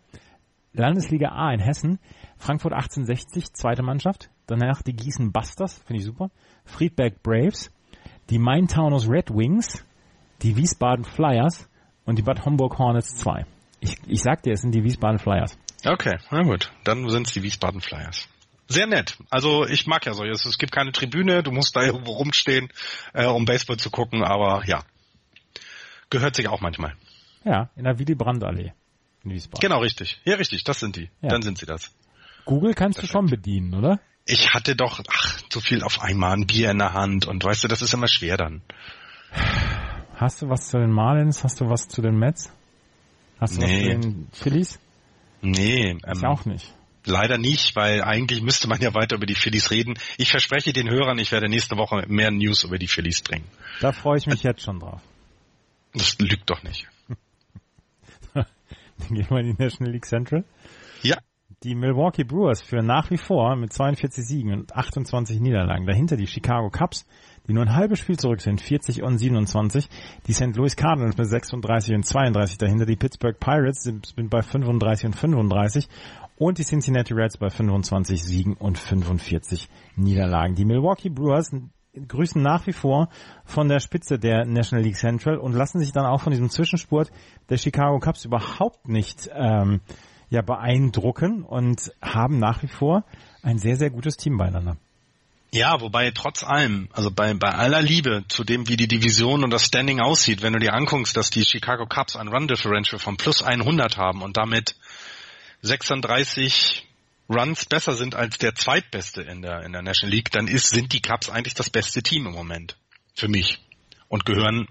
Landesliga 0.73 1.29
A 1.29 1.51
in 1.53 1.59
Hessen, 1.59 1.99
Frankfurt 2.37 2.73
1860, 2.73 3.53
zweite 3.53 3.83
Mannschaft, 3.83 4.29
danach 4.47 4.81
die 4.81 4.93
Gießen 4.93 5.31
Busters, 5.31 5.81
finde 5.85 5.99
ich 5.99 6.05
super, 6.05 6.29
Friedberg 6.65 7.23
Braves, 7.23 7.71
die 8.29 8.39
Main 8.39 8.67
Taunus 8.67 9.09
Red 9.09 9.29
Wings, 9.29 9.85
die 10.41 10.55
Wiesbaden 10.55 11.05
Flyers 11.05 11.69
und 12.05 12.17
die 12.17 12.21
Bad 12.21 12.45
Homburg 12.45 12.77
Hornets 12.77 13.15
2. 13.17 13.45
Ich, 13.79 13.97
ich 14.07 14.21
sag 14.21 14.43
dir, 14.43 14.53
es 14.53 14.61
sind 14.61 14.73
die 14.73 14.83
Wiesbaden 14.83 15.19
Flyers. 15.19 15.57
Okay, 15.85 16.17
na 16.31 16.41
gut, 16.43 16.71
dann 16.83 17.07
sind 17.09 17.27
es 17.27 17.33
die 17.33 17.43
Wiesbaden 17.43 17.81
Flyers. 17.81 18.27
Sehr 18.67 18.87
nett. 18.87 19.17
Also 19.29 19.65
ich 19.65 19.87
mag 19.87 20.05
ja 20.05 20.13
solches. 20.13 20.45
Es 20.45 20.57
gibt 20.57 20.73
keine 20.73 20.91
Tribüne, 20.91 21.41
du 21.41 21.51
musst 21.51 21.75
da 21.75 21.83
irgendwo 21.83 22.11
rumstehen, 22.13 22.69
äh, 23.13 23.25
um 23.25 23.45
Baseball 23.45 23.77
zu 23.77 23.89
gucken, 23.89 24.23
aber 24.23 24.65
ja. 24.65 24.83
Gehört 26.09 26.35
sich 26.35 26.47
auch 26.47 26.61
manchmal. 26.61 26.95
Ja, 27.45 27.69
in 27.75 27.85
der 27.85 27.97
Willy 27.97 28.15
Brandt 28.15 28.43
Allee 28.43 28.73
in 29.23 29.31
Wiesbaden. 29.31 29.61
Genau, 29.61 29.81
richtig. 29.81 30.19
Ja, 30.25 30.35
richtig, 30.35 30.63
das 30.63 30.79
sind 30.79 30.95
die. 30.95 31.09
Ja. 31.21 31.29
Dann 31.29 31.41
sind 31.41 31.57
sie 31.57 31.65
das. 31.65 31.93
Google 32.45 32.73
kannst 32.73 32.97
das 32.99 33.05
du 33.05 33.11
schon 33.11 33.27
bedienen, 33.27 33.73
oder? 33.73 33.99
Ich 34.25 34.53
hatte 34.53 34.75
doch, 34.75 35.01
ach, 35.09 35.41
zu 35.49 35.61
viel 35.61 35.83
auf 35.83 36.01
einmal, 36.01 36.33
ein 36.33 36.47
Bier 36.47 36.71
in 36.71 36.79
der 36.79 36.93
Hand 36.93 37.25
und 37.25 37.43
weißt 37.43 37.63
du, 37.63 37.67
das 37.67 37.81
ist 37.81 37.93
immer 37.93 38.07
schwer 38.07 38.37
dann. 38.37 38.61
Hast 40.17 40.41
du 40.41 40.49
was 40.49 40.67
zu 40.69 40.79
den 40.79 40.91
Marlins? 40.91 41.43
Hast 41.43 41.61
du 41.61 41.69
was 41.69 41.87
zu 41.87 42.01
den 42.01 42.17
Mets? 42.17 42.51
Hast 43.39 43.57
du 43.57 43.61
nee. 43.61 43.93
was 43.93 44.01
zu 44.01 44.09
den 44.09 44.27
Phillies? 44.31 44.79
Nee. 45.41 45.91
Ich 45.91 46.03
ähm, 46.03 46.25
auch 46.25 46.45
nicht. 46.45 46.73
Leider 47.05 47.37
nicht, 47.37 47.75
weil 47.75 48.01
eigentlich 48.01 48.41
müsste 48.41 48.67
man 48.67 48.81
ja 48.81 48.95
weiter 48.95 49.15
über 49.15 49.27
die 49.27 49.35
Phillies 49.35 49.69
reden. 49.69 49.93
Ich 50.17 50.31
verspreche 50.31 50.73
den 50.73 50.89
Hörern, 50.89 51.19
ich 51.19 51.31
werde 51.31 51.47
nächste 51.47 51.77
Woche 51.77 52.03
mehr 52.07 52.31
News 52.31 52.63
über 52.63 52.79
die 52.79 52.87
Phillies 52.87 53.21
bringen. 53.21 53.45
Da 53.79 53.91
freue 53.91 54.17
ich 54.17 54.25
mich 54.25 54.41
jetzt 54.41 54.63
schon 54.63 54.79
drauf. 54.79 55.01
Das 55.93 56.17
lügt 56.17 56.49
doch 56.49 56.63
nicht. 56.63 56.87
Dann 58.33 58.45
gehen 59.09 59.27
wir 59.29 59.37
in 59.37 59.55
die 59.55 59.63
National 59.63 59.93
League 59.93 60.05
Central. 60.05 60.43
Ja. 61.03 61.17
die 61.63 61.75
Milwaukee 61.75 62.23
Brewers 62.23 62.63
führen 62.63 62.87
nach 62.87 63.11
wie 63.11 63.17
vor 63.17 63.55
mit 63.55 63.71
42 63.71 64.25
Siegen 64.25 64.51
und 64.51 64.75
28 64.75 65.39
Niederlagen. 65.39 65.85
Dahinter 65.85 66.17
die 66.17 66.27
Chicago 66.27 66.71
Cubs, 66.71 67.05
die 67.47 67.53
nur 67.53 67.63
ein 67.63 67.75
halbes 67.75 67.99
Spiel 67.99 68.17
zurück 68.17 68.41
sind, 68.41 68.61
40 68.61 69.03
und 69.03 69.17
27. 69.17 69.89
Die 70.27 70.33
St. 70.33 70.55
Louis 70.55 70.75
Cardinals 70.75 71.17
mit 71.17 71.27
36 71.27 71.95
und 71.95 72.05
32 72.05 72.57
dahinter. 72.57 72.85
Die 72.85 72.95
Pittsburgh 72.95 73.39
Pirates 73.39 73.83
sind, 73.83 74.13
bei 74.29 74.41
35 74.41 75.07
und 75.07 75.15
35. 75.15 75.87
Und 76.37 76.59
die 76.59 76.65
Cincinnati 76.65 77.13
Reds 77.13 77.37
bei 77.37 77.49
25 77.49 78.23
Siegen 78.23 78.53
und 78.53 78.77
45 78.77 79.69
Niederlagen. 79.95 80.55
Die 80.55 80.65
Milwaukee 80.65 81.09
Brewers 81.09 81.51
grüßen 82.07 82.41
nach 82.41 82.67
wie 82.67 82.73
vor 82.73 83.09
von 83.43 83.69
der 83.69 83.79
Spitze 83.79 84.19
der 84.19 84.45
National 84.45 84.83
League 84.83 84.97
Central 84.97 85.37
und 85.37 85.53
lassen 85.53 85.79
sich 85.79 85.91
dann 85.91 86.05
auch 86.05 86.21
von 86.21 86.31
diesem 86.31 86.49
Zwischenspurt 86.49 87.11
der 87.49 87.57
Chicago 87.57 87.99
Cubs 87.99 88.25
überhaupt 88.25 88.87
nicht 88.87 89.29
ähm, 89.33 89.81
ja 90.29 90.41
beeindrucken 90.41 91.43
und 91.43 91.91
haben 92.01 92.39
nach 92.39 92.61
wie 92.63 92.67
vor 92.67 93.03
ein 93.41 93.57
sehr, 93.57 93.77
sehr 93.77 93.89
gutes 93.89 94.17
Team 94.17 94.37
beieinander. 94.37 94.77
Ja, 95.51 95.79
wobei 95.79 96.11
trotz 96.11 96.43
allem, 96.43 96.89
also 96.91 97.09
bei, 97.09 97.33
bei 97.33 97.49
aller 97.49 97.81
Liebe 97.81 98.25
zu 98.27 98.43
dem, 98.43 98.67
wie 98.67 98.75
die 98.75 98.87
Division 98.87 99.43
und 99.43 99.49
das 99.49 99.65
Standing 99.65 100.01
aussieht, 100.01 100.41
wenn 100.41 100.53
du 100.53 100.59
dir 100.59 100.73
anguckst, 100.73 101.15
dass 101.15 101.29
die 101.29 101.45
Chicago 101.45 101.85
Cubs 101.85 102.15
ein 102.17 102.27
Run 102.27 102.47
Differential 102.47 102.99
von 102.99 103.15
plus 103.15 103.41
100 103.41 103.97
haben 103.97 104.21
und 104.21 104.35
damit 104.35 104.75
36 105.61 106.85
Runs 107.29 107.65
besser 107.65 107.93
sind 107.93 108.15
als 108.15 108.37
der 108.37 108.55
zweitbeste 108.55 109.21
in 109.21 109.41
der, 109.41 109.63
in 109.63 109.73
der 109.73 109.81
National 109.81 110.15
League, 110.15 110.31
dann 110.31 110.47
ist, 110.47 110.69
sind 110.69 110.93
die 110.93 111.01
Cubs 111.01 111.29
eigentlich 111.29 111.53
das 111.53 111.69
beste 111.69 112.01
Team 112.01 112.25
im 112.25 112.33
Moment. 112.33 112.77
Für 113.15 113.27
mich. 113.27 113.59
Und 114.07 114.25
gehören 114.25 114.67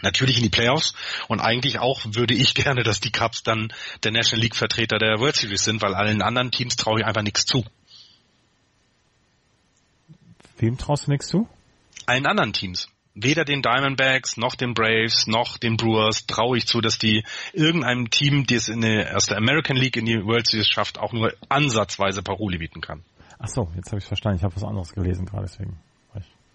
natürlich 0.00 0.38
in 0.38 0.42
die 0.42 0.48
Playoffs 0.48 0.94
und 1.28 1.40
eigentlich 1.40 1.78
auch 1.78 2.00
würde 2.04 2.34
ich 2.34 2.54
gerne, 2.54 2.82
dass 2.82 3.00
die 3.00 3.12
Cubs 3.12 3.42
dann 3.42 3.72
der 4.02 4.12
National 4.12 4.42
League 4.42 4.56
Vertreter 4.56 4.98
der 4.98 5.18
World 5.18 5.36
Series 5.36 5.64
sind, 5.64 5.82
weil 5.82 5.94
allen 5.94 6.22
anderen 6.22 6.50
Teams 6.50 6.76
traue 6.76 7.00
ich 7.00 7.06
einfach 7.06 7.22
nichts 7.22 7.44
zu. 7.44 7.64
Wem 10.62 10.78
traust 10.78 11.08
du 11.08 11.10
nichts 11.10 11.26
zu? 11.26 11.48
Allen 12.06 12.24
anderen 12.24 12.52
Teams. 12.52 12.88
Weder 13.14 13.44
den 13.44 13.62
Diamondbacks, 13.62 14.36
noch 14.36 14.54
den 14.54 14.74
Braves, 14.74 15.26
noch 15.26 15.58
den 15.58 15.76
Brewers 15.76 16.24
traue 16.26 16.56
ich 16.56 16.66
zu, 16.68 16.80
dass 16.80 16.98
die 16.98 17.24
irgendeinem 17.52 18.10
Team, 18.10 18.46
die 18.46 18.54
es 18.54 18.68
in 18.68 18.80
der, 18.80 19.16
aus 19.16 19.26
der 19.26 19.38
American 19.38 19.76
League 19.76 19.96
in 19.96 20.06
die 20.06 20.24
World 20.24 20.46
Series 20.46 20.68
schafft, 20.68 21.00
auch 21.00 21.12
nur 21.12 21.34
ansatzweise 21.48 22.22
Paroli 22.22 22.58
bieten 22.58 22.80
kann. 22.80 23.02
Ach 23.40 23.48
so, 23.48 23.72
jetzt 23.74 23.88
habe 23.88 23.98
ich 23.98 24.04
verstanden. 24.04 24.38
Ich 24.38 24.44
habe 24.44 24.54
was 24.54 24.62
anderes 24.62 24.92
gelesen 24.94 25.26
gerade 25.26 25.46
deswegen. 25.46 25.80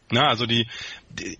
Na, 0.09 0.27
also 0.29 0.45
die, 0.45 0.67
die, 1.09 1.37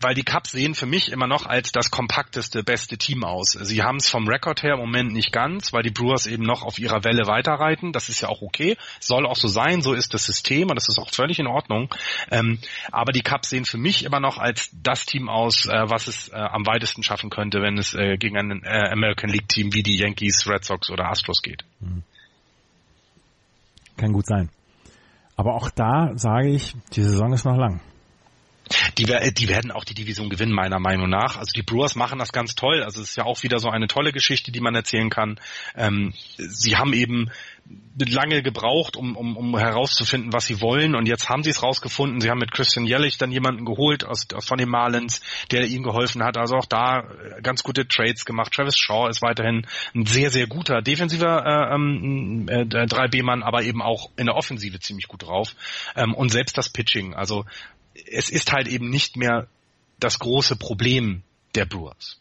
weil 0.00 0.14
die 0.14 0.24
Cups 0.24 0.50
sehen 0.50 0.74
für 0.74 0.86
mich 0.86 1.12
immer 1.12 1.28
noch 1.28 1.46
als 1.46 1.70
das 1.70 1.92
kompakteste, 1.92 2.64
beste 2.64 2.98
Team 2.98 3.22
aus. 3.22 3.52
Sie 3.52 3.82
haben 3.82 3.98
es 3.98 4.08
vom 4.08 4.26
Rekord 4.26 4.64
her 4.64 4.74
im 4.74 4.80
Moment 4.80 5.12
nicht 5.12 5.32
ganz, 5.32 5.72
weil 5.72 5.84
die 5.84 5.90
Brewers 5.90 6.26
eben 6.26 6.42
noch 6.42 6.62
auf 6.62 6.80
ihrer 6.80 7.04
Welle 7.04 7.28
weiterreiten. 7.28 7.92
Das 7.92 8.08
ist 8.08 8.20
ja 8.20 8.28
auch 8.28 8.42
okay, 8.42 8.76
soll 8.98 9.24
auch 9.24 9.36
so 9.36 9.46
sein, 9.46 9.82
so 9.82 9.92
ist 9.92 10.14
das 10.14 10.26
System 10.26 10.68
und 10.68 10.74
das 10.74 10.88
ist 10.88 10.98
auch 10.98 11.10
völlig 11.10 11.38
in 11.38 11.46
Ordnung. 11.46 11.94
Ähm, 12.30 12.58
aber 12.90 13.12
die 13.12 13.22
Cups 13.22 13.50
sehen 13.50 13.64
für 13.64 13.78
mich 13.78 14.04
immer 14.04 14.18
noch 14.18 14.38
als 14.38 14.70
das 14.72 15.06
Team 15.06 15.28
aus, 15.28 15.66
äh, 15.66 15.88
was 15.88 16.08
es 16.08 16.28
äh, 16.28 16.34
am 16.34 16.66
weitesten 16.66 17.04
schaffen 17.04 17.30
könnte, 17.30 17.62
wenn 17.62 17.78
es 17.78 17.94
äh, 17.94 18.16
gegen 18.16 18.36
ein 18.36 18.62
äh, 18.64 18.90
American 18.90 19.30
League 19.30 19.48
Team 19.48 19.72
wie 19.74 19.84
die 19.84 19.96
Yankees, 19.96 20.48
Red 20.48 20.64
Sox 20.64 20.90
oder 20.90 21.08
Astros 21.08 21.40
geht. 21.40 21.64
Hm. 21.80 22.02
Kann 23.96 24.12
gut 24.12 24.26
sein. 24.26 24.50
Aber 25.36 25.54
auch 25.54 25.70
da 25.70 26.10
sage 26.16 26.48
ich, 26.48 26.74
die 26.94 27.02
Saison 27.02 27.32
ist 27.32 27.44
noch 27.44 27.56
lang. 27.56 27.80
Die, 28.96 29.04
die 29.04 29.48
werden 29.48 29.70
auch 29.70 29.84
die 29.84 29.94
Division 29.94 30.28
gewinnen, 30.28 30.52
meiner 30.52 30.78
Meinung 30.78 31.08
nach. 31.08 31.36
Also 31.36 31.52
die 31.54 31.62
Brewers 31.62 31.94
machen 31.94 32.18
das 32.18 32.32
ganz 32.32 32.54
toll. 32.54 32.82
Also 32.82 33.00
es 33.00 33.10
ist 33.10 33.16
ja 33.16 33.24
auch 33.24 33.42
wieder 33.42 33.58
so 33.58 33.68
eine 33.68 33.86
tolle 33.86 34.12
Geschichte, 34.12 34.52
die 34.52 34.60
man 34.60 34.74
erzählen 34.74 35.10
kann. 35.10 35.40
Ähm, 35.76 36.14
sie 36.36 36.76
haben 36.76 36.92
eben 36.92 37.30
lange 37.98 38.42
gebraucht, 38.42 38.96
um, 38.96 39.16
um, 39.16 39.36
um 39.36 39.58
herauszufinden, 39.58 40.32
was 40.32 40.46
sie 40.46 40.60
wollen. 40.60 40.94
Und 40.94 41.06
jetzt 41.06 41.28
haben 41.28 41.42
sie 41.42 41.50
es 41.50 41.62
rausgefunden. 41.62 42.20
Sie 42.20 42.30
haben 42.30 42.38
mit 42.38 42.52
Christian 42.52 42.86
Jellich 42.86 43.18
dann 43.18 43.32
jemanden 43.32 43.64
geholt 43.64 44.04
aus, 44.04 44.26
aus 44.32 44.46
von 44.46 44.58
den 44.58 44.68
Marlins, 44.68 45.20
der 45.50 45.66
ihnen 45.66 45.82
geholfen 45.82 46.22
hat. 46.22 46.36
Also 46.36 46.56
auch 46.56 46.66
da 46.66 47.00
äh, 47.00 47.42
ganz 47.42 47.62
gute 47.62 47.88
Trades 47.88 48.24
gemacht. 48.24 48.52
Travis 48.52 48.78
Shaw 48.78 49.08
ist 49.08 49.22
weiterhin 49.22 49.66
ein 49.94 50.06
sehr, 50.06 50.30
sehr 50.30 50.46
guter 50.46 50.80
defensiver 50.80 51.44
äh, 51.44 51.74
ähm, 51.74 52.46
äh, 52.48 52.64
3B-Mann, 52.64 53.42
aber 53.42 53.62
eben 53.62 53.82
auch 53.82 54.10
in 54.16 54.26
der 54.26 54.36
Offensive 54.36 54.78
ziemlich 54.78 55.08
gut 55.08 55.24
drauf. 55.24 55.54
Ähm, 55.96 56.14
und 56.14 56.30
selbst 56.30 56.56
das 56.56 56.68
Pitching. 56.68 57.14
Also 57.14 57.44
es 58.06 58.30
ist 58.30 58.52
halt 58.52 58.68
eben 58.68 58.90
nicht 58.90 59.16
mehr 59.16 59.48
das 59.98 60.18
große 60.18 60.56
Problem 60.56 61.22
der 61.54 61.64
Brewers. 61.64 62.20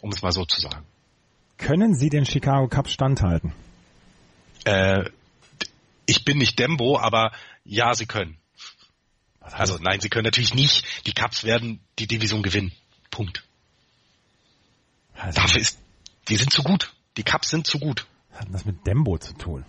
Um 0.00 0.10
es 0.10 0.22
mal 0.22 0.32
so 0.32 0.44
zu 0.44 0.60
sagen. 0.60 0.84
Können 1.58 1.94
Sie 1.94 2.08
den 2.08 2.26
Chicago 2.26 2.68
Cup 2.68 2.88
standhalten? 2.88 3.52
Äh, 4.64 5.04
ich 6.06 6.24
bin 6.24 6.38
nicht 6.38 6.58
Dembo, 6.58 6.98
aber 6.98 7.32
ja, 7.64 7.94
sie 7.94 8.06
können. 8.06 8.36
Also 9.40 9.78
nein, 9.78 10.00
sie 10.00 10.08
können 10.08 10.24
natürlich 10.24 10.54
nicht. 10.54 10.84
Die 11.06 11.12
Cups 11.12 11.44
werden 11.44 11.80
die 11.98 12.06
Division 12.06 12.42
gewinnen. 12.42 12.72
Punkt. 13.10 13.44
Also 15.14 15.40
Dafür 15.40 15.60
ist, 15.60 15.78
die 16.28 16.36
sind 16.36 16.52
zu 16.52 16.62
gut. 16.62 16.92
Die 17.16 17.22
Cups 17.22 17.50
sind 17.50 17.66
zu 17.66 17.78
gut. 17.78 18.06
Hat 18.32 18.48
das 18.50 18.64
mit 18.64 18.86
Dembo 18.86 19.18
zu 19.18 19.34
tun? 19.34 19.64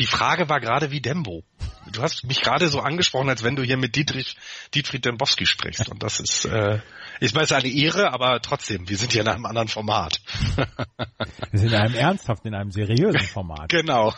Die 0.00 0.06
Frage 0.06 0.48
war 0.48 0.60
gerade 0.60 0.90
wie 0.90 1.00
Dembo. 1.00 1.42
Du 1.90 2.02
hast 2.02 2.24
mich 2.24 2.40
gerade 2.42 2.68
so 2.68 2.80
angesprochen, 2.80 3.28
als 3.28 3.42
wenn 3.42 3.56
du 3.56 3.62
hier 3.62 3.76
mit 3.76 3.96
Dietrich, 3.96 4.36
Dietrich 4.74 5.00
Dembowski 5.00 5.46
sprichst. 5.46 5.88
Und 5.88 6.02
das 6.02 6.20
ist, 6.20 6.44
äh, 6.44 6.80
ich 7.20 7.34
weiß, 7.34 7.52
eine 7.52 7.68
Ehre, 7.68 8.12
aber 8.12 8.40
trotzdem, 8.40 8.88
wir 8.88 8.96
sind 8.96 9.12
hier 9.12 9.22
in 9.22 9.28
einem 9.28 9.46
anderen 9.46 9.68
Format. 9.68 10.20
wir 10.56 11.58
sind 11.58 11.70
in 11.70 11.74
einem 11.74 11.94
ernsthaften, 11.94 12.48
in 12.48 12.54
einem 12.54 12.70
seriösen 12.70 13.20
Format. 13.20 13.70
Genau. 13.70 14.14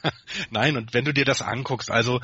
Nein, 0.50 0.76
und 0.76 0.94
wenn 0.94 1.04
du 1.04 1.14
dir 1.14 1.24
das 1.24 1.42
anguckst, 1.42 1.90
also 1.90 2.20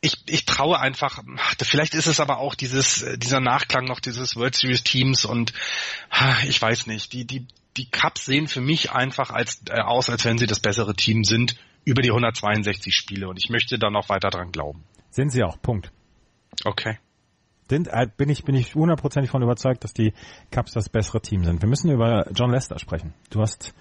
ich, 0.00 0.16
ich 0.26 0.46
traue 0.46 0.78
einfach, 0.78 1.22
vielleicht 1.62 1.94
ist 1.94 2.06
es 2.06 2.20
aber 2.20 2.38
auch 2.38 2.54
dieses, 2.54 3.06
dieser 3.16 3.40
Nachklang 3.40 3.84
noch 3.84 4.00
dieses 4.00 4.34
World 4.34 4.54
Series 4.56 4.82
Teams 4.82 5.24
und 5.24 5.52
ich 6.48 6.60
weiß 6.60 6.86
nicht, 6.86 7.12
die, 7.12 7.26
die, 7.26 7.46
die 7.76 7.90
Cups 7.90 8.24
sehen 8.24 8.48
für 8.48 8.62
mich 8.62 8.92
einfach 8.92 9.30
als, 9.30 9.62
äh, 9.68 9.80
aus, 9.80 10.10
als 10.10 10.24
wenn 10.24 10.38
sie 10.38 10.46
das 10.46 10.60
bessere 10.60 10.94
Team 10.94 11.22
sind 11.24 11.56
über 11.84 12.02
die 12.02 12.10
162 12.10 12.94
Spiele 12.94 13.28
und 13.28 13.38
ich 13.38 13.50
möchte 13.50 13.78
da 13.78 13.90
noch 13.90 14.08
weiter 14.08 14.30
dran 14.30 14.52
glauben. 14.52 14.84
Sind 15.10 15.30
sie 15.30 15.42
auch, 15.42 15.60
Punkt. 15.60 15.92
Okay. 16.64 16.98
Sind, 17.68 17.86
äh, 17.86 18.08
bin 18.16 18.28
ich 18.28 18.42
bin 18.42 18.56
ich 18.56 18.74
hundertprozentig 18.74 19.30
von 19.30 19.42
überzeugt, 19.42 19.84
dass 19.84 19.94
die 19.94 20.12
Cubs 20.52 20.72
das 20.72 20.88
bessere 20.88 21.20
Team 21.20 21.44
sind. 21.44 21.62
Wir 21.62 21.68
müssen 21.68 21.88
über 21.90 22.26
John 22.34 22.50
Lester 22.50 22.80
sprechen. 22.80 23.14
Du 23.30 23.40
hast 23.40 23.74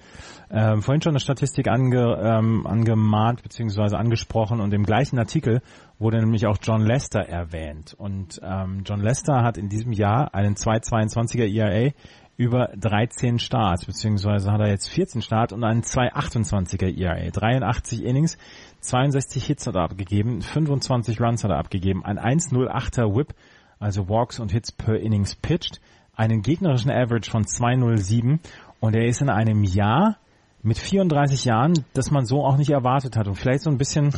ähm, 0.52 0.84
vorhin 0.84 1.02
schon 1.02 1.14
eine 1.14 1.20
Statistik 1.20 1.68
ange, 1.68 2.20
ähm, 2.22 2.68
angemahnt 2.68 3.42
bzw. 3.42 3.96
angesprochen 3.96 4.62
und 4.62 4.76
im 4.76 4.84
gleichen 4.84 5.18
Artikel 5.18 5.64
wurde 5.98 6.20
nämlich 6.20 6.46
auch 6.46 6.58
John 6.62 6.86
Lester 6.86 7.22
erwähnt. 7.22 7.96
Und 7.98 8.40
ähm, 8.44 8.84
John 8.86 9.02
Lester 9.02 9.42
hat 9.42 9.58
in 9.58 9.70
diesem 9.70 9.92
Jahr 9.92 10.36
einen 10.36 10.54
2,22er 10.54 11.52
ERA 11.52 11.92
über 12.40 12.70
13 12.78 13.38
Starts, 13.38 13.86
beziehungsweise 13.86 14.49
hat 14.49 14.61
er 14.61 14.70
jetzt 14.70 14.88
14 14.88 15.22
Starts 15.22 15.52
und 15.52 15.66
einen 15.66 15.82
2,28er 15.82 16.98
ERA. 16.98 17.30
83 17.32 18.02
Innings, 18.02 18.38
62 18.80 19.45
Hits 19.45 19.68
hat 19.68 19.76
er 19.76 19.82
abgegeben, 19.82 20.41
25 20.41 21.20
Runs 21.20 21.44
hat 21.44 21.52
er 21.52 21.57
abgegeben, 21.57 22.06
ein 22.06 22.18
1,08er 22.18 23.14
Whip, 23.14 23.36
also 23.78 24.07
Walks 24.07 24.40
und 24.40 24.53
Hits 24.53 24.72
per 24.72 24.98
Innings 24.98 25.36
pitched, 25.36 25.82
einen 26.16 26.41
gegnerischen 26.41 26.90
Average 26.90 27.30
von 27.30 27.44
2,07 27.44 28.40
und 28.80 28.95
er 28.95 29.06
ist 29.06 29.22
in 29.22 29.30
einem 29.30 29.66
Jahr 29.66 30.16
mit 30.64 30.78
34 30.78 31.44
Jahren, 31.44 31.74
das 31.94 32.10
man 32.10 32.26
so 32.26 32.45
auch 32.45 32.56
nicht 32.56 32.70
erwartet 32.70 33.18
hat 33.18 33.28
und 33.28 33.36
vielleicht 33.36 33.64
so 33.64 33.70
ein 33.70 33.78
bisschen 33.78 34.14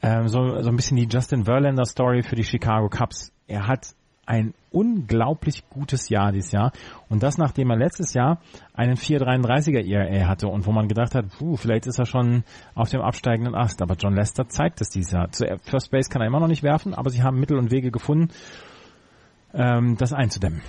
ähm, 0.00 0.28
so, 0.28 0.62
so 0.62 0.68
ein 0.68 0.76
bisschen 0.76 0.96
die 0.96 1.08
Justin 1.10 1.44
Verlander 1.44 1.86
Story 1.86 2.22
für 2.22 2.36
die 2.36 2.44
Chicago 2.44 2.88
Cubs. 2.88 3.32
Er 3.48 3.66
hat 3.66 3.96
ein 4.26 4.54
unglaublich 4.70 5.68
gutes 5.70 6.08
Jahr 6.08 6.32
dieses 6.32 6.52
Jahr. 6.52 6.72
Und 7.08 7.22
das, 7.22 7.38
nachdem 7.38 7.70
er 7.70 7.76
letztes 7.76 8.14
Jahr 8.14 8.40
einen 8.72 8.96
4,33er 8.96 9.84
ERA 9.86 10.28
hatte 10.28 10.48
und 10.48 10.66
wo 10.66 10.72
man 10.72 10.88
gedacht 10.88 11.14
hat, 11.14 11.26
puh, 11.38 11.56
vielleicht 11.56 11.86
ist 11.86 11.98
er 11.98 12.06
schon 12.06 12.44
auf 12.74 12.90
dem 12.90 13.00
absteigenden 13.00 13.54
Ast. 13.54 13.82
Aber 13.82 13.94
John 13.94 14.14
Lester 14.14 14.48
zeigt 14.48 14.80
es 14.80 14.90
dieses 14.90 15.12
Jahr. 15.12 15.30
Zu 15.30 15.46
First 15.62 15.90
Base 15.90 16.10
kann 16.10 16.22
er 16.22 16.28
immer 16.28 16.40
noch 16.40 16.48
nicht 16.48 16.62
werfen, 16.62 16.94
aber 16.94 17.10
sie 17.10 17.22
haben 17.22 17.38
Mittel 17.38 17.56
und 17.56 17.70
Wege 17.70 17.90
gefunden, 17.90 18.32
ähm, 19.52 19.96
das 19.96 20.12
einzudämmen. 20.12 20.62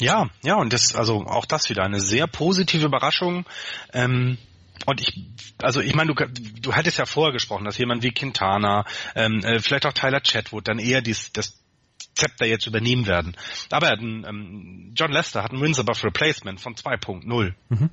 Ja, 0.00 0.28
ja, 0.42 0.56
und 0.56 0.72
das, 0.72 0.94
also 0.94 1.24
auch 1.24 1.46
das 1.46 1.70
wieder 1.70 1.84
eine 1.84 2.00
sehr 2.00 2.26
positive 2.26 2.86
Überraschung. 2.86 3.44
Ähm 3.92 4.38
und 4.86 5.00
ich, 5.00 5.24
also 5.62 5.80
ich 5.80 5.94
meine, 5.94 6.14
du, 6.14 6.26
du 6.60 6.74
hattest 6.74 6.98
ja 6.98 7.06
vorher 7.06 7.32
gesprochen, 7.32 7.64
dass 7.64 7.78
jemand 7.78 8.02
wie 8.02 8.10
Quintana, 8.10 8.84
ähm, 9.14 9.40
äh, 9.44 9.60
vielleicht 9.60 9.86
auch 9.86 9.92
Tyler 9.92 10.20
Chatwood 10.20 10.66
dann 10.66 10.78
eher 10.78 11.00
dies, 11.00 11.32
das 11.32 11.63
Zepter 12.14 12.46
jetzt 12.46 12.66
übernehmen 12.66 13.06
werden. 13.06 13.36
Aber 13.70 13.90
ein, 13.90 14.24
ähm, 14.28 14.92
John 14.94 15.12
Lester 15.12 15.42
hat 15.42 15.52
ein 15.52 15.60
Wins 15.60 15.78
above 15.78 16.04
Replacement 16.04 16.60
von 16.60 16.74
2.0. 16.74 17.54
Mhm. 17.68 17.90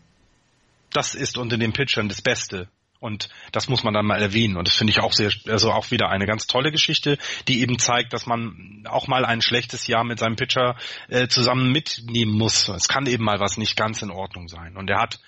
Das 0.91 1.15
ist 1.15 1.37
unter 1.37 1.57
den 1.57 1.73
Pitchern 1.73 2.09
das 2.09 2.21
Beste. 2.21 2.67
Und 3.01 3.29
das 3.51 3.67
muss 3.67 3.83
man 3.83 3.95
dann 3.95 4.05
mal 4.05 4.21
erwähnen. 4.21 4.57
Und 4.57 4.67
das 4.67 4.75
finde 4.75 4.91
ich 4.91 4.99
auch 4.99 5.11
sehr, 5.11 5.31
also 5.47 5.71
auch 5.71 5.89
wieder 5.89 6.09
eine 6.09 6.27
ganz 6.27 6.45
tolle 6.45 6.71
Geschichte, 6.71 7.17
die 7.47 7.61
eben 7.61 7.79
zeigt, 7.79 8.13
dass 8.13 8.27
man 8.27 8.83
auch 8.87 9.07
mal 9.07 9.25
ein 9.25 9.41
schlechtes 9.41 9.87
Jahr 9.87 10.03
mit 10.03 10.19
seinem 10.19 10.35
Pitcher 10.35 10.75
äh, 11.07 11.27
zusammen 11.27 11.71
mitnehmen 11.71 12.37
muss. 12.37 12.69
Es 12.69 12.87
kann 12.87 13.07
eben 13.07 13.23
mal 13.23 13.39
was 13.39 13.57
nicht 13.57 13.75
ganz 13.75 14.03
in 14.03 14.11
Ordnung 14.11 14.47
sein. 14.47 14.77
Und 14.77 14.87
er 14.91 15.01
hat 15.01 15.19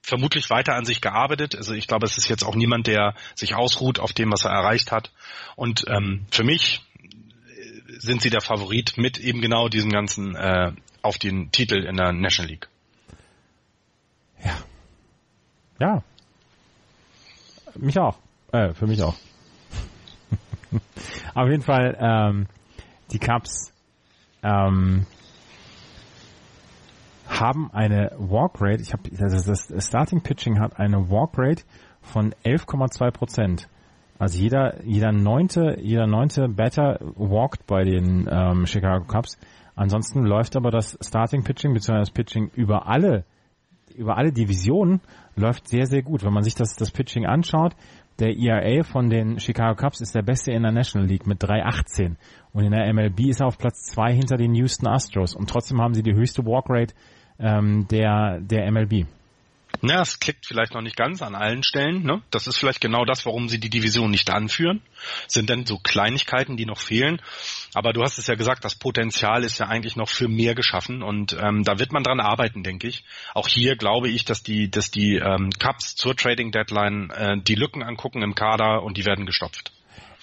vermutlich 0.00 0.48
weiter 0.48 0.74
an 0.74 0.86
sich 0.86 1.02
gearbeitet. 1.02 1.54
Also 1.54 1.74
ich 1.74 1.86
glaube, 1.86 2.06
es 2.06 2.16
ist 2.16 2.28
jetzt 2.28 2.44
auch 2.44 2.54
niemand, 2.54 2.86
der 2.86 3.14
sich 3.34 3.54
ausruht 3.54 3.98
auf 3.98 4.14
dem, 4.14 4.32
was 4.32 4.44
er 4.46 4.52
erreicht 4.52 4.90
hat. 4.90 5.12
Und 5.54 5.84
ähm, 5.86 6.24
für 6.30 6.44
mich 6.44 6.80
sind 7.98 8.22
sie 8.22 8.30
der 8.30 8.40
Favorit 8.40 8.96
mit 8.96 9.18
eben 9.18 9.40
genau 9.40 9.68
diesem 9.68 9.90
ganzen 9.90 10.34
äh, 10.34 10.72
auf 11.02 11.18
den 11.18 11.50
Titel 11.52 11.84
in 11.84 11.96
der 11.96 12.12
National 12.12 12.50
League. 12.50 12.68
Ja. 14.44 14.56
Ja. 15.80 16.02
Mich 17.76 17.98
auch. 17.98 18.18
Äh, 18.52 18.72
für 18.74 18.86
mich 18.86 19.02
auch. 19.02 19.14
Auf 21.34 21.48
jeden 21.48 21.62
Fall, 21.62 21.96
ähm, 22.00 22.46
die 23.12 23.18
Cubs 23.18 23.72
ähm, 24.42 25.06
haben 27.28 27.70
eine 27.72 28.12
Walk 28.18 28.60
Rate, 28.60 28.82
ich 28.82 28.92
habe 28.92 29.10
das, 29.10 29.44
das 29.44 29.86
Starting 29.86 30.22
Pitching 30.22 30.58
hat 30.58 30.78
eine 30.78 31.10
Walk 31.10 31.32
Rate 31.36 31.62
von 32.02 32.34
11,2 32.44 33.10
Prozent. 33.10 33.68
Also 34.18 34.38
jeder 34.38 34.82
jeder 34.84 35.12
neunte 35.12 35.78
jeder 35.80 36.06
neunte 36.06 36.48
Batter 36.48 36.98
walkt 37.16 37.66
bei 37.66 37.84
den 37.84 38.28
ähm, 38.30 38.66
Chicago 38.66 39.04
Cubs. 39.04 39.38
Ansonsten 39.76 40.24
läuft 40.24 40.56
aber 40.56 40.70
das 40.70 40.98
Starting 41.00 41.44
Pitching 41.44 41.72
bzw. 41.72 41.98
das 41.98 42.10
Pitching 42.10 42.50
über 42.54 42.88
alle 42.88 43.24
über 43.94 44.16
alle 44.16 44.32
Divisionen 44.32 45.00
läuft 45.36 45.68
sehr 45.68 45.86
sehr 45.86 46.02
gut. 46.02 46.24
Wenn 46.24 46.32
man 46.32 46.42
sich 46.42 46.56
das 46.56 46.74
das 46.74 46.90
Pitching 46.90 47.26
anschaut, 47.26 47.74
der 48.18 48.36
ERA 48.36 48.82
von 48.82 49.08
den 49.08 49.38
Chicago 49.38 49.76
Cubs 49.76 50.00
ist 50.00 50.16
der 50.16 50.22
beste 50.22 50.50
in 50.50 50.62
der 50.62 50.72
National 50.72 51.06
League 51.06 51.28
mit 51.28 51.40
3,18 51.40 52.16
und 52.52 52.64
in 52.64 52.72
der 52.72 52.92
MLB 52.92 53.20
ist 53.28 53.40
er 53.40 53.46
auf 53.46 53.58
Platz 53.58 53.84
zwei 53.84 54.12
hinter 54.12 54.36
den 54.36 54.52
Houston 54.56 54.88
Astros 54.88 55.36
und 55.36 55.48
trotzdem 55.48 55.80
haben 55.80 55.94
sie 55.94 56.02
die 56.02 56.14
höchste 56.14 56.44
Walk 56.44 56.66
Rate 56.68 56.94
ähm, 57.38 57.86
der 57.88 58.40
der 58.40 58.70
MLB. 58.72 59.06
Ja, 59.82 60.02
es 60.02 60.18
klickt 60.18 60.46
vielleicht 60.46 60.74
noch 60.74 60.82
nicht 60.82 60.96
ganz 60.96 61.22
an 61.22 61.34
allen 61.34 61.62
Stellen. 61.62 62.02
Ne? 62.02 62.20
Das 62.30 62.46
ist 62.46 62.56
vielleicht 62.56 62.80
genau 62.80 63.04
das, 63.04 63.24
warum 63.26 63.48
sie 63.48 63.60
die 63.60 63.70
Division 63.70 64.10
nicht 64.10 64.30
anführen. 64.30 64.82
Sind 65.28 65.50
denn 65.50 65.66
so 65.66 65.78
Kleinigkeiten, 65.78 66.56
die 66.56 66.66
noch 66.66 66.78
fehlen. 66.78 67.22
Aber 67.74 67.92
du 67.92 68.02
hast 68.02 68.18
es 68.18 68.26
ja 68.26 68.34
gesagt, 68.34 68.64
das 68.64 68.74
Potenzial 68.74 69.44
ist 69.44 69.58
ja 69.58 69.66
eigentlich 69.66 69.94
noch 69.94 70.08
für 70.08 70.28
mehr 70.28 70.54
geschaffen 70.54 71.02
und 71.02 71.36
ähm, 71.40 71.62
da 71.62 71.78
wird 71.78 71.92
man 71.92 72.02
dran 72.02 72.20
arbeiten, 72.20 72.62
denke 72.62 72.88
ich. 72.88 73.04
Auch 73.34 73.46
hier 73.46 73.76
glaube 73.76 74.08
ich, 74.08 74.24
dass 74.24 74.42
die, 74.42 74.70
dass 74.70 74.90
die 74.90 75.16
ähm, 75.16 75.50
Cups 75.58 75.94
zur 75.94 76.16
Trading 76.16 76.50
Deadline 76.50 77.10
äh, 77.10 77.36
die 77.40 77.54
Lücken 77.54 77.82
angucken 77.82 78.22
im 78.22 78.34
Kader 78.34 78.82
und 78.82 78.96
die 78.96 79.06
werden 79.06 79.26
gestopft. 79.26 79.72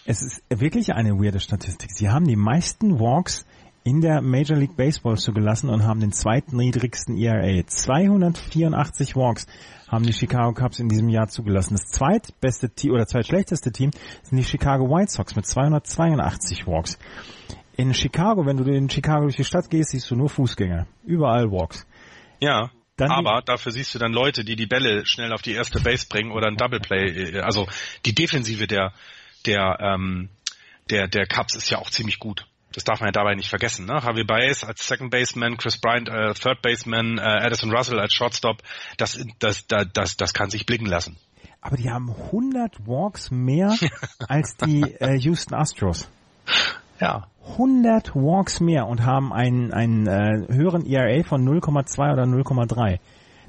Es 0.06 0.22
ist 0.22 0.44
wirklich 0.50 0.94
eine 0.94 1.14
weirde 1.14 1.40
Statistik. 1.40 1.92
Sie 1.92 2.10
haben 2.10 2.28
die 2.28 2.36
meisten 2.36 3.00
Walks 3.00 3.46
in 3.86 4.02
der 4.02 4.22
Major 4.22 4.58
League 4.58 4.76
Baseball 4.76 5.16
zugelassen 5.16 5.70
und 5.70 5.86
haben 5.86 6.00
den 6.00 6.12
zweitniedrigsten 6.12 7.18
ERA. 7.18 7.66
284 7.66 9.16
Walks 9.16 9.46
haben 9.88 10.08
die 10.08 10.12
Chicago 10.12 10.54
Cubs 10.54 10.80
in 10.80 10.90
diesem 10.90 11.08
Jahr 11.08 11.28
zugelassen. 11.28 11.76
Das 11.76 11.92
zweitbeste 11.92 12.72
Team 12.72 12.94
oder 12.94 13.06
zweitschlechteste 13.06 13.72
Team 13.72 13.92
sind 14.24 14.40
die 14.40 14.44
Chicago 14.44 14.90
White 14.90 15.12
Sox 15.12 15.36
mit 15.36 15.46
282 15.46 16.66
Walks. 16.66 16.98
In 17.78 17.94
Chicago, 17.94 18.48
wenn 18.48 18.58
du 18.58 18.64
in 18.64 18.90
Chicago 18.90 19.26
durch 19.26 19.36
die 19.36 19.44
Stadt 19.44 19.70
gehst, 19.70 19.92
siehst 19.92 20.10
du 20.10 20.16
nur 20.16 20.30
Fußgänger. 20.30 20.88
Überall 21.06 21.52
Walks. 21.52 21.86
Ja. 22.40 22.72
Dann 22.98 23.12
aber 23.12 23.44
dafür 23.46 23.72
siehst 23.72 23.94
du 23.94 24.00
dann 24.00 24.14
Leute, 24.14 24.44
die 24.44 24.56
die 24.56 24.66
Bälle 24.66 25.06
schnell 25.06 25.32
auf 25.32 25.44
die 25.44 25.52
erste 25.52 25.80
Base 25.80 26.08
bringen 26.10 26.32
oder 26.32 26.48
ein 26.48 26.56
Double 26.56 26.80
Play. 26.80 27.40
Also 27.42 27.68
die 28.06 28.16
Defensive 28.16 28.66
der 28.66 28.94
der 29.46 29.78
ähm, 29.80 30.30
der 30.90 31.08
der 31.08 31.28
Cubs 31.28 31.56
ist 31.56 31.70
ja 31.70 31.78
auch 31.78 31.90
ziemlich 31.92 32.18
gut. 32.18 32.48
Das 32.76 32.84
darf 32.84 33.00
man 33.00 33.08
ja 33.08 33.12
dabei 33.14 33.36
nicht 33.36 33.50
vergessen. 33.50 33.86
Ne? 33.86 34.02
Javier 34.04 34.28
Baez 34.28 34.66
als 34.66 34.86
Second 34.86 35.10
Baseman, 35.10 35.56
Chris 35.56 35.78
Bryant 35.78 36.10
äh, 36.10 36.34
Third 36.34 36.62
Baseman, 36.62 37.18
äh, 37.18 37.22
Addison 37.22 37.72
Russell 37.72 38.00
als 38.00 38.14
Shortstop, 38.14 38.62
das, 38.98 39.18
das, 39.40 39.66
das, 39.68 39.88
das, 39.94 40.18
das 40.18 40.34
kann 40.34 40.50
sich 40.50 40.66
blicken 40.66 40.86
lassen. 40.86 41.18
Aber 41.62 41.78
die 41.78 41.90
haben 41.90 42.12
100 42.12 42.86
Walks 42.86 43.32
mehr 43.32 43.74
als 44.28 44.58
die 44.58 44.82
äh, 45.00 45.18
Houston 45.18 45.56
Astros. 45.56 46.10
Ja. 47.00 47.28
100 47.48 48.14
Walks 48.14 48.60
mehr 48.60 48.88
und 48.88 49.06
haben 49.06 49.32
einen, 49.32 49.72
einen 49.72 50.08
äh, 50.08 50.54
höheren 50.54 50.86
ERA 50.86 51.24
von 51.24 51.48
0,2 51.48 52.12
oder 52.12 52.24
0,3. 52.24 53.00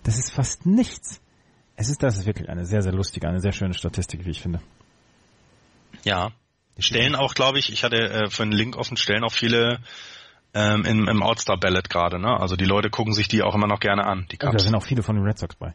Das 0.05 0.19
ist 0.19 0.31
fast 0.31 0.67
nichts. 0.67 1.21
Es 1.75 1.91
ist, 1.91 2.03
das 2.03 2.17
ist 2.17 2.27
wirklich 2.27 2.49
eine 2.49 2.65
sehr, 2.65 2.83
sehr 2.83 2.93
lustige, 2.93 3.29
eine 3.29 3.41
sehr 3.41 3.53
schöne 3.53 3.75
Statistik, 3.75 4.25
wie 4.25 4.31
ich 4.31 4.41
finde. 4.41 4.61
Ja, 6.05 6.31
Stellen 6.79 7.15
auch, 7.15 7.35
glaube 7.35 7.59
ich, 7.59 7.73
ich 7.73 7.85
hatte 7.85 7.97
äh, 7.97 8.31
für 8.31 8.43
einen 8.43 8.53
Link 8.53 8.77
offen, 8.77 8.97
stellen 8.97 9.25
auch 9.25 9.33
viele 9.33 9.81
ähm, 10.55 10.85
im, 10.85 11.09
im 11.09 11.23
All-Star-Ballot 11.23 11.89
gerade, 11.91 12.19
ne? 12.19 12.39
Also 12.39 12.57
die 12.57 12.65
Leute 12.65 12.91
gucken 12.91 13.13
sich 13.13 13.29
die 13.29 13.43
auch 13.43 13.55
immer 13.55 13.67
noch 13.67 13.81
gerne 13.81 14.05
an, 14.05 14.27
die 14.31 14.37
Cups. 14.37 14.51
Oh, 14.51 14.57
da 14.57 14.59
sind 14.59 14.75
auch 14.75 14.83
viele 14.83 15.03
von 15.03 15.17
den 15.17 15.25
Red 15.25 15.39
Sox 15.39 15.55
bei. 15.57 15.75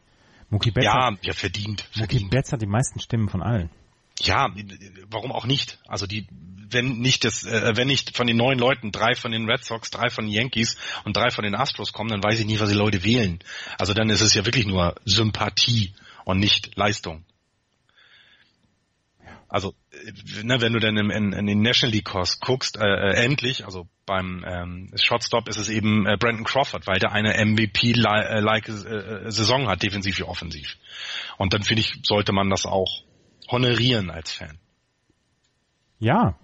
Mookie 0.50 0.72
Betts 0.72 0.86
ja, 0.86 1.08
hat, 1.08 1.26
ja, 1.26 1.34
verdient. 1.34 1.86
Mookie 1.96 2.16
verdient. 2.16 2.32
Betts 2.32 2.52
hat 2.52 2.62
die 2.62 2.68
meisten 2.68 3.00
Stimmen 3.00 3.30
von 3.30 3.42
allen. 3.42 3.70
Ja, 4.20 4.50
warum 5.10 5.32
auch 5.32 5.46
nicht? 5.46 5.80
Also 5.88 6.06
die, 6.06 6.28
wenn 6.70 7.00
nicht 7.00 7.24
das, 7.24 7.44
äh, 7.44 7.76
wenn 7.76 7.88
nicht 7.88 8.16
von 8.16 8.28
den 8.28 8.38
neun 8.38 8.60
Leuten 8.60 8.92
drei 8.92 9.16
von 9.16 9.32
den 9.32 9.50
Red 9.50 9.64
Sox, 9.64 9.90
drei 9.90 10.10
von 10.10 10.26
den 10.26 10.34
Yankees 10.34 10.78
und 11.06 11.16
drei 11.16 11.32
von 11.32 11.44
den 11.44 11.56
Astros 11.56 11.94
kommen, 11.94 12.10
dann 12.10 12.24
weiß 12.24 12.40
ich 12.40 12.46
nicht, 12.46 12.60
was 12.60 12.70
die 12.70 12.76
Leute 12.76 13.04
wählen. 13.04 13.40
Also 13.80 13.94
dann 13.94 14.10
ist 14.10 14.22
es 14.22 14.34
ja 14.34 14.46
wirklich 14.46 14.66
nur 14.66 14.96
Sympathie 15.06 15.94
und 16.26 16.40
nicht 16.40 16.76
Leistung. 16.76 17.24
Also, 19.52 19.76
äh, 19.92 20.44
ne, 20.44 20.62
wenn 20.62 20.72
du 20.72 20.80
dann 20.80 20.96
in, 20.96 21.10
in, 21.10 21.34
in 21.34 21.46
den 21.46 21.62
National 21.62 21.94
League 21.94 22.06
Kurs 22.06 22.40
guckst, 22.40 22.78
äh, 22.78 22.86
äh, 22.86 23.26
endlich, 23.26 23.66
also 23.66 23.86
beim 24.06 24.46
ähm, 24.48 24.94
Shotstop 24.96 25.50
ist 25.50 25.58
es 25.58 25.68
eben 25.68 26.08
äh, 26.08 26.16
Brandon 26.18 26.46
Crawford, 26.46 26.88
weil 26.88 27.00
der 27.00 27.12
eine 27.12 27.34
MVP-like 27.46 28.70
äh, 28.70 29.30
Saison 29.30 29.68
hat, 29.68 29.84
defensiv 29.84 30.18
wie 30.20 30.24
offensiv. 30.24 30.78
Und 31.38 31.54
dann 31.54 31.64
finde 31.64 31.82
ich, 31.82 32.00
sollte 32.04 32.32
man 32.32 32.50
das 32.50 32.66
auch 32.66 33.04
honorieren 33.50 34.10
als 34.10 34.32
Fan. 34.32 34.58
Ja, 36.00 36.40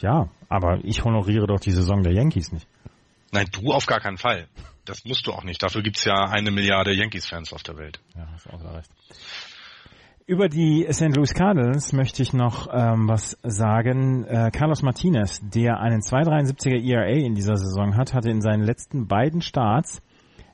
ja, 0.00 0.28
aber 0.48 0.80
ich 0.82 1.04
honoriere 1.04 1.46
doch 1.46 1.60
die 1.60 1.70
Saison 1.70 2.02
der 2.02 2.14
Yankees 2.14 2.50
nicht. 2.50 2.66
Nein, 3.30 3.46
du 3.52 3.72
auf 3.72 3.86
gar 3.86 4.00
keinen 4.00 4.18
Fall. 4.18 4.48
Das 4.84 5.04
musst 5.04 5.24
du 5.28 5.32
auch 5.32 5.44
nicht. 5.44 5.62
Dafür 5.62 5.82
gibt's 5.82 6.04
ja 6.04 6.24
eine 6.24 6.50
Milliarde 6.50 6.92
Yankees-Fans 6.92 7.52
auf 7.52 7.62
der 7.62 7.76
Welt. 7.76 8.00
Ja, 8.16 8.26
hast 8.32 8.48
auch 8.48 8.74
recht. 8.74 8.90
Über 10.30 10.48
die 10.48 10.86
St. 10.92 11.16
Louis 11.16 11.34
Cardinals 11.34 11.92
möchte 11.92 12.22
ich 12.22 12.32
noch 12.32 12.68
ähm, 12.72 13.08
was 13.08 13.36
sagen. 13.42 14.22
Äh, 14.26 14.52
Carlos 14.52 14.80
Martinez, 14.80 15.40
der 15.42 15.80
einen 15.80 16.02
2,73er 16.02 16.88
ERA 16.88 17.08
in 17.08 17.34
dieser 17.34 17.56
Saison 17.56 17.96
hat, 17.96 18.14
hatte 18.14 18.30
in 18.30 18.40
seinen 18.40 18.62
letzten 18.62 19.08
beiden 19.08 19.42
Starts 19.42 20.00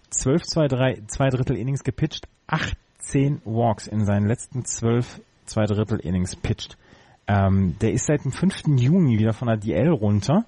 12 0.08 0.44
2, 0.44 0.68
3, 0.68 1.02
2 1.06 1.28
Drittel 1.28 1.56
Innings 1.58 1.84
gepitcht, 1.84 2.26
18 2.46 3.42
Walks 3.44 3.86
in 3.86 4.06
seinen 4.06 4.26
letzten 4.26 4.64
12 4.64 5.20
2 5.44 5.66
Drittel 5.66 5.98
Innings 5.98 6.36
pitcht. 6.36 6.78
Ähm, 7.26 7.76
der 7.82 7.92
ist 7.92 8.06
seit 8.06 8.24
dem 8.24 8.32
5. 8.32 8.78
Juni 8.78 9.18
wieder 9.18 9.34
von 9.34 9.48
der 9.48 9.58
DL 9.58 9.90
runter 9.90 10.46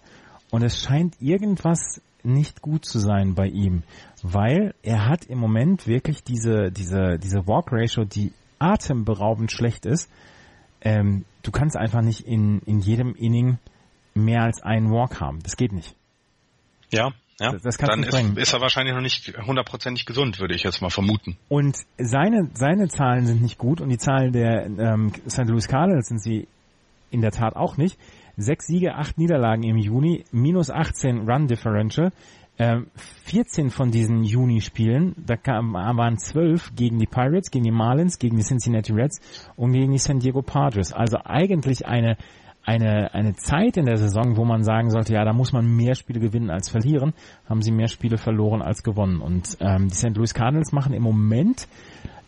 und 0.51 0.63
es 0.63 0.81
scheint 0.83 1.21
irgendwas 1.21 2.01
nicht 2.23 2.63
gut 2.63 2.87
zu 2.87 2.99
sein 2.99 3.35
bei 3.35 3.49
ihm, 3.49 3.83
weil 4.23 4.73
er 4.83 5.07
hat 5.07 5.27
im 5.27 5.37
Moment 5.37 5.87
wirklich 5.87 6.25
diese 6.25 6.73
diese 6.73 7.19
diese 7.19 7.47
Walk 7.47 7.73
Ratio, 7.73 8.05
die 8.05 8.33
atemberaubend 8.59 9.53
schlecht 9.53 9.87
ist. 9.87 10.11
Ähm, 10.81 11.25
du 11.43 11.51
kannst 11.51 11.77
einfach 11.77 12.03
nicht 12.03 12.27
in, 12.27 12.61
in 12.61 12.81
jedem 12.81 13.15
Inning 13.15 13.59
mehr 14.15 14.43
als 14.43 14.63
einen 14.63 14.91
Walk 14.91 15.21
haben. 15.21 15.41
Das 15.43 15.57
geht 15.57 15.73
nicht. 15.73 15.95
Ja, 16.91 17.13
ja. 17.41 17.53
Das, 17.53 17.63
das 17.63 17.77
Dann 17.77 18.03
ist, 18.03 18.37
ist, 18.37 18.53
er 18.53 18.61
wahrscheinlich 18.61 18.95
noch 18.95 19.01
nicht 19.01 19.33
hundertprozentig 19.39 20.07
gesund, 20.07 20.41
würde 20.41 20.55
ich 20.55 20.65
jetzt 20.65 20.81
mal 20.81 20.91
vermuten. 20.91 21.37
Und 21.49 21.77
seine, 21.97 22.51
seine 22.55 22.89
Zahlen 22.89 23.27
sind 23.27 23.43
nicht 23.43 23.59
gut 23.59 23.81
und 23.81 23.91
die 23.91 23.99
Zahlen 23.99 24.33
der 24.33 24.67
ähm, 24.67 25.13
St. 25.29 25.45
Louis 25.45 25.69
Cardinals 25.69 26.09
sind 26.09 26.21
sie 26.21 26.49
in 27.11 27.21
der 27.21 27.31
Tat 27.31 27.55
auch 27.55 27.77
nicht. 27.77 27.99
Sechs 28.37 28.67
Siege, 28.67 28.95
acht 28.95 29.19
Niederlagen 29.19 29.63
im 29.63 29.77
Juni, 29.77 30.25
minus 30.33 30.71
18 30.71 31.29
Run 31.29 31.47
Differential. 31.47 32.13
14 32.59 33.65
ähm, 33.65 33.71
von 33.71 33.91
diesen 33.93 34.25
Juni-Spielen, 34.25 35.15
da 35.17 35.37
kam, 35.37 35.75
waren 35.75 36.19
12 36.19 36.75
gegen 36.75 36.99
die 36.99 37.07
Pirates, 37.07 37.51
gegen 37.53 37.65
die 37.65 37.71
Marlins, 37.71 38.19
gegen 38.19 38.37
die 38.37 38.43
Cincinnati 38.43 38.93
Reds 38.93 39.21
und 39.55 39.73
gegen 39.73 39.93
die 39.93 39.99
San 39.99 40.19
Diego 40.19 40.43
Padres. 40.43 40.93
Also 40.93 41.19
eigentlich 41.25 41.87
eine, 41.87 42.17
eine, 42.65 43.15
eine 43.15 43.35
Zeit 43.35 43.77
in 43.77 43.87
der 43.87 43.97
Saison, 43.97 44.37
wo 44.37 44.45
man 44.45 44.65
sagen 44.65 44.91
sollte, 44.91 45.15
ja, 45.15 45.25
da 45.25 45.33
muss 45.33 45.53
man 45.53 45.77
mehr 45.77 45.95
Spiele 45.95 46.19
gewinnen 46.19 46.51
als 46.51 46.69
verlieren, 46.69 47.15
haben 47.49 47.63
sie 47.63 47.71
mehr 47.71 47.87
Spiele 47.87 48.19
verloren 48.19 48.61
als 48.61 48.83
gewonnen. 48.83 49.21
Und 49.21 49.57
ähm, 49.61 49.89
die 49.89 49.95
St. 49.95 50.17
Louis 50.17 50.35
Cardinals 50.35 50.73
machen 50.73 50.93
im 50.95 51.03
Moment 51.05 51.69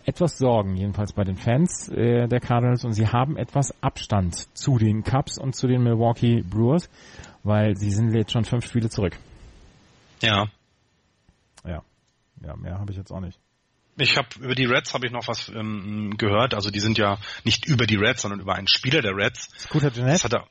etwas 0.04 0.38
Sorgen, 0.38 0.76
jedenfalls 0.76 1.12
bei 1.12 1.24
den 1.24 1.36
Fans 1.36 1.88
äh, 1.88 2.28
der 2.28 2.40
Cardinals, 2.40 2.84
und 2.84 2.92
sie 2.92 3.08
haben 3.08 3.36
etwas 3.36 3.74
Abstand 3.82 4.46
zu 4.56 4.78
den 4.78 5.02
Cubs 5.02 5.38
und 5.38 5.56
zu 5.56 5.66
den 5.66 5.82
Milwaukee 5.82 6.42
Brewers, 6.42 6.88
weil 7.42 7.76
sie 7.76 7.90
sind 7.90 8.14
jetzt 8.14 8.32
schon 8.32 8.44
fünf 8.44 8.64
Spiele 8.64 8.88
zurück. 8.88 9.18
Ja. 10.22 10.48
Ja. 11.64 11.82
Ja, 12.42 12.56
mehr 12.56 12.78
habe 12.78 12.90
ich 12.92 12.98
jetzt 12.98 13.10
auch 13.10 13.20
nicht. 13.20 13.38
Ich 13.98 14.16
habe 14.16 14.28
über 14.40 14.54
die 14.54 14.64
Reds 14.64 14.94
habe 14.94 15.06
ich 15.06 15.12
noch 15.12 15.28
was 15.28 15.48
ähm, 15.50 16.14
gehört. 16.16 16.54
Also 16.54 16.70
die 16.70 16.80
sind 16.80 16.96
ja 16.96 17.18
nicht 17.44 17.66
über 17.66 17.86
die 17.86 17.96
Reds, 17.96 18.22
sondern 18.22 18.40
über 18.40 18.54
einen 18.54 18.68
Spieler 18.68 19.02
der 19.02 19.14
Reds. 19.14 19.50
Scooter 19.58 19.90
Jeanette? 19.90 20.12
Das 20.12 20.24
hat 20.24 20.32
er, 20.32 20.46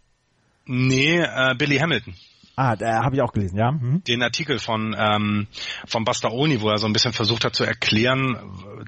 nee, 0.65 1.19
äh, 1.19 1.55
Billy 1.57 1.77
Hamilton. 1.77 2.15
Ah, 2.61 2.75
da 2.75 3.05
habe 3.05 3.15
ich 3.15 3.21
auch 3.21 3.31
gelesen, 3.31 3.57
ja. 3.57 3.71
Mhm. 3.71 4.03
Den 4.03 4.21
Artikel 4.21 4.59
von 4.59 4.93
ähm, 4.99 5.47
von 5.87 6.03
Bastaoni, 6.03 6.59
wo 6.59 6.67
er 6.67 6.77
so 6.77 6.87
ein 6.87 6.91
bisschen 6.91 7.13
versucht 7.13 7.45
hat 7.45 7.55
zu 7.55 7.63
erklären, 7.63 8.35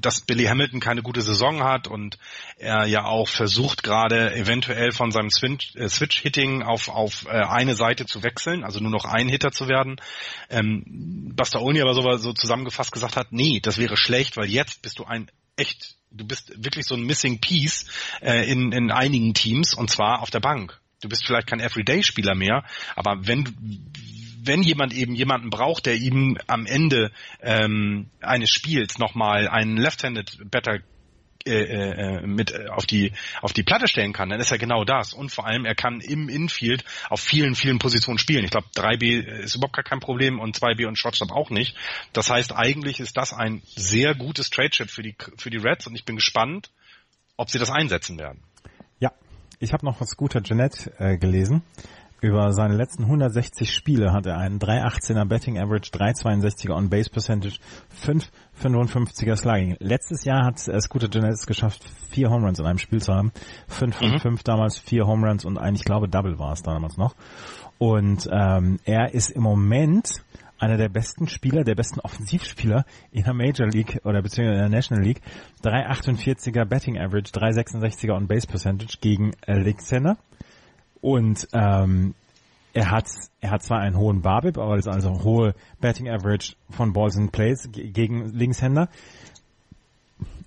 dass 0.02 0.19
Billy 0.19 0.43
Hamilton 0.43 0.81
keine 0.81 1.02
gute 1.02 1.22
Saison 1.22 1.64
hat 1.64 1.88
und 1.88 2.18
er 2.57 2.85
ja 2.85 3.06
auch 3.06 3.30
versucht 3.30 3.81
gerade 3.81 4.35
eventuell 4.35 4.91
von 4.91 5.11
seinem 5.11 5.30
äh, 5.30 5.88
Switch-Hitting 5.88 6.64
auf 6.64 6.89
auf 6.89 7.26
äh, 7.27 7.30
eine 7.30 7.73
Seite 7.73 8.06
zu 8.06 8.23
wechseln, 8.23 8.65
also 8.65 8.81
nur 8.81 8.91
noch 8.91 9.06
ein 9.06 9.30
Hitter 9.30 9.53
zu 9.53 9.69
werden. 9.69 10.02
Ähm, 10.49 11.31
Bastaoni 11.34 11.80
aber 11.80 11.93
so, 11.93 12.18
so 12.18 12.34
zusammengefasst 12.34 12.91
gesagt 12.91 13.15
hat, 13.15 13.31
nee, 13.31 13.61
das 13.61 13.77
wäre 13.77 13.95
schlecht, 13.95 14.35
weil 14.35 14.49
jetzt 14.49 14.81
bist 14.81 14.99
du 14.99 15.06
ein 15.06 15.31
echt, 15.56 15.95
du 16.10 16.27
bist 16.27 16.52
wirklich 16.61 16.85
so 16.85 16.95
ein 16.95 17.03
Missing 17.03 17.39
Piece 17.39 17.85
äh, 18.19 18.52
in 18.52 18.73
in 18.73 18.91
einigen 18.91 19.34
Teams 19.34 19.73
und 19.73 19.89
zwar 19.89 20.22
auf 20.23 20.30
der 20.30 20.41
Bank 20.41 20.80
du 21.01 21.09
bist 21.09 21.25
vielleicht 21.25 21.47
kein 21.47 21.59
Everyday-Spieler 21.59 22.35
mehr, 22.35 22.63
aber 22.95 23.27
wenn 23.27 23.45
wenn 24.43 24.63
jemand 24.63 24.93
eben 24.93 25.13
jemanden 25.13 25.49
braucht, 25.49 25.85
der 25.85 25.95
ihm 25.95 26.37
am 26.47 26.65
Ende 26.65 27.11
ähm, 27.41 28.09
eines 28.21 28.49
Spiels 28.49 28.97
nochmal 28.97 29.47
einen 29.47 29.77
Left-Handed 29.77 30.49
Better 30.49 30.79
äh, 31.45 31.63
äh, 31.63 32.27
mit 32.27 32.53
auf 32.69 32.85
die 32.85 33.13
auf 33.41 33.51
die 33.53 33.63
Platte 33.63 33.87
stellen 33.87 34.13
kann, 34.13 34.29
dann 34.29 34.39
ist 34.39 34.51
er 34.51 34.59
genau 34.59 34.83
das. 34.83 35.13
Und 35.13 35.31
vor 35.31 35.47
allem, 35.47 35.65
er 35.65 35.73
kann 35.75 35.99
im 35.99 36.29
Infield 36.29 36.83
auf 37.09 37.19
vielen, 37.19 37.55
vielen 37.55 37.79
Positionen 37.79 38.19
spielen. 38.19 38.45
Ich 38.45 38.51
glaube, 38.51 38.67
3B 38.75 39.21
ist 39.41 39.55
überhaupt 39.55 39.75
gar 39.75 39.83
kein 39.83 39.99
Problem 39.99 40.39
und 40.39 40.55
2B 40.55 40.87
und 40.87 40.97
Shortstop 40.97 41.31
auch 41.31 41.49
nicht. 41.49 41.75
Das 42.13 42.29
heißt, 42.29 42.55
eigentlich 42.55 42.99
ist 42.99 43.17
das 43.17 43.33
ein 43.33 43.63
sehr 43.75 44.13
gutes 44.13 44.51
Trade-Chip 44.51 44.89
für 44.89 45.01
die, 45.01 45.15
für 45.37 45.49
die 45.49 45.57
Reds 45.57 45.87
und 45.87 45.95
ich 45.95 46.05
bin 46.05 46.15
gespannt, 46.15 46.69
ob 47.37 47.49
sie 47.49 47.57
das 47.57 47.71
einsetzen 47.71 48.19
werden 48.19 48.43
ich 49.61 49.73
habe 49.73 49.85
noch 49.85 50.01
was 50.01 50.17
guter 50.17 50.41
Jeanette 50.41 50.91
äh, 50.97 51.17
gelesen. 51.17 51.61
Über 52.19 52.51
seine 52.53 52.75
letzten 52.75 53.03
160 53.03 53.73
Spiele 53.73 54.13
hat 54.13 54.27
er 54.27 54.38
einen 54.38 54.59
3,18er 54.59 55.25
Betting 55.25 55.57
Average, 55.57 55.89
3,62er 55.91 56.75
On 56.75 56.88
Base 56.88 57.09
Percentage, 57.09 57.57
5,55er 58.05 59.35
Slugging. 59.35 59.75
Letztes 59.79 60.23
Jahr 60.23 60.45
hat 60.45 60.67
äh, 60.67 60.79
Scooter 60.81 61.09
Jeanette 61.09 61.33
es 61.33 61.47
geschafft, 61.47 61.83
vier 62.11 62.29
Home 62.29 62.45
Runs 62.45 62.59
in 62.59 62.65
einem 62.65 62.77
Spiel 62.77 63.01
zu 63.01 63.13
haben. 63.13 63.31
5 63.69 63.95
von 63.95 64.19
5 64.19 64.25
mhm. 64.25 64.43
damals, 64.43 64.77
vier 64.77 65.07
Home 65.07 65.27
Runs 65.27 65.45
und 65.45 65.57
ein, 65.57 65.73
ich 65.73 65.83
glaube, 65.83 66.07
Double 66.07 66.38
war 66.38 66.53
es 66.53 66.61
damals 66.61 66.97
noch. 66.97 67.15
Und 67.79 68.29
ähm, 68.31 68.79
er 68.85 69.15
ist 69.15 69.31
im 69.31 69.41
Moment 69.41 70.23
einer 70.61 70.77
der 70.77 70.89
besten 70.89 71.27
Spieler, 71.27 71.63
der 71.63 71.75
besten 71.75 71.99
Offensivspieler 71.99 72.85
in 73.11 73.23
der 73.23 73.33
Major 73.33 73.67
League 73.67 73.99
oder 74.03 74.21
beziehungsweise 74.21 74.63
in 74.63 74.71
der 74.71 74.77
National 74.77 75.03
League. 75.03 75.21
3,48er 75.63 76.65
Betting 76.65 76.97
Average, 76.97 77.31
3,66er 77.31 78.15
On 78.15 78.27
Base 78.27 78.47
Percentage 78.47 78.97
gegen 79.01 79.31
Alexander. 79.47 80.17
Und 81.01 81.47
ähm, 81.53 82.13
er 82.73 82.91
hat 82.91 83.07
er 83.41 83.51
hat 83.51 83.63
zwar 83.63 83.79
einen 83.79 83.97
hohen 83.97 84.21
Barbip, 84.21 84.57
aber 84.57 84.75
das 84.75 84.85
ist 84.85 84.93
also 84.93 85.23
hohe 85.23 85.55
Betting 85.81 86.07
Average 86.07 86.53
von 86.69 86.93
Balls 86.93 87.15
in 87.15 87.31
Plays 87.31 87.67
gegen 87.71 88.29
Linkshänder 88.29 88.88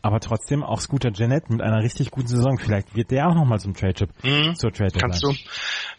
aber 0.05 0.21
trotzdem 0.21 0.63
auch 0.63 0.81
Scooter 0.81 1.11
Janet 1.15 1.49
mit 1.49 1.63
einer 1.63 1.83
richtig 1.83 2.11
guten 2.11 2.29
Saison. 2.29 2.59
Vielleicht 2.59 2.95
wird 2.95 3.11
der 3.11 3.27
auch 3.27 3.35
nochmal 3.35 3.59
zum 3.59 3.73
Trade-Chip. 3.73 4.11
Mhm. 4.23 4.55
Zur 4.55 4.71
Trade 4.71 4.93
kannst 4.99 5.23
du, 5.23 5.33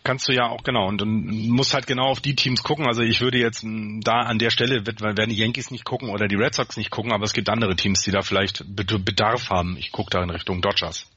kannst 0.06 0.28
du 0.30 0.32
ja 0.32 0.48
auch 0.48 0.64
genau. 0.64 0.88
Und 0.88 1.02
dann 1.02 1.26
musst 1.50 1.74
halt 1.74 1.88
genau 1.88 2.06
auf 2.06 2.22
die 2.22 2.36
Teams 2.36 2.64
gucken. 2.64 2.88
Also 2.88 3.02
ich 3.02 3.20
würde 3.20 3.38
jetzt 3.38 3.66
da 3.66 4.22
an 4.22 4.40
der 4.40 4.52
Stelle, 4.52 4.86
werden 4.86 5.30
die 5.30 5.36
Yankees 5.36 5.72
nicht 5.72 5.84
gucken 5.84 6.10
oder 6.10 6.28
die 6.28 6.36
Red 6.36 6.54
Sox 6.54 6.78
nicht 6.78 6.92
gucken, 6.92 7.12
aber 7.12 7.26
es 7.26 7.34
gibt 7.34 7.50
andere 7.50 7.76
Teams, 7.76 8.02
die 8.04 8.12
da 8.12 8.22
vielleicht 8.22 8.64
Bedarf 8.68 9.50
haben. 9.50 9.76
Ich 9.78 9.92
gucke 9.92 10.12
da 10.12 10.24
in 10.24 10.30
Richtung 10.30 10.62
Dodgers. 10.62 11.12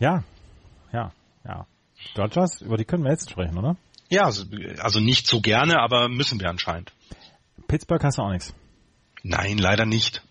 Ja, 0.00 0.24
ja, 0.92 1.12
ja. 1.44 1.66
Dodgers, 2.14 2.62
über 2.62 2.76
die 2.76 2.84
können 2.84 3.04
wir 3.04 3.12
jetzt 3.12 3.30
sprechen, 3.30 3.56
oder? 3.58 3.76
Ja, 4.08 4.24
also, 4.24 4.44
also 4.78 4.98
nicht 4.98 5.26
so 5.26 5.40
gerne, 5.40 5.78
aber 5.78 6.08
müssen 6.08 6.40
wir 6.40 6.48
anscheinend. 6.48 6.92
Pittsburgh 7.68 8.02
hast 8.02 8.18
du 8.18 8.22
auch 8.22 8.32
nichts. 8.32 8.54
Nein, 9.22 9.58
leider 9.58 9.84
nicht 9.86 10.22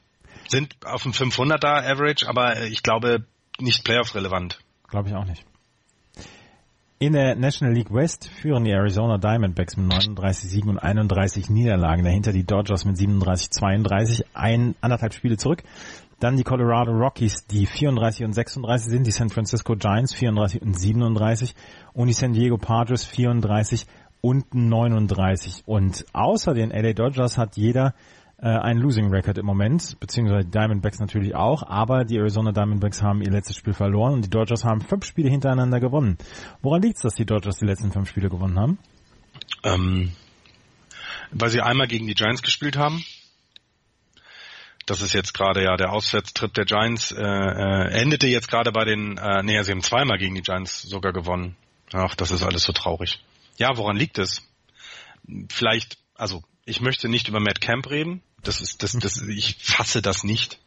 sind 0.49 0.75
auf 0.83 1.03
dem 1.03 1.11
500er 1.11 1.85
Average, 1.87 2.27
aber 2.27 2.63
ich 2.63 2.83
glaube 2.83 3.25
nicht 3.59 3.83
Playoff-relevant. 3.85 4.59
Glaube 4.87 5.09
ich 5.09 5.15
auch 5.15 5.25
nicht. 5.25 5.45
In 7.01 7.13
der 7.13 7.35
National 7.35 7.73
League 7.73 7.93
West 7.93 8.27
führen 8.27 8.65
die 8.65 8.71
Arizona 8.71 9.17
Diamondbacks 9.17 9.77
mit 9.77 9.87
39 9.87 10.49
Siegen 10.49 10.69
und 10.69 10.79
31 10.79 11.49
Niederlagen. 11.49 12.03
Dahinter 12.03 12.33
die 12.33 12.43
Dodgers 12.43 12.83
mit 12.83 12.97
37, 12.97 13.51
32, 13.51 14.25
ein, 14.33 14.75
anderthalb 14.81 15.13
Spiele 15.13 15.37
zurück. 15.37 15.63
Dann 16.19 16.35
die 16.35 16.43
Colorado 16.43 16.91
Rockies, 16.91 17.47
die 17.47 17.67
34 17.67 18.25
und 18.25 18.33
36 18.33 18.91
sind, 18.91 19.07
die 19.07 19.11
San 19.11 19.29
Francisco 19.29 19.77
Giants 19.77 20.13
34 20.13 20.61
und 20.61 20.77
37 20.77 21.55
und 21.93 22.07
die 22.07 22.13
San 22.13 22.33
Diego 22.33 22.57
Padres 22.57 23.05
34 23.05 23.85
und 24.19 24.53
39. 24.53 25.63
Und 25.65 26.05
außer 26.11 26.53
den 26.53 26.71
LA 26.71 26.91
Dodgers 26.91 27.37
hat 27.37 27.55
jeder 27.55 27.93
äh, 28.41 28.47
ein 28.47 28.77
Losing 28.77 29.09
Record 29.09 29.37
im 29.37 29.45
Moment, 29.45 29.99
beziehungsweise 29.99 30.45
die 30.45 30.51
Diamondbacks 30.51 30.99
natürlich 30.99 31.35
auch, 31.35 31.63
aber 31.63 32.05
die 32.05 32.17
Arizona 32.17 32.51
Diamondbacks 32.51 33.01
haben 33.01 33.21
ihr 33.21 33.31
letztes 33.31 33.57
Spiel 33.57 33.73
verloren 33.73 34.13
und 34.13 34.25
die 34.25 34.29
Dodgers 34.29 34.63
haben 34.63 34.81
fünf 34.81 35.05
Spiele 35.05 35.29
hintereinander 35.29 35.79
gewonnen. 35.79 36.17
Woran 36.61 36.81
liegt 36.81 36.97
es, 36.97 37.01
dass 37.01 37.15
die 37.15 37.25
Dodgers 37.25 37.57
die 37.57 37.65
letzten 37.65 37.91
fünf 37.91 38.09
Spiele 38.09 38.29
gewonnen 38.29 38.57
haben? 38.57 38.79
Ähm, 39.63 40.13
weil 41.31 41.49
sie 41.49 41.61
einmal 41.61 41.87
gegen 41.87 42.07
die 42.07 42.15
Giants 42.15 42.41
gespielt 42.41 42.77
haben. 42.77 43.03
Das 44.85 45.01
ist 45.01 45.13
jetzt 45.13 45.33
gerade 45.33 45.63
ja 45.63 45.75
der 45.77 45.91
Auswärtstrip 45.91 46.53
der 46.53 46.65
Giants 46.65 47.11
äh, 47.11 47.21
äh, 47.21 48.01
endete 48.01 48.27
jetzt 48.27 48.49
gerade 48.49 48.71
bei 48.71 48.85
den, 48.85 49.17
äh, 49.17 49.43
nee, 49.43 49.61
sie 49.61 49.71
haben 49.71 49.83
zweimal 49.83 50.17
gegen 50.17 50.33
die 50.33 50.41
Giants 50.41 50.81
sogar 50.81 51.13
gewonnen. 51.13 51.55
Ach, 51.93 52.15
das 52.15 52.31
ist 52.31 52.43
alles 52.43 52.63
so 52.63 52.73
traurig. 52.73 53.19
Ja, 53.57 53.77
woran 53.77 53.97
liegt 53.97 54.17
es? 54.17 54.41
Vielleicht, 55.49 55.97
also 56.15 56.43
ich 56.65 56.81
möchte 56.81 57.09
nicht 57.09 57.27
über 57.27 57.39
Matt 57.39 57.61
Camp 57.61 57.89
reden. 57.89 58.23
Das 58.43 58.61
ist, 58.61 58.83
das, 58.83 58.93
das, 58.93 59.21
ich 59.27 59.57
fasse 59.61 60.01
das 60.01 60.23
nicht. 60.23 60.59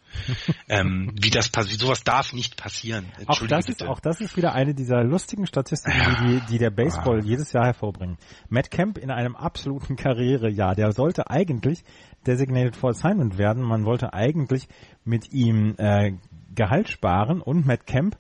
ähm, 0.69 1.11
wie 1.21 1.31
das 1.31 1.49
passiert, 1.49 1.81
sowas 1.81 2.05
darf 2.05 2.35
nicht 2.35 2.57
passieren. 2.57 3.07
Auch 3.27 3.47
das 3.47 3.69
ist, 3.69 3.83
auch 3.83 3.99
das 3.99 4.21
ist 4.21 4.37
wieder 4.37 4.53
eine 4.53 4.75
dieser 4.75 5.03
lustigen 5.03 5.47
Statistiken, 5.47 6.17
die, 6.23 6.53
die 6.53 6.59
der 6.59 6.71
Baseball 6.71 7.21
ah. 7.21 7.25
jedes 7.25 7.53
Jahr 7.53 7.65
hervorbringt. 7.65 8.19
Matt 8.51 8.71
Kemp 8.71 8.99
in 8.99 9.11
einem 9.11 9.35
absoluten 9.35 9.97
Karrierejahr, 9.97 10.75
der 10.75 10.93
sollte 10.93 11.31
eigentlich 11.31 11.83
Designated 12.27 12.77
for 12.77 12.91
Assignment 12.91 13.39
werden. 13.39 13.63
Man 13.63 13.87
wollte 13.87 14.13
eigentlich 14.13 14.69
mit 15.05 15.33
ihm 15.33 15.75
äh, 15.79 16.13
Gehalt 16.55 16.91
sparen 16.91 17.41
und 17.41 17.67
Matt 17.67 17.87
Kemp 17.87 18.17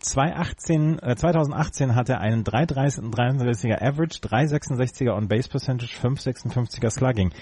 2018, 0.00 0.98
äh, 0.98 1.16
2018 1.16 1.94
hat 1.94 2.08
er 2.08 2.20
einen 2.20 2.44
3,33er 2.44 3.80
Average, 3.80 4.20
3,66er 4.20 5.16
On-Base 5.16 5.48
Percentage, 5.48 5.94
5,56er 5.96 6.90
Slugging. 6.90 7.32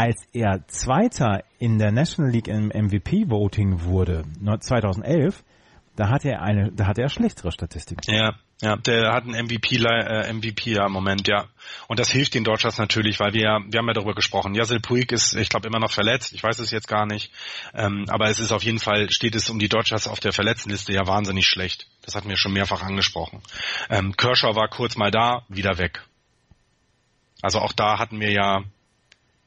Als 0.00 0.26
er 0.32 0.66
Zweiter 0.66 1.44
in 1.58 1.78
der 1.78 1.92
National 1.92 2.32
League 2.32 2.48
im 2.48 2.68
MVP-Voting 2.68 3.82
wurde, 3.82 4.24
2011, 4.58 5.44
da 5.94 6.08
hat 6.08 6.24
er 6.24 6.40
eine, 6.40 6.72
da 6.72 6.86
hat 6.86 6.96
er 6.96 7.10
schlechtere 7.10 7.52
Statistiken. 7.52 8.10
Ja, 8.10 8.32
ja, 8.62 8.76
der 8.76 9.12
hat 9.12 9.24
einen 9.24 9.44
MVP, 9.44 9.76
äh, 9.76 10.32
MVP 10.32 10.70
ja 10.72 10.86
im 10.86 10.92
Moment, 10.92 11.28
ja. 11.28 11.48
Und 11.86 11.98
das 11.98 12.10
hilft 12.10 12.32
den 12.32 12.44
Dodgers 12.44 12.78
natürlich, 12.78 13.20
weil 13.20 13.34
wir, 13.34 13.42
wir 13.42 13.78
haben 13.78 13.88
ja 13.88 13.92
darüber 13.92 14.14
gesprochen. 14.14 14.54
Yasil 14.54 14.80
Puig 14.80 15.12
ist, 15.12 15.34
ich 15.34 15.50
glaube, 15.50 15.68
immer 15.68 15.80
noch 15.80 15.92
verletzt. 15.92 16.32
Ich 16.32 16.42
weiß 16.42 16.60
es 16.60 16.70
jetzt 16.70 16.88
gar 16.88 17.04
nicht. 17.04 17.30
Ähm, 17.74 18.06
aber 18.08 18.30
es 18.30 18.40
ist 18.40 18.52
auf 18.52 18.62
jeden 18.62 18.78
Fall, 18.78 19.10
steht 19.10 19.34
es 19.34 19.50
um 19.50 19.58
die 19.58 19.68
Dodgers 19.68 20.08
auf 20.08 20.20
der 20.20 20.32
Verletztenliste 20.32 20.94
ja 20.94 21.06
wahnsinnig 21.06 21.44
schlecht. 21.44 21.88
Das 22.06 22.14
hatten 22.14 22.30
wir 22.30 22.38
schon 22.38 22.54
mehrfach 22.54 22.82
angesprochen. 22.82 23.42
Ähm, 23.90 24.16
Kershaw 24.16 24.56
war 24.56 24.68
kurz 24.68 24.96
mal 24.96 25.10
da, 25.10 25.44
wieder 25.50 25.76
weg. 25.76 26.00
Also 27.42 27.58
auch 27.58 27.72
da 27.72 27.98
hatten 27.98 28.18
wir 28.18 28.32
ja 28.32 28.64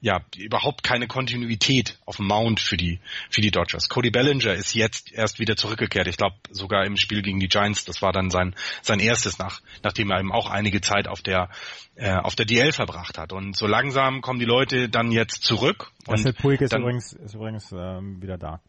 ja, 0.04 0.20
überhaupt 0.36 0.84
keine 0.84 1.08
Kontinuität 1.08 1.98
auf 2.06 2.18
dem 2.18 2.28
Mount 2.28 2.60
für 2.60 2.76
die, 2.76 3.00
für 3.30 3.40
die 3.40 3.52
Dodgers. 3.52 3.88
Cody 3.88 4.12
Bellinger 4.12 4.52
ist 4.52 4.76
jetzt 4.76 5.14
erst 5.14 5.40
wieder 5.40 5.56
zurückgekehrt. 5.56 6.10
Ich 6.10 6.18
glaube, 6.18 6.36
sogar 6.52 6.84
im 6.86 6.98
Spiel 6.98 7.22
gegen 7.22 7.40
die 7.40 7.48
Giants, 7.48 7.86
das 7.86 8.02
war 8.02 8.12
dann 8.12 8.30
sein, 8.30 8.54
sein 8.82 9.00
erstes 9.00 9.40
nach, 9.40 9.62
nachdem 9.82 10.12
er 10.12 10.20
eben 10.20 10.34
auch 10.34 10.50
einige 10.50 10.82
Zeit 10.82 11.08
auf 11.08 11.22
der, 11.22 11.50
äh, 11.96 12.16
auf 12.16 12.36
der 12.36 12.46
DL 12.46 12.74
verbracht 12.74 13.18
hat. 13.18 13.32
Und 13.32 13.56
so 13.56 13.66
langsam 13.66 14.20
kommen 14.20 14.40
die 14.40 14.46
Leute 14.46 14.90
dann 14.90 15.10
jetzt 15.14 15.44
zurück. 15.44 15.94
Und 16.06 16.36
Puig 16.36 16.60
ist 16.60 16.74
übrigens, 16.74 17.14
ist 17.14 17.36
übrigens 17.36 17.72
ähm, 17.72 18.22
wieder 18.22 18.38
da. 18.38 18.60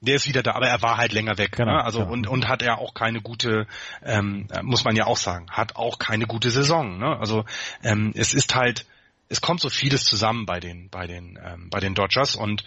Der 0.00 0.16
ist 0.16 0.26
wieder 0.26 0.42
da, 0.42 0.54
aber 0.54 0.66
er 0.66 0.82
war 0.82 0.96
halt 0.96 1.12
länger 1.12 1.38
weg. 1.38 1.52
Genau, 1.52 1.74
ne? 1.74 1.84
Also 1.84 2.00
genau. 2.00 2.12
und 2.12 2.26
und 2.26 2.48
hat 2.48 2.62
er 2.62 2.78
auch 2.78 2.94
keine 2.94 3.20
gute, 3.20 3.68
ähm, 4.02 4.48
muss 4.62 4.82
man 4.82 4.96
ja 4.96 5.06
auch 5.06 5.18
sagen, 5.18 5.46
hat 5.48 5.76
auch 5.76 6.00
keine 6.00 6.26
gute 6.26 6.50
Saison. 6.50 6.98
Ne? 6.98 7.16
Also 7.20 7.44
ähm, 7.84 8.12
es 8.16 8.34
ist 8.34 8.56
halt 8.56 8.86
es 9.30 9.40
kommt 9.40 9.60
so 9.60 9.70
vieles 9.70 10.04
zusammen 10.04 10.44
bei 10.44 10.60
den, 10.60 10.90
bei 10.90 11.06
den, 11.06 11.38
ähm, 11.42 11.70
bei 11.70 11.80
den 11.80 11.94
Dodgers 11.94 12.34
und 12.34 12.64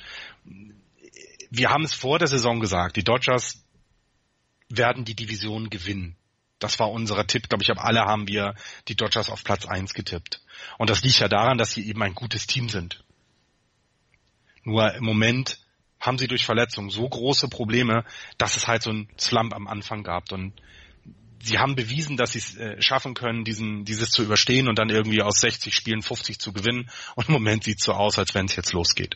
wir 1.51 1.69
haben 1.69 1.83
es 1.83 1.93
vor 1.93 2.17
der 2.17 2.27
Saison 2.27 2.59
gesagt, 2.59 2.95
die 2.95 3.03
Dodgers 3.03 3.63
werden 4.69 5.05
die 5.05 5.13
Division 5.13 5.69
gewinnen. 5.69 6.15
Das 6.57 6.79
war 6.79 6.89
unser 6.89 7.27
Tipp, 7.27 7.49
glaube 7.49 7.63
ich, 7.63 7.69
aber 7.69 7.83
alle 7.83 8.05
haben 8.05 8.27
wir 8.27 8.55
die 8.87 8.95
Dodgers 8.95 9.29
auf 9.29 9.43
Platz 9.43 9.65
eins 9.65 9.93
getippt. 9.93 10.41
Und 10.77 10.89
das 10.89 11.03
liegt 11.03 11.19
ja 11.19 11.27
daran, 11.27 11.57
dass 11.57 11.73
sie 11.73 11.85
eben 11.87 12.01
ein 12.01 12.15
gutes 12.15 12.47
Team 12.47 12.69
sind. 12.69 13.03
Nur 14.63 14.93
im 14.95 15.03
Moment 15.03 15.59
haben 15.99 16.17
sie 16.17 16.27
durch 16.27 16.45
Verletzungen 16.45 16.89
so 16.89 17.07
große 17.07 17.49
Probleme, 17.49 18.05
dass 18.37 18.55
es 18.55 18.67
halt 18.67 18.81
so 18.81 18.91
ein 18.91 19.09
Slump 19.19 19.53
am 19.53 19.67
Anfang 19.67 20.03
gab. 20.03 20.31
Und 20.31 20.53
sie 21.43 21.59
haben 21.59 21.75
bewiesen, 21.75 22.17
dass 22.17 22.33
sie 22.33 22.39
es 22.39 22.57
äh, 22.57 22.81
schaffen 22.81 23.13
können, 23.13 23.43
diesen, 23.43 23.85
dieses 23.85 24.09
zu 24.09 24.23
überstehen 24.23 24.67
und 24.67 24.79
dann 24.79 24.89
irgendwie 24.89 25.21
aus 25.21 25.39
60 25.41 25.73
Spielen 25.73 26.01
50 26.01 26.39
zu 26.39 26.53
gewinnen. 26.53 26.89
Und 27.15 27.27
im 27.27 27.33
Moment 27.33 27.63
sieht 27.63 27.79
es 27.79 27.85
so 27.85 27.93
aus, 27.93 28.17
als 28.17 28.33
wenn 28.33 28.45
es 28.45 28.55
jetzt 28.55 28.73
losgeht. 28.73 29.15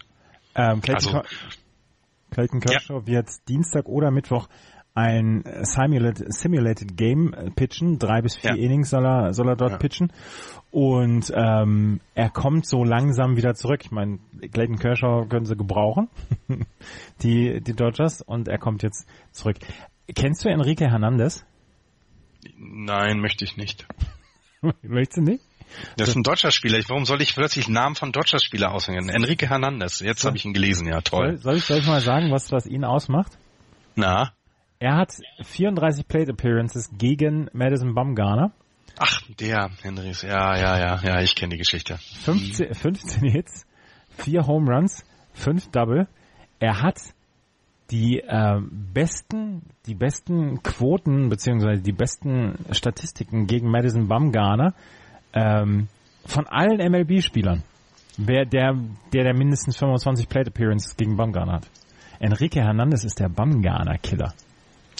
Ähm, 0.55 0.81
Clayton, 0.81 1.15
also, 1.15 1.29
Clayton 2.31 2.59
Kershaw 2.59 2.99
ja. 2.99 3.07
wird 3.07 3.29
Dienstag 3.47 3.85
oder 3.87 4.11
Mittwoch 4.11 4.47
ein 4.93 5.43
Simulated, 5.61 6.33
Simulated 6.33 6.97
Game 6.97 7.35
pitchen. 7.55 7.99
Drei 7.99 8.23
bis 8.23 8.35
vier 8.35 8.55
ja. 8.55 8.63
Innings 8.63 8.89
soll 8.89 9.05
er, 9.05 9.33
soll 9.33 9.47
er 9.47 9.55
dort 9.55 9.73
ja. 9.73 9.77
pitchen. 9.77 10.11
Und 10.71 11.31
ähm, 11.35 12.01
er 12.15 12.31
kommt 12.31 12.65
so 12.65 12.83
langsam 12.83 13.37
wieder 13.37 13.53
zurück. 13.53 13.81
Ich 13.83 13.91
meine, 13.91 14.17
Clayton 14.51 14.79
Kershaw 14.79 15.27
können 15.27 15.45
sie 15.45 15.55
gebrauchen, 15.55 16.09
die, 17.21 17.61
die 17.61 17.73
Dodgers, 17.73 18.23
und 18.23 18.47
er 18.47 18.57
kommt 18.57 18.81
jetzt 18.81 19.07
zurück. 19.31 19.57
Kennst 20.15 20.43
du 20.43 20.49
Enrique 20.49 20.89
Hernandez? 20.89 21.45
Nein, 22.57 23.19
möchte 23.19 23.43
ich 23.43 23.57
nicht. 23.57 23.85
Möchtest 24.81 25.17
du 25.17 25.21
nicht? 25.21 25.43
Das 25.97 26.09
ist 26.09 26.15
ein 26.15 26.23
deutscher 26.23 26.51
Spieler. 26.51 26.79
Warum 26.87 27.05
soll 27.05 27.21
ich 27.21 27.35
plötzlich 27.35 27.67
Namen 27.67 27.95
von 27.95 28.11
deutscher 28.11 28.39
Spieler 28.39 28.71
auswählen? 28.71 29.09
Enrique 29.09 29.47
Hernandez. 29.49 29.99
Jetzt 29.99 30.23
habe 30.25 30.37
ich 30.37 30.45
ihn 30.45 30.53
gelesen. 30.53 30.87
Ja, 30.87 31.01
toll. 31.01 31.37
Soll, 31.37 31.41
soll, 31.41 31.55
ich, 31.57 31.65
soll 31.65 31.77
ich 31.79 31.87
mal 31.87 32.01
sagen, 32.01 32.31
was, 32.31 32.51
was 32.51 32.65
ihn 32.65 32.85
ausmacht? 32.85 33.37
Na? 33.95 34.33
Er 34.79 34.95
hat 34.95 35.13
34 35.43 36.07
Plate 36.07 36.31
Appearances 36.31 36.89
gegen 36.97 37.49
Madison 37.51 37.93
Bumgarner. 37.95 38.53
Ach, 38.99 39.21
der 39.39 39.69
Henrys. 39.81 40.21
Ja, 40.21 40.55
ja, 40.57 40.79
ja, 40.79 41.01
ja, 41.03 41.21
ich 41.21 41.35
kenne 41.35 41.51
die 41.51 41.57
Geschichte. 41.57 41.97
15, 41.97 42.73
15 42.73 43.29
Hits, 43.29 43.65
4 44.17 44.47
Home 44.47 44.71
Runs, 44.71 45.03
5 45.33 45.69
Double. 45.71 46.07
Er 46.59 46.81
hat 46.81 46.99
die 47.91 48.19
äh, 48.19 48.59
besten, 48.61 49.63
die 49.85 49.95
besten 49.95 50.61
Quoten 50.63 51.29
beziehungsweise 51.29 51.81
die 51.81 51.93
besten 51.93 52.55
Statistiken 52.71 53.47
gegen 53.47 53.69
Madison 53.69 54.07
Bumgarner 54.07 54.73
ähm, 55.33 55.87
von 56.25 56.47
allen 56.47 56.77
MLB-Spielern. 56.91 57.63
Wer 58.17 58.45
der, 58.45 58.75
der 59.13 59.23
der 59.23 59.33
mindestens 59.33 59.77
25 59.77 60.27
Plate 60.27 60.49
Appearances 60.49 60.97
gegen 60.97 61.15
Bumgarner 61.15 61.53
hat. 61.53 61.69
Enrique 62.19 62.55
Hernandez 62.55 63.03
ist 63.03 63.19
der 63.19 63.29
Bumgarner-Killer. 63.29 64.33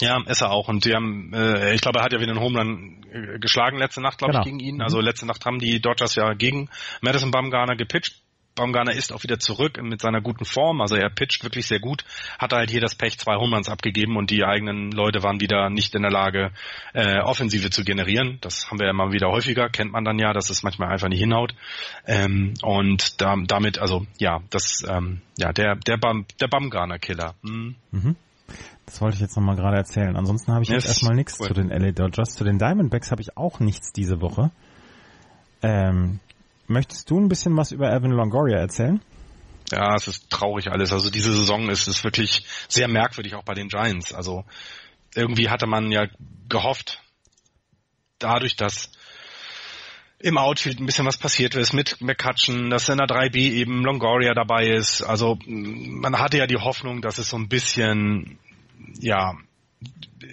Ja, 0.00 0.22
ist 0.26 0.42
er 0.42 0.52
auch. 0.52 0.68
Und 0.68 0.84
die 0.84 0.94
haben, 0.94 1.32
äh, 1.34 1.74
ich 1.74 1.80
glaube, 1.80 1.98
er 1.98 2.04
hat 2.04 2.12
ja 2.12 2.20
wieder 2.20 2.30
einen 2.30 2.40
Home 2.40 2.58
Run 2.58 3.04
äh, 3.12 3.38
geschlagen 3.40 3.78
letzte 3.78 4.00
Nacht, 4.00 4.18
glaube 4.18 4.32
genau. 4.32 4.44
ich, 4.44 4.46
gegen 4.46 4.60
ihn. 4.60 4.80
Also 4.80 4.98
mhm. 4.98 5.04
letzte 5.04 5.26
Nacht 5.26 5.44
haben 5.44 5.58
die 5.58 5.80
Dodgers 5.80 6.14
ja 6.14 6.34
gegen 6.34 6.68
Madison 7.00 7.32
Bumgarner 7.32 7.76
gepitcht. 7.76 8.22
Baumgartner 8.58 8.92
ist 8.92 9.12
auch 9.12 9.22
wieder 9.22 9.38
zurück 9.38 9.80
mit 9.80 10.00
seiner 10.00 10.20
guten 10.20 10.44
Form. 10.44 10.80
Also 10.80 10.96
er 10.96 11.08
pitcht 11.10 11.44
wirklich 11.44 11.66
sehr 11.66 11.78
gut, 11.80 12.04
hat 12.38 12.52
halt 12.52 12.70
hier 12.70 12.80
das 12.80 12.96
Pech, 12.96 13.18
zwei 13.18 13.36
Homeruns 13.36 13.68
abgegeben 13.68 14.16
und 14.16 14.30
die 14.30 14.44
eigenen 14.44 14.90
Leute 14.90 15.22
waren 15.22 15.40
wieder 15.40 15.70
nicht 15.70 15.94
in 15.94 16.02
der 16.02 16.10
Lage, 16.10 16.50
äh, 16.92 17.20
Offensive 17.20 17.70
zu 17.70 17.84
generieren. 17.84 18.38
Das 18.40 18.68
haben 18.70 18.78
wir 18.78 18.86
ja 18.86 18.90
immer 18.90 19.12
wieder 19.12 19.28
häufiger, 19.28 19.68
kennt 19.68 19.92
man 19.92 20.04
dann 20.04 20.18
ja, 20.18 20.32
dass 20.32 20.50
es 20.50 20.62
manchmal 20.62 20.90
einfach 20.90 21.08
nicht 21.08 21.20
hinhaut. 21.20 21.54
Ähm, 22.06 22.54
und 22.62 23.20
da, 23.20 23.36
damit, 23.46 23.78
also 23.78 24.06
ja, 24.18 24.40
das, 24.50 24.84
ähm, 24.88 25.22
ja, 25.38 25.52
der, 25.52 25.76
der, 25.76 25.96
Bam, 25.96 26.26
der 26.40 26.48
Baumgartner-Killer. 26.48 27.34
Mhm. 27.42 27.76
Mhm. 27.92 28.16
Das 28.86 29.00
wollte 29.00 29.16
ich 29.16 29.20
jetzt 29.20 29.36
nochmal 29.36 29.56
gerade 29.56 29.76
erzählen. 29.76 30.16
Ansonsten 30.16 30.52
habe 30.52 30.62
ich 30.62 30.70
yes. 30.70 30.84
jetzt 30.84 30.88
erstmal 30.94 31.14
nichts 31.14 31.38
cool. 31.40 31.48
zu 31.48 31.54
den 31.54 31.68
LA 31.68 31.92
Dodgers. 31.92 32.34
Zu 32.34 32.44
den 32.44 32.58
Diamondbacks 32.58 33.10
habe 33.10 33.20
ich 33.20 33.36
auch 33.36 33.60
nichts 33.60 33.92
diese 33.92 34.20
Woche. 34.20 34.50
Ähm, 35.62 36.20
möchtest 36.68 37.10
du 37.10 37.18
ein 37.18 37.28
bisschen 37.28 37.56
was 37.56 37.72
über 37.72 37.92
Evan 37.92 38.12
Longoria 38.12 38.58
erzählen? 38.58 39.00
Ja, 39.70 39.94
es 39.94 40.08
ist 40.08 40.30
traurig 40.30 40.68
alles. 40.68 40.92
Also 40.92 41.10
diese 41.10 41.32
Saison 41.32 41.68
ist 41.68 41.88
es 41.88 42.02
wirklich 42.04 42.44
sehr 42.68 42.88
merkwürdig, 42.88 43.34
auch 43.34 43.44
bei 43.44 43.54
den 43.54 43.68
Giants. 43.68 44.14
Also 44.14 44.44
irgendwie 45.14 45.50
hatte 45.50 45.66
man 45.66 45.90
ja 45.90 46.06
gehofft, 46.48 47.02
dadurch, 48.18 48.56
dass 48.56 48.90
im 50.18 50.36
Outfield 50.36 50.80
ein 50.80 50.86
bisschen 50.86 51.06
was 51.06 51.16
passiert 51.16 51.54
ist 51.54 51.72
mit 51.72 52.00
McCutcheon, 52.00 52.70
dass 52.70 52.88
in 52.88 52.98
der 52.98 53.06
3B 53.06 53.36
eben 53.36 53.84
Longoria 53.84 54.34
dabei 54.34 54.66
ist. 54.66 55.02
Also 55.02 55.38
man 55.46 56.18
hatte 56.18 56.38
ja 56.38 56.46
die 56.46 56.56
Hoffnung, 56.56 57.02
dass 57.02 57.18
es 57.18 57.28
so 57.28 57.36
ein 57.36 57.48
bisschen 57.48 58.38
ja, 59.00 59.36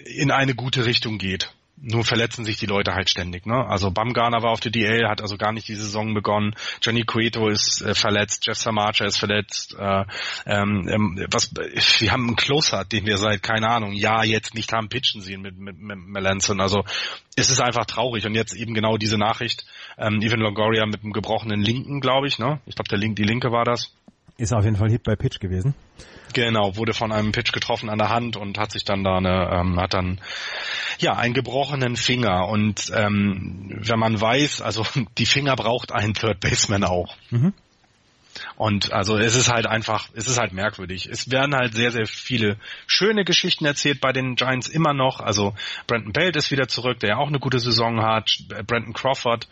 in 0.06 0.30
eine 0.30 0.54
gute 0.54 0.84
Richtung 0.86 1.18
geht. 1.18 1.54
Nur 1.78 2.04
verletzen 2.04 2.44
sich 2.44 2.56
die 2.56 2.66
Leute 2.66 2.94
halt 2.94 3.10
ständig. 3.10 3.44
Ne? 3.44 3.66
Also 3.66 3.90
Bamgarner 3.90 4.42
war 4.42 4.50
auf 4.50 4.60
der 4.60 4.70
DL, 4.70 5.08
hat 5.08 5.20
also 5.20 5.36
gar 5.36 5.52
nicht 5.52 5.68
die 5.68 5.74
Saison 5.74 6.14
begonnen. 6.14 6.54
Johnny 6.80 7.04
Cueto 7.04 7.48
ist 7.48 7.82
äh, 7.82 7.94
verletzt, 7.94 8.46
Jeff 8.46 8.56
Samacha 8.56 9.04
ist 9.04 9.18
verletzt. 9.18 9.76
Äh, 9.78 10.04
ähm, 10.46 10.88
ähm 10.90 11.26
was, 11.30 11.52
wir 11.54 12.12
haben 12.12 12.28
einen 12.28 12.36
Closer, 12.36 12.84
den 12.84 13.04
wir 13.04 13.18
seit, 13.18 13.42
keine 13.42 13.68
Ahnung, 13.68 13.92
Jahr 13.92 14.24
jetzt 14.24 14.54
nicht 14.54 14.72
haben 14.72 14.88
pitchen 14.88 15.20
sehen 15.20 15.42
mit, 15.42 15.58
mit, 15.58 15.78
mit 15.78 15.98
Melanson. 15.98 16.60
Also 16.60 16.84
es 17.36 17.50
ist 17.50 17.60
einfach 17.60 17.84
traurig. 17.84 18.26
Und 18.26 18.34
jetzt 18.34 18.54
eben 18.54 18.72
genau 18.72 18.96
diese 18.96 19.18
Nachricht. 19.18 19.66
Ähm, 19.98 20.22
Evan 20.22 20.40
Longoria 20.40 20.86
mit 20.86 21.02
einem 21.02 21.12
gebrochenen 21.12 21.60
Linken, 21.60 22.00
glaube 22.00 22.26
ich. 22.26 22.38
Ne? 22.38 22.60
Ich 22.66 22.74
glaube, 22.74 22.88
der 22.88 22.98
Link, 22.98 23.16
die 23.16 23.24
Linke 23.24 23.52
war 23.52 23.64
das. 23.64 23.92
Ist 24.38 24.52
auf 24.52 24.64
jeden 24.64 24.76
Fall 24.76 24.90
Hit 24.90 25.02
bei 25.02 25.16
Pitch 25.16 25.40
gewesen. 25.40 25.74
Genau, 26.36 26.76
wurde 26.76 26.92
von 26.92 27.12
einem 27.12 27.32
Pitch 27.32 27.50
getroffen 27.50 27.88
an 27.88 27.96
der 27.96 28.10
Hand 28.10 28.36
und 28.36 28.58
hat 28.58 28.70
sich 28.70 28.84
dann 28.84 29.02
da 29.02 29.16
eine, 29.16 29.48
ähm, 29.54 29.80
hat 29.80 29.94
dann 29.94 30.20
ja 30.98 31.14
einen 31.14 31.32
gebrochenen 31.32 31.96
Finger. 31.96 32.48
Und 32.48 32.92
ähm, 32.94 33.74
wenn 33.80 33.98
man 33.98 34.20
weiß, 34.20 34.60
also 34.60 34.86
die 35.16 35.24
Finger 35.24 35.56
braucht 35.56 35.92
ein 35.92 36.12
Third 36.12 36.40
Baseman 36.40 36.84
auch. 36.84 37.16
Mhm. 37.30 37.54
Und 38.56 38.92
also 38.92 39.16
es 39.16 39.34
ist 39.34 39.50
halt 39.50 39.66
einfach, 39.66 40.10
es 40.12 40.28
ist 40.28 40.38
halt 40.38 40.52
merkwürdig. 40.52 41.08
Es 41.10 41.30
werden 41.30 41.54
halt 41.54 41.72
sehr, 41.72 41.90
sehr 41.90 42.06
viele 42.06 42.58
schöne 42.86 43.24
Geschichten 43.24 43.64
erzählt 43.64 44.02
bei 44.02 44.12
den 44.12 44.34
Giants 44.34 44.68
immer 44.68 44.92
noch. 44.92 45.20
Also 45.20 45.54
Brandon 45.86 46.12
Belt 46.12 46.36
ist 46.36 46.50
wieder 46.50 46.68
zurück, 46.68 47.00
der 47.00 47.10
ja 47.12 47.16
auch 47.16 47.28
eine 47.28 47.38
gute 47.38 47.60
Saison 47.60 48.02
hat. 48.02 48.30
Brandon 48.66 48.92
Crawford 48.92 49.48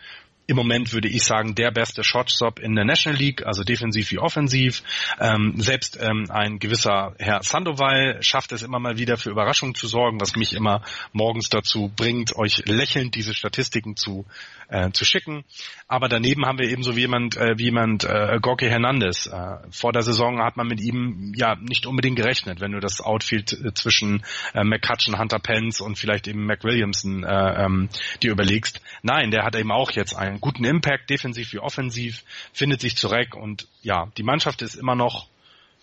im 0.47 0.57
Moment 0.57 0.93
würde 0.93 1.09
ich 1.09 1.25
sagen, 1.25 1.55
der 1.55 1.71
beste 1.71 2.05
Shortstop 2.05 2.59
in 2.59 2.75
der 2.75 2.85
National 2.85 3.19
League, 3.19 3.47
also 3.47 3.65
defensiv 3.65 4.11
wie 4.11 4.19
offensiv. 4.19 4.83
Ähm, 5.19 5.55
selbst 5.57 5.99
ähm, 6.01 6.27
ein 6.29 6.59
gewisser 6.59 7.15
Herr 7.19 7.43
Sandoval 7.43 8.23
schafft 8.23 8.53
es 8.53 8.63
immer 8.63 8.79
mal 8.79 8.99
wieder 8.99 9.17
für 9.17 9.31
Überraschungen 9.31 9.75
zu 9.75 9.87
sorgen, 9.87 10.21
was 10.21 10.37
mich 10.37 10.53
immer 10.55 10.83
morgens 11.13 11.49
dazu 11.49 11.91
bringt, 11.95 12.37
euch 12.37 12.63
lächelnd 12.67 13.15
diese 13.15 13.35
Statistiken 13.35 13.97
zu, 13.97 14.27
äh, 14.69 14.91
zu 14.91 15.05
schicken. 15.05 15.45
Aber 15.89 16.09
daneben 16.09 16.45
haben 16.45 16.59
wir 16.59 16.69
ebenso 16.69 16.95
wie 16.97 17.01
jemand, 17.01 17.37
äh, 17.37 17.57
wie 17.57 17.65
jemand 17.65 18.05
äh, 18.05 18.39
Gorky 18.41 18.67
Hernandez. 18.67 19.27
Äh, 19.27 19.59
vor 19.71 19.93
der 19.93 20.03
Saison 20.03 20.43
hat 20.43 20.57
man 20.57 20.67
mit 20.67 20.81
ihm 20.81 21.33
ja 21.37 21.57
nicht 21.57 21.87
unbedingt 21.87 22.17
gerechnet, 22.17 22.61
wenn 22.61 22.73
du 22.73 22.81
das 22.81 23.01
Outfield 23.01 23.53
äh, 23.53 23.73
zwischen 23.73 24.25
äh, 24.53 24.63
McCutcheon, 24.63 25.19
Hunter 25.19 25.39
Pence 25.39 25.81
und 25.81 25.99
vielleicht 25.99 26.29
eben 26.29 26.45
McWilliamson 26.45 27.25
äh, 27.25 27.65
ähm, 27.65 27.89
dir 28.23 28.33
überlegst. 28.33 28.83
Nein, 29.03 29.31
der 29.31 29.45
hat 29.45 29.57
eben 29.57 29.73
auch 29.73 29.91
jetzt 29.93 30.15
einen 30.15 30.34
einen 30.35 30.41
guten 30.41 30.65
Impact, 30.65 31.09
defensiv 31.11 31.53
wie 31.53 31.59
offensiv, 31.59 32.25
findet 32.53 32.81
sich 32.81 32.97
zurecht 32.97 33.35
und 33.35 33.67
ja, 33.83 34.11
die 34.17 34.23
Mannschaft 34.23 34.63
ist 34.63 34.75
immer 34.75 34.95
noch 34.95 35.27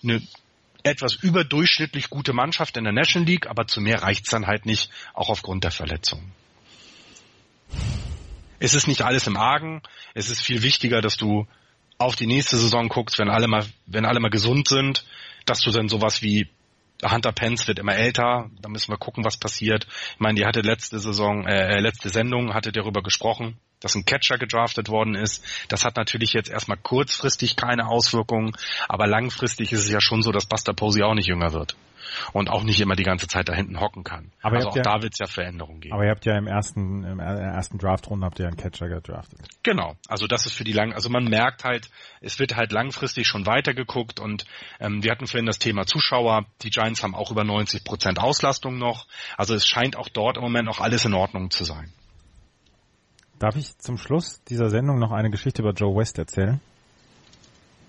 eine 0.04 0.22
etwas 0.84 1.16
überdurchschnittlich 1.16 2.10
gute 2.10 2.34
Mannschaft 2.34 2.78
in 2.78 2.84
der 2.84 2.94
National 2.94 3.28
League, 3.28 3.48
aber 3.48 3.68
zu 3.68 3.82
mehr 3.82 4.02
reicht's 4.02 4.30
dann 4.30 4.48
halt 4.48 4.66
nicht, 4.66 4.90
auch 5.14 5.30
aufgrund 5.30 5.64
der 5.64 5.72
Verletzungen. 5.72 6.32
Es 8.60 8.74
ist 8.74 8.88
nicht 8.88 9.04
alles 9.04 9.28
im 9.28 9.38
Argen, 9.38 9.82
es 10.14 10.30
ist 10.30 10.42
viel 10.42 10.62
wichtiger, 10.64 11.02
dass 11.02 11.18
du 11.18 11.48
auf 11.98 12.16
die 12.16 12.28
nächste 12.28 12.58
Saison 12.58 12.90
guckst, 12.90 13.20
wenn 13.20 13.30
alle 13.30 13.48
mal, 13.48 13.66
wenn 13.86 14.06
alle 14.06 14.20
mal 14.20 14.30
gesund 14.30 14.68
sind, 14.68 15.06
dass 15.46 15.62
du 15.62 15.72
dann 15.72 15.88
sowas 15.88 16.22
wie 16.22 16.48
Hunter 17.04 17.32
Pence 17.32 17.68
wird 17.68 17.80
immer 17.80 17.96
älter, 17.96 18.50
da 18.62 18.70
müssen 18.70 18.92
wir 18.92 18.98
gucken, 18.98 19.24
was 19.24 19.38
passiert. 19.38 19.88
Ich 20.14 20.20
meine, 20.20 20.36
die 20.36 20.46
hatte 20.46 20.62
letzte 20.62 21.00
Saison, 21.00 21.48
äh, 21.48 21.80
letzte 21.80 22.10
Sendung, 22.10 22.54
hatte 22.54 22.72
darüber 22.72 23.02
gesprochen, 23.02 23.58
dass 23.82 23.96
ein 23.96 24.06
Catcher 24.06 24.38
gedraftet 24.38 24.90
worden 24.90 25.16
ist. 25.16 25.44
Das 25.68 25.84
hat 25.84 25.98
natürlich 25.98 26.34
jetzt 26.34 26.50
erstmal 26.50 26.78
kurzfristig 26.78 27.56
keine 27.58 27.88
Auswirkungen, 27.88 28.54
aber 28.88 29.08
langfristig 29.08 29.74
ist 29.74 29.82
es 29.82 29.92
ja 29.92 30.00
schon 30.00 30.22
so, 30.22 30.32
dass 30.32 30.46
Buster 30.46 30.74
Posey 30.74 31.04
auch 31.04 31.16
nicht 31.16 31.28
jünger 31.28 31.52
wird 31.52 31.76
und 32.34 32.50
auch 32.50 32.64
nicht 32.64 32.80
immer 32.80 32.96
die 32.96 33.04
ganze 33.04 33.28
Zeit 33.28 33.50
da 33.50 33.54
hinten 33.54 33.80
hocken 33.80 34.04
kann. 34.04 34.32
Aber 34.42 34.58
also 34.58 34.70
auch 34.70 34.76
ja, 34.76 34.82
da 34.82 35.02
wird 35.02 35.14
es 35.14 35.20
ja 35.20 35.28
Veränderungen 35.28 35.82
geben. 35.82 35.94
Aber 35.94 36.04
ihr 36.04 36.12
habt 36.12 36.26
ja 36.26 36.38
im 36.38 36.48
ersten, 36.48 37.04
im 37.04 37.20
ersten 37.20 37.78
Draftrunde 37.78 38.26
habt 38.26 38.40
ihr 38.40 38.48
einen 38.48 38.58
Catcher 38.58 38.88
gedraftet. 38.88 39.40
Genau, 39.64 39.96
also 40.08 40.28
das 40.28 40.46
ist 40.46 40.54
für 40.54 40.64
die 40.64 40.74
lang, 40.74 40.94
also 40.94 41.10
man 41.10 41.26
merkt 41.26 41.64
halt, 41.64 41.90
es 42.22 42.40
wird 42.40 42.56
halt 42.56 42.72
langfristig 42.72 43.28
schon 43.28 43.46
weitergeguckt 43.46 44.20
und 44.20 44.46
ähm, 44.80 45.04
wir 45.04 45.12
hatten 45.12 45.28
vorhin 45.28 45.46
das 45.46 45.60
Thema 45.60 45.86
Zuschauer. 45.86 46.46
Die 46.64 46.70
Giants 46.70 47.04
haben 47.04 47.16
auch 47.16 47.32
über 47.32 47.44
90 47.44 47.84
Prozent 47.84 48.20
Auslastung 48.20 48.78
noch. 48.78 49.08
Also 49.38 49.54
es 49.56 49.66
scheint 49.66 49.96
auch 49.96 50.10
dort 50.10 50.38
im 50.38 50.44
Moment 50.44 50.66
noch 50.66 50.80
alles 50.80 51.06
in 51.06 51.14
Ordnung 51.14 51.50
zu 51.52 51.64
sein. 51.64 51.92
Darf 53.42 53.56
ich 53.56 53.76
zum 53.80 53.98
Schluss 53.98 54.44
dieser 54.44 54.70
Sendung 54.70 55.00
noch 55.00 55.12
eine 55.12 55.32
Geschichte 55.32 55.64
über 55.64 55.72
Joe 55.72 55.98
West 55.98 56.20
erzählen? 56.20 56.62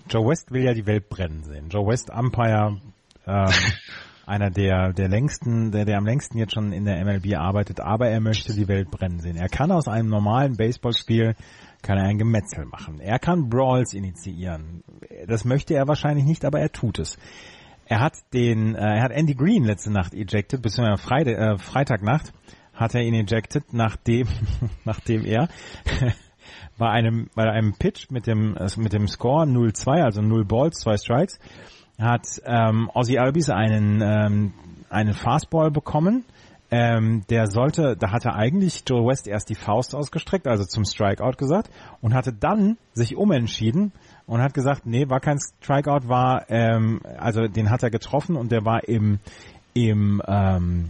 Joe 0.09 0.27
West 0.27 0.51
will 0.51 0.63
ja 0.63 0.73
die 0.73 0.87
Welt 0.87 1.09
brennen 1.09 1.43
sehen. 1.43 1.69
Joe 1.69 1.85
West 1.85 2.09
Umpire, 2.09 2.81
ähm, 3.27 3.51
einer 4.25 4.49
der, 4.49 4.93
der 4.93 5.09
längsten, 5.09 5.71
der, 5.71 5.85
der 5.85 5.99
am 5.99 6.07
längsten 6.07 6.39
jetzt 6.39 6.55
schon 6.55 6.73
in 6.73 6.85
der 6.85 7.05
MLB 7.05 7.35
arbeitet, 7.35 7.81
aber 7.81 8.09
er 8.09 8.19
möchte 8.19 8.55
die 8.55 8.67
Welt 8.67 8.89
brennen 8.89 9.19
sehen. 9.19 9.35
Er 9.35 9.47
kann 9.47 9.71
aus 9.71 9.87
einem 9.87 10.09
normalen 10.09 10.57
Baseballspiel 10.57 11.35
kann 11.83 11.99
er 11.99 12.05
ein 12.05 12.17
Gemetzel 12.17 12.65
machen. 12.65 12.99
Er 12.99 13.19
kann 13.19 13.47
Brawls 13.47 13.93
initiieren. 13.93 14.83
Das 15.27 15.45
möchte 15.45 15.75
er 15.75 15.87
wahrscheinlich 15.87 16.25
nicht, 16.25 16.45
aber 16.45 16.61
er 16.61 16.71
tut 16.71 16.97
es. 16.97 17.19
Er 17.85 17.99
hat 17.99 18.15
den, 18.33 18.73
äh, 18.73 18.79
er 18.79 19.03
hat 19.03 19.11
Andy 19.11 19.35
Green 19.35 19.65
letzte 19.65 19.91
Nacht 19.91 20.15
ejected, 20.15 20.63
beziehungsweise 20.63 20.99
Freitag, 20.99 21.37
äh, 21.37 21.57
Freitagnacht 21.59 22.33
hat 22.73 22.95
er 22.95 23.01
ihn 23.01 23.13
ejected, 23.13 23.73
nachdem, 23.73 24.27
nachdem 24.85 25.25
er 25.25 25.47
bei 26.77 26.89
einem, 26.89 27.29
bei 27.35 27.49
einem 27.49 27.73
Pitch 27.73 28.09
mit 28.09 28.27
dem, 28.27 28.57
also 28.57 28.81
mit 28.81 28.93
dem 28.93 29.07
Score 29.07 29.45
0-2, 29.45 30.03
also 30.03 30.21
0 30.21 30.45
Balls, 30.45 30.79
2 30.79 30.97
Strikes, 30.97 31.39
hat 31.99 32.25
ähm, 32.45 32.89
Ozzy 32.93 33.17
Albies 33.17 33.49
einen, 33.49 34.01
ähm, 34.01 34.53
einen 34.89 35.13
Fastball 35.13 35.71
bekommen. 35.71 36.25
Ähm, 36.71 37.23
der 37.29 37.45
sollte, 37.45 37.95
da 37.95 38.11
hatte 38.11 38.33
eigentlich 38.33 38.83
Joe 38.87 39.07
West 39.07 39.27
erst 39.27 39.49
die 39.49 39.55
Faust 39.55 39.93
ausgestreckt, 39.93 40.47
also 40.47 40.65
zum 40.65 40.85
Strikeout 40.85 41.37
gesagt, 41.37 41.69
und 42.01 42.15
hatte 42.15 42.33
dann 42.33 42.77
sich 42.93 43.15
umentschieden 43.15 43.91
und 44.25 44.41
hat 44.41 44.55
gesagt, 44.55 44.87
nee, 44.87 45.07
war 45.07 45.19
kein 45.19 45.37
Strikeout, 45.39 46.07
war, 46.07 46.49
ähm, 46.49 47.01
also 47.19 47.47
den 47.47 47.69
hat 47.69 47.83
er 47.83 47.91
getroffen 47.91 48.35
und 48.35 48.51
der 48.51 48.65
war 48.65 48.87
im, 48.87 49.19
im, 49.75 50.19
ähm, 50.25 50.89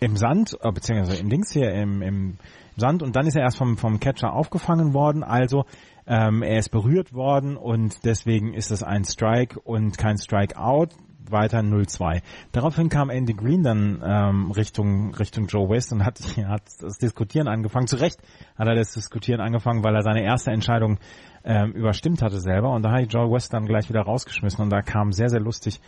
im 0.00 0.16
Sand, 0.16 0.56
äh, 0.62 0.72
beziehungsweise 0.72 1.20
im 1.20 1.28
Dings 1.28 1.52
hier, 1.52 1.72
im, 1.72 2.02
im 2.02 2.36
Sand. 2.76 3.02
Und 3.02 3.16
dann 3.16 3.26
ist 3.26 3.36
er 3.36 3.42
erst 3.42 3.58
vom, 3.58 3.76
vom 3.76 4.00
Catcher 4.00 4.32
aufgefangen 4.32 4.94
worden, 4.94 5.22
also 5.22 5.64
ähm, 6.06 6.42
er 6.42 6.58
ist 6.58 6.70
berührt 6.70 7.12
worden 7.12 7.56
und 7.56 8.04
deswegen 8.04 8.54
ist 8.54 8.70
es 8.70 8.82
ein 8.82 9.04
Strike 9.04 9.60
und 9.60 9.98
kein 9.98 10.16
Strikeout, 10.16 10.88
weiter 11.30 11.58
0-2. 11.58 12.22
Daraufhin 12.52 12.88
kam 12.88 13.10
Andy 13.10 13.34
Green 13.34 13.62
dann 13.62 14.02
ähm, 14.02 14.50
Richtung 14.50 15.14
Richtung 15.14 15.46
Joe 15.46 15.68
West 15.68 15.92
und 15.92 16.04
hat, 16.04 16.18
hat 16.46 16.62
das 16.80 16.96
Diskutieren 16.98 17.48
angefangen. 17.48 17.86
Zu 17.86 17.96
Recht 17.96 18.20
hat 18.56 18.66
er 18.66 18.74
das 18.74 18.92
Diskutieren 18.92 19.40
angefangen, 19.40 19.84
weil 19.84 19.94
er 19.94 20.02
seine 20.02 20.22
erste 20.22 20.50
Entscheidung 20.50 20.98
ähm, 21.44 21.72
überstimmt 21.72 22.22
hatte 22.22 22.40
selber. 22.40 22.70
Und 22.70 22.82
da 22.82 22.92
hat 22.92 23.12
Joe 23.12 23.30
West 23.30 23.52
dann 23.52 23.66
gleich 23.66 23.88
wieder 23.88 24.02
rausgeschmissen. 24.02 24.62
Und 24.62 24.70
da 24.70 24.82
kam 24.82 25.12
sehr, 25.12 25.28
sehr 25.28 25.40
lustig 25.40 25.80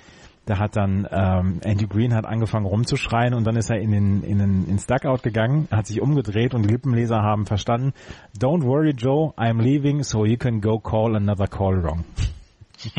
da 0.50 0.58
hat 0.58 0.74
dann 0.74 1.06
ähm, 1.12 1.60
Andy 1.62 1.86
Green 1.86 2.12
hat 2.12 2.26
angefangen 2.26 2.66
rumzuschreien 2.66 3.34
und 3.34 3.44
dann 3.44 3.54
ist 3.54 3.70
er 3.70 3.78
in 3.78 3.92
den, 3.92 4.24
in 4.24 4.38
den 4.38 4.68
ins 4.68 4.84
Duckout 4.84 5.22
gegangen, 5.22 5.68
hat 5.70 5.86
sich 5.86 6.00
umgedreht 6.00 6.54
und 6.54 6.62
die 6.62 6.70
Lippenleser 6.70 7.22
haben 7.22 7.46
verstanden, 7.46 7.92
Don't 8.36 8.64
worry 8.64 8.90
Joe, 8.90 9.32
I'm 9.36 9.62
leaving 9.62 10.02
so 10.02 10.24
you 10.24 10.36
can 10.36 10.60
go 10.60 10.80
call 10.80 11.14
another 11.14 11.46
call 11.46 11.80
wrong. 11.80 12.04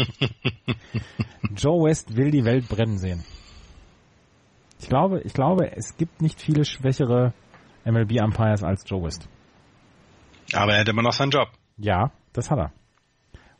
Joe 1.57 1.84
West 1.84 2.15
will 2.15 2.32
die 2.32 2.45
Welt 2.45 2.69
brennen 2.69 2.98
sehen. 2.98 3.26
Ich 4.80 4.88
glaube, 4.88 5.19
ich 5.26 5.34
glaube, 5.34 5.76
es 5.76 5.98
gibt 5.98 6.22
nicht 6.22 6.40
viele 6.40 6.64
schwächere 6.64 7.34
MLB 7.84 8.22
Umpires 8.22 8.64
als 8.64 8.86
Joe 8.88 9.03
West. 9.03 9.28
Aber 10.53 10.73
er 10.73 10.80
hat 10.80 10.88
immer 10.88 11.02
noch 11.02 11.11
seinen 11.11 11.32
Job. 11.32 11.49
Ja, 11.76 12.11
das 12.32 12.49
hat 12.49 12.60
er. 12.60 12.72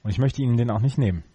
Und 0.02 0.12
ich 0.12 0.18
möchte 0.18 0.42
Ihnen 0.42 0.56
den 0.56 0.72
auch 0.72 0.80
nicht 0.80 0.98
nehmen. 0.98 1.26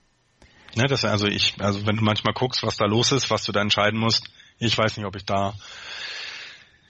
Ne, 0.76 0.86
das 0.88 1.06
also 1.06 1.26
ich, 1.26 1.54
also 1.58 1.86
wenn 1.86 1.96
du 1.96 2.04
manchmal 2.04 2.34
guckst, 2.34 2.62
was 2.62 2.76
da 2.76 2.84
los 2.84 3.10
ist, 3.10 3.30
was 3.30 3.44
du 3.44 3.52
da 3.52 3.62
entscheiden 3.62 3.98
musst, 3.98 4.28
ich 4.58 4.76
weiß 4.76 4.98
nicht, 4.98 5.06
ob 5.06 5.16
ich 5.16 5.24
da, 5.24 5.54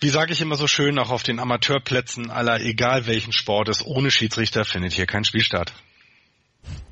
wie 0.00 0.08
sage 0.08 0.32
ich 0.32 0.40
immer 0.40 0.56
so 0.56 0.66
schön, 0.66 0.98
auch 0.98 1.10
auf 1.10 1.22
den 1.22 1.38
Amateurplätzen 1.38 2.28
aller, 2.30 2.60
egal 2.60 3.06
welchen 3.06 3.32
Sport 3.32 3.68
ist, 3.68 3.86
ohne 3.86 4.10
Schiedsrichter 4.10 4.64
findet 4.64 4.92
hier 4.92 5.06
kein 5.06 5.22
Spiel 5.22 5.42
statt. 5.42 5.72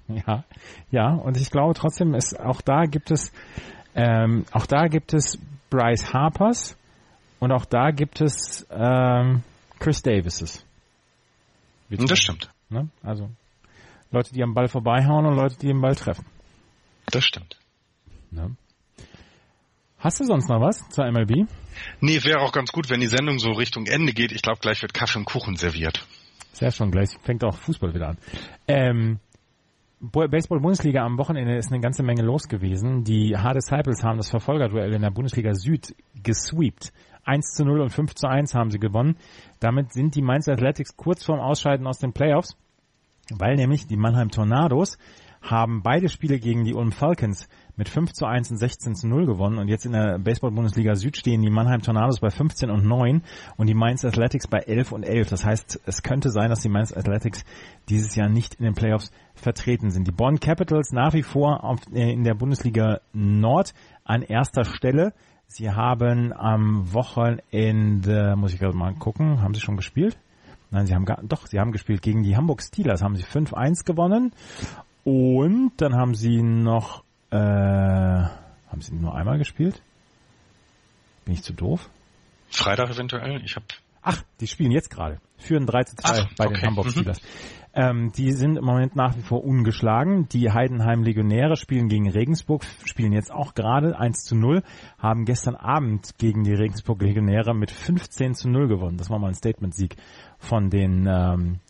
Ja, 0.06 0.44
ja, 0.92 1.08
und 1.14 1.36
ich 1.36 1.50
glaube 1.50 1.74
trotzdem, 1.74 2.14
ist 2.14 2.38
auch 2.38 2.60
da 2.60 2.84
gibt 2.84 3.10
es, 3.10 3.32
ähm, 3.96 4.44
auch 4.52 4.66
da 4.66 4.86
gibt 4.86 5.14
es 5.14 5.36
Bryce 5.70 6.12
Harpers 6.12 6.76
und 7.40 7.50
auch 7.50 7.64
da 7.64 7.90
gibt 7.90 8.20
es 8.20 8.66
ähm, 8.70 9.42
Chris 9.80 10.00
Davises. 10.00 10.64
Das 11.90 12.20
stimmt. 12.20 12.50
Ne? 12.68 12.88
Also 13.02 13.30
Leute, 14.12 14.32
die 14.32 14.44
am 14.44 14.54
Ball 14.54 14.68
vorbeihauen 14.68 15.26
und 15.26 15.34
Leute, 15.34 15.56
die 15.58 15.66
den 15.66 15.80
Ball 15.80 15.96
treffen. 15.96 16.24
Das 17.10 17.24
stimmt. 17.24 17.58
Ne? 18.30 18.56
Hast 19.98 20.20
du 20.20 20.24
sonst 20.24 20.48
noch 20.48 20.60
was 20.60 20.86
zur 20.90 21.10
MLB? 21.10 21.48
Nee, 22.00 22.22
wäre 22.24 22.40
auch 22.40 22.52
ganz 22.52 22.72
gut, 22.72 22.90
wenn 22.90 23.00
die 23.00 23.06
Sendung 23.06 23.38
so 23.38 23.52
Richtung 23.52 23.86
Ende 23.86 24.12
geht. 24.12 24.32
Ich 24.32 24.42
glaube, 24.42 24.60
gleich 24.60 24.82
wird 24.82 24.92
Kaffee 24.92 25.18
und 25.18 25.24
Kuchen 25.24 25.56
serviert. 25.56 26.06
Sehr 26.52 26.70
schon, 26.70 26.90
gleich 26.90 27.10
fängt 27.22 27.42
auch 27.42 27.56
Fußball 27.56 27.94
wieder 27.94 28.10
an. 28.10 28.18
Ähm, 28.68 29.18
Baseball-Bundesliga 30.00 31.02
am 31.04 31.18
Wochenende 31.18 31.56
ist 31.56 31.72
eine 31.72 31.80
ganze 31.80 32.02
Menge 32.02 32.22
los 32.22 32.48
gewesen. 32.48 33.04
Die 33.04 33.36
Hard 33.36 33.56
Disciples 33.56 34.02
haben 34.02 34.18
das 34.18 34.28
Verfolgerduell 34.28 34.92
in 34.92 35.02
der 35.02 35.10
Bundesliga 35.10 35.54
Süd 35.54 35.94
gesweept. 36.22 36.92
1 37.24 37.54
zu 37.54 37.64
0 37.64 37.80
und 37.80 37.90
5 37.90 38.14
zu 38.14 38.28
1 38.28 38.54
haben 38.54 38.70
sie 38.70 38.78
gewonnen. 38.78 39.16
Damit 39.60 39.92
sind 39.94 40.14
die 40.14 40.22
Mainz 40.22 40.48
Athletics 40.48 40.96
kurz 40.96 41.24
vorm 41.24 41.40
Ausscheiden 41.40 41.86
aus 41.86 41.98
den 41.98 42.12
Playoffs, 42.12 42.56
weil 43.30 43.54
nämlich 43.54 43.86
die 43.86 43.96
Mannheim 43.96 44.30
Tornados 44.30 44.98
haben 45.44 45.82
beide 45.82 46.08
Spiele 46.08 46.38
gegen 46.38 46.64
die 46.64 46.74
Ulm 46.74 46.90
Falcons 46.90 47.48
mit 47.76 47.88
5 47.88 48.12
zu 48.12 48.24
1 48.24 48.50
und 48.50 48.56
16 48.56 48.94
zu 48.94 49.08
0 49.08 49.26
gewonnen 49.26 49.58
und 49.58 49.68
jetzt 49.68 49.84
in 49.84 49.92
der 49.92 50.18
Baseball-Bundesliga 50.18 50.94
Süd 50.94 51.16
stehen 51.16 51.42
die 51.42 51.50
Mannheim 51.50 51.82
Tornados 51.82 52.20
bei 52.20 52.30
15 52.30 52.70
und 52.70 52.84
9 52.84 53.22
und 53.56 53.66
die 53.66 53.74
Mainz 53.74 54.04
Athletics 54.04 54.46
bei 54.46 54.58
11 54.60 54.92
und 54.92 55.02
11. 55.02 55.28
Das 55.28 55.44
heißt, 55.44 55.80
es 55.84 56.02
könnte 56.02 56.30
sein, 56.30 56.50
dass 56.50 56.60
die 56.60 56.68
Mainz 56.68 56.96
Athletics 56.96 57.44
dieses 57.88 58.14
Jahr 58.14 58.28
nicht 58.28 58.54
in 58.54 58.64
den 58.64 58.74
Playoffs 58.74 59.10
vertreten 59.34 59.90
sind. 59.90 60.06
Die 60.06 60.12
Bonn 60.12 60.40
Capitals 60.40 60.92
nach 60.92 61.12
wie 61.12 61.22
vor 61.22 61.64
auf, 61.64 61.80
äh, 61.92 62.12
in 62.12 62.24
der 62.24 62.34
Bundesliga 62.34 63.00
Nord 63.12 63.74
an 64.04 64.22
erster 64.22 64.64
Stelle. 64.64 65.12
Sie 65.46 65.70
haben 65.70 66.32
am 66.32 66.92
Wochenende, 66.92 68.34
muss 68.36 68.54
ich 68.54 68.60
gerade 68.60 68.76
mal 68.76 68.94
gucken, 68.94 69.42
haben 69.42 69.54
sie 69.54 69.60
schon 69.60 69.76
gespielt? 69.76 70.16
Nein, 70.70 70.86
sie 70.86 70.94
haben 70.94 71.04
gar, 71.04 71.22
doch, 71.22 71.46
sie 71.46 71.60
haben 71.60 71.70
gespielt 71.70 72.02
gegen 72.02 72.24
die 72.24 72.36
Hamburg 72.36 72.60
Steelers, 72.60 73.02
haben 73.02 73.14
sie 73.14 73.22
5-1 73.22 73.84
gewonnen 73.84 74.32
und 75.04 75.72
dann 75.76 75.94
haben 75.94 76.14
sie 76.14 76.42
noch, 76.42 77.04
äh, 77.30 77.36
haben 77.36 78.80
sie 78.80 78.94
nur 78.94 79.14
einmal 79.14 79.38
gespielt? 79.38 79.80
Bin 81.24 81.34
ich 81.34 81.42
zu 81.42 81.52
doof? 81.52 81.88
Freitag 82.50 82.90
eventuell, 82.90 83.42
ich 83.44 83.56
habe 83.56 83.66
Ach, 84.04 84.22
die 84.38 84.46
spielen 84.46 84.70
jetzt 84.70 84.90
gerade. 84.90 85.18
Führen 85.38 85.66
3 85.66 85.84
zu 85.84 85.96
2 85.96 86.08
Ach, 86.08 86.28
bei 86.36 86.46
okay. 86.46 86.54
den 86.54 86.66
Hamburg 86.66 86.86
mhm. 86.86 86.90
Steelers. 86.90 87.22
Mhm. 87.22 87.28
Ähm, 87.76 88.12
die 88.12 88.32
sind 88.32 88.56
im 88.56 88.64
Moment 88.64 88.94
nach 88.94 89.16
wie 89.16 89.22
vor 89.22 89.42
ungeschlagen. 89.44 90.28
Die 90.28 90.52
Heidenheim 90.52 91.02
Legionäre 91.02 91.56
spielen 91.56 91.88
gegen 91.88 92.08
Regensburg, 92.08 92.64
spielen 92.84 93.12
jetzt 93.12 93.32
auch 93.32 93.54
gerade 93.54 93.98
1 93.98 94.24
zu 94.24 94.36
0, 94.36 94.62
haben 94.98 95.24
gestern 95.24 95.56
Abend 95.56 96.16
gegen 96.18 96.44
die 96.44 96.52
Regensburg 96.52 97.02
Legionäre 97.02 97.54
mit 97.54 97.70
15 97.70 98.34
zu 98.34 98.48
0 98.48 98.68
gewonnen. 98.68 98.98
Das 98.98 99.10
war 99.10 99.18
mal 99.18 99.28
ein 99.28 99.34
Statement-Sieg 99.34 99.96
von 100.38 100.68
den 100.68 101.06
ähm, 101.08 101.60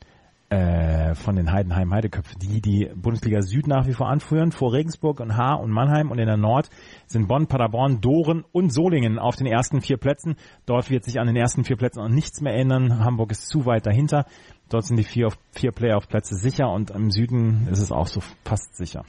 äh, 0.51 1.15
von 1.15 1.37
den 1.37 1.53
Heidenheim 1.53 1.93
Heideköpfen, 1.93 2.39
die 2.39 2.61
die 2.61 2.91
Bundesliga 2.95 3.43
Süd 3.43 3.66
nach 3.66 3.87
wie 3.87 3.93
vor 3.93 4.09
anführen, 4.09 4.53
vor 4.53 4.73
Regensburg 4.73 5.21
und 5.21 5.37
Haar 5.37 5.61
und 5.61 5.71
Mannheim 5.71 6.11
und 6.11 6.19
in 6.19 6.27
der 6.27 6.37
Nord 6.37 6.71
sind 7.07 7.29
Bonn, 7.29 7.47
Paderborn, 7.47 8.01
Doren 8.01 8.45
und 8.53 8.71
Solingen 8.71 9.19
auf 9.19 9.37
den 9.37 9.47
ersten 9.47 9.81
vier 9.81 9.97
Plätzen. 9.97 10.37
Dort 10.66 10.91
wird 10.91 11.05
sich 11.05 11.19
an 11.19 11.27
den 11.27 11.37
ersten 11.37 11.65
vier 11.65 11.77
Plätzen 11.77 12.01
auch 12.01 12.09
nichts 12.09 12.41
mehr 12.41 12.55
ändern. 12.55 13.05
Hamburg 13.05 13.33
ist 13.33 13.49
zu 13.49 13.66
weit 13.66 13.87
dahinter. 13.87 14.27
Dort 14.69 14.87
sind 14.87 14.97
die 14.97 15.05
vier, 15.05 15.31
vier 15.53 15.73
Playoff-Plätze 15.73 16.37
sicher 16.37 16.71
und 16.71 16.91
im 16.91 17.11
Süden 17.11 17.69
ist 17.71 17.81
es 17.81 17.93
auch 17.93 18.07
so 18.07 18.21
fast 18.45 18.77
sicher. 18.77 19.05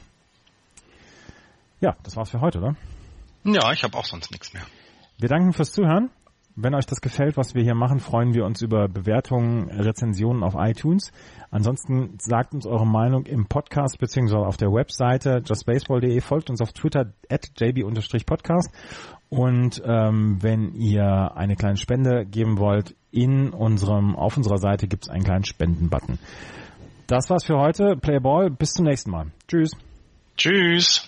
Ja, 1.82 1.96
das 2.04 2.16
war's 2.16 2.30
für 2.30 2.42
heute, 2.42 2.60
oder? 2.60 2.76
Ja, 3.44 3.72
ich 3.72 3.84
habe 3.84 3.98
auch 3.98 4.06
sonst 4.06 4.32
nichts 4.32 4.54
mehr. 4.54 4.64
Wir 5.20 5.30
danken 5.30 5.54
fürs 5.54 5.72
Zuhören. 5.72 6.10
Wenn 6.58 6.74
euch 6.74 6.86
das 6.86 7.02
gefällt, 7.02 7.36
was 7.36 7.54
wir 7.54 7.64
hier 7.64 7.76
machen, 7.76 8.00
freuen 8.00 8.34
wir 8.34 8.46
uns 8.46 8.62
über 8.62 8.88
Bewertungen, 8.88 9.70
Rezensionen 9.70 10.42
auf 10.42 10.54
iTunes. 10.58 11.12
Ansonsten 11.52 12.18
sagt 12.20 12.54
uns 12.54 12.66
eure 12.66 12.88
Meinung 12.88 13.26
im 13.26 13.48
Podcast 13.48 14.00
beziehungsweise 14.00 14.46
auf 14.46 14.58
der 14.58 14.72
Webseite 14.72 15.42
justbaseball.de, 15.46 16.22
folgt 16.22 16.50
uns 16.50 16.62
auf 16.62 16.72
Twitter 16.72 17.14
at 17.30 17.52
jb-podcast 17.58 18.72
und 19.30 19.82
ähm, 19.86 20.38
wenn 20.42 20.76
ihr 20.76 21.36
eine 21.36 21.56
kleine 21.56 21.78
Spende 21.78 22.26
geben 22.26 22.58
wollt, 22.58 22.96
in 23.12 23.50
unserem, 23.50 24.16
auf 24.16 24.38
unserer 24.38 24.58
Seite 24.58 24.88
gibt 24.88 25.04
es 25.04 25.10
einen 25.10 25.24
kleinen 25.24 25.46
Spendenbutton. 25.46 26.20
Das 27.08 27.30
war's 27.30 27.46
für 27.46 27.58
heute. 27.58 27.96
Playball, 27.96 28.50
bis 28.50 28.72
zum 28.72 28.86
nächsten 28.86 29.12
Mal. 29.12 29.28
Tschüss. 29.48 29.72
Tschüss. 30.38 31.08